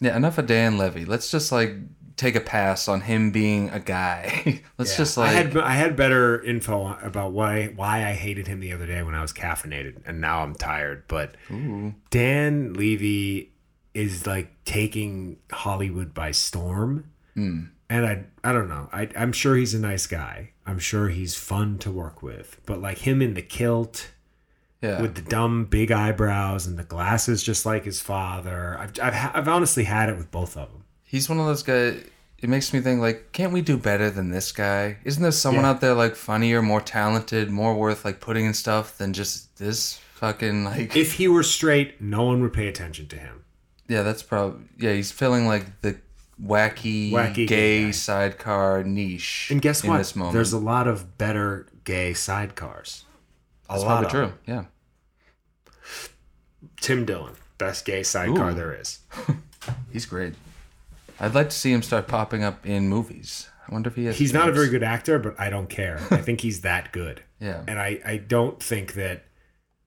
yeah, 0.00 0.16
enough 0.16 0.38
of 0.38 0.46
Dan 0.46 0.76
Levy. 0.78 1.04
Let's 1.04 1.30
just 1.30 1.52
like 1.52 1.74
take 2.22 2.36
a 2.36 2.40
pass 2.40 2.88
on 2.88 3.02
him 3.02 3.30
being 3.30 3.68
a 3.70 3.80
guy. 3.80 4.62
Let's 4.78 4.92
Yeah. 4.92 4.96
just 4.98 5.16
like 5.16 5.30
I 5.30 5.32
had 5.32 5.56
I 5.56 5.72
had 5.74 5.96
better 5.96 6.42
info 6.42 6.96
about 7.02 7.32
why 7.32 7.66
why 7.76 8.06
I 8.08 8.12
hated 8.12 8.46
him 8.46 8.60
the 8.60 8.72
other 8.72 8.86
day 8.86 9.02
when 9.02 9.14
I 9.14 9.20
was 9.22 9.32
caffeinated, 9.32 10.02
and 10.06 10.20
now 10.20 10.42
I'm 10.42 10.54
tired. 10.54 11.04
But 11.08 11.34
Dan 12.10 12.74
Levy 12.74 13.52
is 13.94 14.26
like 14.26 14.52
taking 14.64 15.38
Hollywood 15.50 16.14
by 16.14 16.30
storm, 16.30 17.10
Hmm. 17.34 17.64
and 17.90 18.06
I 18.06 18.24
I 18.44 18.52
don't 18.52 18.68
know. 18.68 18.88
I 18.92 19.08
I'm 19.16 19.32
sure 19.32 19.56
he's 19.56 19.74
a 19.74 19.78
nice 19.78 20.06
guy. 20.06 20.50
I'm 20.66 20.78
sure 20.78 21.08
he's 21.08 21.34
fun 21.34 21.78
to 21.78 21.90
work 21.90 22.22
with. 22.22 22.60
But 22.66 22.80
like 22.80 22.98
him 22.98 23.20
in 23.20 23.34
the 23.34 23.42
kilt 23.42 24.12
yeah. 24.80 25.00
with 25.02 25.14
the 25.16 25.22
dumb 25.22 25.64
big 25.64 25.90
eyebrows 25.90 26.66
and 26.66 26.78
the 26.78 26.84
glasses, 26.84 27.42
just 27.42 27.66
like 27.66 27.84
his 27.84 28.00
father. 28.00 28.78
I've 28.78 28.92
I've, 29.02 29.30
I've 29.36 29.48
honestly 29.48 29.84
had 29.84 30.08
it 30.08 30.16
with 30.16 30.30
both 30.30 30.56
of 30.56 30.70
them. 30.70 30.84
He's 31.04 31.28
one 31.28 31.38
of 31.40 31.46
those 31.46 31.62
guys. 31.62 32.02
It 32.42 32.48
makes 32.48 32.72
me 32.72 32.80
think 32.80 33.00
like, 33.00 33.30
can't 33.32 33.52
we 33.52 33.62
do 33.62 33.76
better 33.78 34.10
than 34.10 34.30
this 34.30 34.50
guy? 34.52 34.98
Isn't 35.04 35.22
there 35.22 35.30
someone 35.32 35.64
Yeah. 35.64 35.70
out 35.70 35.80
there 35.80 35.94
like 35.94 36.16
funnier, 36.16 36.60
more 36.60 36.80
talented, 36.80 37.50
more 37.50 37.74
worth 37.74 38.04
like 38.04 38.18
putting 38.20 38.46
in 38.46 38.52
stuff 38.54 38.98
than 38.98 39.12
just 39.12 39.56
this 39.58 39.98
fucking 40.14 40.64
like? 40.64 40.96
If 40.96 41.14
he 41.14 41.28
were 41.28 41.44
straight, 41.44 42.00
no 42.00 42.24
one 42.24 42.40
would 42.42 42.52
pay 42.52 42.66
attention 42.66 43.06
to 43.08 43.16
him. 43.16 43.44
yeah, 43.88 44.02
that's 44.02 44.22
probably 44.24 44.64
yeah. 44.78 44.92
He's 44.92 45.12
filling 45.12 45.46
like 45.46 45.80
the 45.82 45.98
wacky, 46.42 47.12
Wacky 47.12 47.46
gay 47.46 47.82
gay 47.84 47.92
sidecar 47.92 48.82
niche. 48.82 49.48
And 49.52 49.62
guess 49.62 49.84
in 49.84 49.90
what? 49.90 49.98
This 49.98 50.16
moment. 50.16 50.34
There's 50.34 50.52
a 50.52 50.58
lot 50.58 50.88
of 50.88 51.16
better 51.18 51.68
gay 51.84 52.10
sidecars. 52.12 53.04
A 53.70 53.74
That's 53.74 53.84
lot 53.84 54.00
probably 54.02 54.06
of 54.06 54.10
true. 54.10 54.26
them. 54.26 54.38
Yeah. 54.46 54.64
Tim 56.80 57.04
Dillon, 57.04 57.34
best 57.58 57.84
gay 57.84 58.02
sidecar 58.02 58.50
Ooh. 58.50 58.54
there 58.54 58.74
is. 58.74 58.98
He's 59.92 60.06
great. 60.06 60.34
I'd 61.20 61.34
like 61.34 61.50
to 61.50 61.56
see 61.56 61.72
him 61.72 61.82
start 61.82 62.08
popping 62.08 62.42
up 62.42 62.66
in 62.66 62.88
movies. 62.88 63.48
I 63.68 63.72
wonder 63.72 63.88
if 63.88 63.96
he 63.96 64.06
has. 64.06 64.16
He's 64.18 64.32
not 64.32 64.48
a 64.48 64.52
very 64.52 64.68
good 64.68 64.82
actor, 64.82 65.18
but 65.18 65.38
I 65.38 65.48
don't 65.50 65.68
care. 65.68 66.00
I 66.10 66.16
think 66.18 66.40
he's 66.40 66.60
that 66.62 66.92
good. 66.92 67.22
Yeah. 67.42 67.64
And 67.66 67.76
I, 67.80 68.00
I 68.06 68.16
don't 68.18 68.62
think 68.62 68.94
that 68.94 69.24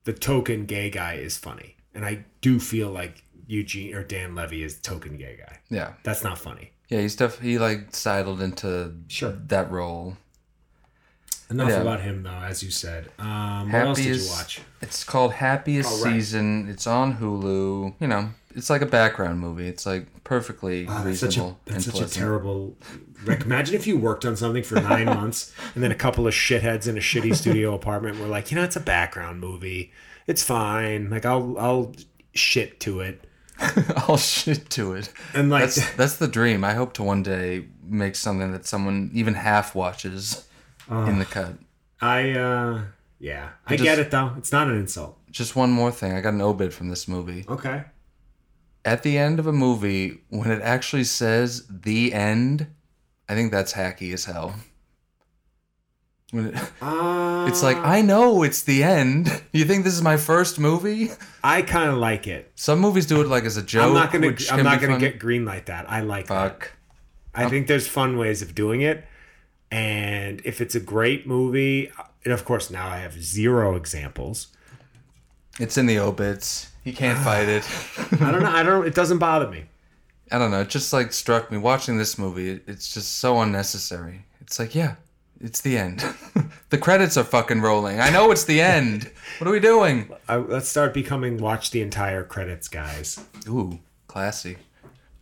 the 0.03 0.11
token 0.11 0.65
gay 0.65 0.89
guy 0.89 1.13
is 1.13 1.37
funny. 1.37 1.77
And 1.93 2.03
I 2.05 2.25
do 2.41 2.59
feel 2.59 2.89
like 2.89 3.23
Eugene 3.47 3.95
or 3.95 4.03
Dan 4.03 4.35
Levy 4.35 4.61
is 4.61 4.77
token 4.81 5.15
gay 5.15 5.37
guy. 5.37 5.59
Yeah. 5.69 5.93
That's 6.03 6.21
not 6.21 6.37
funny. 6.37 6.73
Yeah. 6.89 6.99
He's 6.99 7.15
def- 7.15 7.39
He 7.39 7.57
like 7.57 7.95
sidled 7.95 8.41
into 8.41 8.93
Sure. 9.07 9.31
that 9.47 9.71
role. 9.71 10.17
Enough 11.49 11.69
Yeah. 11.69 11.81
about 11.81 12.01
him 12.01 12.23
though, 12.23 12.31
as 12.31 12.63
you 12.63 12.71
said. 12.71 13.09
Um, 13.19 13.71
what 13.71 13.81
else 13.81 13.97
did 13.99 14.15
you 14.17 14.27
watch? 14.29 14.61
It's 14.81 15.03
called 15.03 15.33
Happiest 15.33 15.89
Oh, 15.91 16.03
right. 16.05 16.13
Season. 16.13 16.67
It's 16.69 16.87
on 16.87 17.17
Hulu. 17.17 17.93
You 17.99 18.07
know, 18.07 18.29
it's 18.55 18.69
like 18.69 18.81
a 18.81 18.85
background 18.87 19.39
movie. 19.39 19.67
It's 19.67 19.85
like 19.85 20.07
perfectly 20.23 20.85
that's 20.85 21.19
such 21.19 21.37
a 21.37 21.41
reasonable 21.41 21.59
that's 21.65 21.85
such 21.85 22.01
a 22.01 22.07
terrible. 22.09 22.75
Rec- 23.25 23.41
Imagine 23.43 23.75
if 23.75 23.85
you 23.87 23.97
worked 23.97 24.25
on 24.25 24.35
something 24.35 24.63
for 24.63 24.75
nine 24.81 25.05
months 25.19 25.53
and 25.75 25.83
then 25.83 25.91
a 25.91 25.95
couple 25.95 26.27
of 26.27 26.33
shitheads 26.33 26.87
in 26.87 26.97
a 26.97 27.01
shitty 27.01 27.35
studio 27.35 27.73
apartment 27.75 28.19
were 28.19 28.27
like, 28.27 28.49
you 28.51 28.55
know, 28.57 28.63
it's 28.63 28.75
a 28.75 28.79
background 28.81 29.39
movie. 29.39 29.91
It's 30.27 30.41
fine. 30.43 31.09
Like 31.11 31.25
I'll 31.25 31.55
I'll 31.59 31.93
shit 32.33 32.79
to 32.81 33.01
it. 33.01 33.23
I'll 33.95 34.17
shit 34.17 34.69
to 34.71 34.93
it. 34.93 35.11
And 35.35 35.49
like 35.51 35.65
That's 35.65 35.95
that's 35.95 36.15
the 36.17 36.27
dream. 36.27 36.63
I 36.63 36.73
hope 36.73 36.93
to 36.93 37.03
one 37.03 37.21
day 37.23 37.65
make 37.87 38.15
something 38.15 38.51
that 38.51 38.65
someone 38.65 39.11
even 39.13 39.35
half 39.35 39.75
watches 39.75 40.45
in 40.89 41.19
the 41.19 41.25
cut. 41.25 41.53
I 42.01 42.31
uh 42.31 42.81
yeah, 43.19 43.49
I 43.65 43.71
just- 43.77 43.83
get 43.83 43.99
it 43.99 44.11
though. 44.11 44.33
It's 44.37 44.51
not 44.51 44.67
an 44.67 44.75
insult. 44.77 45.17
Just 45.31 45.55
one 45.55 45.71
more 45.71 45.91
thing. 45.91 46.13
I 46.13 46.21
got 46.21 46.33
an 46.33 46.41
obit 46.41 46.71
from 46.73 46.89
this 46.89 47.07
movie. 47.07 47.45
Okay. 47.49 47.83
At 48.85 49.03
the 49.03 49.17
end 49.17 49.39
of 49.39 49.47
a 49.47 49.51
movie, 49.51 50.19
when 50.29 50.49
it 50.51 50.61
actually 50.61 51.03
says 51.05 51.65
the 51.67 52.13
end, 52.13 52.67
I 53.27 53.33
think 53.33 53.51
that's 53.51 53.73
hacky 53.73 54.13
as 54.13 54.25
hell. 54.25 54.55
When 56.31 56.47
it, 56.47 56.55
Uh, 56.81 57.45
it's 57.49 57.63
like 57.63 57.77
I 57.77 58.01
know 58.01 58.43
it's 58.43 58.63
the 58.63 58.83
end. 58.83 59.41
You 59.53 59.63
think 59.65 59.83
this 59.85 59.93
is 59.93 60.01
my 60.01 60.17
first 60.17 60.59
movie? 60.59 61.11
I 61.43 61.61
kind 61.61 61.89
of 61.89 61.95
like 61.97 62.27
it. 62.27 62.51
Some 62.55 62.79
movies 62.79 63.05
do 63.05 63.21
it 63.21 63.27
like 63.27 63.45
as 63.45 63.55
a 63.57 63.61
joke. 63.63 63.85
I'm 63.87 63.93
not 63.93 64.11
gonna 64.11 64.35
I'm 64.51 64.63
not 64.63 64.81
gonna 64.81 64.93
fun. 64.93 64.99
get 64.99 65.17
green 65.19 65.45
like 65.45 65.65
that. 65.67 65.89
I 65.89 66.01
like 66.01 66.27
that. 66.27 66.51
fuck. 66.51 66.71
I 67.33 67.49
think 67.49 67.67
there's 67.67 67.87
fun 67.87 68.17
ways 68.17 68.41
of 68.41 68.53
doing 68.55 68.81
it. 68.81 69.05
And 69.71 70.41
if 70.45 70.61
it's 70.61 70.75
a 70.75 70.79
great 70.79 71.25
movie, 71.27 71.91
and 72.23 72.33
of 72.33 72.45
course 72.45 72.69
now 72.69 72.87
I 72.87 72.97
have 72.97 73.21
zero 73.21 73.75
examples. 73.75 74.47
It's 75.59 75.77
in 75.77 75.85
the 75.85 75.99
obits. 75.99 76.71
You 76.83 76.93
can't 76.93 77.17
fight 77.23 77.47
it. 77.49 77.67
I 78.21 78.31
don't 78.31 78.43
know. 78.43 78.49
I 78.51 78.63
don't. 78.63 78.85
It 78.87 78.95
doesn't 78.95 79.17
bother 79.19 79.47
me. 79.49 79.65
I 80.31 80.37
don't 80.39 80.51
know. 80.51 80.61
It 80.61 80.69
just 80.69 80.91
like 80.93 81.13
struck 81.13 81.51
me 81.51 81.57
watching 81.57 81.97
this 81.97 82.17
movie. 82.17 82.49
it- 82.49 82.63
It's 82.67 82.93
just 82.93 83.19
so 83.19 83.39
unnecessary. 83.41 84.25
It's 84.41 84.59
like, 84.59 84.75
yeah, 84.75 84.95
it's 85.39 85.61
the 85.61 85.77
end. 85.77 86.03
the 86.69 86.77
credits 86.77 87.17
are 87.17 87.23
fucking 87.23 87.61
rolling. 87.61 87.99
I 87.99 88.09
know 88.09 88.31
it's 88.31 88.43
the 88.45 88.61
end. 88.61 89.11
What 89.39 89.47
are 89.47 89.51
we 89.51 89.59
doing? 89.59 90.11
I, 90.27 90.37
let's 90.37 90.69
start 90.69 90.93
becoming 90.93 91.37
watch 91.37 91.71
the 91.71 91.81
entire 91.81 92.23
credits, 92.23 92.67
guys. 92.67 93.23
Ooh, 93.47 93.79
classy. 94.07 94.57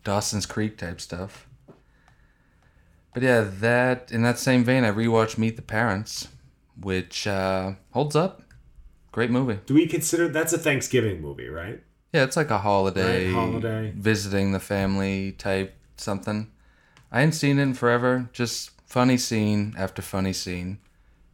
Dawson's 0.03 0.45
Creek 0.45 0.77
type 0.77 0.99
stuff. 0.99 1.47
But 3.13 3.23
yeah, 3.23 3.41
that 3.59 4.11
in 4.11 4.23
that 4.23 4.39
same 4.39 4.63
vein, 4.63 4.83
I 4.83 4.91
rewatched 4.91 5.37
Meet 5.37 5.55
the 5.55 5.61
Parents, 5.61 6.27
which 6.79 7.27
uh, 7.27 7.73
holds 7.91 8.15
up. 8.15 8.41
Great 9.11 9.29
movie. 9.29 9.59
Do 9.65 9.75
we 9.75 9.85
consider 9.87 10.27
that's 10.27 10.53
a 10.53 10.57
Thanksgiving 10.57 11.21
movie, 11.21 11.47
right? 11.47 11.83
Yeah, 12.11 12.23
it's 12.23 12.35
like 12.37 12.49
a 12.51 12.57
holiday, 12.59 13.27
Right, 13.27 13.33
holiday. 13.33 13.93
visiting 13.95 14.51
the 14.51 14.59
family 14.59 15.31
type 15.33 15.75
something. 15.97 16.51
I 17.11 17.19
hadn't 17.19 17.33
seen 17.33 17.59
it 17.59 17.63
in 17.63 17.73
forever. 17.75 18.29
Just 18.33 18.71
funny 18.87 19.17
scene 19.17 19.75
after 19.77 20.01
funny 20.01 20.33
scene. 20.33 20.79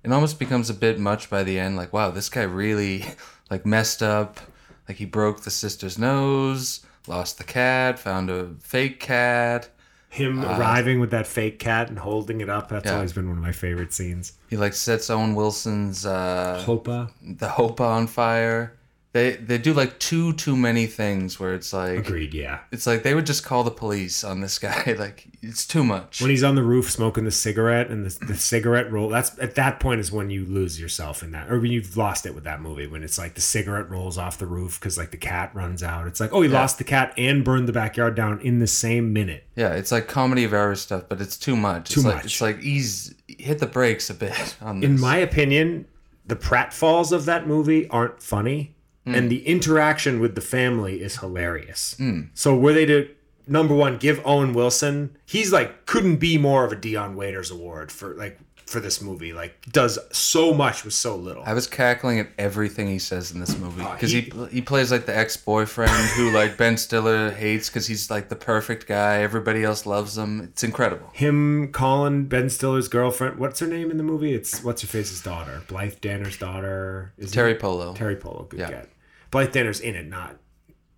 It 0.04 0.12
almost 0.12 0.40
becomes 0.40 0.70
a 0.70 0.74
bit 0.74 1.00
much 1.00 1.30
by 1.30 1.44
the 1.44 1.60
end. 1.60 1.76
Like, 1.78 1.92
wow, 1.94 2.12
this 2.12 2.30
guy 2.30 2.44
really 2.44 3.06
like 3.50 3.66
messed 3.66 4.04
up. 4.04 4.40
Like 4.88 4.98
he 4.98 5.06
broke 5.06 5.42
the 5.42 5.52
sister's 5.52 5.98
nose, 5.98 6.86
lost 7.08 7.38
the 7.38 7.44
cat, 7.44 8.00
found 8.00 8.30
a 8.30 8.56
fake 8.62 9.00
cat. 9.00 9.70
Him 10.12 10.44
arriving 10.44 11.00
with 11.00 11.12
that 11.12 11.28
fake 11.28 11.60
cat 11.60 11.90
and 11.90 12.00
holding 12.00 12.42
it 12.42 12.50
up. 12.50 12.70
That's 12.70 12.86
Yeah. 12.88 12.96
always 12.96 13.14
been 13.14 13.28
one 13.30 13.38
of 13.38 13.44
my 13.44 13.52
favorite 13.52 13.94
scenes. 13.94 14.34
He 14.50 14.58
like 14.58 14.74
sets 14.74 15.10
Owen 15.10 15.36
Wilson's 15.36 16.04
uh, 16.06 16.64
chuppah. 16.66 17.12
the 17.22 17.48
chuppah 17.48 17.80
on 17.82 18.08
fire. 18.08 18.74
They 19.12 19.32
they 19.32 19.58
do 19.58 19.74
like 19.74 19.98
too 19.98 20.34
too 20.34 20.56
many 20.56 20.86
things 20.86 21.40
where 21.40 21.56
it's 21.56 21.74
like 21.74 22.00
Agreed. 22.00 22.34
Yeah. 22.34 22.60
it's 22.72 22.86
like 22.86 23.02
they 23.02 23.16
would 23.16 23.26
just 23.26 23.44
call 23.44 23.64
the 23.64 23.72
police 23.72 24.24
on 24.24 24.42
this 24.42 24.60
guy. 24.68 24.96
Like 25.00 25.26
it's 25.42 25.66
too 25.66 25.84
much. 25.84 26.22
When 26.22 26.30
he's 26.30 26.44
on 26.44 26.54
the 26.54 26.62
roof 26.62 26.92
smoking 26.92 27.26
the 27.26 27.32
cigarette 27.32 27.90
and 27.90 28.06
the, 28.06 28.26
the 28.28 28.36
cigarette 28.36 28.92
roll, 28.92 29.10
that's 29.10 29.38
at 29.40 29.56
that 29.56 29.80
point 29.80 30.00
is 30.00 30.12
when 30.12 30.30
you 30.30 30.46
lose 30.46 30.80
yourself 30.80 31.24
in 31.24 31.32
that, 31.32 31.52
or 31.52 31.60
when 31.60 31.72
you've 31.72 31.98
lost 31.98 32.28
it 32.28 32.36
with 32.36 32.44
that 32.44 32.62
movie. 32.62 32.86
When 32.86 33.02
it's 33.02 33.18
like 33.18 33.34
the 33.34 33.42
cigarette 33.42 33.90
rolls 33.90 34.18
off 34.20 34.38
the 34.38 34.46
roof 34.46 34.80
because 34.80 34.96
like 34.98 35.10
the 35.10 35.18
cat 35.18 35.56
runs 35.56 35.82
out. 35.82 36.06
It's 36.06 36.20
like, 36.20 36.32
oh, 36.32 36.42
he 36.42 36.48
lost 36.50 36.78
the 36.78 36.84
cat 36.84 37.14
and 37.18 37.44
burned 37.44 37.68
the 37.68 37.74
backyard 37.74 38.14
down 38.16 38.40
in 38.42 38.60
the 38.60 38.68
same 38.68 39.12
minute. 39.12 39.44
Yeah, 39.56 39.74
it's 39.74 39.92
like 39.92 40.08
comedy 40.08 40.44
of 40.44 40.54
error 40.54 40.76
stuff, 40.76 41.06
but 41.10 41.20
it's 41.20 41.36
too 41.38 41.56
much. 41.56 41.90
Too 41.90 42.02
it's 42.02 42.06
like, 42.06 42.16
much. 42.18 42.26
It's 42.26 42.42
like 42.42 42.60
ease, 42.62 43.16
hit 43.28 43.58
the 43.58 43.66
brakes 43.68 44.12
a 44.12 44.14
bit 44.14 44.56
on 44.62 44.82
this. 44.82 44.90
In 44.90 45.00
my 45.00 45.18
opinion, 45.18 45.88
the 46.28 46.36
pratfalls 46.36 47.12
of 47.12 47.26
that 47.26 47.48
movie 47.48 47.90
aren't 47.90 48.22
funny, 48.22 48.76
Hmm. 49.06 49.16
and 49.16 49.32
the 49.32 49.48
interaction 49.48 50.20
with 50.20 50.36
the 50.36 50.42
family 50.42 51.02
is 51.02 51.18
hilarious. 51.20 51.96
So 52.34 52.56
were 52.56 52.74
they 52.74 52.86
to 52.86 53.10
number 53.48 53.74
one 53.74 53.98
give 53.98 54.22
Owen 54.26 54.54
Wilson? 54.54 55.16
He's 55.26 55.52
like 55.54 55.86
couldn't 55.86 56.18
be 56.18 56.38
more 56.38 56.66
of 56.66 56.72
a 56.72 56.76
Dion 56.76 57.16
Waiters 57.16 57.50
award 57.50 57.92
for 57.92 58.14
like 58.16 58.40
for 58.70 58.80
this 58.80 59.02
movie. 59.02 59.34
Like 59.34 59.66
does 59.72 59.98
so 60.12 60.54
much 60.54 60.84
with 60.86 60.94
so 60.94 61.16
little. 61.16 61.44
I 61.46 61.54
was 61.54 61.68
cackling 61.68 62.20
at 62.20 62.30
everything 62.38 62.88
he 62.88 63.00
says 63.00 63.32
in 63.32 63.40
this 63.40 63.58
movie 63.58 63.82
oh, 63.84 63.92
because 63.94 64.12
he- 64.12 64.22
he, 64.22 64.46
he 64.52 64.62
plays 64.62 64.92
like 64.92 65.06
the 65.06 65.18
ex 65.18 65.36
boyfriend 65.38 65.92
who 65.92 66.32
like 66.32 66.58
Ben 66.58 66.78
Stiller 66.78 67.32
hates 67.32 67.70
because 67.70 67.88
he's 67.88 68.10
like 68.12 68.30
the 68.30 68.36
perfect 68.36 68.88
guy. 68.88 69.18
Everybody 69.22 69.64
else 69.64 69.86
loves 69.86 70.18
him. 70.18 70.42
It's 70.42 70.64
incredible. 70.64 71.10
Him 71.14 71.72
calling 71.72 72.26
Ben 72.26 72.50
Stiller's 72.50 72.88
girlfriend. 72.88 73.40
What's 73.40 73.60
her 73.60 73.68
name 73.68 73.92
in 73.92 73.98
the 73.98 74.04
movie? 74.04 74.34
It's 74.34 74.64
what's 74.64 74.82
her 74.84 74.88
face's 74.88 75.22
daughter, 75.24 75.62
Blythe 75.68 76.00
Danner's 76.02 76.38
daughter. 76.38 77.14
Is 77.18 77.34
it- 77.34 77.38
Teri 77.38 77.60
Polo. 77.60 77.94
Teri 77.96 78.20
Polo. 78.20 78.44
Good 78.44 78.60
Yeah. 78.60 78.70
get. 78.70 78.90
Blythe 79.32 79.52
Danner's 79.52 79.80
in 79.80 79.96
it, 79.96 80.08
not 80.08 80.38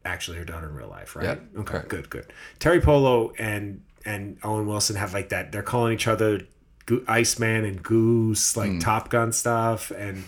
actually 0.04 0.38
her 0.38 0.46
daughter 0.46 0.68
in 0.70 0.74
real 0.76 0.88
life, 0.90 1.16
right? 1.16 1.26
Yeah, 1.26 1.60
okay, 1.62 1.64
correct. 1.72 1.90
good, 1.90 2.10
good. 2.10 2.34
Teri 2.60 2.82
Polo 2.84 3.32
and 3.38 3.82
and 4.04 4.38
Owen 4.44 4.66
Wilson 4.66 4.96
have 4.96 5.14
like 5.14 5.30
that. 5.30 5.52
They're 5.52 5.62
calling 5.62 5.94
each 5.94 6.08
other 6.08 6.42
Go- 7.00 7.04
Iceman 7.08 7.66
and 7.66 7.82
Goose, 7.82 8.56
like 8.58 8.72
mm. 8.72 8.82
Top 8.82 9.10
Gun 9.10 9.32
stuff, 9.32 9.92
and 9.92 10.24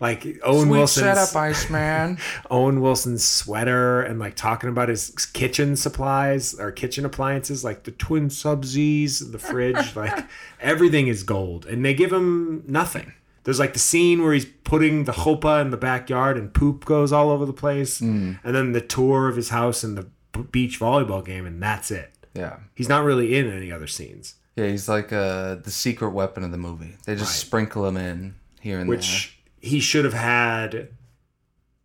like 0.00 0.38
Owen 0.42 0.66
Sweet 0.66 0.70
Wilson's 0.70 1.04
setup, 1.04 1.36
Iceman. 1.36 2.18
Owen 2.50 2.80
Wilson's 2.80 3.24
sweater 3.24 4.02
and 4.02 4.18
like 4.18 4.34
talking 4.34 4.68
about 4.68 4.88
his 4.88 5.10
kitchen 5.32 5.76
supplies 5.76 6.54
or 6.54 6.70
kitchen 6.70 7.04
appliances, 7.04 7.64
like 7.64 7.84
the 7.84 7.92
twin 7.92 8.28
sub 8.28 8.64
Z's, 8.64 9.30
the 9.30 9.38
fridge, 9.38 9.96
like 9.96 10.26
everything 10.60 11.08
is 11.08 11.22
gold. 11.22 11.66
And 11.66 11.84
they 11.84 11.94
give 11.94 12.12
him 12.12 12.62
nothing. 12.66 13.14
There's 13.44 13.60
like 13.60 13.74
the 13.74 13.78
scene 13.78 14.22
where 14.22 14.34
he's 14.34 14.44
putting 14.44 15.04
the 15.04 15.12
chuppah 15.12 15.62
in 15.62 15.70
the 15.70 15.76
backyard 15.76 16.36
and 16.36 16.52
poop 16.52 16.84
goes 16.84 17.12
all 17.12 17.30
over 17.30 17.46
the 17.46 17.52
place. 17.52 18.00
Mm. 18.00 18.40
And 18.42 18.54
then 18.54 18.72
the 18.72 18.80
tour 18.80 19.28
of 19.28 19.36
his 19.36 19.50
house 19.50 19.84
and 19.84 19.96
the 19.96 20.08
beach 20.50 20.78
volleyball 20.80 21.24
game, 21.24 21.46
and 21.46 21.62
that's 21.62 21.90
it. 21.90 22.12
yeah. 22.34 22.58
He's 22.74 22.88
not 22.88 23.04
really 23.04 23.36
in 23.36 23.50
any 23.50 23.72
other 23.72 23.86
scenes, 23.86 24.34
Yeah, 24.56 24.66
he's 24.68 24.88
like 24.88 25.12
uh, 25.12 25.56
the 25.56 25.70
secret 25.70 26.10
weapon 26.10 26.42
of 26.42 26.50
the 26.50 26.56
movie. 26.58 26.96
They 27.04 27.14
just 27.14 27.30
Right. 27.32 27.46
sprinkle 27.46 27.86
him 27.86 27.96
in 27.96 28.34
here 28.60 28.78
and 28.80 28.88
there. 28.90 28.96
which 28.96 29.38
he 29.60 29.80
should 29.80 30.04
have 30.04 30.14
had. 30.14 30.88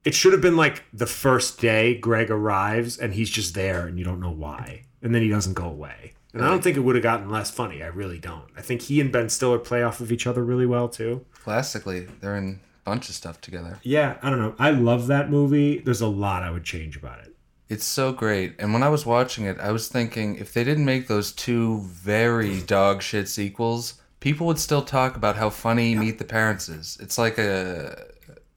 It 0.03 0.15
should 0.15 0.31
have 0.33 0.41
been 0.41 0.55
like 0.57 0.83
the 0.93 1.05
first 1.05 1.59
day 1.59 1.95
Greg 1.95 2.31
arrives 2.31 2.97
and 2.97 3.13
he's 3.13 3.29
just 3.29 3.53
there 3.53 3.85
and 3.85 3.99
you 3.99 4.05
don't 4.05 4.19
know 4.19 4.31
why. 4.31 4.83
And 5.01 5.13
then 5.13 5.21
he 5.21 5.29
doesn't 5.29 5.53
go 5.53 5.65
away. 5.65 6.13
And 6.33 6.41
I 6.43 6.47
don't 6.47 6.63
think 6.63 6.77
it 6.77 6.79
would 6.79 6.95
have 6.95 7.03
gotten 7.03 7.29
less 7.29 7.51
funny. 7.51 7.83
I 7.83 7.87
really 7.87 8.17
don't. 8.17 8.45
I 8.57 8.61
think 8.61 8.83
he 8.83 9.01
and 9.01 9.11
Ben 9.11 9.27
Stiller 9.29 9.59
play 9.59 9.83
off 9.83 9.99
of 9.99 10.11
each 10.11 10.25
other 10.25 10.43
really 10.45 10.65
well 10.65 10.87
too. 10.87 11.25
Classically, 11.43 12.07
they're 12.21 12.37
in 12.37 12.61
a 12.85 12.89
bunch 12.89 13.09
of 13.09 13.15
stuff 13.15 13.41
together. 13.41 13.79
Yeah, 13.83 14.15
I 14.23 14.29
don't 14.29 14.39
know. 14.39 14.55
I 14.57 14.71
love 14.71 15.07
that 15.07 15.29
movie. 15.29 15.79
There's 15.79 15.99
a 16.01 16.07
lot 16.07 16.41
I 16.41 16.51
would 16.51 16.63
change 16.63 16.95
about 16.95 17.19
it. 17.19 17.30
It's 17.71 17.85
so 17.85 18.11
great. 18.11 18.55
And 18.59 18.73
when 18.73 18.83
I 18.83 18.89
was 18.89 19.05
watching 19.05 19.45
it, 19.45 19.57
I 19.59 19.71
was 19.71 19.87
thinking 19.87 20.35
if 20.35 20.53
they 20.53 20.63
didn't 20.63 20.85
make 20.85 21.07
those 21.07 21.31
two 21.31 21.79
very 21.81 22.61
dog 22.61 23.01
shit 23.01 23.27
sequels, 23.29 23.83
people 24.19 24.45
would 24.47 24.59
still 24.59 24.81
talk 24.81 25.15
about 25.15 25.35
how 25.37 25.49
funny 25.49 25.95
Meet 25.95 26.17
the 26.19 26.25
Parents 26.25 26.67
is. 26.69 26.97
It's 27.01 27.17
like 27.17 27.37
a 27.37 28.05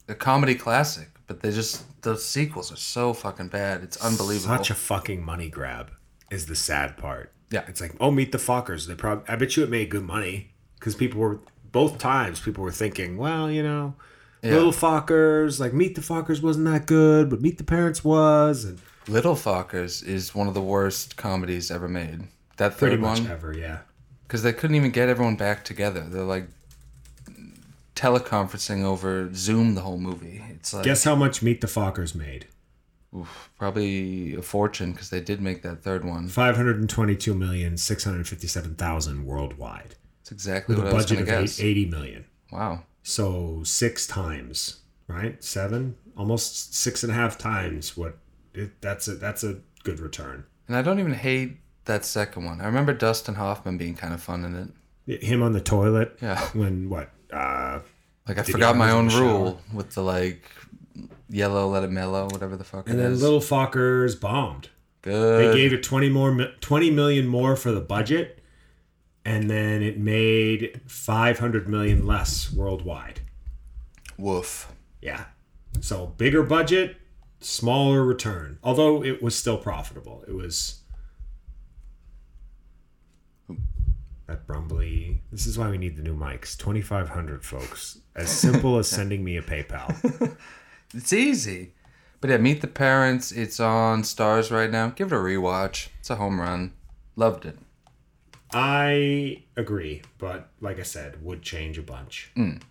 a 0.08 0.14
comedy 0.14 0.54
classic, 0.54 1.08
but 1.26 1.40
they 1.40 1.50
just 1.52 1.84
those 2.02 2.24
sequels 2.24 2.72
are 2.72 2.76
so 2.94 3.12
fucking 3.12 3.48
bad. 3.48 3.82
It's 3.82 3.96
unbelievable. 4.04 4.56
Such 4.56 4.70
a 4.70 4.74
fucking 4.74 5.24
money 5.24 5.48
grab 5.48 5.90
is 6.30 6.46
the 6.46 6.56
sad 6.56 6.96
part. 6.96 7.32
Yeah. 7.50 7.64
It's 7.68 7.80
like, 7.80 7.94
oh, 8.00 8.10
meet 8.10 8.32
the 8.32 8.38
Fockers. 8.38 8.86
They 8.88 8.94
probably, 8.94 9.24
I 9.28 9.36
bet 9.36 9.56
you 9.56 9.62
it 9.62 9.70
made 9.70 9.88
good 9.90 10.02
money 10.02 10.52
because 10.78 10.94
people 10.96 11.20
were, 11.20 11.38
both 11.70 11.98
times, 11.98 12.40
people 12.40 12.64
were 12.64 12.72
thinking, 12.72 13.16
well, 13.16 13.50
you 13.50 13.62
know, 13.62 13.94
Yeah. 14.42 14.54
Little 14.54 14.72
Fockers, 14.72 15.60
like 15.60 15.72
Meet 15.72 15.94
the 15.94 16.00
Fockers 16.00 16.42
wasn't 16.42 16.66
that 16.66 16.84
good, 16.86 17.30
but 17.30 17.40
Meet 17.40 17.58
the 17.58 17.64
Parents 17.64 18.02
was. 18.04 18.64
And 18.64 18.78
Little 19.08 19.34
Fockers 19.34 20.02
is 20.06 20.34
one 20.34 20.48
of 20.48 20.54
the 20.54 20.62
worst 20.62 21.16
comedies 21.16 21.70
ever 21.70 21.88
made. 21.88 22.22
That 22.56 22.72
third 22.72 22.78
pretty 22.78 22.96
much 22.96 23.20
one, 23.20 23.30
ever, 23.30 23.52
yeah. 23.56 23.80
because 24.26 24.42
they 24.42 24.52
couldn't 24.52 24.76
even 24.76 24.90
get 24.92 25.08
everyone 25.08 25.36
back 25.36 25.64
together. 25.64 26.06
They're 26.08 26.22
like 26.22 26.46
teleconferencing 27.96 28.82
over 28.82 29.30
Zoom 29.34 29.74
the 29.74 29.80
whole 29.82 29.98
movie. 29.98 30.42
It's 30.50 30.72
like 30.74 30.84
Guess 30.84 31.04
how 31.04 31.14
much 31.16 31.42
Meet 31.42 31.60
the 31.60 31.66
Fockers 31.66 32.14
made? 32.14 32.46
probably 33.58 34.34
a 34.34 34.42
fortune 34.42 34.90
because 34.90 35.08
they 35.10 35.20
did 35.20 35.40
make 35.40 35.62
that 35.62 35.84
third 35.84 36.04
one. 36.04 36.28
522,657,000 36.28 39.22
worldwide. 39.24 39.94
It's 40.22 40.32
exactly 40.32 40.74
With 40.74 40.84
what 40.84 40.90
a 40.90 40.92
I 40.92 40.96
was 40.96 41.04
budget 41.04 41.18
going 41.18 41.26
to 41.26 41.32
of 41.34 41.38
eight- 41.40 41.46
guess. 41.46 41.60
80 41.60 41.84
million. 41.86 42.24
Wow. 42.50 42.82
So 43.04 43.62
six 43.64 44.08
times, 44.08 44.80
right? 45.06 45.40
Seven, 45.44 45.94
almost 46.16 46.74
six 46.74 47.04
and 47.04 47.12
a 47.12 47.14
half 47.14 47.38
times 47.38 47.96
what 47.96 48.18
it, 48.54 48.80
that's 48.80 49.08
a 49.08 49.14
that's 49.14 49.44
a 49.44 49.58
good 49.82 50.00
return. 50.00 50.44
And 50.68 50.76
I 50.76 50.82
don't 50.82 50.98
even 51.00 51.12
hate 51.14 51.58
that 51.84 52.04
second 52.04 52.44
one. 52.44 52.60
I 52.60 52.66
remember 52.66 52.92
Dustin 52.94 53.34
Hoffman 53.34 53.76
being 53.76 53.94
kind 53.94 54.14
of 54.14 54.22
fun 54.22 54.44
in 54.44 54.74
it. 55.06 55.22
Him 55.22 55.42
on 55.42 55.52
the 55.52 55.60
toilet. 55.60 56.18
Yeah. 56.22 56.40
When 56.54 56.88
what? 56.88 57.10
Uh, 57.32 57.80
Like 58.26 58.38
I 58.38 58.42
forgot 58.42 58.76
my 58.76 58.90
own 58.90 59.08
rule 59.08 59.60
with 59.72 59.90
the 59.94 60.02
like 60.02 60.48
yellow, 61.28 61.68
let 61.68 61.82
it 61.84 61.90
mellow, 61.90 62.24
whatever 62.30 62.56
the 62.56 62.64
fuck 62.64 62.88
and 62.88 62.98
then 62.98 63.12
is. 63.12 63.22
Little 63.22 63.40
Fockers 63.40 64.18
bombed. 64.18 64.70
Good. 65.02 65.52
They 65.52 65.58
gave 65.58 65.72
it 65.74 65.82
20 65.82 66.08
more 66.08 66.48
20 66.60 66.90
million 66.90 67.26
more 67.26 67.56
for 67.56 67.72
the 67.72 67.80
budget 67.80 68.40
and 69.26 69.50
then 69.50 69.82
it 69.82 69.98
made 69.98 70.80
500 70.86 71.68
million 71.68 72.06
less 72.06 72.52
worldwide. 72.52 73.20
Woof. 74.16 74.72
Yeah. 75.02 75.24
So 75.80 76.06
bigger 76.18 76.42
budget, 76.42 76.96
smaller 77.44 78.04
return. 78.04 78.58
Although 78.62 79.04
it 79.04 79.22
was 79.22 79.36
still 79.36 79.58
profitable. 79.58 80.24
It 80.26 80.32
was 80.34 80.80
that 84.26 84.46
Brumbly. 84.46 85.22
This 85.30 85.46
is 85.46 85.58
why 85.58 85.70
we 85.70 85.78
need 85.78 85.96
the 85.96 86.02
new 86.02 86.16
mics. 86.16 86.56
2500 86.56 87.44
folks. 87.44 87.98
As 88.16 88.30
simple 88.30 88.78
as 88.78 88.88
sending 88.88 89.22
me 89.22 89.36
a 89.36 89.42
PayPal. 89.42 90.36
It's 90.96 91.12
easy. 91.12 91.72
But 92.20 92.30
yeah, 92.30 92.36
Meet 92.36 92.60
the 92.60 92.68
Parents. 92.68 93.32
It's 93.32 93.58
on 93.58 94.02
Starz 94.02 94.50
right 94.50 94.70
now. 94.70 94.90
Give 94.90 95.12
it 95.12 95.16
a 95.16 95.18
rewatch. 95.18 95.88
It's 95.98 96.08
a 96.08 96.14
home 96.16 96.40
run. 96.40 96.72
Loved 97.16 97.44
it. 97.44 97.58
I 98.52 99.42
agree, 99.56 100.02
but 100.18 100.50
like 100.60 100.78
I 100.78 100.84
said, 100.84 101.22
would 101.24 101.42
change 101.42 101.78
a 101.78 101.82
bunch. 101.82 102.30
Mm. 102.36 102.62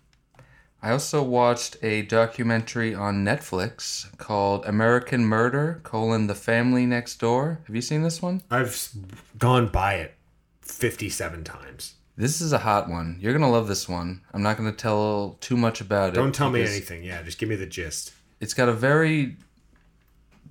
I 0.84 0.90
also 0.90 1.22
watched 1.22 1.78
a 1.82 2.02
documentary 2.02 2.94
on 2.94 3.24
Netflix 3.24 4.14
called 4.18 4.66
American 4.66 5.24
Murder: 5.24 5.80
colon 5.82 6.26
The 6.26 6.34
Family 6.34 6.84
Next 6.84 7.16
Door. 7.18 7.60
Have 7.66 7.74
you 7.74 7.80
seen 7.80 8.02
this 8.02 8.20
one? 8.20 8.42
I've 8.50 8.90
gone 9.38 9.68
by 9.68 9.94
it 9.94 10.14
57 10.60 11.42
times. 11.42 11.94
This 12.18 12.42
is 12.42 12.52
a 12.52 12.58
hot 12.58 12.90
one. 12.90 13.16
You're 13.18 13.32
gonna 13.32 13.50
love 13.50 13.66
this 13.66 13.88
one. 13.88 14.20
I'm 14.34 14.42
not 14.42 14.58
gonna 14.58 14.72
tell 14.72 15.38
too 15.40 15.56
much 15.56 15.80
about 15.80 16.10
it. 16.10 16.16
Don't 16.16 16.34
tell 16.34 16.50
me 16.50 16.60
anything. 16.60 17.02
Yeah, 17.02 17.22
just 17.22 17.38
give 17.38 17.48
me 17.48 17.56
the 17.56 17.64
gist. 17.66 18.12
It's 18.38 18.52
got 18.52 18.68
a 18.68 18.72
very 18.74 19.38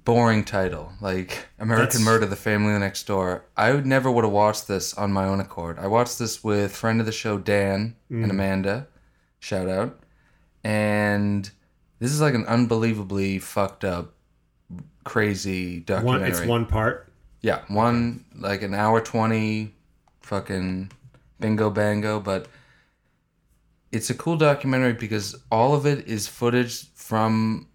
boring 0.04 0.44
title, 0.46 0.94
like 1.00 1.46
American 1.60 1.86
That's- 1.90 2.04
Murder: 2.04 2.26
The 2.26 2.36
Family 2.36 2.78
Next 2.80 3.06
Door. 3.06 3.46
I 3.56 3.72
would 3.72 3.86
never 3.86 4.10
would 4.12 4.24
have 4.24 4.34
watched 4.34 4.68
this 4.68 4.96
on 4.96 5.14
my 5.14 5.26
own 5.26 5.40
accord. 5.40 5.78
I 5.78 5.86
watched 5.86 6.18
this 6.18 6.44
with 6.44 6.76
friend 6.76 7.00
of 7.00 7.06
the 7.06 7.12
show 7.12 7.38
Dan 7.38 7.96
Mm. 8.12 8.24
and 8.24 8.32
Amanda. 8.32 8.88
Shout 9.40 9.70
out. 9.70 10.00
And 10.64 11.50
this 12.00 12.12
is 12.12 12.22
like 12.22 12.34
an 12.34 12.46
unbelievably 12.46 13.40
fucked 13.40 13.84
up, 13.84 14.14
crazy 15.04 15.78
One, 15.78 15.84
documentary. 15.86 16.30
it's 16.30 16.46
one 16.46 16.66
part. 16.66 17.12
Yeah, 17.42 17.62
one 17.68 18.24
like 18.36 18.62
an 18.62 18.74
hour 18.74 19.02
twenty, 19.02 19.74
fucking 20.22 20.92
bingo 21.40 21.70
bango. 21.70 22.20
But 22.22 22.48
it's 23.92 24.10
a 24.10 24.14
cool 24.16 24.38
documentary 24.38 24.94
because 24.94 25.36
all 25.52 25.76
of 25.76 25.86
it 25.86 26.08
is 26.08 26.28
footage 26.28 26.90
from 26.94 27.68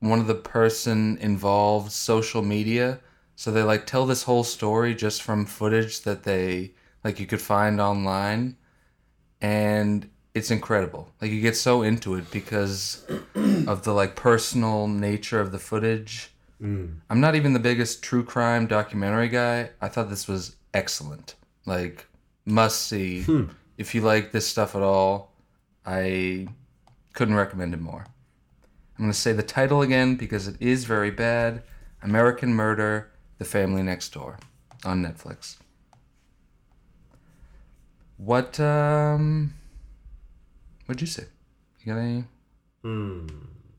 one 0.00 0.18
of 0.18 0.26
the 0.26 0.34
person 0.34 1.18
involved 1.18 1.92
social 1.92 2.42
media. 2.42 2.98
So 3.36 3.50
they 3.52 3.62
like 3.62 3.86
tell 3.86 4.06
this 4.06 4.22
whole 4.22 4.44
story 4.44 4.94
just 4.94 5.22
from 5.22 5.44
footage 5.46 6.00
that 6.02 6.22
they 6.22 6.72
like 7.04 7.20
you 7.20 7.26
could 7.26 7.42
find 7.42 7.80
online, 7.80 8.56
and 9.40 10.08
it's 10.34 10.50
incredible. 10.50 11.08
Like 11.20 11.30
you 11.30 11.40
get 11.40 11.56
so 11.56 11.82
into 11.82 12.14
it 12.14 12.30
because 12.30 13.04
of 13.66 13.84
the 13.84 13.92
like 13.92 14.16
personal 14.16 14.88
nature 14.88 15.40
of 15.40 15.52
the 15.52 15.58
footage. 15.58 16.30
I'm 17.10 17.20
not 17.20 17.34
even 17.34 17.52
the 17.52 17.58
biggest 17.58 18.02
true 18.02 18.24
crime 18.24 18.66
documentary 18.66 19.28
guy. 19.28 19.70
I 19.80 19.88
thought 19.88 20.08
this 20.10 20.28
was 20.28 20.56
excellent. 20.72 21.34
Like 21.66 22.06
must 22.44 22.82
see. 22.82 23.22
If 23.76 23.94
you 23.94 24.00
like 24.00 24.32
this 24.32 24.46
stuff 24.46 24.74
at 24.76 24.82
all, 24.82 25.32
I 25.84 26.48
couldn't 27.14 27.34
recommend 27.34 27.74
it 27.74 27.80
more. 27.80 28.06
I'm 28.96 29.04
going 29.04 29.12
to 29.12 29.18
say 29.18 29.32
the 29.32 29.42
title 29.42 29.82
again 29.82 30.16
because 30.16 30.46
it 30.46 30.56
is 30.60 30.84
very 30.84 31.10
bad. 31.10 31.62
American 32.02 32.54
Murder: 32.54 33.10
The 33.38 33.44
Family 33.44 33.82
Next 33.82 34.12
Door 34.12 34.38
on 34.84 35.02
Netflix. 35.02 35.56
What 38.18 38.60
um 38.60 39.54
what'd 40.86 41.00
you 41.00 41.06
say? 41.06 41.24
You 41.80 41.92
got 41.92 41.98
any 42.00 42.24
Hmm. 42.82 43.26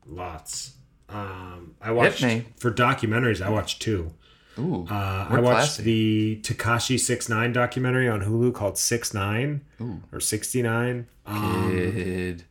Lots. 0.06 0.74
Um, 1.08 1.74
I 1.80 1.92
watched 1.92 2.24
for 2.56 2.70
documentaries. 2.72 3.44
I 3.44 3.50
watched 3.50 3.80
two. 3.82 4.12
Ooh. 4.58 4.86
Uh, 4.88 5.26
I 5.30 5.40
watched 5.40 5.76
classy. 5.76 5.82
the 5.82 6.40
Tekashi 6.42 6.98
Six 6.98 7.28
Nine 7.28 7.52
documentary 7.52 8.08
on 8.08 8.20
Hulu 8.22 8.54
called 8.54 8.78
Six 8.78 9.12
Nine 9.12 9.62
or 10.12 10.20
Sixty 10.20 10.62
Nine. 10.62 11.06
Um, 11.26 11.70
Kid. 11.70 12.44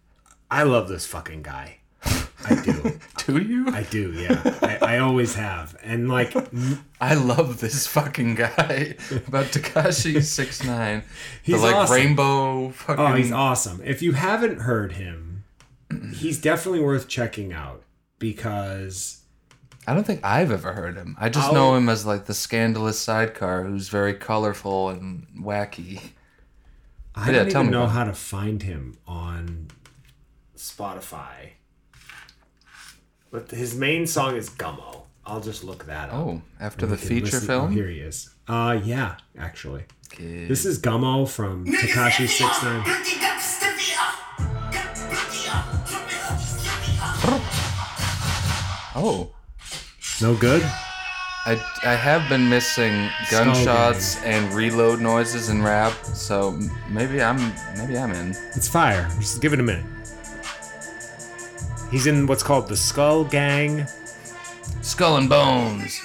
I 0.52 0.64
love 0.64 0.88
this 0.88 1.06
fucking 1.06 1.42
guy. 1.44 1.78
I 2.50 2.56
do. 2.62 3.00
Do 3.26 3.38
you? 3.42 3.70
I 3.70 3.84
do. 3.84 4.12
Yeah. 4.12 4.42
I, 4.62 4.96
I 4.96 4.98
always 5.00 5.36
have. 5.36 5.78
And 5.84 6.10
like, 6.10 6.34
I 7.02 7.14
love 7.16 7.62
this 7.62 7.88
fucking 7.88 8.36
guy 8.36 8.96
about 9.28 9.46
Tekashi 9.46 10.22
Six 10.22 10.64
Nine. 10.64 11.04
The 11.46 11.54
He's 11.54 11.62
like 11.62 11.76
awesome. 11.76 11.96
rainbow 11.96 12.70
fucking. 12.72 13.06
oh, 13.06 13.14
he's 13.16 13.32
awesome. 13.32 13.82
If 13.86 14.02
you 14.02 14.12
haven't 14.14 14.60
heard 14.62 14.94
him, 14.94 15.46
he's 16.14 16.40
definitely 16.42 16.82
worth 16.82 17.08
checking 17.08 17.54
out 17.54 17.84
because 18.20 19.22
I 19.88 19.94
don't 19.94 20.06
think 20.06 20.20
I've 20.24 20.52
ever 20.52 20.74
heard 20.74 20.98
him. 20.98 21.16
I 21.20 21.30
just 21.30 21.48
I'll- 21.48 21.54
know 21.54 21.76
him 21.76 21.88
as 21.88 22.06
like 22.06 22.26
the 22.26 22.34
scandalous 22.34 23.00
sidecar 23.00 23.64
who's 23.64 23.88
very 23.90 24.14
colorful 24.16 24.90
and 24.90 25.28
wacky. 25.40 26.02
I 27.16 27.28
Yeah, 27.32 27.44
don't 27.44 27.52
tell 27.52 27.62
even 27.62 27.72
me 27.72 27.78
know 27.80 27.88
how 27.88 28.04
to 28.04 28.14
find 28.14 28.64
him 28.64 28.98
on 29.08 29.68
Spotify. 30.58 31.52
But 33.34 33.50
his 33.50 33.74
main 33.74 34.06
song 34.06 34.36
is 34.36 34.48
Gummo. 34.48 35.02
I'll 35.26 35.42
just 35.42 35.64
look 35.64 35.86
that 35.88 36.12
up. 36.12 36.16
Oh, 36.16 36.42
after 36.60 36.86
the 36.86 36.96
feature 36.96 37.26
listen- 37.26 37.48
film? 37.48 37.66
Oh, 37.66 37.68
here 37.70 37.88
he 37.88 37.98
is. 37.98 38.30
Uh, 38.48 38.80
yeah, 38.84 39.16
actually. 39.40 39.86
Okay. 40.14 40.46
This 40.46 40.66
is 40.66 40.80
Gummo 40.80 41.28
from 41.28 41.66
Tekashi 41.66 42.28
Six 42.28 42.62
Nine. 42.62 42.84
Oh. 48.96 49.32
No 50.22 50.36
good. 50.36 50.62
I, 51.46 51.60
I 51.84 51.96
have 51.96 52.30
been 52.30 52.48
missing 52.48 53.10
gunshots 53.32 54.22
and 54.24 54.54
reload 54.54 55.02
noises 55.02 55.50
in 55.50 55.64
rap, 55.64 55.94
so 56.06 56.58
maybe 56.88 57.20
I'm 57.24 57.52
maybe 57.76 57.98
I'm 57.98 58.12
in. 58.12 58.30
It's 58.56 58.68
fire. 58.68 59.10
Just 59.20 59.42
give 59.42 59.54
it 59.54 59.60
a 59.60 59.64
minute. 59.64 59.93
He's 61.94 62.08
in 62.08 62.26
what's 62.26 62.42
called 62.42 62.68
the 62.68 62.76
Skull 62.76 63.24
Gang. 63.24 63.86
Skull 64.82 65.18
and 65.18 65.30
Bones. 65.30 66.00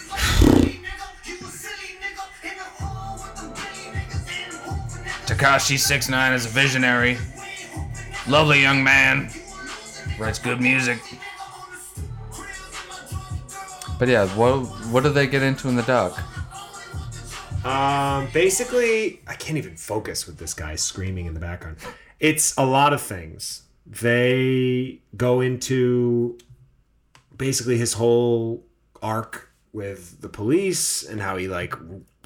Tekashi 5.25 5.79
Six 5.79 6.11
Nine 6.11 6.35
is 6.35 6.45
a 6.45 6.51
visionary, 6.51 7.17
lovely 8.29 8.61
young 8.61 8.85
man, 8.85 9.31
writes 10.19 10.39
good 10.39 10.61
music. 10.61 10.99
But 13.99 14.09
yeah, 14.09 14.27
what 14.37 14.67
what 14.91 15.05
do 15.05 15.09
they 15.09 15.27
get 15.27 15.43
into 15.43 15.69
in 15.69 15.77
the 15.77 15.83
doc? 15.85 16.23
Um, 17.65 18.29
basically, 18.35 19.23
I 19.27 19.33
can't 19.37 19.57
even 19.57 19.77
focus 19.77 20.27
with 20.27 20.37
this 20.37 20.53
guy 20.53 20.75
screaming 20.75 21.25
in 21.25 21.33
the 21.33 21.41
background. 21.41 21.79
It's 22.21 22.55
a 22.59 22.67
lot 22.67 22.93
of 22.93 23.01
things. 23.01 23.63
They 23.91 25.01
go 25.17 25.41
into 25.41 26.37
basically 27.37 27.79
his 27.79 27.95
whole 27.95 28.67
arc 29.01 29.51
with 29.73 30.21
the 30.21 30.29
police 30.29 31.03
and 31.03 31.21
how 31.21 31.37
he 31.37 31.49
like 31.49 31.75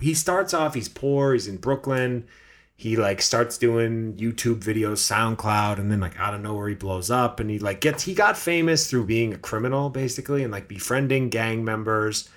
he 0.00 0.14
starts 0.14 0.52
off 0.52 0.74
he's 0.74 0.88
poor, 0.88 1.34
he's 1.34 1.46
in 1.46 1.58
Brooklyn. 1.58 2.26
He 2.74 2.96
like 2.96 3.22
starts 3.22 3.58
doing 3.58 4.14
YouTube 4.14 4.58
videos, 4.58 4.98
SoundCloud, 4.98 5.78
and 5.78 5.92
then 5.92 6.00
like 6.00 6.18
out 6.18 6.34
of 6.34 6.40
nowhere 6.40 6.68
he 6.68 6.74
blows 6.74 7.10
up 7.10 7.38
and 7.38 7.48
he 7.48 7.60
like 7.60 7.80
gets 7.80 8.02
he 8.02 8.14
got 8.14 8.36
famous 8.36 8.90
through 8.90 9.06
being 9.06 9.32
a 9.32 9.38
criminal 9.38 9.88
basically 9.88 10.42
and 10.42 10.50
like 10.50 10.66
befriending 10.66 11.28
gang 11.28 11.64
members 11.64 12.28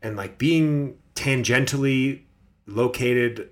and 0.00 0.16
like 0.16 0.38
being 0.38 0.96
tangentially 1.16 2.22
located 2.66 3.50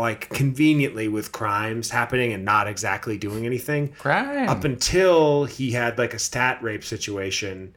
like 0.00 0.28
conveniently 0.30 1.08
with 1.08 1.32
crimes 1.32 1.90
happening 1.90 2.32
and 2.32 2.44
not 2.44 2.66
exactly 2.66 3.16
doing 3.18 3.46
anything. 3.46 3.92
Crime. 3.92 4.48
up 4.48 4.64
until 4.64 5.44
he 5.44 5.70
had 5.70 5.98
like 5.98 6.14
a 6.14 6.18
stat 6.18 6.62
rape 6.62 6.84
situation 6.84 7.76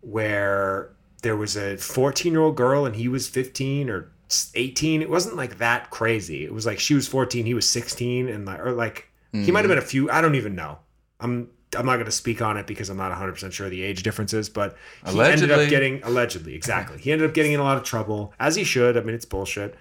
where 0.00 0.90
there 1.22 1.36
was 1.36 1.56
a 1.56 1.76
14 1.76 2.32
year 2.32 2.42
old 2.42 2.56
girl 2.56 2.86
and 2.86 2.96
he 2.96 3.08
was 3.08 3.28
15 3.28 3.90
or 3.90 4.10
18 4.54 5.02
it 5.02 5.10
wasn't 5.10 5.36
like 5.36 5.58
that 5.58 5.90
crazy. 5.90 6.44
It 6.44 6.52
was 6.52 6.66
like 6.66 6.78
she 6.78 6.94
was 6.94 7.08
14 7.08 7.44
he 7.44 7.54
was 7.54 7.68
16 7.68 8.28
and 8.28 8.46
like 8.46 8.60
or 8.60 8.72
like 8.72 9.08
he 9.32 9.50
might 9.50 9.60
have 9.60 9.66
mm. 9.66 9.72
been 9.72 9.78
a 9.78 9.82
few 9.82 10.10
i 10.10 10.20
don't 10.20 10.34
even 10.34 10.54
know. 10.54 10.78
I'm 11.20 11.50
i'm 11.76 11.84
not 11.84 11.94
going 11.94 12.06
to 12.06 12.12
speak 12.12 12.40
on 12.40 12.56
it 12.56 12.66
because 12.66 12.88
i'm 12.88 12.96
not 12.96 13.12
100% 13.12 13.52
sure 13.52 13.68
the 13.68 13.82
age 13.82 14.02
differences 14.02 14.48
but 14.48 14.74
he 15.06 15.20
ended 15.20 15.50
up 15.50 15.68
getting 15.68 16.02
allegedly 16.02 16.54
exactly. 16.54 16.98
He 16.98 17.12
ended 17.12 17.28
up 17.28 17.34
getting 17.34 17.52
in 17.52 17.60
a 17.60 17.64
lot 17.64 17.76
of 17.76 17.84
trouble 17.84 18.32
as 18.38 18.54
he 18.54 18.64
should. 18.64 18.96
I 18.96 19.00
mean 19.00 19.14
it's 19.14 19.26
bullshit 19.26 19.74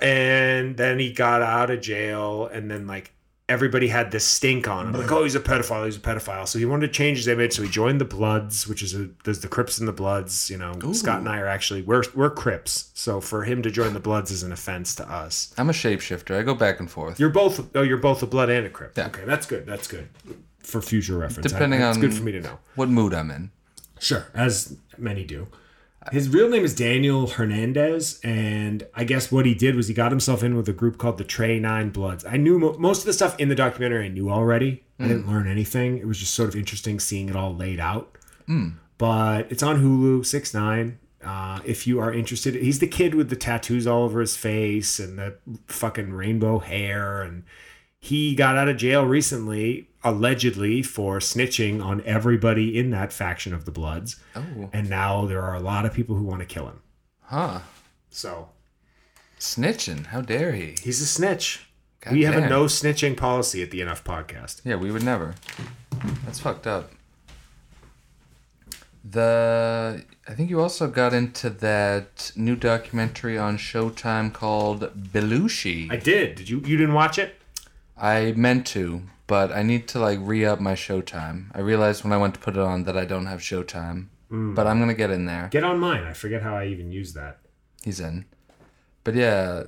and 0.00 0.76
then 0.76 0.98
he 0.98 1.12
got 1.12 1.42
out 1.42 1.70
of 1.70 1.80
jail 1.80 2.46
and 2.52 2.70
then 2.70 2.86
like 2.86 3.12
everybody 3.48 3.88
had 3.88 4.10
this 4.10 4.24
stink 4.24 4.68
on 4.68 4.88
him 4.88 4.92
like 4.92 5.10
oh 5.10 5.22
he's 5.22 5.34
a 5.34 5.40
pedophile 5.40 5.86
he's 5.86 5.96
a 5.96 6.00
pedophile 6.00 6.46
so 6.46 6.58
he 6.58 6.66
wanted 6.66 6.86
to 6.86 6.92
change 6.92 7.16
his 7.16 7.26
image 7.28 7.54
so 7.54 7.62
he 7.62 7.68
joined 7.70 7.98
the 7.98 8.04
bloods 8.04 8.68
which 8.68 8.82
is 8.82 8.94
a 8.94 9.08
there's 9.24 9.40
the 9.40 9.48
crips 9.48 9.78
and 9.78 9.88
the 9.88 9.92
bloods 9.92 10.50
you 10.50 10.58
know 10.58 10.74
scott 10.92 11.20
and 11.20 11.28
i 11.30 11.38
are 11.38 11.46
actually 11.46 11.80
we're 11.80 12.02
we're 12.14 12.28
crips 12.28 12.90
so 12.92 13.22
for 13.22 13.44
him 13.44 13.62
to 13.62 13.70
join 13.70 13.94
the 13.94 14.00
bloods 14.00 14.30
is 14.30 14.42
an 14.42 14.52
offense 14.52 14.94
to 14.94 15.10
us 15.10 15.54
I'm 15.56 15.70
a 15.70 15.72
shapeshifter. 15.72 16.38
I 16.38 16.42
go 16.42 16.54
back 16.54 16.78
and 16.78 16.90
forth. 16.90 17.18
you're 17.18 17.30
both 17.30 17.74
oh 17.74 17.80
you're 17.82 17.96
both 17.96 18.22
a 18.22 18.26
blood 18.26 18.50
and 18.50 18.66
a 18.66 18.70
crip 18.70 18.98
Yeah. 18.98 19.06
okay 19.06 19.24
that's 19.24 19.46
good 19.46 19.64
that's 19.64 19.88
good 19.88 20.08
for 20.58 20.82
future 20.82 21.16
reference 21.16 21.50
Depending 21.50 21.80
it's 21.80 21.96
on- 21.96 22.02
good 22.02 22.12
for 22.12 22.22
me 22.22 22.32
to 22.32 22.40
know 22.42 22.58
What 22.74 22.90
mood 22.90 23.14
I'm 23.14 23.30
in. 23.30 23.50
Sure, 23.98 24.26
as 24.34 24.76
many 24.98 25.24
do. 25.24 25.48
His 26.12 26.28
real 26.28 26.48
name 26.48 26.64
is 26.64 26.74
Daniel 26.74 27.26
Hernandez, 27.26 28.18
and 28.24 28.86
I 28.94 29.04
guess 29.04 29.30
what 29.30 29.44
he 29.44 29.54
did 29.54 29.74
was 29.76 29.88
he 29.88 29.94
got 29.94 30.10
himself 30.12 30.42
in 30.42 30.56
with 30.56 30.68
a 30.68 30.72
group 30.72 30.96
called 30.96 31.18
the 31.18 31.24
Trey 31.24 31.58
Nine 31.58 31.90
Bloods. 31.90 32.24
I 32.24 32.36
knew 32.38 32.58
mo- 32.58 32.76
most 32.78 33.00
of 33.00 33.04
the 33.06 33.12
stuff 33.12 33.38
in 33.38 33.48
the 33.48 33.54
documentary. 33.54 34.06
I 34.06 34.08
knew 34.08 34.30
already. 34.30 34.84
I 35.00 35.06
didn't 35.08 35.28
learn 35.28 35.46
anything. 35.46 35.98
It 35.98 36.06
was 36.06 36.18
just 36.18 36.34
sort 36.34 36.48
of 36.48 36.56
interesting 36.56 36.98
seeing 36.98 37.28
it 37.28 37.36
all 37.36 37.54
laid 37.54 37.78
out. 37.78 38.16
But 38.96 39.50
it's 39.52 39.62
on 39.62 39.82
Hulu, 39.82 40.24
six 40.24 40.54
nine. 40.54 40.98
Uh, 41.22 41.60
if 41.64 41.86
you 41.86 42.00
are 42.00 42.12
interested, 42.12 42.54
he's 42.54 42.78
the 42.78 42.86
kid 42.86 43.14
with 43.14 43.28
the 43.28 43.36
tattoos 43.36 43.86
all 43.86 44.04
over 44.04 44.20
his 44.20 44.36
face 44.36 44.98
and 44.98 45.18
the 45.18 45.36
fucking 45.66 46.12
rainbow 46.12 46.58
hair, 46.60 47.22
and 47.22 47.42
he 48.00 48.34
got 48.34 48.56
out 48.56 48.68
of 48.68 48.76
jail 48.76 49.04
recently, 49.04 49.88
allegedly 50.04 50.82
for 50.82 51.18
snitching 51.18 51.84
on 51.84 52.02
everybody 52.04 52.78
in 52.78 52.90
that 52.90 53.12
faction 53.12 53.52
of 53.52 53.64
the 53.64 53.70
Bloods. 53.70 54.16
Oh. 54.34 54.70
And 54.72 54.88
now 54.88 55.26
there 55.26 55.42
are 55.42 55.54
a 55.54 55.60
lot 55.60 55.84
of 55.84 55.92
people 55.92 56.16
who 56.16 56.24
want 56.24 56.40
to 56.40 56.46
kill 56.46 56.66
him. 56.66 56.80
Huh. 57.22 57.60
So 58.10 58.50
Snitching. 59.38 60.06
How 60.06 60.20
dare 60.20 60.52
he? 60.52 60.74
he's 60.82 61.00
a 61.00 61.06
snitch. 61.06 61.68
we 62.10 62.22
have 62.22 62.36
a 62.36 62.48
no 62.48 62.64
snitching 62.64 63.16
policy 63.16 63.62
at 63.62 63.70
the 63.70 63.80
Enough 63.80 64.02
podcast. 64.04 64.62
Yeah, 64.64 64.76
we 64.76 64.90
would 64.90 65.04
never. 65.04 65.34
That's 66.24 66.40
fucked 66.40 66.66
up. 66.66 66.90
The 69.04 70.04
I 70.28 70.34
think 70.34 70.50
you 70.50 70.60
also 70.60 70.88
got 70.88 71.14
into 71.14 71.48
that 71.48 72.32
new 72.36 72.56
documentary 72.56 73.38
on 73.38 73.56
Showtime 73.56 74.32
called 74.32 74.80
Belushi. 75.12 75.90
I 75.90 75.96
did. 75.96 76.34
Did 76.34 76.50
you? 76.50 76.58
You 76.58 76.76
didn't 76.76 76.94
watch 76.94 77.18
it? 77.18 77.36
I 77.96 78.32
meant 78.32 78.66
to, 78.68 79.02
but 79.28 79.52
I 79.52 79.62
need 79.62 79.86
to 79.88 80.00
like 80.00 80.18
re 80.20 80.44
up 80.44 80.58
my 80.58 80.72
Showtime. 80.72 81.50
I 81.54 81.60
realized 81.60 82.02
when 82.02 82.12
I 82.12 82.16
went 82.16 82.34
to 82.34 82.40
put 82.40 82.56
it 82.56 82.62
on 82.62 82.82
that 82.84 82.96
I 82.96 83.04
don't 83.04 83.26
have 83.26 83.38
Showtime, 83.38 84.08
hmm. 84.28 84.54
but 84.54 84.66
I'm 84.66 84.80
gonna 84.80 84.94
get 84.94 85.10
in 85.10 85.26
there. 85.26 85.48
Get 85.52 85.62
on 85.62 85.78
mine. 85.78 86.02
I 86.02 86.14
forget 86.14 86.42
how 86.42 86.56
I 86.56 86.66
even 86.66 86.90
used 86.90 87.14
that. 87.14 87.38
He's 87.84 88.00
in. 88.00 88.24
But 89.04 89.14
yeah, 89.14 89.64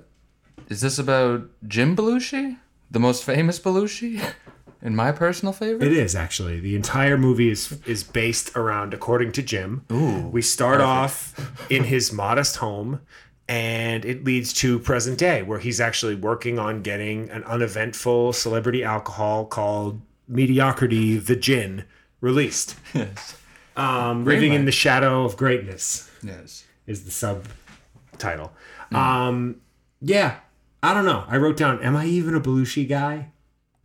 is 0.68 0.80
this 0.80 0.98
about 0.98 1.48
Jim 1.68 1.94
Belushi, 1.94 2.58
the 2.90 2.98
most 2.98 3.22
famous 3.22 3.60
Belushi, 3.60 4.24
and 4.82 4.96
my 4.96 5.12
personal 5.12 5.52
favorite? 5.52 5.86
It 5.86 5.92
is 5.92 6.16
actually. 6.16 6.58
The 6.58 6.74
entire 6.74 7.18
movie 7.18 7.50
is 7.50 7.80
is 7.86 8.02
based 8.02 8.56
around, 8.56 8.94
according 8.94 9.32
to 9.32 9.42
Jim. 9.42 9.84
Ooh, 9.92 10.26
we 10.28 10.40
start 10.40 10.80
off 10.80 11.38
in 11.68 11.84
his 11.84 12.12
modest 12.14 12.56
home, 12.56 13.02
and 13.50 14.04
it 14.04 14.22
leads 14.24 14.52
to 14.52 14.78
present 14.78 15.18
day, 15.18 15.42
where 15.42 15.58
he's 15.58 15.80
actually 15.80 16.14
working 16.14 16.58
on 16.60 16.82
getting 16.82 17.28
an 17.30 17.42
uneventful 17.44 18.32
celebrity 18.32 18.84
alcohol 18.84 19.44
called 19.44 20.00
Mediocrity 20.28 21.18
the 21.18 21.34
Gin 21.36 21.84
released. 22.20 22.76
Yes. 22.94 23.36
Um, 23.76 24.24
living 24.24 24.52
in 24.52 24.66
the 24.66 24.72
shadow 24.72 25.24
of 25.24 25.36
greatness 25.36 26.08
Yes. 26.22 26.64
is 26.86 27.04
the 27.04 27.10
subtitle. 27.10 28.52
Um, 28.92 29.60
yeah, 30.00 30.36
I 30.82 30.92
don't 30.94 31.04
know. 31.04 31.24
I 31.28 31.36
wrote 31.38 31.56
down, 31.56 31.82
"Am 31.82 31.96
I 31.96 32.06
even 32.06 32.34
a 32.34 32.40
Belushi 32.40 32.88
guy?" 32.88 33.30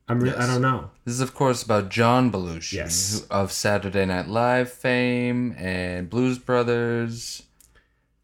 I'm. 0.07 0.19
Re- 0.19 0.33
I 0.33 0.45
don't 0.47 0.61
know. 0.61 0.91
This 1.05 1.13
is, 1.15 1.21
of 1.21 1.33
course, 1.33 1.63
about 1.63 1.89
John 1.89 2.31
Belushi, 2.31 2.73
Yes. 2.73 3.25
of 3.29 3.51
Saturday 3.51 4.05
Night 4.05 4.27
Live 4.27 4.71
fame 4.71 5.53
and 5.57 6.09
Blues 6.09 6.39
Brothers, 6.39 7.43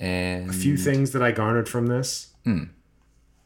and 0.01 0.49
A 0.49 0.53
few 0.53 0.75
things 0.75 1.11
that 1.11 1.21
I 1.23 1.31
garnered 1.31 1.69
from 1.69 1.87
this. 1.87 2.33
Hmm. 2.43 2.63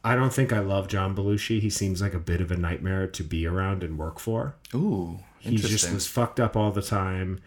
I 0.02 0.14
don't 0.14 0.32
think 0.32 0.52
I 0.52 0.60
love 0.60 0.88
John 0.88 1.14
Belushi. 1.14 1.60
He 1.60 1.68
seems 1.70 2.00
like 2.00 2.14
a 2.14 2.18
bit 2.18 2.40
of 2.40 2.50
a 2.50 2.56
nightmare 2.56 3.06
to 3.08 3.22
be 3.22 3.46
around 3.46 3.82
and 3.82 3.98
work 3.98 4.18
for. 4.18 4.54
Ooh, 4.74 5.18
He 5.40 5.56
just 5.56 5.92
was 5.92 6.06
fucked 6.06 6.38
up 6.40 6.56
all 6.56 6.70
the 6.72 6.82
time, 6.82 7.40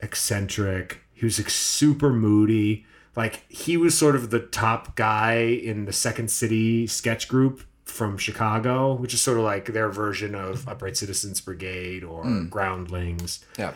eccentric. 0.00 1.00
He 1.12 1.24
was 1.26 1.38
like 1.38 1.50
super 1.50 2.10
moody. 2.12 2.86
Like 3.16 3.44
he 3.50 3.76
was 3.76 3.96
sort 3.96 4.14
of 4.14 4.30
the 4.30 4.40
top 4.40 4.94
guy 4.96 5.34
in 5.38 5.84
the 5.86 5.92
Second 5.92 6.30
City 6.30 6.86
sketch 6.86 7.28
group 7.28 7.62
from 7.84 8.18
Chicago, 8.18 8.92
which 8.94 9.14
is 9.14 9.20
sort 9.20 9.38
of 9.38 9.44
like 9.44 9.72
their 9.72 9.88
version 9.88 10.34
of 10.34 10.68
Upright 10.68 10.96
Citizens 10.96 11.40
Brigade 11.40 12.04
or 12.04 12.24
Groundlings. 12.50 13.44
yeah. 13.58 13.72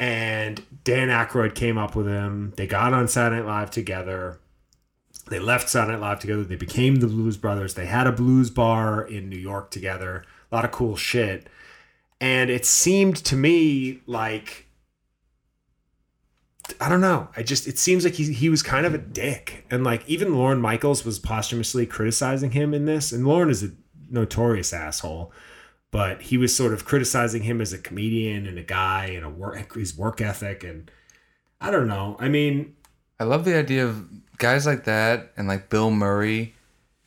And 0.00 0.62
Dan 0.84 1.08
Aykroyd 1.08 1.54
came 1.54 1.76
up 1.76 1.96
with 1.96 2.06
him. 2.06 2.52
They 2.56 2.66
got 2.66 2.92
on 2.92 3.08
Saturday 3.08 3.42
Night 3.42 3.48
Live 3.48 3.70
together. 3.70 4.38
They 5.28 5.40
left 5.40 5.68
Saturday 5.68 5.98
Night 5.98 6.08
Live 6.08 6.20
together. 6.20 6.44
They 6.44 6.56
became 6.56 6.96
the 6.96 7.08
Blues 7.08 7.36
Brothers. 7.36 7.74
They 7.74 7.86
had 7.86 8.06
a 8.06 8.12
blues 8.12 8.50
bar 8.50 9.02
in 9.02 9.28
New 9.28 9.36
York 9.36 9.70
together. 9.70 10.24
A 10.50 10.54
lot 10.54 10.64
of 10.64 10.70
cool 10.70 10.96
shit. 10.96 11.48
And 12.20 12.50
it 12.50 12.64
seemed 12.64 13.16
to 13.24 13.36
me 13.36 14.00
like 14.06 14.68
I 16.80 16.88
don't 16.88 17.00
know. 17.00 17.28
I 17.36 17.42
just 17.42 17.66
it 17.66 17.78
seems 17.78 18.04
like 18.04 18.14
he 18.14 18.32
he 18.32 18.48
was 18.48 18.62
kind 18.62 18.86
of 18.86 18.94
a 18.94 18.98
dick. 18.98 19.64
And 19.70 19.84
like 19.84 20.08
even 20.08 20.34
Lorne 20.34 20.60
Michaels 20.60 21.04
was 21.04 21.18
posthumously 21.18 21.86
criticizing 21.86 22.52
him 22.52 22.74
in 22.74 22.84
this. 22.84 23.12
And 23.12 23.26
Lauren 23.26 23.50
is 23.50 23.62
a 23.62 23.70
notorious 24.10 24.72
asshole. 24.72 25.32
But 25.90 26.22
he 26.22 26.36
was 26.36 26.54
sort 26.54 26.72
of 26.72 26.84
criticizing 26.84 27.42
him 27.42 27.60
as 27.60 27.72
a 27.72 27.78
comedian 27.78 28.46
and 28.46 28.58
a 28.58 28.62
guy 28.62 29.06
and 29.06 29.24
a 29.24 29.30
work 29.30 29.74
his 29.74 29.96
work 29.96 30.20
ethic 30.20 30.62
and 30.64 30.90
I 31.60 31.70
don't 31.70 31.88
know. 31.88 32.16
I 32.18 32.28
mean, 32.28 32.76
I 33.18 33.24
love 33.24 33.44
the 33.44 33.56
idea 33.56 33.84
of 33.84 34.08
guys 34.38 34.66
like 34.66 34.84
that 34.84 35.32
and 35.36 35.48
like 35.48 35.68
Bill 35.68 35.90
Murray. 35.90 36.54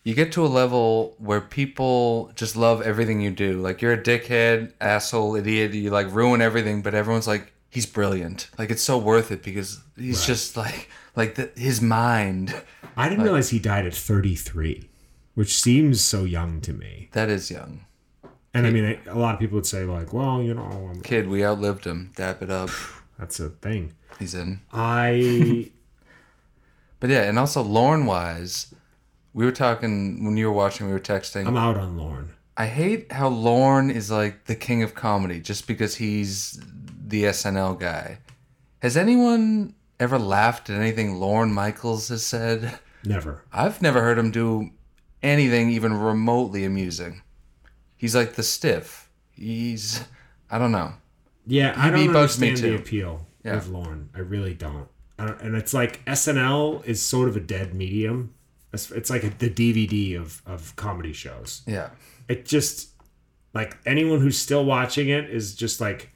You 0.03 0.13
get 0.15 0.31
to 0.33 0.45
a 0.45 0.47
level 0.47 1.15
where 1.19 1.41
people 1.41 2.31
just 2.35 2.55
love 2.55 2.81
everything 2.81 3.21
you 3.21 3.31
do. 3.31 3.61
Like 3.61 3.81
you're 3.81 3.93
a 3.93 4.01
dickhead, 4.01 4.73
asshole, 4.81 5.35
idiot. 5.35 5.73
You 5.73 5.91
like 5.91 6.11
ruin 6.11 6.41
everything, 6.41 6.81
but 6.81 6.93
everyone's 6.93 7.27
like, 7.27 7.53
he's 7.69 7.85
brilliant. 7.85 8.49
Like 8.57 8.71
it's 8.71 8.81
so 8.81 8.97
worth 8.97 9.31
it 9.31 9.43
because 9.43 9.79
he's 9.95 10.25
just 10.25 10.57
like, 10.57 10.89
like 11.15 11.35
the, 11.35 11.51
his 11.55 11.81
mind. 11.81 12.53
I 12.97 13.09
didn't 13.09 13.23
realize 13.23 13.51
he 13.51 13.59
died 13.59 13.85
at 13.85 13.93
33, 13.93 14.89
which 15.35 15.57
seems 15.57 16.01
so 16.01 16.23
young 16.23 16.61
to 16.61 16.73
me. 16.73 17.09
That 17.13 17.29
is 17.29 17.51
young. 17.51 17.85
And 18.53 18.67
I 18.67 18.69
mean, 18.69 18.99
a 19.07 19.17
lot 19.17 19.33
of 19.33 19.39
people 19.39 19.55
would 19.55 19.65
say 19.65 19.85
like, 19.85 20.11
well, 20.11 20.41
you 20.41 20.53
know, 20.53 20.89
um, 20.91 21.01
Kid, 21.01 21.27
we 21.27 21.45
outlived 21.45 21.85
him. 21.85 22.11
Dap 22.15 22.41
it 22.41 22.49
up. 22.49 22.69
that's 23.19 23.39
a 23.39 23.49
thing. 23.49 23.93
He's 24.19 24.35
in. 24.35 24.61
I 24.73 25.71
But 27.01 27.09
yeah, 27.09 27.23
and 27.23 27.39
also 27.39 27.63
Lorne 27.63 28.05
wise, 28.05 28.73
we 29.33 29.43
were 29.43 29.51
talking 29.51 30.23
when 30.23 30.37
you 30.37 30.45
were 30.45 30.53
watching, 30.53 30.85
we 30.85 30.93
were 30.93 30.99
texting. 30.99 31.47
I'm 31.47 31.57
out 31.57 31.75
on 31.75 31.97
Lorne. 31.97 32.33
I 32.55 32.67
hate 32.67 33.11
how 33.11 33.27
Lorne 33.27 33.89
is 33.89 34.11
like 34.11 34.45
the 34.45 34.55
king 34.55 34.83
of 34.83 34.93
comedy 34.93 35.39
just 35.39 35.65
because 35.65 35.95
he's 35.95 36.61
the 37.07 37.23
SNL 37.23 37.79
guy. 37.79 38.19
Has 38.83 38.95
anyone 38.95 39.73
ever 39.99 40.19
laughed 40.19 40.69
at 40.69 40.79
anything 40.79 41.15
Lorne 41.15 41.51
Michaels 41.51 42.09
has 42.09 42.23
said? 42.23 42.79
Never. 43.03 43.41
I've 43.51 43.81
never 43.81 44.01
heard 44.01 44.19
him 44.19 44.29
do 44.29 44.69
anything 45.23 45.71
even 45.71 45.93
remotely 45.93 46.65
amusing. 46.65 47.23
He's 48.01 48.15
like 48.15 48.33
the 48.33 48.41
stiff. 48.41 49.11
He's 49.29 50.03
I 50.49 50.57
don't 50.57 50.71
know. 50.71 50.93
Yeah, 51.45 51.75
I 51.77 51.91
don't 51.91 52.09
understand 52.15 52.57
the 52.57 52.73
appeal 52.75 53.27
Yeah. 53.45 53.57
of 53.57 53.69
Lorne. 53.69 54.09
I 54.15 54.19
really 54.21 54.55
don't. 54.55 54.87
I 55.19 55.27
don't. 55.27 55.39
And 55.39 55.55
it's 55.55 55.71
like 55.71 56.03
SNL 56.05 56.83
is 56.87 56.99
sort 56.99 57.29
of 57.29 57.35
a 57.35 57.39
dead 57.39 57.75
medium. 57.75 58.33
It's, 58.73 58.89
it's 58.89 59.11
like 59.11 59.23
a, 59.23 59.29
the 59.29 59.51
DVD 59.51 60.19
of 60.19 60.41
of 60.47 60.75
comedy 60.77 61.13
shows. 61.13 61.61
Yeah. 61.67 61.91
It 62.27 62.47
just 62.47 62.89
like 63.53 63.77
anyone 63.85 64.19
who's 64.19 64.37
still 64.39 64.65
watching 64.65 65.09
it 65.09 65.29
is 65.29 65.53
just 65.53 65.79
like 65.79 66.09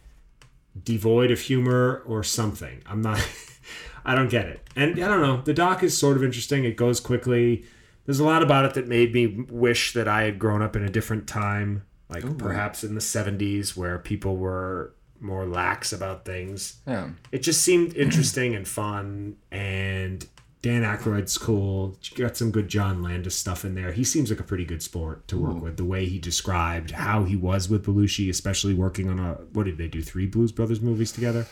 devoid 0.83 1.29
of 1.29 1.39
humor 1.39 2.01
or 2.07 2.23
something. 2.23 2.81
I'm 2.87 3.03
not. 3.03 3.23
I 4.07 4.15
don't 4.15 4.29
get 4.29 4.47
it. 4.47 4.67
And 4.75 4.93
I 5.03 5.07
don't 5.07 5.21
know. 5.21 5.41
The 5.43 5.53
doc 5.53 5.83
is 5.83 5.95
sort 5.95 6.17
of 6.17 6.23
interesting. 6.23 6.63
It 6.65 6.77
goes 6.77 6.99
quickly. 6.99 7.65
There's 8.05 8.19
a 8.19 8.25
lot 8.25 8.43
about 8.43 8.65
it 8.65 8.73
that 8.75 8.87
made 8.87 9.13
me 9.13 9.27
wish 9.27 9.93
that 9.93 10.07
I 10.07 10.23
had 10.23 10.39
grown 10.39 10.61
up 10.61 10.75
in 10.75 10.83
a 10.83 10.89
different 10.89 11.27
time, 11.27 11.83
like 12.09 12.37
perhaps 12.37 12.83
in 12.83 12.93
the 12.93 13.01
70s 13.01 13.75
where 13.75 13.97
people 13.97 14.37
were 14.37 14.93
more 15.19 15.45
lax 15.45 15.91
about 15.91 16.25
things. 16.25 16.77
Yeah. 16.85 17.09
It 17.31 17.39
just 17.39 17.61
seemed 17.61 17.93
interesting 17.97 18.55
and 18.55 18.67
fun 18.67 19.37
and 19.51 20.27
Dan 20.61 20.81
Aykroyd's 20.81 21.37
cool. 21.37 21.95
Got 22.15 22.37
some 22.37 22.49
good 22.49 22.67
John 22.67 23.03
Landis 23.03 23.35
stuff 23.35 23.65
in 23.65 23.75
there. 23.75 23.91
He 23.91 24.03
seems 24.03 24.31
like 24.31 24.39
a 24.39 24.43
pretty 24.43 24.65
good 24.65 24.81
sport 24.81 25.27
to 25.27 25.37
work 25.37 25.61
with. 25.61 25.77
The 25.77 25.85
way 25.85 26.07
he 26.07 26.17
described 26.17 26.89
how 26.89 27.23
he 27.23 27.35
was 27.35 27.69
with 27.69 27.85
Belushi, 27.85 28.31
especially 28.31 28.73
working 28.73 29.07
on 29.07 29.19
a 29.19 29.33
what 29.53 29.65
did 29.65 29.77
they 29.77 29.87
do? 29.87 30.01
Three 30.01 30.25
Blues 30.25 30.51
Brothers 30.51 30.81
movies 30.81 31.11
together? 31.11 31.45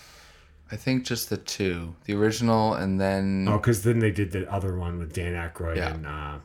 I 0.72 0.76
think 0.76 1.06
just 1.06 1.30
the 1.30 1.38
two. 1.38 1.96
The 2.06 2.14
original 2.16 2.74
and 2.74 3.00
then 3.00 3.48
Oh, 3.50 3.58
because 3.58 3.84
then 3.84 4.00
they 4.00 4.12
did 4.12 4.32
the 4.32 4.52
other 4.52 4.76
one 4.78 4.98
with 4.98 5.14
Dan 5.14 5.34
Aykroyd 5.34 5.76
Yeah. 5.78 5.94
and 5.94 6.06
uh, 6.08 6.10
I 6.10 6.40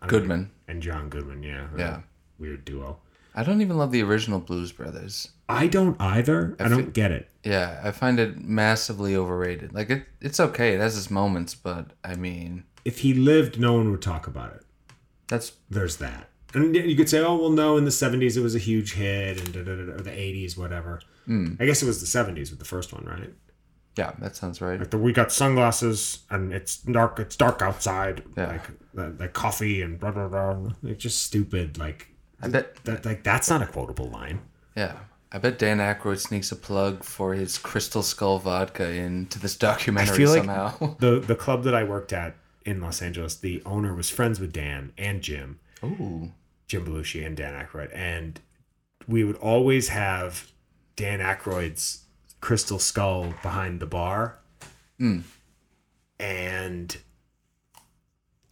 don't 0.00 0.08
Goodman. 0.08 0.40
know, 0.42 0.48
and 0.68 0.82
John 0.82 1.08
Goodman. 1.08 1.42
Yeah, 1.42 1.66
Yeah. 1.76 2.00
weird 2.38 2.64
duo. 2.64 2.98
I 3.34 3.42
don't 3.44 3.60
even 3.62 3.78
love 3.78 3.92
the 3.92 4.02
original 4.02 4.40
Blues 4.40 4.72
Brothers. 4.72 5.30
I 5.48 5.66
don't 5.66 5.98
either. 6.00 6.54
I, 6.60 6.68
don't 6.68 6.92
get 6.92 7.10
it. 7.10 7.30
Yeah, 7.44 7.80
I 7.82 7.90
find 7.90 8.20
it 8.20 8.38
massively 8.42 9.16
overrated. 9.16 9.72
Like 9.74 9.88
it, 9.90 10.04
it's 10.20 10.38
okay. 10.38 10.74
It 10.74 10.80
has 10.80 10.96
its 10.98 11.10
moments, 11.10 11.54
but 11.54 11.92
I 12.04 12.14
mean, 12.14 12.64
If 12.84 12.98
he 13.00 13.14
lived, 13.14 13.58
no 13.58 13.72
one 13.74 13.90
would 13.90 14.02
talk 14.02 14.26
about 14.26 14.54
it. 14.54 14.62
that's 15.28 15.52
there's 15.70 15.96
that. 15.96 16.28
And 16.54 16.76
you 16.76 16.94
could 16.94 17.08
say, 17.08 17.20
oh, 17.20 17.36
well, 17.36 17.48
no, 17.50 17.78
in 17.78 17.84
the 17.86 17.90
70s 17.90 18.36
it 18.36 18.40
was 18.42 18.54
a 18.54 18.58
huge 18.58 18.92
hit, 18.92 19.38
and 19.40 19.54
da, 19.54 19.62
da, 19.62 19.74
da, 19.76 19.86
da, 19.86 19.92
or 19.92 20.00
the 20.02 20.10
80s, 20.10 20.58
whatever. 20.58 21.00
Mm. 21.28 21.60
I 21.60 21.66
guess 21.66 21.82
it 21.82 21.86
was 21.86 22.00
the 22.00 22.18
70s 22.18 22.50
with 22.50 22.58
the 22.58 22.64
first 22.64 22.92
one, 22.92 23.04
right? 23.04 23.32
yeah, 23.96 24.12
that 24.20 24.36
sounds 24.36 24.60
right. 24.60 24.78
Like 24.78 24.90
the, 24.90 24.98
we 24.98 25.12
got 25.12 25.30
sunglasses, 25.32 26.20
and 26.30 26.52
it's 26.52 26.78
dark. 26.78 27.18
It's 27.18 27.36
dark 27.36 27.60
outside. 27.60 28.22
Yeah. 28.36 28.58
Like 28.94 29.18
the, 29.18 29.28
coffee 29.28 29.82
and 29.82 29.98
blah 30.00 30.10
blah 30.12 30.28
blah. 30.28 30.70
Like 30.82 30.98
just 30.98 31.24
stupid. 31.24 31.78
Like 31.78 32.08
I 32.40 32.48
bet. 32.48 32.76
that. 32.84 33.04
Like 33.04 33.22
that's 33.22 33.50
not 33.50 33.62
a 33.62 33.66
quotable 33.66 34.08
line. 34.08 34.40
Yeah, 34.76 34.96
I 35.30 35.38
bet 35.38 35.58
Dan 35.58 35.78
Aykroyd 35.78 36.18
sneaks 36.18 36.50
a 36.52 36.56
plug 36.56 37.04
for 37.04 37.34
his 37.34 37.58
Crystal 37.58 38.02
Skull 38.02 38.38
vodka 38.38 38.90
into 38.90 39.38
this 39.38 39.56
documentary 39.56 40.16
feel 40.16 40.30
like- 40.30 40.38
somehow. 40.44 40.96
The 41.00 41.20
the 41.20 41.36
club 41.36 41.64
that 41.64 41.74
I 41.74 41.84
worked 41.84 42.12
at 42.12 42.36
in 42.64 42.80
Los 42.80 43.02
Angeles, 43.02 43.36
the 43.36 43.62
owner 43.66 43.94
was 43.94 44.08
friends 44.08 44.40
with 44.40 44.52
Dan 44.52 44.92
and 44.96 45.20
Jim. 45.20 45.58
Ooh, 45.84 46.32
Jim 46.66 46.86
Belushi 46.86 47.26
and 47.26 47.36
Dan 47.36 47.54
Aykroyd, 47.62 47.90
and 47.94 48.40
we 49.06 49.24
would 49.24 49.36
always 49.36 49.88
have 49.88 50.51
Dan 50.96 51.20
Aykroyd's 51.20 52.04
crystal 52.40 52.78
skull 52.78 53.34
behind 53.42 53.80
the 53.80 53.86
bar, 53.86 54.38
hmm. 54.98 55.20
and 56.18 56.96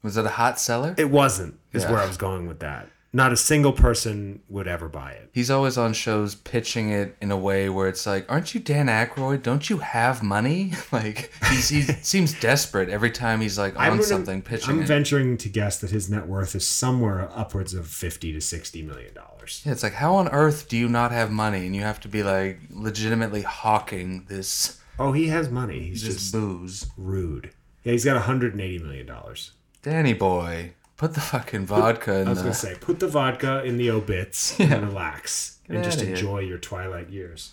was 0.03 0.17
it 0.17 0.25
a 0.25 0.31
hot 0.31 0.59
seller? 0.61 0.95
it 0.97 1.11
wasn't. 1.11 1.59
Is 1.73 1.83
Yeah. 1.85 1.93
where 1.93 2.01
I 2.01 2.07
was 2.07 2.17
going 2.17 2.47
with 2.47 2.61
that. 2.61 2.89
Not 3.13 3.33
a 3.33 3.37
single 3.37 3.73
person 3.73 4.41
would 4.49 4.69
ever 4.69 4.89
buy 4.89 5.11
it. 5.13 5.31
He's 5.33 5.51
always 5.51 5.77
on 5.77 5.95
shows 5.95 6.37
pitching 6.37 6.91
it 6.91 7.17
in 7.21 7.33
a 7.33 7.37
way 7.37 7.69
where 7.69 7.89
it's 7.89 8.07
like, 8.07 8.25
"Aren't 8.31 8.55
you 8.55 8.61
Dan 8.61 8.87
Aykroyd? 8.87 9.43
Don't 9.43 9.69
you 9.69 9.79
have 9.79 10.23
money?" 10.23 10.73
like 10.93 11.33
he's, 11.49 11.69
he 11.69 11.83
seems 12.03 12.39
desperate 12.39 12.89
every 12.89 13.11
time 13.11 13.41
he's 13.41 13.59
like 13.59 13.77
on 13.77 13.89
gonna- 13.89 14.03
something 14.05 14.43
pitching 14.43 14.71
I'm 14.77 14.83
it. 14.83 14.87
venturing 14.87 15.37
to 15.39 15.49
guess 15.49 15.79
that 15.81 15.91
his 15.91 16.09
net 16.09 16.29
worth 16.29 16.55
is 16.55 16.65
somewhere 16.67 17.29
upwards 17.35 17.75
of 17.75 17.89
fifty 17.89 18.33
to 18.33 18.41
sixty 18.41 18.81
million 18.83 19.13
dollars. 19.13 19.63
Yeah, 19.67 19.73
it's 19.73 19.83
like, 19.83 19.95
how 19.95 20.15
on 20.15 20.29
earth 20.29 20.69
do 20.69 20.77
you 20.77 20.89
not 20.89 21.11
have 21.11 21.33
money 21.33 21.67
and 21.67 21.75
you 21.75 21.83
have 21.83 21.99
to 22.01 22.09
be 22.09 22.23
like 22.23 22.61
legitimately 22.71 23.43
hawking 23.43 24.27
this 24.29 24.79
Oh, 25.01 25.11
he 25.13 25.27
has 25.29 25.49
money. 25.51 25.81
He's 25.81 26.03
just 26.03 26.33
booze? 26.33 26.87
rude. 26.97 27.51
Yeah, 27.83 27.93
he's 27.93 28.05
got 28.05 28.15
180 28.15 28.79
million 28.85 29.07
dollars. 29.07 29.51
Danny 29.83 30.13
boy, 30.13 30.75
put 31.01 31.15
the 31.15 31.21
fucking 31.21 31.65
vodka 31.65 32.21
in 32.21 32.27
I 32.27 32.31
was 32.31 32.41
the. 32.41 32.45
gonna 32.45 32.55
say, 32.55 32.77
put 32.79 33.01
the 33.01 33.09
vodka 33.09 33.65
in 33.65 33.79
the 33.79 33.91
obits 33.91 34.61
and 34.61 34.87
relax 34.87 35.59
and 35.67 35.83
just 35.83 36.03
enjoy 36.03 36.41
your 36.41 36.59
twilight 36.59 37.09
years. 37.09 37.53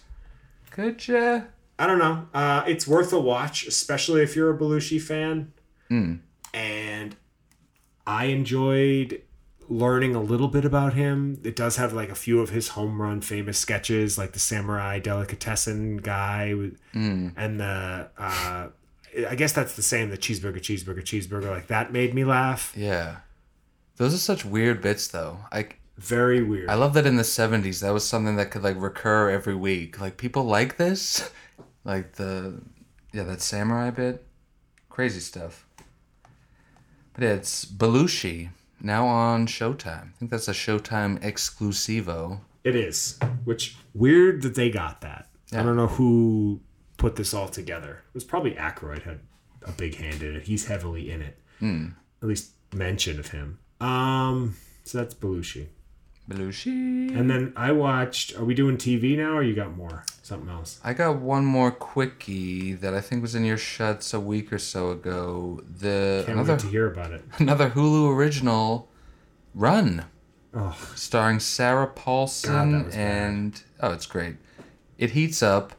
Could 0.69 1.07
ya? 1.07 1.44
I 1.80 1.88
don't 1.88 1.98
know. 1.98 2.28
Uh, 2.34 2.65
it's 2.68 2.86
worth 2.86 3.14
a 3.14 3.19
watch, 3.19 3.65
especially 3.65 4.22
if 4.22 4.36
you're 4.36 4.53
a 4.53 4.57
Belushi 4.57 5.02
fan. 5.02 5.53
And 6.53 7.15
I 8.06 8.26
enjoyed 8.26 9.22
learning 9.69 10.14
a 10.14 10.22
little 10.22 10.49
bit 10.49 10.65
about 10.65 10.95
him. 10.95 11.40
It 11.45 11.56
does 11.56 11.78
have 11.78 11.94
like 11.94 12.10
a 12.10 12.15
few 12.15 12.41
of 12.41 12.49
his 12.49 12.69
home 12.69 13.02
run 13.02 13.22
famous 13.22 13.57
sketches, 13.57 14.18
like 14.18 14.34
the 14.34 14.40
samurai 14.40 14.99
delicatessen 14.99 15.98
guy, 15.98 16.53
with, 16.53 16.78
and 16.94 17.61
the. 17.61 18.10
Uh, 18.18 18.68
I 19.30 19.36
guess 19.36 19.53
that's 19.53 19.78
the 19.78 19.82
same. 19.82 20.10
The 20.10 20.18
cheeseburger, 20.18 20.60
cheeseburger, 20.60 21.02
cheeseburger. 21.02 21.49
Like 21.49 21.68
that 21.68 21.94
made 21.94 22.14
me 22.14 22.26
laugh. 22.26 22.74
Yeah. 22.76 23.18
Those 23.98 24.14
are 24.14 24.18
such 24.19 24.45
weird 24.45 24.82
bits, 24.82 25.07
though. 25.07 25.40
Like 25.52 25.80
Very 25.98 26.44
weird. 26.44 26.69
I 26.69 26.76
love 26.76 26.94
that 26.94 27.06
in 27.06 27.18
the 27.18 27.24
'70s 27.24 27.82
that 27.82 27.94
was 27.94 28.07
something 28.07 28.36
that 28.38 28.52
could 28.52 28.64
like 28.64 28.80
recur 28.80 29.30
every 29.30 29.56
week. 29.56 29.99
Like 29.99 30.18
people 30.18 30.44
like 30.44 30.78
this, 30.78 31.30
like 31.84 32.14
the 32.14 32.61
yeah 33.14 33.24
that 33.24 33.41
samurai 33.41 33.90
bit, 33.90 34.26
crazy 34.90 35.19
stuff. 35.19 35.65
But 37.14 37.24
yeah, 37.24 37.34
it's 37.34 37.65
Belushi 37.65 38.49
now 38.80 39.07
on 39.07 39.48
Showtime. 39.48 40.10
I 40.14 40.18
think 40.19 40.30
that's 40.32 40.48
a 40.48 40.53
Showtime 40.53 41.19
exclusivo. 41.22 42.41
It 42.64 42.76
is. 42.76 43.18
Which 43.44 43.76
weird 43.95 44.44
that 44.44 44.56
they 44.56 44.69
got 44.69 45.02
that. 45.02 45.28
I 45.53 45.64
don't 45.64 45.78
know 45.78 45.88
who 45.88 46.60
put 46.98 47.15
this 47.15 47.34
all 47.34 47.48
together. 47.48 48.03
It 48.10 48.14
was 48.14 48.24
probably 48.24 48.52
Aykroyd 48.52 49.03
had 49.03 49.22
a 49.65 49.72
big 49.72 49.95
hand 49.95 50.22
in 50.22 50.36
it. 50.36 50.44
He's 50.44 50.68
heavily 50.68 51.10
in 51.10 51.22
it. 51.22 51.40
Hmm. 51.60 51.88
At 52.22 52.28
least 52.28 52.52
mention 52.74 53.19
of 53.19 53.30
him. 53.30 53.60
Um, 53.80 54.56
so 54.84 54.98
that's 54.99 55.14
Belushi. 55.14 55.68
Belushi. 56.30 57.18
And 57.18 57.30
then 57.30 57.54
I 57.56 57.72
watched. 57.72 58.38
Are 58.38 58.44
we 58.44 58.54
doing 58.54 58.78
TV 58.78 59.18
now, 59.18 59.38
or 59.38 59.44
you 59.44 59.56
got 59.56 59.76
more? 59.76 60.04
Something 60.24 60.49
else? 60.49 60.80
I 60.84 60.94
got 60.94 61.18
one 61.20 61.45
more 61.45 61.72
quickie 61.72 62.74
that 62.74 62.94
I 62.94 62.99
think 62.99 63.22
was 63.22 63.34
in 63.34 63.45
your 63.45 63.58
shuts 63.58 64.14
a 64.14 64.20
week 64.20 64.52
or 64.52 64.58
so 64.58 64.91
ago. 64.91 65.62
The 65.80 66.24
Can't 66.26 66.38
another 66.38 66.54
wait 66.54 66.60
to 66.62 66.68
hear 66.68 66.88
about 66.91 67.12
it. 67.14 67.24
another 67.40 67.70
Hulu 67.70 68.14
original, 68.14 68.90
Run. 69.54 70.06
Oh, 70.54 70.78
starring 70.95 71.40
Sarah 71.40 71.86
God, 71.86 71.95
Paulson 71.95 72.72
that 72.72 72.86
was 72.86 72.95
bad. 72.95 73.02
and 73.02 73.64
oh, 73.82 73.91
it's 73.91 74.06
great. 74.06 74.36
It 74.98 75.12
heats 75.12 75.41
up. 75.41 75.74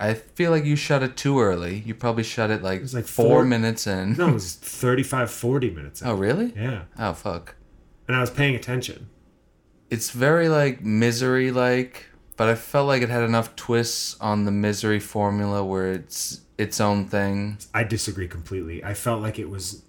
I 0.00 0.14
feel 0.14 0.50
like 0.50 0.64
you 0.64 0.76
shut 0.76 1.02
it 1.02 1.16
too 1.16 1.40
early. 1.40 1.82
You 1.86 1.94
probably 1.94 2.22
shut 2.24 2.50
it 2.50 2.62
like, 2.62 2.80
was 2.80 2.94
like 2.94 3.04
four, 3.06 3.26
four- 3.26 3.44
minutes 3.44 3.86
in. 3.86 4.14
no, 4.16 4.28
it 4.28 4.32
was 4.34 4.54
35, 4.54 5.30
40 5.30 5.70
minutes. 5.70 6.00
in. 6.02 6.08
Oh, 6.08 6.14
really? 6.14 6.52
Yeah, 6.56 6.84
Oh, 6.98 7.12
fuck. 7.12 7.54
and 8.08 8.16
I 8.16 8.20
was 8.20 8.30
paying 8.30 8.54
attention. 8.56 9.10
It's 9.90 10.10
very 10.10 10.48
like 10.48 10.82
misery 10.82 11.50
like, 11.50 12.06
but 12.36 12.48
I 12.48 12.54
felt 12.54 12.86
like 12.88 13.02
it 13.02 13.08
had 13.10 13.22
enough 13.24 13.54
twists 13.56 14.16
on 14.20 14.44
the 14.46 14.50
misery 14.52 15.00
formula 15.00 15.64
where 15.64 15.92
it's 15.92 16.40
its 16.56 16.80
own 16.80 17.06
thing. 17.06 17.58
I 17.74 17.84
disagree 17.84 18.28
completely. 18.28 18.82
I 18.84 18.94
felt 18.94 19.20
like 19.20 19.38
it 19.38 19.50
was 19.50 19.82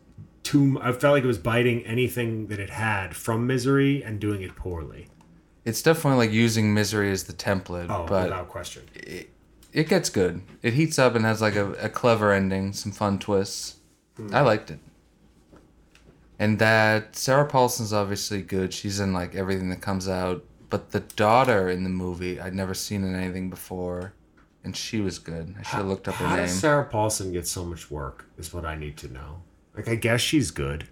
too. 0.44 0.80
I 0.82 0.92
felt 0.92 1.14
like 1.14 1.24
it 1.24 1.28
was 1.28 1.38
biting 1.38 1.86
anything 1.86 2.48
that 2.48 2.60
it 2.60 2.72
had 2.72 3.16
from 3.16 3.46
Misery 3.48 4.04
and 4.04 4.20
doing 4.20 4.42
it 4.42 4.56
poorly. 4.56 5.08
It's 5.66 5.82
definitely 5.84 6.18
like 6.18 6.32
using 6.32 6.74
misery 6.74 7.12
as 7.12 7.26
the 7.26 7.34
template, 7.34 7.88
Oh, 7.90 8.06
but 8.10 8.24
without 8.24 8.48
question. 8.50 8.84
it 8.96 9.30
gets 9.72 10.10
good. 10.10 10.41
It 10.61 10.73
heats 10.73 10.99
up 10.99 11.15
and 11.15 11.23
has 11.26 11.41
like 11.41 11.56
a, 11.56 11.72
a 11.73 11.89
clever 11.89 12.31
ending, 12.31 12.73
some 12.73 12.91
fun 12.91 13.19
twists. 13.19 13.77
Hmm. 14.18 14.34
I 14.35 14.41
liked 14.41 14.72
it. 14.72 14.80
And 16.39 16.57
that 16.60 17.15
Sarah 17.15 17.48
Paulson's 17.48 17.93
obviously 17.93 18.41
good. 18.41 18.73
She's 18.73 18.99
in 18.99 19.14
like 19.14 19.35
everything 19.35 19.69
that 19.69 19.81
comes 19.81 20.10
out. 20.10 20.43
But 20.69 20.91
the 20.91 21.02
daughter 21.02 21.69
in 21.69 21.84
the 21.84 21.89
movie, 21.89 22.39
I'd 22.39 22.56
never 22.56 22.73
seen 22.73 23.03
in 23.03 23.14
anything 23.14 23.49
before, 23.49 24.14
and 24.64 24.76
she 24.76 25.02
was 25.02 25.19
good. 25.19 25.53
I 25.60 25.64
should 25.64 25.77
have 25.77 25.85
looked 25.85 26.07
up 26.07 26.15
her 26.15 26.26
How 26.26 26.38
name. 26.38 26.45
does 26.45 26.60
Sarah 26.60 26.85
Paulson 26.85 27.34
get 27.34 27.45
so 27.45 27.65
much 27.65 27.91
work? 27.91 28.26
Is 28.38 28.53
what 28.53 28.65
I 28.65 28.76
need 28.76 28.95
to 28.98 29.11
know. 29.11 29.41
Like, 29.76 29.89
I 29.89 29.95
guess 29.95 30.22
she's 30.22 30.49
good. 30.49 30.88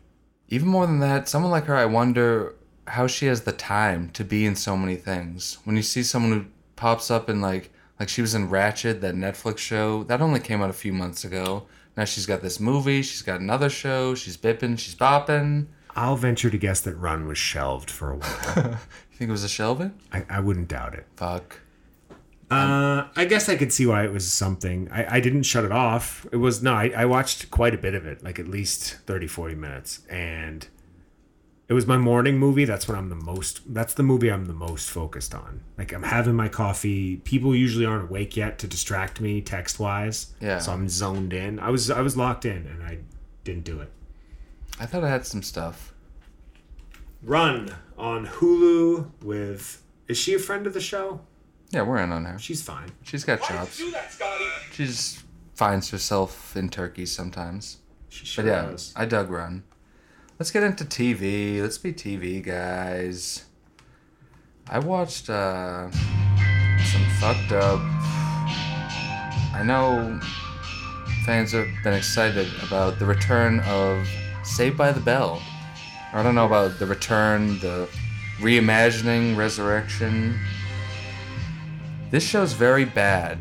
Even 0.50 0.68
more 0.68 0.86
than 0.86 1.00
that, 1.00 1.30
someone 1.30 1.52
like 1.52 1.66
her, 1.66 1.76
I 1.76 1.86
wonder 1.86 2.56
how 2.88 3.08
she 3.08 3.28
has 3.28 3.42
the 3.42 3.52
time 3.52 4.10
to 4.12 4.24
be 4.24 4.46
in 4.46 4.56
so 4.56 4.76
many 4.76 4.96
things. 4.96 5.60
When 5.64 5.76
you 5.76 5.82
see 5.84 6.04
someone 6.04 6.32
who 6.32 6.46
pops 6.76 7.10
up 7.10 7.30
in 7.30 7.40
like 7.40 7.72
like 8.00 8.10
she 8.10 8.22
was 8.22 8.34
in 8.34 8.50
Ratched, 8.50 9.02
that 9.02 9.16
Netflix 9.16 9.58
show 9.58 10.04
that 10.06 10.22
only 10.22 10.40
came 10.40 10.62
out 10.62 10.70
a 10.70 10.74
few 10.74 10.94
months 10.94 11.24
ago. 11.24 11.68
Now 11.98 12.06
she's 12.06 12.26
got 12.26 12.42
this 12.42 12.60
movie, 12.60 13.02
she's 13.02 13.22
got 13.22 13.42
another 13.42 13.70
show, 13.70 14.16
she's 14.16 14.38
bipping, 14.38 14.80
she's 14.80 14.96
bopping. 14.96 15.68
I'll 15.96 16.16
venture 16.16 16.50
to 16.50 16.58
guess 16.58 16.80
that 16.82 16.96
Run 16.96 17.28
was 17.28 17.38
shelved 17.38 17.92
for 17.92 18.12
a 18.12 18.18
while. 18.18 18.80
You 19.12 19.26
think 19.26 19.30
it 19.30 19.34
was 19.34 19.44
a 19.44 19.50
shelving? 19.50 20.00
I, 20.14 20.26
I 20.30 20.40
wouldn't 20.40 20.70
doubt 20.70 20.94
it. 20.94 21.06
Fuck. 21.18 21.60
Uh, 22.50 23.08
I 23.18 23.26
guess 23.26 23.50
I 23.50 23.58
could 23.58 23.74
see 23.74 23.86
why 23.86 24.06
it 24.06 24.14
was 24.14 24.32
something. 24.32 24.88
I, 24.94 25.18
I 25.18 25.20
didn't 25.20 25.44
shut 25.44 25.66
it 25.66 25.74
off. 25.74 26.26
It 26.32 26.38
was 26.38 26.64
no, 26.64 26.74
I, 26.74 26.94
I 26.96 27.04
watched 27.04 27.52
quite 27.52 27.76
a 27.76 27.78
bit 27.78 27.96
of 27.96 28.06
it, 28.06 28.24
like 28.24 28.40
at 28.40 28.48
least 28.48 28.94
30, 29.06 29.28
40 29.28 29.56
minutes. 29.56 30.02
And 30.10 30.66
it 31.70 31.74
was 31.74 31.86
my 31.86 31.98
morning 31.98 32.38
movie. 32.38 32.66
That's 32.66 32.88
what 32.88 32.98
I'm 32.98 33.10
the 33.10 33.16
most, 33.16 33.74
that's 33.74 33.94
the 33.94 34.04
movie 34.04 34.30
I'm 34.32 34.46
the 34.46 34.54
most 34.54 34.90
focused 34.90 35.36
on. 35.36 35.62
Like 35.78 35.94
I'm 35.94 36.04
having 36.04 36.36
my 36.36 36.50
coffee. 36.50 37.18
People 37.18 37.56
usually 37.56 37.86
aren't 37.86 38.10
awake 38.10 38.36
yet 38.36 38.58
to 38.60 38.68
distract 38.68 39.22
me 39.22 39.40
text 39.40 39.80
wise. 39.80 40.34
Yeah. 40.42 40.58
So 40.60 40.72
I'm 40.74 40.90
zoned 40.90 41.32
in. 41.32 41.60
I 41.60 41.70
was, 41.70 41.92
I 41.92 42.02
was 42.02 42.18
locked 42.18 42.46
in 42.46 42.66
and 42.66 42.84
I 42.84 42.98
didn't 43.44 43.64
do 43.64 43.80
it. 43.80 43.92
I 44.80 44.86
thought 44.88 45.04
I 45.04 45.10
had 45.10 45.26
some 45.26 45.44
stuff. 45.44 45.94
Run 47.22 47.76
on 47.98 48.26
Hulu 48.26 49.12
with, 49.24 49.84
is 50.08 50.18
she 50.18 50.34
a 50.34 50.40
friend 50.40 50.66
of 50.66 50.74
the 50.74 50.82
show? 50.82 51.22
Yeah, 51.70 51.84
we're 51.84 51.98
in 52.00 52.12
on 52.12 52.26
her. 52.26 52.40
She's 52.40 52.64
fine. 52.64 52.90
She's 53.04 53.24
got 53.24 53.44
chops. 53.44 53.78
Do 53.78 53.92
that, 53.92 54.12
Scotty. 54.12 54.46
She 54.72 54.86
just 54.88 55.22
finds 55.54 55.92
herself 55.92 56.56
in 56.56 56.70
Turkey 56.70 57.06
sometimes. 57.06 57.78
She 58.08 58.26
sure 58.26 58.44
But 58.44 58.50
yeah, 58.50 58.62
does. 58.64 58.94
I 58.96 59.06
dug 59.06 59.30
Run. 59.30 59.64
Let's 60.40 60.52
get 60.52 60.64
into 60.64 60.86
TV. 60.86 61.62
Let's 61.62 61.78
be 61.78 61.92
TV 61.92 62.42
guys. 62.42 63.44
I 64.70 64.80
watched 64.80 65.30
uh, 65.30 65.92
some 65.92 67.06
fucked 67.20 67.52
up. 67.52 67.80
I 69.54 69.64
know 69.66 70.18
fans 71.26 71.52
have 71.52 71.68
been 71.84 71.94
excited 71.94 72.48
about 72.66 73.00
the 73.00 73.06
return 73.06 73.60
of 73.62 74.08
Saved 74.44 74.78
by 74.78 74.94
the 74.94 75.02
Bell. 75.02 75.42
I 76.14 76.24
don't 76.24 76.36
know 76.36 76.46
about 76.46 76.80
the 76.80 76.86
return, 76.86 77.60
the 77.60 77.90
reimagining, 78.38 79.36
resurrection. 79.36 80.40
This 82.12 82.24
show's 82.24 82.54
very 82.54 82.86
bad. 82.86 83.38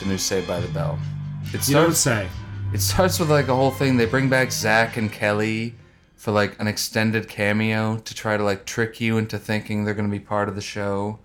The 0.00 0.06
new 0.06 0.18
Saved 0.18 0.48
by 0.48 0.58
the 0.58 0.68
Bell. 0.68 0.98
It 1.54 1.68
You 1.68 1.74
don't 1.74 1.94
starts. 1.94 2.00
say. 2.00 2.28
It 2.74 2.80
starts 2.80 3.20
with 3.20 3.30
like 3.30 3.46
a 3.46 3.54
whole 3.54 3.70
thing. 3.70 3.96
They 3.96 4.06
bring 4.06 4.28
back 4.28 4.50
Zach 4.50 4.96
and 4.96 5.12
Kelly 5.12 5.74
for 6.18 6.32
like 6.32 6.60
an 6.60 6.66
extended 6.66 7.28
cameo 7.28 7.96
to 7.98 8.12
try 8.12 8.36
to 8.36 8.42
like 8.42 8.66
trick 8.66 9.00
you 9.00 9.16
into 9.16 9.38
thinking 9.38 9.84
they're 9.84 9.94
gonna 9.94 10.08
be 10.08 10.18
part 10.18 10.48
of 10.48 10.56
the 10.56 10.60
show. 10.60 11.20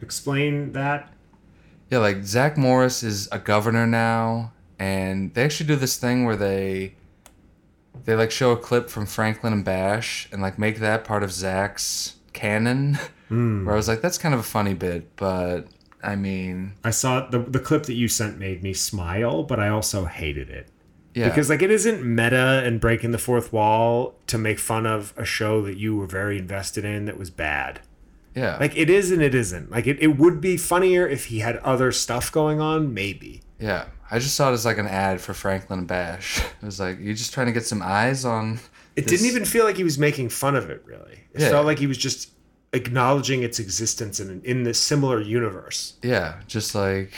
Explain 0.00 0.72
that. 0.72 1.12
Yeah, 1.90 1.98
like 1.98 2.22
Zach 2.22 2.56
Morris 2.56 3.02
is 3.02 3.28
a 3.32 3.40
governor 3.40 3.86
now, 3.88 4.52
and 4.78 5.34
they 5.34 5.44
actually 5.44 5.66
do 5.66 5.74
this 5.74 5.96
thing 5.96 6.24
where 6.24 6.36
they 6.36 6.94
they 8.04 8.14
like 8.14 8.30
show 8.30 8.52
a 8.52 8.56
clip 8.56 8.88
from 8.88 9.04
Franklin 9.04 9.52
and 9.52 9.64
Bash 9.64 10.28
and 10.30 10.40
like 10.40 10.60
make 10.60 10.78
that 10.78 11.04
part 11.04 11.24
of 11.24 11.32
Zach's 11.32 12.14
canon. 12.32 12.98
Hmm. 13.28 13.64
Where 13.64 13.72
I 13.72 13.76
was 13.78 13.88
like, 13.88 14.02
that's 14.02 14.18
kind 14.18 14.34
of 14.34 14.40
a 14.40 14.44
funny 14.44 14.74
bit, 14.74 15.16
but 15.16 15.66
I 16.02 16.14
mean, 16.14 16.74
I 16.84 16.90
saw 16.90 17.26
the 17.26 17.38
the 17.38 17.58
clip 17.58 17.84
that 17.84 17.94
you 17.94 18.06
sent 18.06 18.38
made 18.38 18.62
me 18.62 18.74
smile, 18.74 19.42
but 19.44 19.58
I 19.58 19.68
also 19.68 20.04
hated 20.04 20.50
it. 20.50 20.68
Yeah, 21.14 21.28
Because 21.28 21.48
like 21.48 21.62
it 21.62 21.70
isn't 21.70 22.04
meta 22.04 22.62
and 22.64 22.80
breaking 22.80 23.12
the 23.12 23.18
fourth 23.18 23.52
wall 23.52 24.14
to 24.26 24.36
make 24.38 24.58
fun 24.58 24.86
of 24.86 25.12
a 25.16 25.24
show 25.24 25.62
that 25.62 25.76
you 25.78 25.96
were 25.96 26.06
very 26.06 26.38
invested 26.38 26.84
in 26.84 27.04
that 27.06 27.16
was 27.16 27.30
bad. 27.30 27.80
yeah, 28.34 28.56
Like 28.58 28.76
it 28.76 28.90
is 28.90 29.10
and 29.10 29.22
it 29.22 29.34
isn't. 29.34 29.70
Like 29.70 29.86
it, 29.86 29.98
it 30.02 30.18
would 30.18 30.40
be 30.40 30.56
funnier 30.56 31.06
if 31.06 31.26
he 31.26 31.38
had 31.38 31.56
other 31.58 31.92
stuff 31.92 32.30
going 32.32 32.60
on, 32.60 32.92
maybe. 32.92 33.42
Yeah, 33.60 33.86
I 34.10 34.18
just 34.18 34.34
saw 34.34 34.50
it 34.50 34.54
as 34.54 34.64
like 34.64 34.78
an 34.78 34.88
ad 34.88 35.20
for 35.20 35.32
Franklin 35.34 35.86
Bash. 35.86 36.40
It 36.62 36.66
was 36.66 36.80
like 36.80 36.98
you're 37.00 37.14
just 37.14 37.32
trying 37.32 37.46
to 37.46 37.52
get 37.52 37.64
some 37.66 37.80
eyes 37.82 38.24
on. 38.24 38.58
It 38.96 39.02
this- 39.06 39.20
didn't 39.20 39.26
even 39.30 39.44
feel 39.44 39.64
like 39.64 39.76
he 39.76 39.84
was 39.84 39.98
making 39.98 40.28
fun 40.30 40.56
of 40.56 40.68
it 40.70 40.82
really. 40.84 41.18
It 41.32 41.40
Yeah. 41.42 41.50
felt 41.50 41.66
like 41.66 41.78
he 41.78 41.86
was 41.86 41.98
just 41.98 42.30
acknowledging 42.72 43.42
its 43.44 43.58
existence 43.60 44.18
in 44.20 44.40
in 44.44 44.64
this 44.64 44.80
similar 44.80 45.20
universe. 45.20 45.94
Yeah, 46.02 46.40
just 46.48 46.74
like 46.74 47.12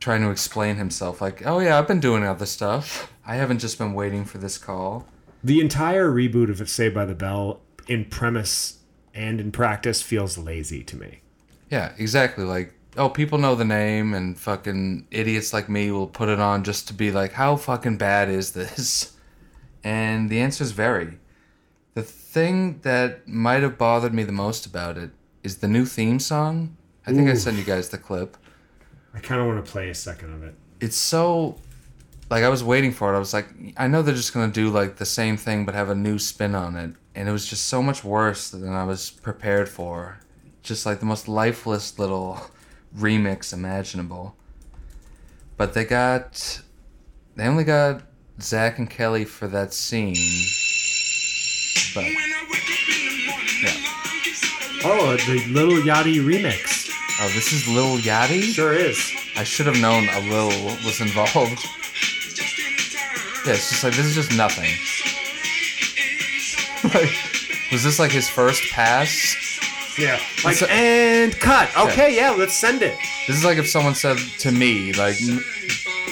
trying 0.00 0.20
to 0.22 0.30
explain 0.30 0.76
himself. 0.76 1.20
Like, 1.22 1.46
oh 1.46 1.58
yeah, 1.60 1.78
I've 1.78 1.88
been 1.88 2.00
doing 2.00 2.24
other 2.24 2.46
stuff. 2.46 3.10
I 3.26 3.36
haven't 3.36 3.58
just 3.58 3.78
been 3.78 3.94
waiting 3.94 4.24
for 4.24 4.38
this 4.38 4.58
call. 4.58 5.06
The 5.42 5.60
entire 5.60 6.10
reboot 6.10 6.48
of 6.50 6.68
Saved 6.68 6.94
by 6.94 7.04
the 7.04 7.14
Bell 7.14 7.60
in 7.86 8.06
premise 8.06 8.78
and 9.14 9.40
in 9.40 9.52
practice 9.52 10.02
feels 10.02 10.36
lazy 10.38 10.82
to 10.84 10.96
me. 10.96 11.20
Yeah, 11.70 11.92
exactly. 11.98 12.44
Like, 12.44 12.74
oh, 12.96 13.08
people 13.08 13.38
know 13.38 13.54
the 13.54 13.64
name, 13.64 14.14
and 14.14 14.38
fucking 14.38 15.06
idiots 15.10 15.52
like 15.52 15.68
me 15.68 15.90
will 15.90 16.06
put 16.06 16.28
it 16.28 16.40
on 16.40 16.64
just 16.64 16.88
to 16.88 16.94
be 16.94 17.10
like, 17.10 17.32
how 17.32 17.56
fucking 17.56 17.96
bad 17.98 18.28
is 18.28 18.52
this? 18.52 19.10
And 19.86 20.30
the 20.30 20.40
answers 20.40 20.70
vary. 20.70 21.18
The 21.92 22.02
thing 22.02 22.80
that 22.84 23.28
might 23.28 23.62
have 23.62 23.76
bothered 23.76 24.14
me 24.14 24.22
the 24.24 24.32
most 24.32 24.64
about 24.64 24.96
it 24.96 25.10
is 25.42 25.58
the 25.58 25.68
new 25.68 25.84
theme 25.84 26.18
song. 26.18 26.78
I 27.06 27.12
think 27.12 27.28
I 27.28 27.32
Ooh. 27.32 27.36
sent 27.36 27.58
you 27.58 27.64
guys 27.64 27.90
the 27.90 27.98
clip. 27.98 28.38
I 29.12 29.18
kind 29.18 29.42
of 29.42 29.46
want 29.46 29.62
to 29.62 29.70
play 29.70 29.90
a 29.90 29.94
second 29.94 30.32
of 30.32 30.42
it. 30.42 30.54
it's 30.80 30.96
so 30.96 31.58
like 32.30 32.42
I 32.44 32.48
was 32.48 32.64
waiting 32.64 32.92
for 32.92 33.12
it. 33.12 33.16
I 33.16 33.18
was 33.18 33.32
like, 33.34 33.48
I 33.76 33.86
know 33.86 34.02
they're 34.02 34.14
just 34.14 34.32
gonna 34.34 34.52
do 34.52 34.70
like 34.70 34.96
the 34.96 35.04
same 35.06 35.36
thing 35.36 35.64
but 35.64 35.74
have 35.74 35.90
a 35.90 35.94
new 35.94 36.18
spin 36.18 36.54
on 36.54 36.76
it, 36.76 36.90
and 37.14 37.28
it 37.28 37.32
was 37.32 37.46
just 37.46 37.66
so 37.68 37.82
much 37.82 38.02
worse 38.04 38.50
than 38.50 38.68
I 38.72 38.84
was 38.84 39.10
prepared 39.10 39.68
for. 39.68 40.18
Just 40.62 40.86
like 40.86 41.00
the 41.00 41.06
most 41.06 41.28
lifeless 41.28 41.98
little 41.98 42.40
remix 42.96 43.52
imaginable. 43.52 44.34
But 45.56 45.74
they 45.74 45.84
got, 45.84 46.62
they 47.36 47.44
only 47.46 47.64
got 47.64 48.02
Zach 48.40 48.78
and 48.78 48.88
Kelly 48.90 49.24
for 49.24 49.46
that 49.48 49.72
scene. 49.72 50.16
But 51.94 52.06
Oh, 54.86 55.16
the 55.16 55.42
Lil 55.48 55.82
Yachty 55.82 56.16
remix. 56.16 56.90
oh, 57.20 57.28
this 57.28 57.52
is 57.52 57.66
Lil 57.68 57.96
Yachty. 57.98 58.42
Sure 58.42 58.72
is. 58.74 59.12
I 59.36 59.42
should 59.44 59.66
have 59.66 59.80
known 59.80 60.06
a 60.10 60.20
Lil 60.30 60.48
was 60.84 61.00
involved. 61.00 61.58
Yeah, 63.46 63.52
it's 63.52 63.70
just 63.70 63.84
like 63.84 63.94
this 63.94 64.06
is 64.06 64.14
just 64.14 64.36
nothing. 64.36 64.70
like, 66.94 67.10
was 67.72 67.82
this 67.84 67.98
like 67.98 68.10
his 68.10 68.28
first 68.28 68.62
pass? 68.72 69.36
Yeah. 69.98 70.18
Like, 70.44 70.56
So- 70.56 70.66
and 70.66 71.32
cut. 71.38 71.68
Okay, 71.76 72.14
yeah, 72.16 72.30
let's 72.30 72.54
send 72.54 72.82
it. 72.82 72.96
This 73.26 73.36
is 73.36 73.44
like 73.44 73.58
if 73.58 73.68
someone 73.68 73.94
said 73.94 74.16
to 74.40 74.50
me, 74.52 74.92
like, 74.94 75.16
"M- 75.22 75.44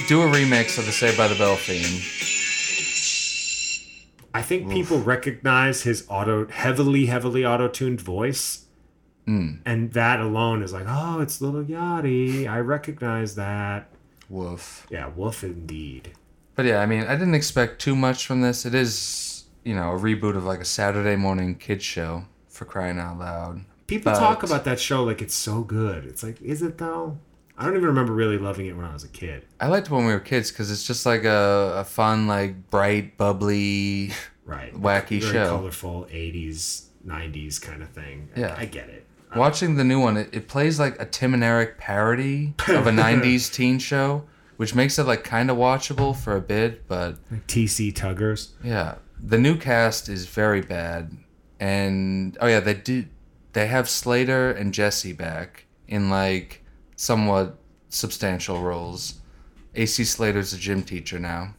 do 0.09 0.23
a 0.23 0.27
remix 0.27 0.79
of 0.79 0.87
the 0.87 0.93
Saved 0.93 1.17
by 1.17 1.29
the 1.29 1.35
Bell 1.35 1.57
theme. 1.57 2.01
I 4.35 4.41
think 4.41 4.71
people 4.71 4.99
recognize 4.99 5.83
his 5.83 6.07
auto, 6.09 6.49
heavily, 6.49 7.05
heavily 7.07 7.45
auto-tuned 7.45 8.01
voice. 8.01 8.65
Hmm. 9.27 9.57
And 9.67 9.93
that 9.93 10.21
alone 10.21 10.63
is 10.63 10.73
like, 10.73 10.87
oh, 10.89 11.21
it's 11.21 11.41
Lil 11.43 11.63
Yachty. 11.65 12.49
I 12.49 12.59
recognize 12.61 13.35
that. 13.35 13.91
Woof. 14.31 14.87
Yeah, 14.91 15.09
woof 15.15 15.45
indeed. 15.45 16.13
But 16.55 16.67
yeah, 16.67 16.81
I 16.81 16.87
mean, 16.87 17.05
I 17.05 17.15
didn't 17.17 17.35
expect 17.35 17.81
too 17.81 17.97
much 17.97 18.27
from 18.27 18.41
this. 18.43 18.67
It 18.67 18.75
is, 18.75 19.45
you 19.65 19.75
know, 19.75 19.93
a 19.93 19.99
reboot 19.99 20.37
of 20.37 20.45
like 20.45 20.61
a 20.61 20.65
Saturday 20.65 21.17
morning 21.17 21.55
kids 21.55 21.85
show 21.85 22.25
for 22.49 22.65
crying 22.65 22.99
out 22.99 23.19
loud. 23.19 23.63
People 23.87 24.13
But- 24.13 24.19
talk 24.19 24.43
about 24.43 24.65
that 24.65 24.79
show 24.81 25.03
like 25.05 25.23
it's 25.23 25.35
so 25.35 25.63
good. 25.63 26.05
It's 26.05 26.23
like, 26.23 26.41
is 26.43 26.63
it 26.63 26.79
though? 26.79 27.19
I 27.59 27.65
don't 27.67 27.75
even 27.77 27.87
remember 27.87 28.13
really 28.13 28.39
loving 28.39 28.67
it 28.67 28.77
when 28.77 28.85
I 28.87 28.93
was 28.93 29.05
a 29.05 29.09
kid. 29.09 29.45
I 29.61 29.69
liked 29.69 29.87
it 29.89 29.93
when 29.93 30.07
we 30.07 30.13
were 30.13 30.21
kids 30.21 30.51
because 30.51 30.71
it's 30.71 30.87
just 30.87 31.05
like 31.07 31.25
a, 31.25 31.75
a 31.77 31.85
fun, 31.85 32.27
like 32.27 32.71
bright, 32.71 33.17
bubbly. 33.17 34.11
Right. 34.45 34.75
Wacky 34.89 35.21
Very 35.21 35.33
show. 35.33 35.57
colorful 35.57 36.07
80s 36.11 36.87
'90s 37.07 37.61
kind 37.63 37.81
of 37.81 37.91
thing. 37.91 38.29
I- 38.37 38.41
Yeah. 38.41 38.55
I, 38.59 38.65
get 38.65 38.89
it. 38.89 39.07
Watching 39.37 39.77
the 39.77 39.85
new 39.85 40.01
one, 40.01 40.17
it, 40.17 40.31
it 40.33 40.49
plays 40.49 40.81
like 40.81 41.01
a 41.01 41.07
Tim 41.07 41.33
and 41.33 41.45
Eric 41.45 41.79
parody 41.79 42.55
of 42.69 42.89
a 42.89 42.91
90s 43.07 43.53
teen 43.55 43.79
show, 43.79 44.25
which 44.63 44.77
makes 44.77 44.97
it 44.97 45.07
like 45.13 45.25
kind 45.25 45.51
of 45.51 45.57
watchable 45.57 46.15
for 46.15 46.37
a 46.37 46.41
bit, 46.41 46.87
but 46.87 47.19
Like 47.33 47.47
TC 47.49 47.93
Tuggers. 47.93 48.51
yeah. 48.63 48.95
The 49.21 49.37
new 49.39 49.57
cast 49.57 50.09
is 50.09 50.27
very 50.27 50.61
bad. 50.63 51.17
And 51.59 52.37
oh 52.41 52.47
yeah, 52.47 52.61
they 52.61 52.75
did 52.75 53.09
they 53.55 53.67
have 53.67 53.89
Slater 53.89 54.53
and 54.53 54.73
Jesse 54.73 55.13
back 55.13 55.67
in 55.89 56.11
like 56.11 56.63
somewhat 56.95 57.59
substantial 57.89 58.61
roles. 58.63 59.21
AC 59.75 60.05
Slater's 60.05 60.53
a 60.53 60.59
gym 60.59 60.83
teacher 60.85 61.19
now, 61.19 61.55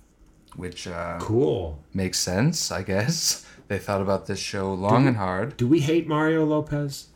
which 0.56 0.88
uh, 0.88 1.18
Cool. 1.20 1.84
makes 1.94 2.20
sense, 2.20 2.72
I 2.72 2.84
guess. 2.84 3.46
They 3.70 3.80
thought 3.80 4.02
about 4.02 4.28
this 4.28 4.40
show 4.40 4.74
long 4.74 5.08
and 5.08 5.18
hard. 5.18 5.58
Do 5.58 5.68
we 5.68 5.80
hate 5.80 6.06
Mario 6.08 6.46
Lopez? 6.46 7.08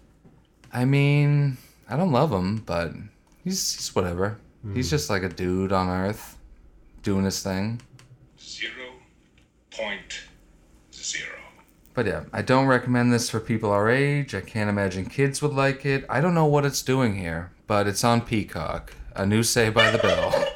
I 0.73 0.85
mean, 0.85 1.57
I 1.89 1.95
don't 1.97 2.11
love 2.11 2.31
him, 2.31 2.49
but 2.65 2.91
he's, 3.43 3.75
he's 3.75 3.93
whatever. 3.95 4.37
He's 4.73 4.89
just 4.89 5.09
like 5.09 5.23
a 5.23 5.29
dude 5.29 5.71
on 5.71 5.89
Earth 5.89 6.37
doing 7.03 7.25
his 7.25 7.41
thing. 7.41 7.81
Zero 8.39 8.85
point 9.71 10.21
zero. 10.93 11.31
But 11.93 12.05
yeah, 12.05 12.23
I 12.33 12.41
don't 12.41 12.67
recommend 12.67 13.11
this 13.13 13.29
for 13.29 13.39
people 13.39 13.71
our 13.71 13.89
age. 13.89 14.35
I 14.35 14.41
can't 14.41 14.69
imagine 14.69 15.05
kids 15.05 15.41
would 15.41 15.53
like 15.53 15.85
it. 15.85 16.05
I 16.09 16.21
don't 16.21 16.33
know 16.33 16.45
what 16.45 16.65
it's 16.65 16.81
doing 16.81 17.15
here, 17.15 17.51
but 17.65 17.87
it's 17.87 18.03
on 18.03 18.21
Peacock. 18.21 18.93
A 19.15 19.25
new 19.25 19.41
Say 19.43 19.69
by 19.69 19.89
the 19.91 19.97
Bell. 19.97 20.33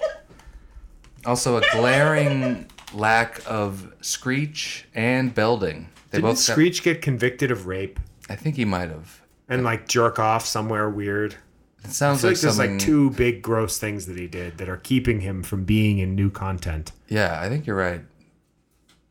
Also, 1.24 1.58
a 1.58 1.62
glaring 1.72 2.68
lack 2.96 3.42
of 3.46 3.94
Screech 4.02 4.88
and 4.96 5.36
Belding. 5.36 5.88
They 6.10 6.18
Didn't 6.18 6.32
both 6.32 6.38
got- 6.48 6.54
Screech 6.54 6.82
get 6.82 7.04
convicted 7.04 7.52
of 7.52 7.68
rape 7.68 8.00
I 8.28 8.36
think 8.36 8.56
he 8.56 8.66
might 8.66 8.90
have. 8.90 9.22
and 9.48 9.64
like 9.64 9.88
jerk 9.88 10.18
off 10.18 10.48
somewhere 10.48 10.90
weird? 10.90 11.36
It 11.84 11.92
sounds 11.92 12.24
like, 12.24 12.34
like 12.34 12.42
there's 12.42 12.60
like 12.60 12.78
two 12.80 13.10
big 13.12 13.42
gross 13.42 13.78
things 13.78 14.06
that 14.06 14.18
he 14.18 14.28
did 14.28 14.58
that 14.60 14.70
are 14.70 14.78
keeping 14.78 15.22
him 15.22 15.42
from 15.44 15.64
being 15.66 15.98
in 16.00 16.16
new 16.16 16.30
content. 16.30 16.92
Yeah, 17.08 17.40
I 17.42 17.50
think 17.50 17.66
you're 17.66 17.76
right. 17.76 18.02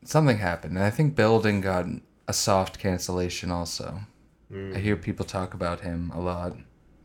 Something 0.03 0.37
happened, 0.37 0.77
and 0.77 0.83
I 0.83 0.89
think 0.89 1.15
Belding 1.15 1.61
got 1.61 1.85
a 2.27 2.33
soft 2.33 2.79
cancellation 2.79 3.51
also. 3.51 3.99
Hmm. 4.51 4.73
I 4.75 4.79
hear 4.79 4.95
people 4.95 5.25
talk 5.25 5.53
about 5.53 5.81
him 5.81 6.11
a 6.15 6.19
lot, 6.19 6.55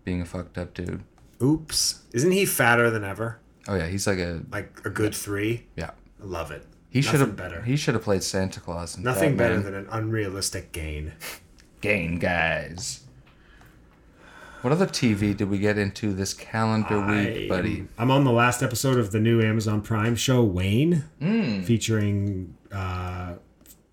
being 0.05 0.22
a 0.22 0.24
fucked 0.24 0.56
up 0.56 0.72
dude. 0.72 1.02
Oops. 1.43 2.02
Isn't 2.12 2.32
he 2.32 2.47
fatter 2.47 2.90
than 2.90 3.05
ever? 3.05 3.38
Oh 3.68 3.74
yeah, 3.74 3.88
he's 3.88 4.06
like 4.06 4.18
a 4.18 4.43
Like 4.51 4.80
a 4.84 4.90
good 4.90 5.14
three? 5.14 5.66
yeah. 5.76 5.90
I 6.22 6.24
love 6.24 6.51
it. 6.51 6.64
He 6.88 7.02
should 7.02 7.20
have 7.20 7.36
better. 7.36 7.60
He 7.62 7.76
should 7.76 7.93
have 7.94 8.05
played 8.05 8.22
Santa 8.22 8.59
Claus. 8.59 8.97
In 8.97 9.02
Nothing 9.02 9.36
better 9.36 9.60
than 9.60 9.74
an 9.74 9.86
unrealistic 9.90 10.72
gain. 10.72 11.12
Gain 11.82 12.18
guys. 12.18 13.01
What 14.66 14.72
other 14.72 14.86
TV 14.88 15.36
did 15.36 15.48
we 15.48 15.59
get 15.59 15.78
into 15.78 16.12
this 16.12 16.34
calendar 16.34 16.98
week, 17.01 17.48
buddy? 17.48 17.86
I'm 17.97 18.10
on 18.10 18.24
the 18.24 18.32
last 18.32 18.64
episode 18.64 18.98
of 18.98 19.12
the 19.12 19.20
new 19.20 19.40
Amazon 19.40 19.80
Prime 19.80 20.16
show, 20.16 20.43
Wayne, 20.43 21.05
Hmm. 21.20 21.62
featuring 21.62 22.56
uh, 22.72 23.34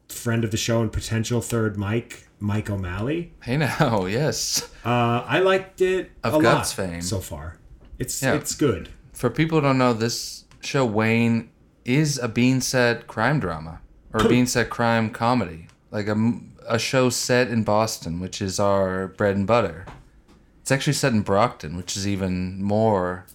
friend 0.09 0.43
of 0.43 0.49
the 0.49 0.57
show 0.57 0.81
and 0.81 0.91
potential 0.91 1.41
third 1.41 1.77
Mike, 1.77 2.27
Mike 2.39 2.71
O'Malley. 2.71 3.33
Hey 3.43 3.57
now, 3.57 4.05
yes. 4.09 4.67
Uh, 4.83 5.23
I 5.27 5.41
liked 5.41 5.79
it 5.81 6.09
Of 6.23 6.33
a 6.33 6.41
Guts 6.41 6.75
lot 6.75 6.87
fame. 6.87 7.01
so 7.03 7.19
far. 7.19 7.59
It's 7.99 8.23
Yeah. 8.23 8.33
it's 8.33 8.55
good. 8.55 8.89
For 9.13 9.29
people 9.29 9.59
who 9.59 9.67
don't 9.67 9.77
know, 9.77 9.93
this 9.93 10.45
show 10.61 10.87
Wayne 10.87 11.51
is 11.85 12.17
a 12.17 12.27
bean 12.27 12.61
set 12.61 13.05
crime 13.05 13.39
drama 13.39 13.79
or 14.11 14.25
a 14.25 14.27
bean 14.33 14.47
set 14.47 14.71
crime 14.71 15.11
comedy, 15.11 15.67
like 15.91 16.07
a 16.07 16.39
a 16.67 16.79
show 16.79 17.11
set 17.11 17.49
in 17.49 17.63
Boston, 17.63 18.19
which 18.19 18.41
is 18.41 18.59
our 18.59 19.09
bread 19.09 19.35
and 19.35 19.45
butter. 19.45 19.85
It's 20.63 20.71
actually 20.71 20.93
set 20.93 21.11
in 21.11 21.23
Brockton, 21.23 21.75
which 21.75 21.97
is 21.97 22.07
even 22.07 22.63
more 22.63 23.25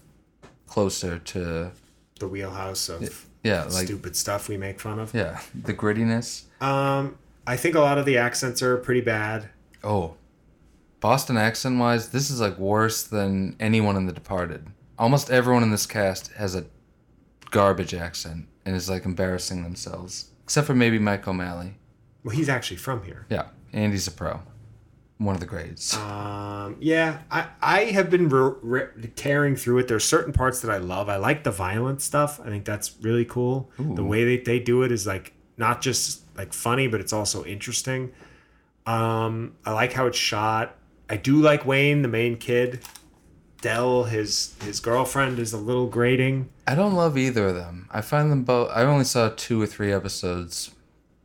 closer 0.66 1.18
to 1.18 1.72
The 2.18 2.26
wheelhouse 2.26 2.88
of 2.88 3.26
yeah, 3.44 3.64
like 3.64 3.84
stupid 3.84 4.16
stuff 4.16 4.48
we 4.48 4.56
make 4.56 4.80
fun 4.80 4.98
of. 4.98 5.12
yeah, 5.14 5.38
the 5.54 5.74
grittiness. 5.74 6.44
Um, 6.62 7.18
I 7.46 7.58
think 7.58 7.74
a 7.74 7.80
lot 7.80 7.98
of 7.98 8.06
the 8.06 8.16
accents 8.16 8.62
are 8.62 8.78
pretty 8.78 9.02
bad. 9.02 9.50
Oh, 9.84 10.14
Boston 11.00 11.36
accent 11.36 11.78
wise, 11.78 12.08
this 12.08 12.30
is 12.30 12.40
like 12.40 12.56
worse 12.58 13.02
than 13.02 13.56
anyone 13.60 13.96
in 13.96 14.06
The 14.06 14.12
Departed. 14.14 14.66
Almost 14.98 15.30
everyone 15.30 15.62
in 15.62 15.70
this 15.70 15.84
cast 15.84 16.32
has 16.32 16.54
a 16.54 16.64
garbage 17.50 17.92
accent 17.92 18.46
and 18.64 18.74
is 18.74 18.88
like 18.88 19.04
embarrassing 19.04 19.64
themselves, 19.64 20.30
except 20.44 20.66
for 20.66 20.74
maybe 20.74 20.98
Mike 20.98 21.28
O'Malley. 21.28 21.74
Well, 22.24 22.34
he's 22.34 22.48
actually 22.48 22.78
from 22.78 23.04
here. 23.04 23.26
Yeah, 23.28 23.48
and 23.74 23.92
he's 23.92 24.06
a 24.08 24.12
pro, 24.12 24.40
one 25.18 25.34
of 25.34 25.40
the 25.40 25.46
greats. 25.46 25.96
Um, 25.96 26.76
yeah, 26.80 27.18
I, 27.30 27.48
I 27.60 27.80
have 27.86 28.08
been 28.08 28.28
re- 28.28 28.54
re- 28.62 29.06
tearing 29.16 29.56
through 29.56 29.78
it. 29.78 29.88
There's 29.88 30.04
certain 30.04 30.32
parts 30.32 30.60
that 30.60 30.70
I 30.70 30.78
love. 30.78 31.08
I 31.08 31.16
like 31.16 31.44
the 31.44 31.50
violent 31.50 32.00
stuff. 32.02 32.40
I 32.40 32.48
think 32.48 32.64
that's 32.64 32.96
really 33.02 33.24
cool. 33.24 33.70
The 33.78 34.04
way 34.04 34.24
they, 34.24 34.36
they 34.38 34.60
do 34.60 34.82
it 34.82 34.92
is 34.92 35.06
like 35.06 35.32
not 35.56 35.80
just 35.80 36.22
like 36.36 36.52
funny, 36.52 36.86
but 36.86 37.00
it's 37.00 37.12
also 37.12 37.44
interesting. 37.44 38.12
Um, 38.86 39.56
I 39.66 39.72
like 39.72 39.92
how 39.92 40.06
it's 40.06 40.16
shot. 40.18 40.76
I 41.10 41.16
do 41.16 41.40
like 41.40 41.66
Wayne, 41.66 42.02
the 42.02 42.08
main 42.08 42.36
kid. 42.36 42.80
Dell, 43.60 44.04
his 44.04 44.54
his 44.62 44.78
girlfriend, 44.78 45.40
is 45.40 45.52
a 45.52 45.58
little 45.58 45.88
grating. 45.88 46.48
I 46.68 46.76
don't 46.76 46.94
love 46.94 47.18
either 47.18 47.48
of 47.48 47.56
them. 47.56 47.88
I 47.90 48.02
find 48.02 48.30
them 48.30 48.44
both. 48.44 48.70
I 48.72 48.84
only 48.84 49.04
saw 49.04 49.30
two 49.34 49.60
or 49.60 49.66
three 49.66 49.92
episodes, 49.92 50.70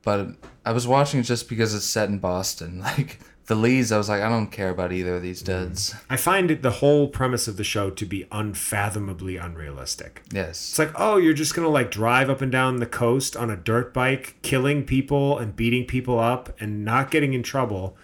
but 0.01 0.29
I 0.65 0.71
was 0.71 0.87
watching 0.87 1.19
it 1.19 1.23
just 1.23 1.47
because 1.47 1.75
it's 1.75 1.85
set 1.85 2.09
in 2.09 2.17
Boston. 2.17 2.79
Like 2.97 3.19
the 3.53 3.61
leads, 3.61 3.91
I 3.91 3.97
was 3.97 4.09
like, 4.09 4.21
I 4.21 4.29
don't 4.29 4.47
care 4.47 4.69
about 4.69 4.91
either 4.91 5.15
of 5.15 5.21
these 5.21 5.43
mm-hmm. 5.43 5.65
duds. 5.65 5.95
I 6.09 6.17
find 6.17 6.49
it, 6.49 6.61
the 6.61 6.71
whole 6.71 7.07
premise 7.07 7.47
of 7.47 7.57
the 7.57 7.63
show 7.63 7.89
to 7.91 8.05
be 8.05 8.25
unfathomably 8.31 9.37
unrealistic. 9.37 10.23
Yes. 10.31 10.69
It's 10.69 10.79
like, 10.79 10.91
oh, 10.95 11.17
you're 11.17 11.33
just 11.33 11.53
gonna 11.53 11.69
like 11.69 11.91
drive 11.91 12.29
up 12.29 12.41
and 12.41 12.51
down 12.51 12.77
the 12.77 12.85
coast 12.85 13.37
on 13.37 13.49
a 13.49 13.55
dirt 13.55 13.93
bike, 13.93 14.35
killing 14.41 14.83
people 14.85 15.37
and 15.37 15.55
beating 15.55 15.85
people 15.85 16.19
up 16.19 16.59
and 16.59 16.83
not 16.83 17.11
getting 17.11 17.33
in 17.33 17.43
trouble, 17.43 17.95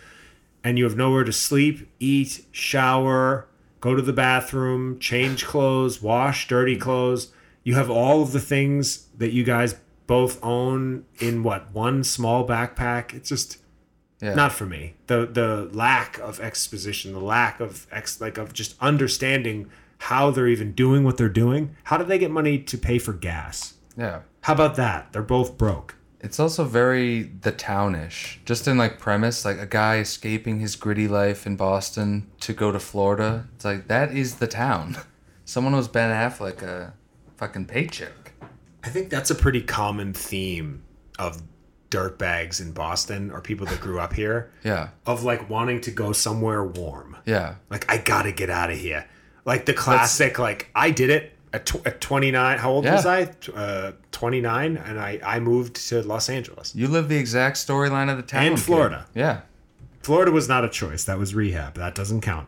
and 0.63 0.77
you 0.77 0.83
have 0.83 0.95
nowhere 0.95 1.23
to 1.23 1.33
sleep, 1.33 1.89
eat, 1.99 2.45
shower, 2.51 3.47
go 3.81 3.95
to 3.95 4.01
the 4.01 4.13
bathroom, 4.13 4.99
change 4.99 5.45
clothes, 5.45 6.01
wash 6.01 6.47
dirty 6.47 6.73
mm-hmm. 6.73 6.83
clothes. 6.83 7.31
You 7.63 7.75
have 7.75 7.89
all 7.89 8.21
of 8.21 8.31
the 8.31 8.39
things 8.39 9.07
that 9.17 9.31
you 9.31 9.43
guys 9.43 9.75
both 10.05 10.43
own 10.43 11.05
in 11.19 11.43
what 11.43 11.71
one 11.71 12.03
small 12.03 12.47
backpack. 12.47 13.13
It's 13.13 13.29
just 13.29 13.58
yeah. 14.21 14.33
not 14.33 14.51
for 14.51 14.65
me. 14.65 14.95
The 15.07 15.25
the 15.25 15.69
lack 15.73 16.17
of 16.19 16.39
exposition, 16.39 17.13
the 17.13 17.19
lack 17.19 17.59
of 17.59 17.87
ex 17.91 18.19
like 18.21 18.37
of 18.37 18.53
just 18.53 18.75
understanding 18.81 19.69
how 19.99 20.31
they're 20.31 20.47
even 20.47 20.71
doing 20.73 21.03
what 21.03 21.17
they're 21.17 21.29
doing. 21.29 21.75
How 21.83 21.97
do 21.97 22.03
they 22.03 22.17
get 22.17 22.31
money 22.31 22.57
to 22.59 22.77
pay 22.77 22.99
for 22.99 23.13
gas? 23.13 23.75
yeah. 23.97 24.21
How 24.41 24.53
about 24.53 24.77
that? 24.77 25.11
They're 25.11 25.21
both 25.21 25.57
broke. 25.57 25.95
It's 26.21 26.39
also 26.39 26.63
very 26.63 27.23
the 27.23 27.51
townish, 27.51 28.39
just 28.45 28.67
in 28.67 28.77
like 28.77 28.99
premise, 28.99 29.45
like 29.45 29.57
a 29.57 29.65
guy 29.65 29.97
escaping 29.97 30.59
his 30.59 30.75
gritty 30.75 31.07
life 31.07 31.45
in 31.45 31.55
Boston 31.55 32.29
to 32.41 32.53
go 32.53 32.71
to 32.71 32.79
Florida. 32.79 33.47
It's 33.55 33.65
like 33.65 33.87
that 33.87 34.13
is 34.13 34.35
the 34.35 34.47
town. 34.47 34.97
Someone 35.45 35.73
owes 35.73 35.87
Ben 35.87 36.11
Affleck 36.11 36.61
a 36.61 36.93
fucking 37.37 37.65
paycheck. 37.65 38.33
I 38.83 38.89
think 38.89 39.09
that's 39.09 39.29
a 39.29 39.35
pretty 39.35 39.61
common 39.61 40.13
theme 40.13 40.83
of 41.17 41.41
dirtbags 41.89 42.61
in 42.61 42.71
Boston 42.71 43.31
or 43.31 43.41
people 43.41 43.65
that 43.67 43.79
grew 43.81 43.99
up 43.99 44.13
here 44.13 44.51
Yeah, 44.63 44.89
of 45.05 45.23
like 45.23 45.49
wanting 45.49 45.81
to 45.81 45.91
go 45.91 46.11
somewhere 46.13 46.63
warm. 46.63 47.17
yeah, 47.25 47.55
Like 47.69 47.89
I 47.91 47.97
got 47.97 48.23
to 48.23 48.31
get 48.31 48.49
out 48.49 48.69
of 48.71 48.77
here. 48.77 49.05
Like 49.45 49.65
the 49.65 49.73
classic 49.73 50.37
like 50.39 50.69
I 50.75 50.91
did 50.91 51.09
it 51.09 51.33
at, 51.51 51.65
tw- 51.65 51.85
at 51.87 51.99
29. 52.01 52.59
How 52.59 52.69
old 52.71 52.85
Yeah. 52.85 52.95
was 52.95 53.05
I? 53.05 53.31
Uh, 53.55 53.93
29 54.11 54.77
and 54.77 54.99
I 54.99 55.19
I 55.23 55.39
moved 55.39 55.75
to 55.89 56.01
Los 56.03 56.29
Angeles. 56.29 56.75
you 56.75 56.87
live 56.87 57.09
the 57.09 57.17
exact 57.17 57.57
storyline 57.57 58.11
of 58.11 58.17
the 58.17 58.23
town. 58.23 58.43
And 58.45 58.55
kid. 58.55 58.63
Florida. 58.63 59.07
Yeah, 59.15 59.41
Florida 60.03 60.31
was 60.31 60.47
not 60.47 60.63
a 60.63 60.69
choice. 60.69 61.03
That 61.05 61.17
was 61.17 61.33
rehab. 61.33 61.75
That 61.75 61.95
doesn't 61.95 62.21
count. 62.21 62.47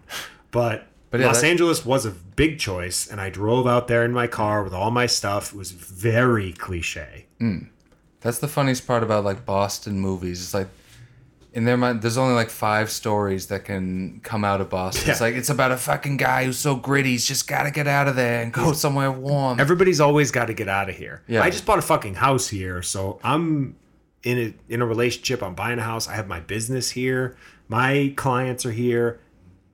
But, 0.52 0.86
But 1.10 1.22
yeah, 1.22 1.28
Los 1.28 1.44
Angeles 1.44 1.86
was 1.86 2.06
a 2.06 2.12
big 2.12 2.60
choice, 2.60 3.08
and 3.10 3.20
I 3.22 3.30
drove 3.30 3.66
out 3.68 3.88
there 3.88 4.04
in 4.06 4.12
my 4.12 4.28
car 4.28 4.64
with 4.64 4.74
all 4.74 4.92
my 4.92 5.06
stuff. 5.08 5.54
It 5.54 5.58
was 5.58 5.72
very 5.72 6.52
cliche. 6.54 7.26
That's 8.22 8.40
the 8.40 8.48
funniest 8.48 8.88
part 8.88 9.04
about 9.04 9.24
like 9.24 9.46
Boston 9.46 10.00
movies. 10.00 10.42
It's 10.42 10.54
like 10.54 10.68
in 11.54 11.66
their 11.66 11.76
mind, 11.76 12.02
there's 12.02 12.18
only 12.18 12.34
like 12.34 12.50
five 12.50 12.90
stories 12.90 13.48
that 13.48 13.66
can 13.66 14.22
come 14.24 14.46
out 14.46 14.62
of 14.62 14.70
Boston. 14.70 15.10
It's 15.12 15.20
like 15.20 15.36
it's 15.36 15.50
about 15.50 15.72
a 15.72 15.78
fucking 15.78 16.18
guy 16.18 16.46
who's 16.46 16.58
so 16.58 16.76
gritty. 16.76 17.12
He's 17.12 17.26
just 17.26 17.48
got 17.48 17.64
to 17.64 17.72
get 17.72 17.88
out 17.88 18.08
of 18.08 18.16
there 18.16 18.42
and 18.42 18.54
go 18.54 18.72
somewhere 18.74 19.12
warm. 19.12 19.60
Everybody's 19.60 20.00
always 20.00 20.32
got 20.32 20.46
to 20.46 20.54
get 20.54 20.70
out 20.70 20.90
of 20.90 20.96
here. 20.96 21.24
Yeah. 21.28 21.44
I 21.44 21.50
just 21.50 21.66
bought 21.66 21.80
a 21.80 21.82
fucking 21.84 22.16
house 22.16 22.48
here, 22.48 22.82
so 22.82 23.20
I'm 23.24 23.76
in 24.24 24.38
a 24.38 24.74
in 24.74 24.82
a 24.82 24.86
relationship. 24.86 25.44
I'm 25.44 25.56
buying 25.56 25.80
a 25.80 25.84
house. 25.84 26.08
I 26.08 26.16
have 26.16 26.28
my 26.28 26.40
business 26.40 26.92
here. 26.92 27.36
My 27.68 28.14
clients 28.16 28.66
are 28.66 28.72
here. 28.72 29.20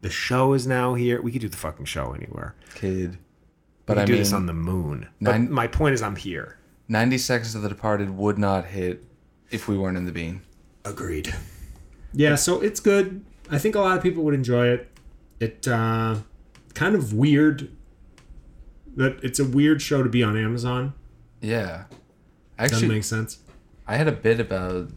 The 0.02 0.10
show 0.10 0.54
is 0.54 0.66
now 0.66 0.94
here. 0.94 1.22
We 1.22 1.32
could 1.32 1.42
do 1.42 1.50
the 1.50 1.58
fucking 1.58 1.86
show 1.86 2.14
anywhere. 2.14 2.56
Kid. 2.76 3.12
We 3.12 3.18
But 3.86 3.94
could 3.96 4.02
I 4.02 4.06
do 4.06 4.12
mean, 4.14 4.22
this 4.22 4.34
on 4.34 4.46
the 4.46 4.54
moon. 4.54 5.08
But 5.22 5.42
my 5.42 5.68
point 5.68 5.94
is, 5.96 6.02
I'm 6.02 6.16
here. 6.16 6.58
90 6.88 7.18
Seconds 7.18 7.56
of 7.56 7.62
the 7.62 7.70
Departed 7.70 8.18
would 8.18 8.38
not 8.38 8.66
hit 8.66 9.04
if 9.52 9.68
we 9.68 9.78
weren't 9.78 9.98
in 9.98 10.06
the 10.06 10.12
bean. 10.12 10.42
Agreed. 10.86 11.34
Yeah, 12.14 12.36
so 12.36 12.62
it's 12.62 12.80
good. 12.80 13.26
I 13.50 13.58
think 13.58 13.76
a 13.76 13.80
lot 13.80 13.98
of 13.98 14.04
people 14.04 14.24
would 14.24 14.34
enjoy 14.34 14.68
it. 14.68 14.90
It 15.40 15.68
uh, 15.68 16.18
kind 16.74 16.96
of 16.96 17.14
weird 17.14 17.72
that 18.96 19.24
it's 19.24 19.40
a 19.40 19.46
weird 19.46 19.82
show 19.82 20.02
to 20.02 20.10
be 20.10 20.24
on 20.24 20.38
Amazon. 20.38 20.94
Yeah. 21.42 21.84
Doesn't 22.58 22.76
Actually, 22.76 22.88
make 22.88 23.04
sense. 23.04 23.40
I 23.86 23.96
had 23.96 24.08
a 24.08 24.12
bit 24.12 24.40
about 24.40 24.90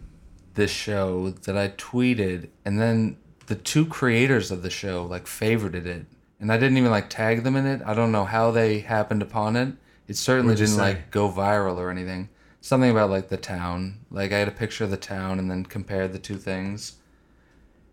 this 0.54 0.70
show 0.70 1.30
that 1.30 1.56
I 1.56 1.68
tweeted, 1.68 2.48
and 2.64 2.80
then 2.80 3.18
the 3.46 3.54
two 3.54 3.84
creators 3.84 4.50
of 4.50 4.62
the 4.62 4.70
show 4.70 5.04
like 5.04 5.26
favorited 5.26 5.86
it, 5.86 6.06
and 6.40 6.50
I 6.50 6.56
didn't 6.56 6.78
even 6.78 6.90
like 6.90 7.10
tag 7.10 7.44
them 7.44 7.56
in 7.56 7.66
it. 7.66 7.82
I 7.84 7.94
don't 7.94 8.12
know 8.12 8.24
how 8.24 8.50
they 8.50 8.80
happened 8.80 9.22
upon 9.22 9.56
it. 9.56 9.74
It 10.10 10.16
certainly 10.16 10.56
didn't 10.56 10.74
say? 10.74 10.80
like 10.80 11.12
go 11.12 11.30
viral 11.30 11.76
or 11.76 11.88
anything. 11.88 12.30
Something 12.60 12.90
about 12.90 13.10
like 13.10 13.28
the 13.28 13.36
town. 13.36 14.00
Like 14.10 14.32
I 14.32 14.38
had 14.38 14.48
a 14.48 14.50
picture 14.50 14.82
of 14.82 14.90
the 14.90 14.96
town 14.96 15.38
and 15.38 15.48
then 15.48 15.64
compared 15.64 16.12
the 16.12 16.18
two 16.18 16.36
things, 16.36 16.96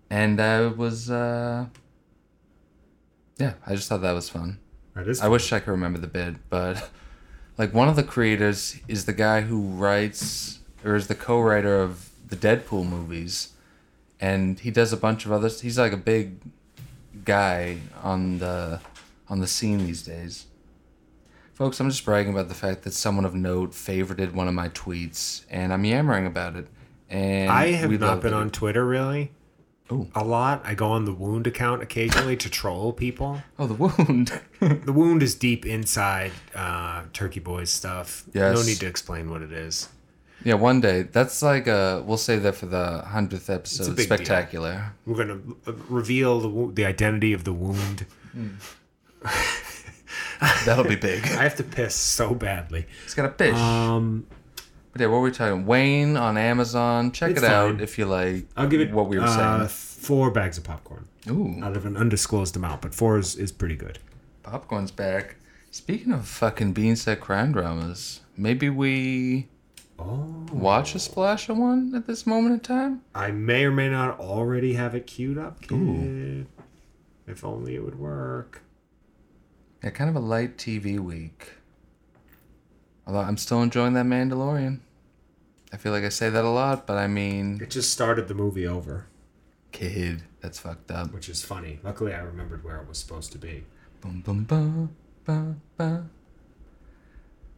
and 0.10 0.42
I 0.42 0.66
was, 0.66 1.12
uh 1.12 1.68
yeah, 3.38 3.54
I 3.68 3.76
just 3.76 3.88
thought 3.88 4.02
that 4.02 4.14
was 4.14 4.30
fun. 4.30 4.58
That 4.96 5.08
is. 5.08 5.22
I 5.22 5.28
wish 5.28 5.54
I 5.54 5.60
could 5.60 5.70
remember 5.70 6.00
the 6.00 6.08
bid, 6.08 6.40
but 6.50 6.90
like 7.60 7.72
one 7.72 7.88
of 7.88 7.96
the 7.96 8.04
creators 8.04 8.78
is 8.88 9.06
the 9.06 9.14
guy 9.14 9.42
who 9.42 9.62
writes 9.62 10.58
or 10.84 10.96
is 10.96 11.06
the 11.06 11.14
co-writer 11.14 11.80
of 11.80 12.10
the 12.28 12.36
Deadpool 12.36 12.90
movies, 12.90 13.54
and 14.20 14.60
he 14.60 14.72
does 14.72 14.92
a 14.92 14.98
bunch 14.98 15.28
of 15.28 15.32
others. 15.32 15.62
He's 15.62 15.78
like 15.78 15.94
a 15.94 15.98
big 15.98 16.40
guy 17.26 17.78
on 18.02 18.40
the 18.40 18.82
on 19.30 19.40
the 19.40 19.48
scene 19.48 19.86
these 19.86 20.02
days. 20.02 20.48
Folks, 21.58 21.80
I'm 21.80 21.90
just 21.90 22.06
bragging 22.06 22.34
about 22.34 22.50
the 22.50 22.54
fact 22.54 22.84
that 22.84 22.94
someone 22.94 23.26
of 23.26 23.34
note 23.34 23.72
favorited 23.72 24.34
one 24.34 24.48
of 24.48 24.54
my 24.54 24.70
tweets, 24.70 25.44
and 25.50 25.74
I'm 25.74 25.84
yammering 25.86 26.28
about 26.28 26.56
it. 26.56 26.68
And 27.10 27.50
I 27.50 27.72
have 27.72 27.90
not 28.00 28.22
been 28.22 28.32
it. 28.32 28.38
on 28.38 28.52
Twitter 28.52 28.86
really. 28.86 29.32
Ooh. 29.92 30.08
A 30.14 30.24
lot. 30.24 30.62
I 30.64 30.76
go 30.76 30.90
on 30.90 31.06
the 31.06 31.14
Wound 31.16 31.48
account 31.48 31.82
occasionally 31.82 32.38
to 32.38 32.50
troll 32.52 32.94
people. 32.94 33.42
Oh, 33.58 33.66
the 33.66 33.74
wound. 33.74 34.40
The 34.60 34.94
Wound 34.94 35.24
is 35.24 35.34
deep 35.34 35.66
inside 35.66 36.32
uh, 36.54 37.06
Turkey 37.12 37.40
Boys 37.40 37.72
stuff. 37.72 38.26
Yes. 38.34 38.56
No 38.56 38.62
need 38.62 38.80
to 38.82 38.86
explain 38.86 39.32
what 39.32 39.42
it 39.42 39.52
is. 39.52 39.90
yeah, 40.44 40.54
one 40.54 40.80
day. 40.80 41.04
That's 41.12 41.42
like 41.42 41.66
a. 41.66 42.04
We'll 42.06 42.18
save 42.18 42.44
that 42.44 42.54
for 42.54 42.68
the 42.68 43.02
hundredth 43.02 43.50
episode. 43.50 43.96
big 43.96 44.08
deal. 44.08 44.18
Spectacular. 44.18 44.94
We're 45.08 45.26
gonna 45.26 45.40
uh, 45.66 45.74
reveal 45.90 46.40
the 46.40 46.72
the 46.72 46.86
identity 46.86 47.34
of 47.34 47.46
the 47.46 47.54
Wound. 47.54 48.06
That'll 50.66 50.84
be 50.84 50.96
big. 50.96 51.24
I 51.24 51.44
have 51.44 51.56
to 51.58 51.64
piss 51.64 51.96
so 51.96 52.34
badly. 52.34 52.86
It's 53.04 53.14
got 53.14 53.26
a 53.26 53.30
piss. 53.30 53.56
Um, 53.56 54.28
but 54.92 55.02
yeah, 55.02 55.08
what 55.08 55.18
were 55.18 55.24
we 55.24 55.32
talking? 55.32 55.66
Wayne 55.66 56.18
on 56.18 56.38
Amazon. 56.38 57.12
Check 57.12 57.38
it 57.38 57.44
out 57.44 57.72
fine. 57.74 57.80
if 57.82 57.98
you 57.98 58.06
like. 58.06 58.46
I'll 58.56 58.68
give 58.68 58.82
it 58.82 58.92
what 58.92 59.08
we 59.08 59.18
were 59.18 59.26
uh, 59.26 59.68
four 59.68 60.32
bags 60.32 60.58
of 60.58 60.64
popcorn 60.64 61.08
saying. 61.26 61.60
Ooh, 61.62 61.64
out 61.64 61.76
of 61.78 61.86
an 61.86 61.98
undisclosed 61.98 62.56
amount, 62.56 62.82
but 62.82 62.94
four 62.96 63.18
is, 63.18 63.36
is 63.36 63.52
pretty 63.52 63.76
good. 63.76 64.00
popcorn's 64.44 64.92
back. 64.92 65.36
Speaking 65.72 66.12
of 66.14 66.28
fucking 66.28 66.74
beanset 66.74 67.20
crime 67.20 67.52
dramas, 67.52 68.22
maybe 68.36 68.70
we 68.70 69.48
Oh, 70.00 70.46
watch 70.52 70.94
a 70.94 71.00
splash 71.00 71.50
of 71.50 71.58
one 71.58 71.94
at 71.96 72.06
this 72.06 72.28
moment 72.28 72.54
in 72.54 72.60
time. 72.60 73.02
I 73.16 73.32
may 73.32 73.66
or 73.66 73.72
may 73.72 73.90
not 73.90 74.20
already 74.20 74.74
have 74.74 74.94
it 74.94 75.08
queued 75.08 75.38
up, 75.40 75.62
kid. 75.62 75.72
Ooh. 75.74 76.46
If 77.26 77.44
only 77.44 77.76
it 77.76 77.84
would 77.84 77.98
work. 78.00 78.62
Yeah, 79.88 79.92
kind 79.92 80.10
of 80.10 80.18
a 80.18 80.20
light 80.20 80.58
TV 80.58 81.00
week. 81.00 81.54
Although 83.06 83.22
I'm 83.22 83.38
still 83.38 83.62
enjoying 83.62 83.94
that 83.94 84.06
Mandalorian. 84.06 84.82
I 85.72 85.78
feel 85.78 85.94
like 85.94 86.04
I 86.04 86.10
say 86.10 86.30
that 86.30 86.44
a 86.44 86.50
lot, 86.50 86.86
but 86.86 86.98
I 86.98 87.08
mean, 87.08 87.60
It 87.62 87.70
just 87.70 87.90
started 87.94 88.28
the 88.28 88.34
movie 88.34 88.68
over, 88.68 89.06
kid, 89.72 90.24
that's 90.42 90.60
fucked 90.60 90.92
up. 90.92 91.14
which 91.14 91.30
is 91.30 91.42
funny. 91.42 91.80
Luckily, 91.84 92.14
I 92.14 92.20
remembered 92.20 92.66
where 92.66 92.82
it 92.82 92.88
was 92.90 92.98
supposed 92.98 93.32
to 93.32 93.38
be. 93.38 93.64
Boom, 94.02 94.20
boom, 94.26 94.44
boom, 94.44 94.94
boom, 95.24 95.62
boom. 95.78 96.10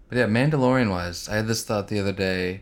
But 0.07 0.17
yeah, 0.19 0.25
Mandalorian 0.27 0.91
wise, 0.91 1.27
I 1.29 1.37
had 1.37 1.47
this 1.47 1.63
thought 1.63 1.87
the 1.87 1.99
other 1.99 2.13
day. 2.13 2.61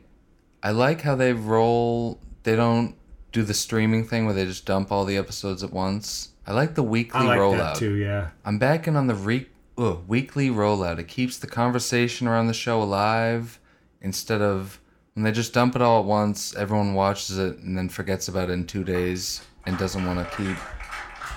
I 0.64 0.72
like 0.72 1.02
how 1.02 1.16
they 1.16 1.34
roll. 1.34 2.20
They 2.44 2.56
don't 2.56 2.96
do 3.34 3.44
the 3.44 3.54
streaming 3.54 4.06
thing 4.08 4.24
where 4.26 4.34
they 4.34 4.46
just 4.46 4.66
dump 4.66 4.94
all 4.94 5.04
the 5.04 5.18
episodes 5.18 5.62
at 5.62 5.74
once. 5.74 6.30
I 6.46 6.54
like 6.54 6.76
the 6.76 6.84
weekly 6.84 7.20
I 7.20 7.24
like 7.26 7.40
rollout. 7.40 7.58
that 7.58 7.76
too. 7.76 7.96
Yeah. 7.96 8.30
I'm 8.46 8.58
backing 8.60 8.96
on 8.96 9.08
the 9.08 9.16
re- 9.16 9.48
ugh, 9.78 10.04
weekly 10.08 10.50
rollout. 10.50 11.00
It 11.00 11.08
keeps 11.08 11.38
the 11.38 11.48
conversation 11.48 12.28
around 12.28 12.48
the 12.48 12.54
show 12.54 12.82
alive 12.82 13.60
instead 14.02 14.42
of 14.42 14.80
when 15.14 15.24
they 15.24 15.32
just 15.32 15.54
dump 15.54 15.76
it 15.76 15.82
all 15.82 16.00
at 16.00 16.06
once. 16.06 16.56
Everyone 16.56 16.94
watches 16.94 17.38
it 17.38 17.58
and 17.60 17.78
then 17.78 17.90
forgets 17.90 18.28
about 18.28 18.50
it 18.50 18.54
in 18.54 18.66
two 18.66 18.84
days 18.84 19.42
and 19.66 19.78
doesn't 19.78 20.06
want 20.06 20.20
to 20.20 20.38
keep 20.38 20.58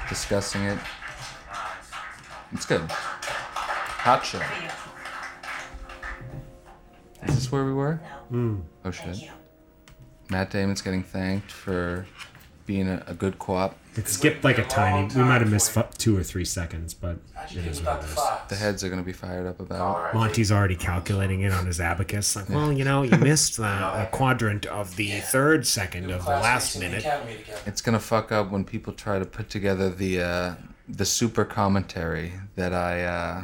discussing 0.08 0.62
it. 0.62 0.78
It's 2.52 2.66
good. 2.66 2.82
Hot 2.90 4.24
show. 4.24 4.42
Is 7.28 7.34
this 7.34 7.52
where 7.52 7.64
we 7.64 7.72
were? 7.72 8.00
Hmm. 8.30 8.60
Oh 8.84 8.90
shit. 8.90 9.30
Matt 10.30 10.50
Damon's 10.50 10.80
getting 10.80 11.02
thanked 11.02 11.50
for 11.50 12.06
being 12.70 12.88
a, 12.88 13.02
a 13.08 13.14
good 13.14 13.36
co-op. 13.40 13.76
It 13.96 14.06
skipped 14.06 14.44
like 14.44 14.56
a 14.56 14.64
tiny. 14.64 15.12
We 15.12 15.22
might 15.22 15.40
have 15.40 15.50
missed 15.50 15.72
fu- 15.72 15.82
two 15.98 16.16
or 16.16 16.22
three 16.22 16.44
seconds, 16.44 16.94
but 16.94 17.16
it 17.50 17.66
is 17.66 17.82
what 17.82 17.98
it 17.98 18.04
is. 18.04 18.18
The 18.48 18.54
heads 18.54 18.84
are 18.84 18.88
gonna 18.88 19.02
be 19.02 19.12
fired 19.12 19.44
up 19.48 19.58
about. 19.58 20.14
Monty's 20.14 20.52
already 20.52 20.76
calculating 20.76 21.40
it 21.40 21.52
on 21.52 21.66
his 21.66 21.80
abacus. 21.80 22.36
Like, 22.36 22.48
well, 22.48 22.72
you 22.72 22.84
know, 22.84 23.02
you 23.02 23.18
missed 23.30 23.56
the, 23.56 23.64
a 23.64 24.08
quadrant 24.12 24.66
of 24.66 24.94
the 24.94 25.18
third 25.18 25.66
second 25.66 26.12
of 26.12 26.24
the 26.24 26.30
last 26.30 26.78
minute. 26.78 27.04
It's 27.66 27.82
gonna 27.82 27.98
fuck 27.98 28.30
up 28.30 28.52
when 28.52 28.64
people 28.64 28.92
try 28.92 29.18
to 29.18 29.24
put 29.24 29.50
together 29.50 29.90
the 29.90 30.22
uh, 30.22 30.54
the 30.88 31.04
super 31.04 31.44
commentary 31.44 32.34
that 32.54 32.72
I 32.72 33.02
uh, 33.02 33.42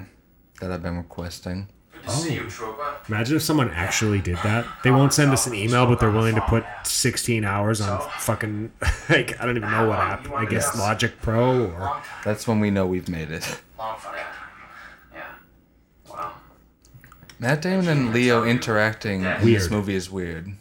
that 0.61 0.70
I've 0.70 0.85
been 0.85 0.98
requesting. 0.98 1.66
Oh. 2.09 2.99
Imagine 3.09 3.37
if 3.37 3.43
someone 3.43 3.70
actually 3.70 4.20
did 4.20 4.37
that. 4.45 4.65
They 4.85 4.91
won't 4.91 5.12
send 5.12 5.33
us 5.33 5.47
an 5.47 5.55
email, 5.55 5.87
but 5.87 5.99
they're 6.01 6.11
willing 6.11 6.35
to 6.37 6.41
put 6.43 6.65
16 6.85 7.45
hours 7.45 7.81
on 7.81 8.01
fucking 8.19 8.73
like 9.09 9.41
I 9.41 9.47
don't 9.47 9.57
even 9.57 9.70
know 9.70 9.89
what 9.89 9.99
app. 9.99 10.31
I 10.33 10.45
guess 10.45 10.77
Logic 10.78 11.12
Pro 11.20 11.66
or 11.70 12.03
That's 12.24 12.47
when 12.47 12.61
we 12.61 12.70
know 12.70 12.87
we've 12.87 13.09
made 13.09 13.31
it. 13.31 13.61
Long 13.78 13.99
fight. 13.99 14.24
Yeah. 15.12 15.24
Wow. 16.09 16.33
Matt 17.39 17.62
Damon 17.62 17.89
and 17.89 18.12
Leo 18.15 18.45
interacting 18.45 19.23
in 19.23 19.24
this 19.24 19.45
Weird. 19.45 19.70
movie 19.70 19.95
is 19.95 20.11
weird. 20.11 20.53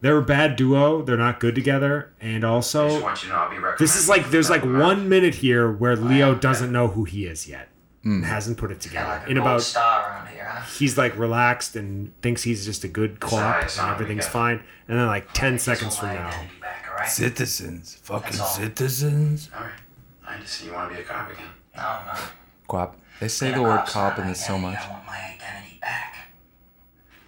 they're 0.00 0.18
a 0.18 0.22
bad 0.22 0.56
duo. 0.56 1.02
They're 1.02 1.16
not 1.16 1.40
good 1.40 1.54
together, 1.54 2.12
and 2.20 2.44
also 2.44 3.00
want 3.02 3.22
you 3.22 3.28
to 3.28 3.34
know 3.34 3.40
I'll 3.40 3.50
be 3.50 3.56
this 3.78 3.96
is 3.96 4.08
like 4.08 4.30
there's 4.30 4.50
like 4.50 4.64
one 4.64 5.08
minute 5.08 5.34
here 5.36 5.70
where 5.70 5.96
Leo 5.96 6.34
doesn't 6.34 6.70
know 6.72 6.88
who 6.88 7.04
he 7.04 7.26
is 7.26 7.48
yet. 7.48 7.68
Hmm. 8.02 8.22
Hasn't 8.22 8.58
put 8.58 8.72
it 8.72 8.80
together. 8.80 9.24
In 9.28 9.36
about 9.36 9.62
he's 10.78 10.96
like 10.98 11.16
relaxed 11.18 11.76
and 11.76 12.12
thinks 12.22 12.42
he's 12.42 12.64
just 12.64 12.84
a 12.84 12.88
good 12.88 13.20
co-op 13.20 13.62
Besides, 13.62 13.78
and 13.78 13.90
everything's 13.90 14.26
fine. 14.26 14.62
And 14.88 14.98
then 14.98 15.06
like 15.06 15.32
10 15.32 15.58
seconds 15.58 15.96
from 15.98 16.08
now, 16.08 16.30
Back, 16.60 16.86
all 16.90 16.96
right? 16.96 17.08
Citizens, 17.08 17.96
fucking 18.02 18.40
all. 18.40 18.46
citizens. 18.46 19.50
All 19.54 19.62
right. 19.62 19.72
I 20.26 20.38
just 20.40 20.54
see 20.54 20.66
you 20.66 20.72
want 20.72 20.90
to 20.90 20.96
be 20.96 21.02
a 21.02 21.04
cop 21.04 21.30
again. 21.30 21.46
No, 21.76 21.82
no. 22.06 22.20
Cop. 22.68 22.98
They 23.20 23.28
say 23.28 23.52
the 23.52 23.62
word 23.62 23.84
cop 23.86 24.18
in 24.18 24.26
this 24.28 24.44
so 24.44 24.58
much. 24.58 24.78
I 24.78 24.90
want 24.90 25.06
my 25.06 25.16
identity 25.16 25.78
back. 25.80 26.16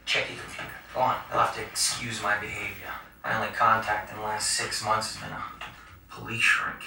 Check 0.06 0.28
your 0.30 0.38
computer. 0.42 0.70
Go 0.94 1.00
on. 1.00 1.16
You'll 1.30 1.40
have 1.40 1.54
to 1.56 1.62
excuse 1.62 2.22
my 2.22 2.36
behavior. 2.38 2.90
My 3.22 3.36
only 3.36 3.48
contact 3.54 4.10
in 4.10 4.16
the 4.18 4.22
last 4.22 4.50
six 4.52 4.84
months 4.84 5.14
has 5.16 5.22
been 5.22 5.32
a 5.36 5.42
police 6.10 6.40
shrink. 6.42 6.80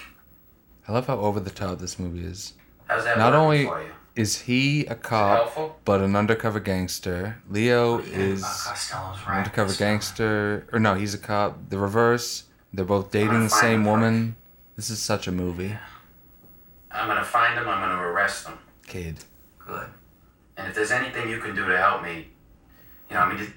I 0.88 0.91
love 0.94 1.07
how 1.07 1.18
over 1.19 1.40
the 1.40 1.49
top 1.49 1.80
this 1.80 1.99
movie 1.99 2.24
is. 2.26 2.53
How's 2.88 3.03
that 3.03 3.18
Not 3.18 3.34
only 3.34 3.65
for 3.65 3.82
you? 3.82 3.90
Is 4.18 4.41
he 4.41 4.85
a 4.88 4.95
cop, 4.95 5.38
helpful? 5.38 5.80
but 5.85 6.02
an 6.02 6.15
undercover 6.15 6.60
gangster. 6.60 7.41
Leo 7.49 7.98
What 7.98 8.06
do 8.06 8.11
is 8.11 8.41
about 8.41 9.18
an 9.27 9.34
undercover 9.38 9.73
gangster. 9.73 10.68
Or 10.72 10.80
no, 10.80 10.95
he's 10.95 11.14
a 11.14 11.18
cop. 11.18 11.69
The 11.69 11.77
reverse. 11.77 12.44
They're 12.73 12.85
both 12.85 13.11
dating 13.11 13.44
the 13.44 13.49
same 13.49 13.81
him, 13.81 13.85
woman. 13.85 14.35
This 14.76 14.89
is 14.89 14.99
such 14.99 15.27
a 15.27 15.31
movie. 15.31 15.76
I'm 16.91 17.07
gonna 17.07 17.23
find 17.23 17.57
him. 17.57 17.68
I'm 17.68 17.80
gonna 17.81 18.02
arrest 18.02 18.48
him. 18.48 18.57
Kid. 18.85 19.23
Good. 19.60 19.88
And 20.57 20.68
if 20.68 20.76
there's 20.76 20.91
anything 20.91 21.30
you 21.30 21.39
can 21.39 21.56
do 21.56 21.65
to 21.68 21.77
help 21.77 22.02
me, 22.03 22.27
you 23.10 23.15
know, 23.15 23.22
I 23.22 23.30
mean, 23.30 23.38
just 23.38 23.52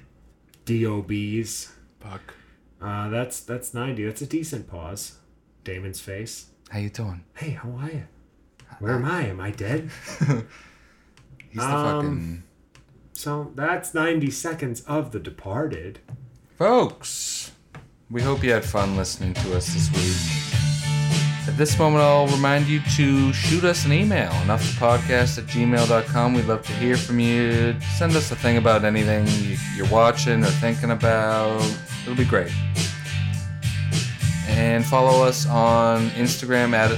DOBs. 0.65 1.73
Fuck. 1.99 2.33
Uh, 2.81 3.09
that's 3.09 3.41
that's 3.41 3.73
90. 3.73 4.05
That's 4.05 4.21
a 4.21 4.25
decent 4.27 4.67
pause. 4.69 5.17
Damon's 5.63 5.99
face. 5.99 6.47
How 6.69 6.79
you 6.79 6.89
doing? 6.89 7.23
Hey, 7.35 7.51
how 7.51 7.69
are 7.71 7.89
you? 7.91 8.03
Where 8.81 8.95
am 8.95 9.05
I? 9.05 9.27
Am 9.27 9.39
I 9.39 9.51
dead? 9.51 9.89
He's 10.19 11.61
the 11.61 11.63
Um, 11.63 11.95
fucking 12.01 12.43
So 13.13 13.51
that's 13.55 13.93
90 13.93 14.29
seconds 14.31 14.81
of 14.81 15.11
The 15.11 15.19
Departed. 15.19 15.99
folks. 16.57 17.51
We 18.09 18.21
hope 18.21 18.43
you 18.43 18.51
had 18.51 18.65
fun 18.65 18.97
listening 18.97 19.33
to 19.35 19.55
us 19.55 19.67
this 19.73 19.89
week. 19.91 21.47
At 21.47 21.57
this 21.57 21.77
moment, 21.79 22.03
I'll 22.03 22.27
remind 22.27 22.67
you 22.67 22.81
to 22.97 23.31
shoot 23.33 23.63
us 23.63 23.85
an 23.85 23.93
email, 23.93 24.29
enoughthepodcast 24.45 25.37
at 25.39 25.45
gmail.com. 25.45 26.33
We'd 26.33 26.45
love 26.45 26.65
to 26.67 26.73
hear 26.73 26.97
from 26.97 27.19
you. 27.19 27.75
Send 27.97 28.15
us 28.15 28.29
a 28.31 28.35
thing 28.35 28.57
about 28.57 28.83
anything 28.83 29.25
you- 29.27 29.57
you're 29.75 29.87
watching 29.87 30.43
or 30.43 30.51
thinking 30.59 30.91
about. 30.91 31.63
It'll 32.03 32.15
be 32.15 32.25
great. 32.25 32.51
And 34.47 34.85
follow 34.85 35.23
us 35.23 35.45
on 35.47 36.09
Instagram 36.11 36.73
at 36.73 36.91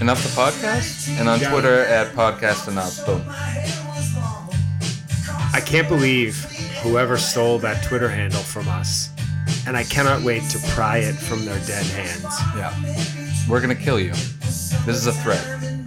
Enough 0.00 0.22
the 0.22 0.28
Podcast 0.40 1.18
and 1.18 1.28
on. 1.28 1.40
Twitter 1.40 1.80
at 1.80 2.12
Podcast 2.14 2.68
Enough. 2.68 3.04
Boom. 3.04 3.24
I 5.52 5.60
can't 5.60 5.88
believe 5.88 6.36
whoever 6.82 7.16
stole 7.16 7.58
that 7.58 7.82
Twitter 7.82 8.08
handle 8.08 8.42
from 8.42 8.68
us, 8.68 9.10
and 9.66 9.76
I 9.76 9.82
cannot 9.82 10.22
wait 10.22 10.44
to 10.50 10.58
pry 10.68 10.98
it 10.98 11.14
from 11.14 11.44
their 11.44 11.58
dead 11.66 11.84
hands. 11.86 12.22
Yeah. 12.56 12.72
We're 13.48 13.60
going 13.60 13.76
to 13.76 13.82
kill 13.82 13.98
you. 13.98 14.10
This 14.10 14.88
is 14.88 15.08
a 15.08 15.12
threat 15.12 15.42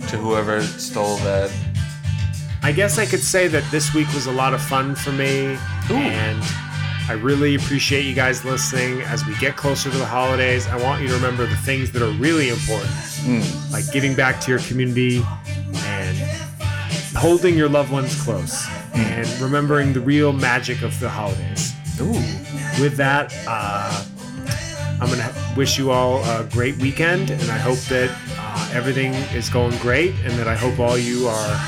to 0.09 0.17
whoever 0.17 0.61
stole 0.61 1.15
that. 1.17 1.49
I 2.63 2.73
guess 2.73 2.99
I 2.99 3.05
could 3.05 3.23
say 3.23 3.47
that 3.47 3.63
this 3.71 3.93
week 3.93 4.11
was 4.13 4.25
a 4.25 4.31
lot 4.31 4.53
of 4.53 4.61
fun 4.61 4.93
for 4.93 5.13
me, 5.13 5.57
and 5.89 6.43
I 7.07 7.13
really 7.13 7.55
appreciate 7.55 8.03
you 8.03 8.13
guys 8.13 8.43
listening. 8.43 9.01
As 9.03 9.25
we 9.25 9.35
get 9.37 9.55
closer 9.55 9.89
to 9.89 9.97
the 9.97 10.05
holidays, 10.05 10.67
I 10.67 10.75
want 10.83 11.01
you 11.01 11.07
to 11.07 11.13
remember 11.13 11.45
the 11.45 11.55
things 11.57 11.91
that 11.93 12.01
are 12.01 12.11
really 12.11 12.49
important, 12.49 12.91
like 13.71 13.91
giving 13.91 14.15
back 14.15 14.39
to 14.41 14.51
your 14.51 14.59
community 14.61 15.23
and 15.85 16.17
holding 17.17 17.55
your 17.57 17.69
loved 17.69 17.91
ones 17.91 18.21
close, 18.23 18.67
and 18.93 19.27
remembering 19.39 19.93
the 19.93 20.01
real 20.01 20.33
magic 20.33 20.81
of 20.81 20.97
the 20.99 21.09
holidays. 21.09 21.73
Ooh. 21.99 22.13
with 22.81 22.95
that, 22.97 23.31
uh, 23.47 24.03
I'm 24.99 25.09
gonna 25.09 25.33
wish 25.55 25.77
you 25.77 25.91
all 25.91 26.23
a 26.23 26.47
great 26.51 26.77
weekend, 26.77 27.29
and 27.29 27.51
I 27.51 27.57
hope 27.57 27.79
that 27.89 28.09
uh, 28.37 28.71
everything 28.73 29.13
is 29.35 29.49
going 29.49 29.77
great, 29.77 30.13
and 30.23 30.31
that 30.39 30.47
I 30.47 30.55
hope 30.55 30.79
all 30.79 30.97
you 30.97 31.27
are 31.27 31.59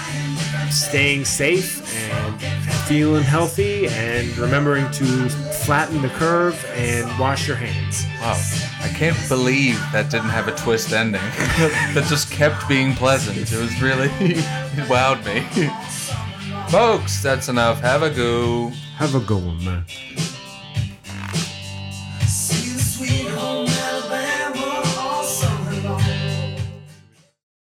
staying 0.72 1.26
safe 1.26 1.82
and 2.12 2.42
feeling 2.88 3.24
healthy, 3.24 3.88
and 3.88 4.36
remembering 4.38 4.90
to 4.92 5.06
flatten 5.66 6.02
the 6.02 6.10
curve 6.10 6.64
and 6.76 7.08
wash 7.20 7.48
your 7.48 7.58
hands. 7.58 8.06
Wow. 8.22 8.40
I 8.84 8.90
can't 8.90 9.18
believe 9.30 9.80
that 9.94 10.12
didn't 10.12 10.30
have 10.30 10.50
a 10.50 10.56
twist 10.56 10.92
ending. 10.92 11.22
that 11.94 12.06
just 12.10 12.30
kept 12.30 12.68
being 12.68 12.94
pleasant. 12.94 13.38
It 13.38 13.58
was 13.58 13.82
really, 13.82 14.10
it 14.20 14.44
wowed 14.90 15.24
me. 15.26 15.40
Folks, 16.70 17.24
that's 17.24 17.48
enough. 17.48 17.80
Have 17.80 18.04
a 18.04 18.10
goo. 18.10 18.74
Have 18.98 19.16
a 19.16 19.22
good 19.22 19.44
one, 19.44 19.64
man. 19.64 19.86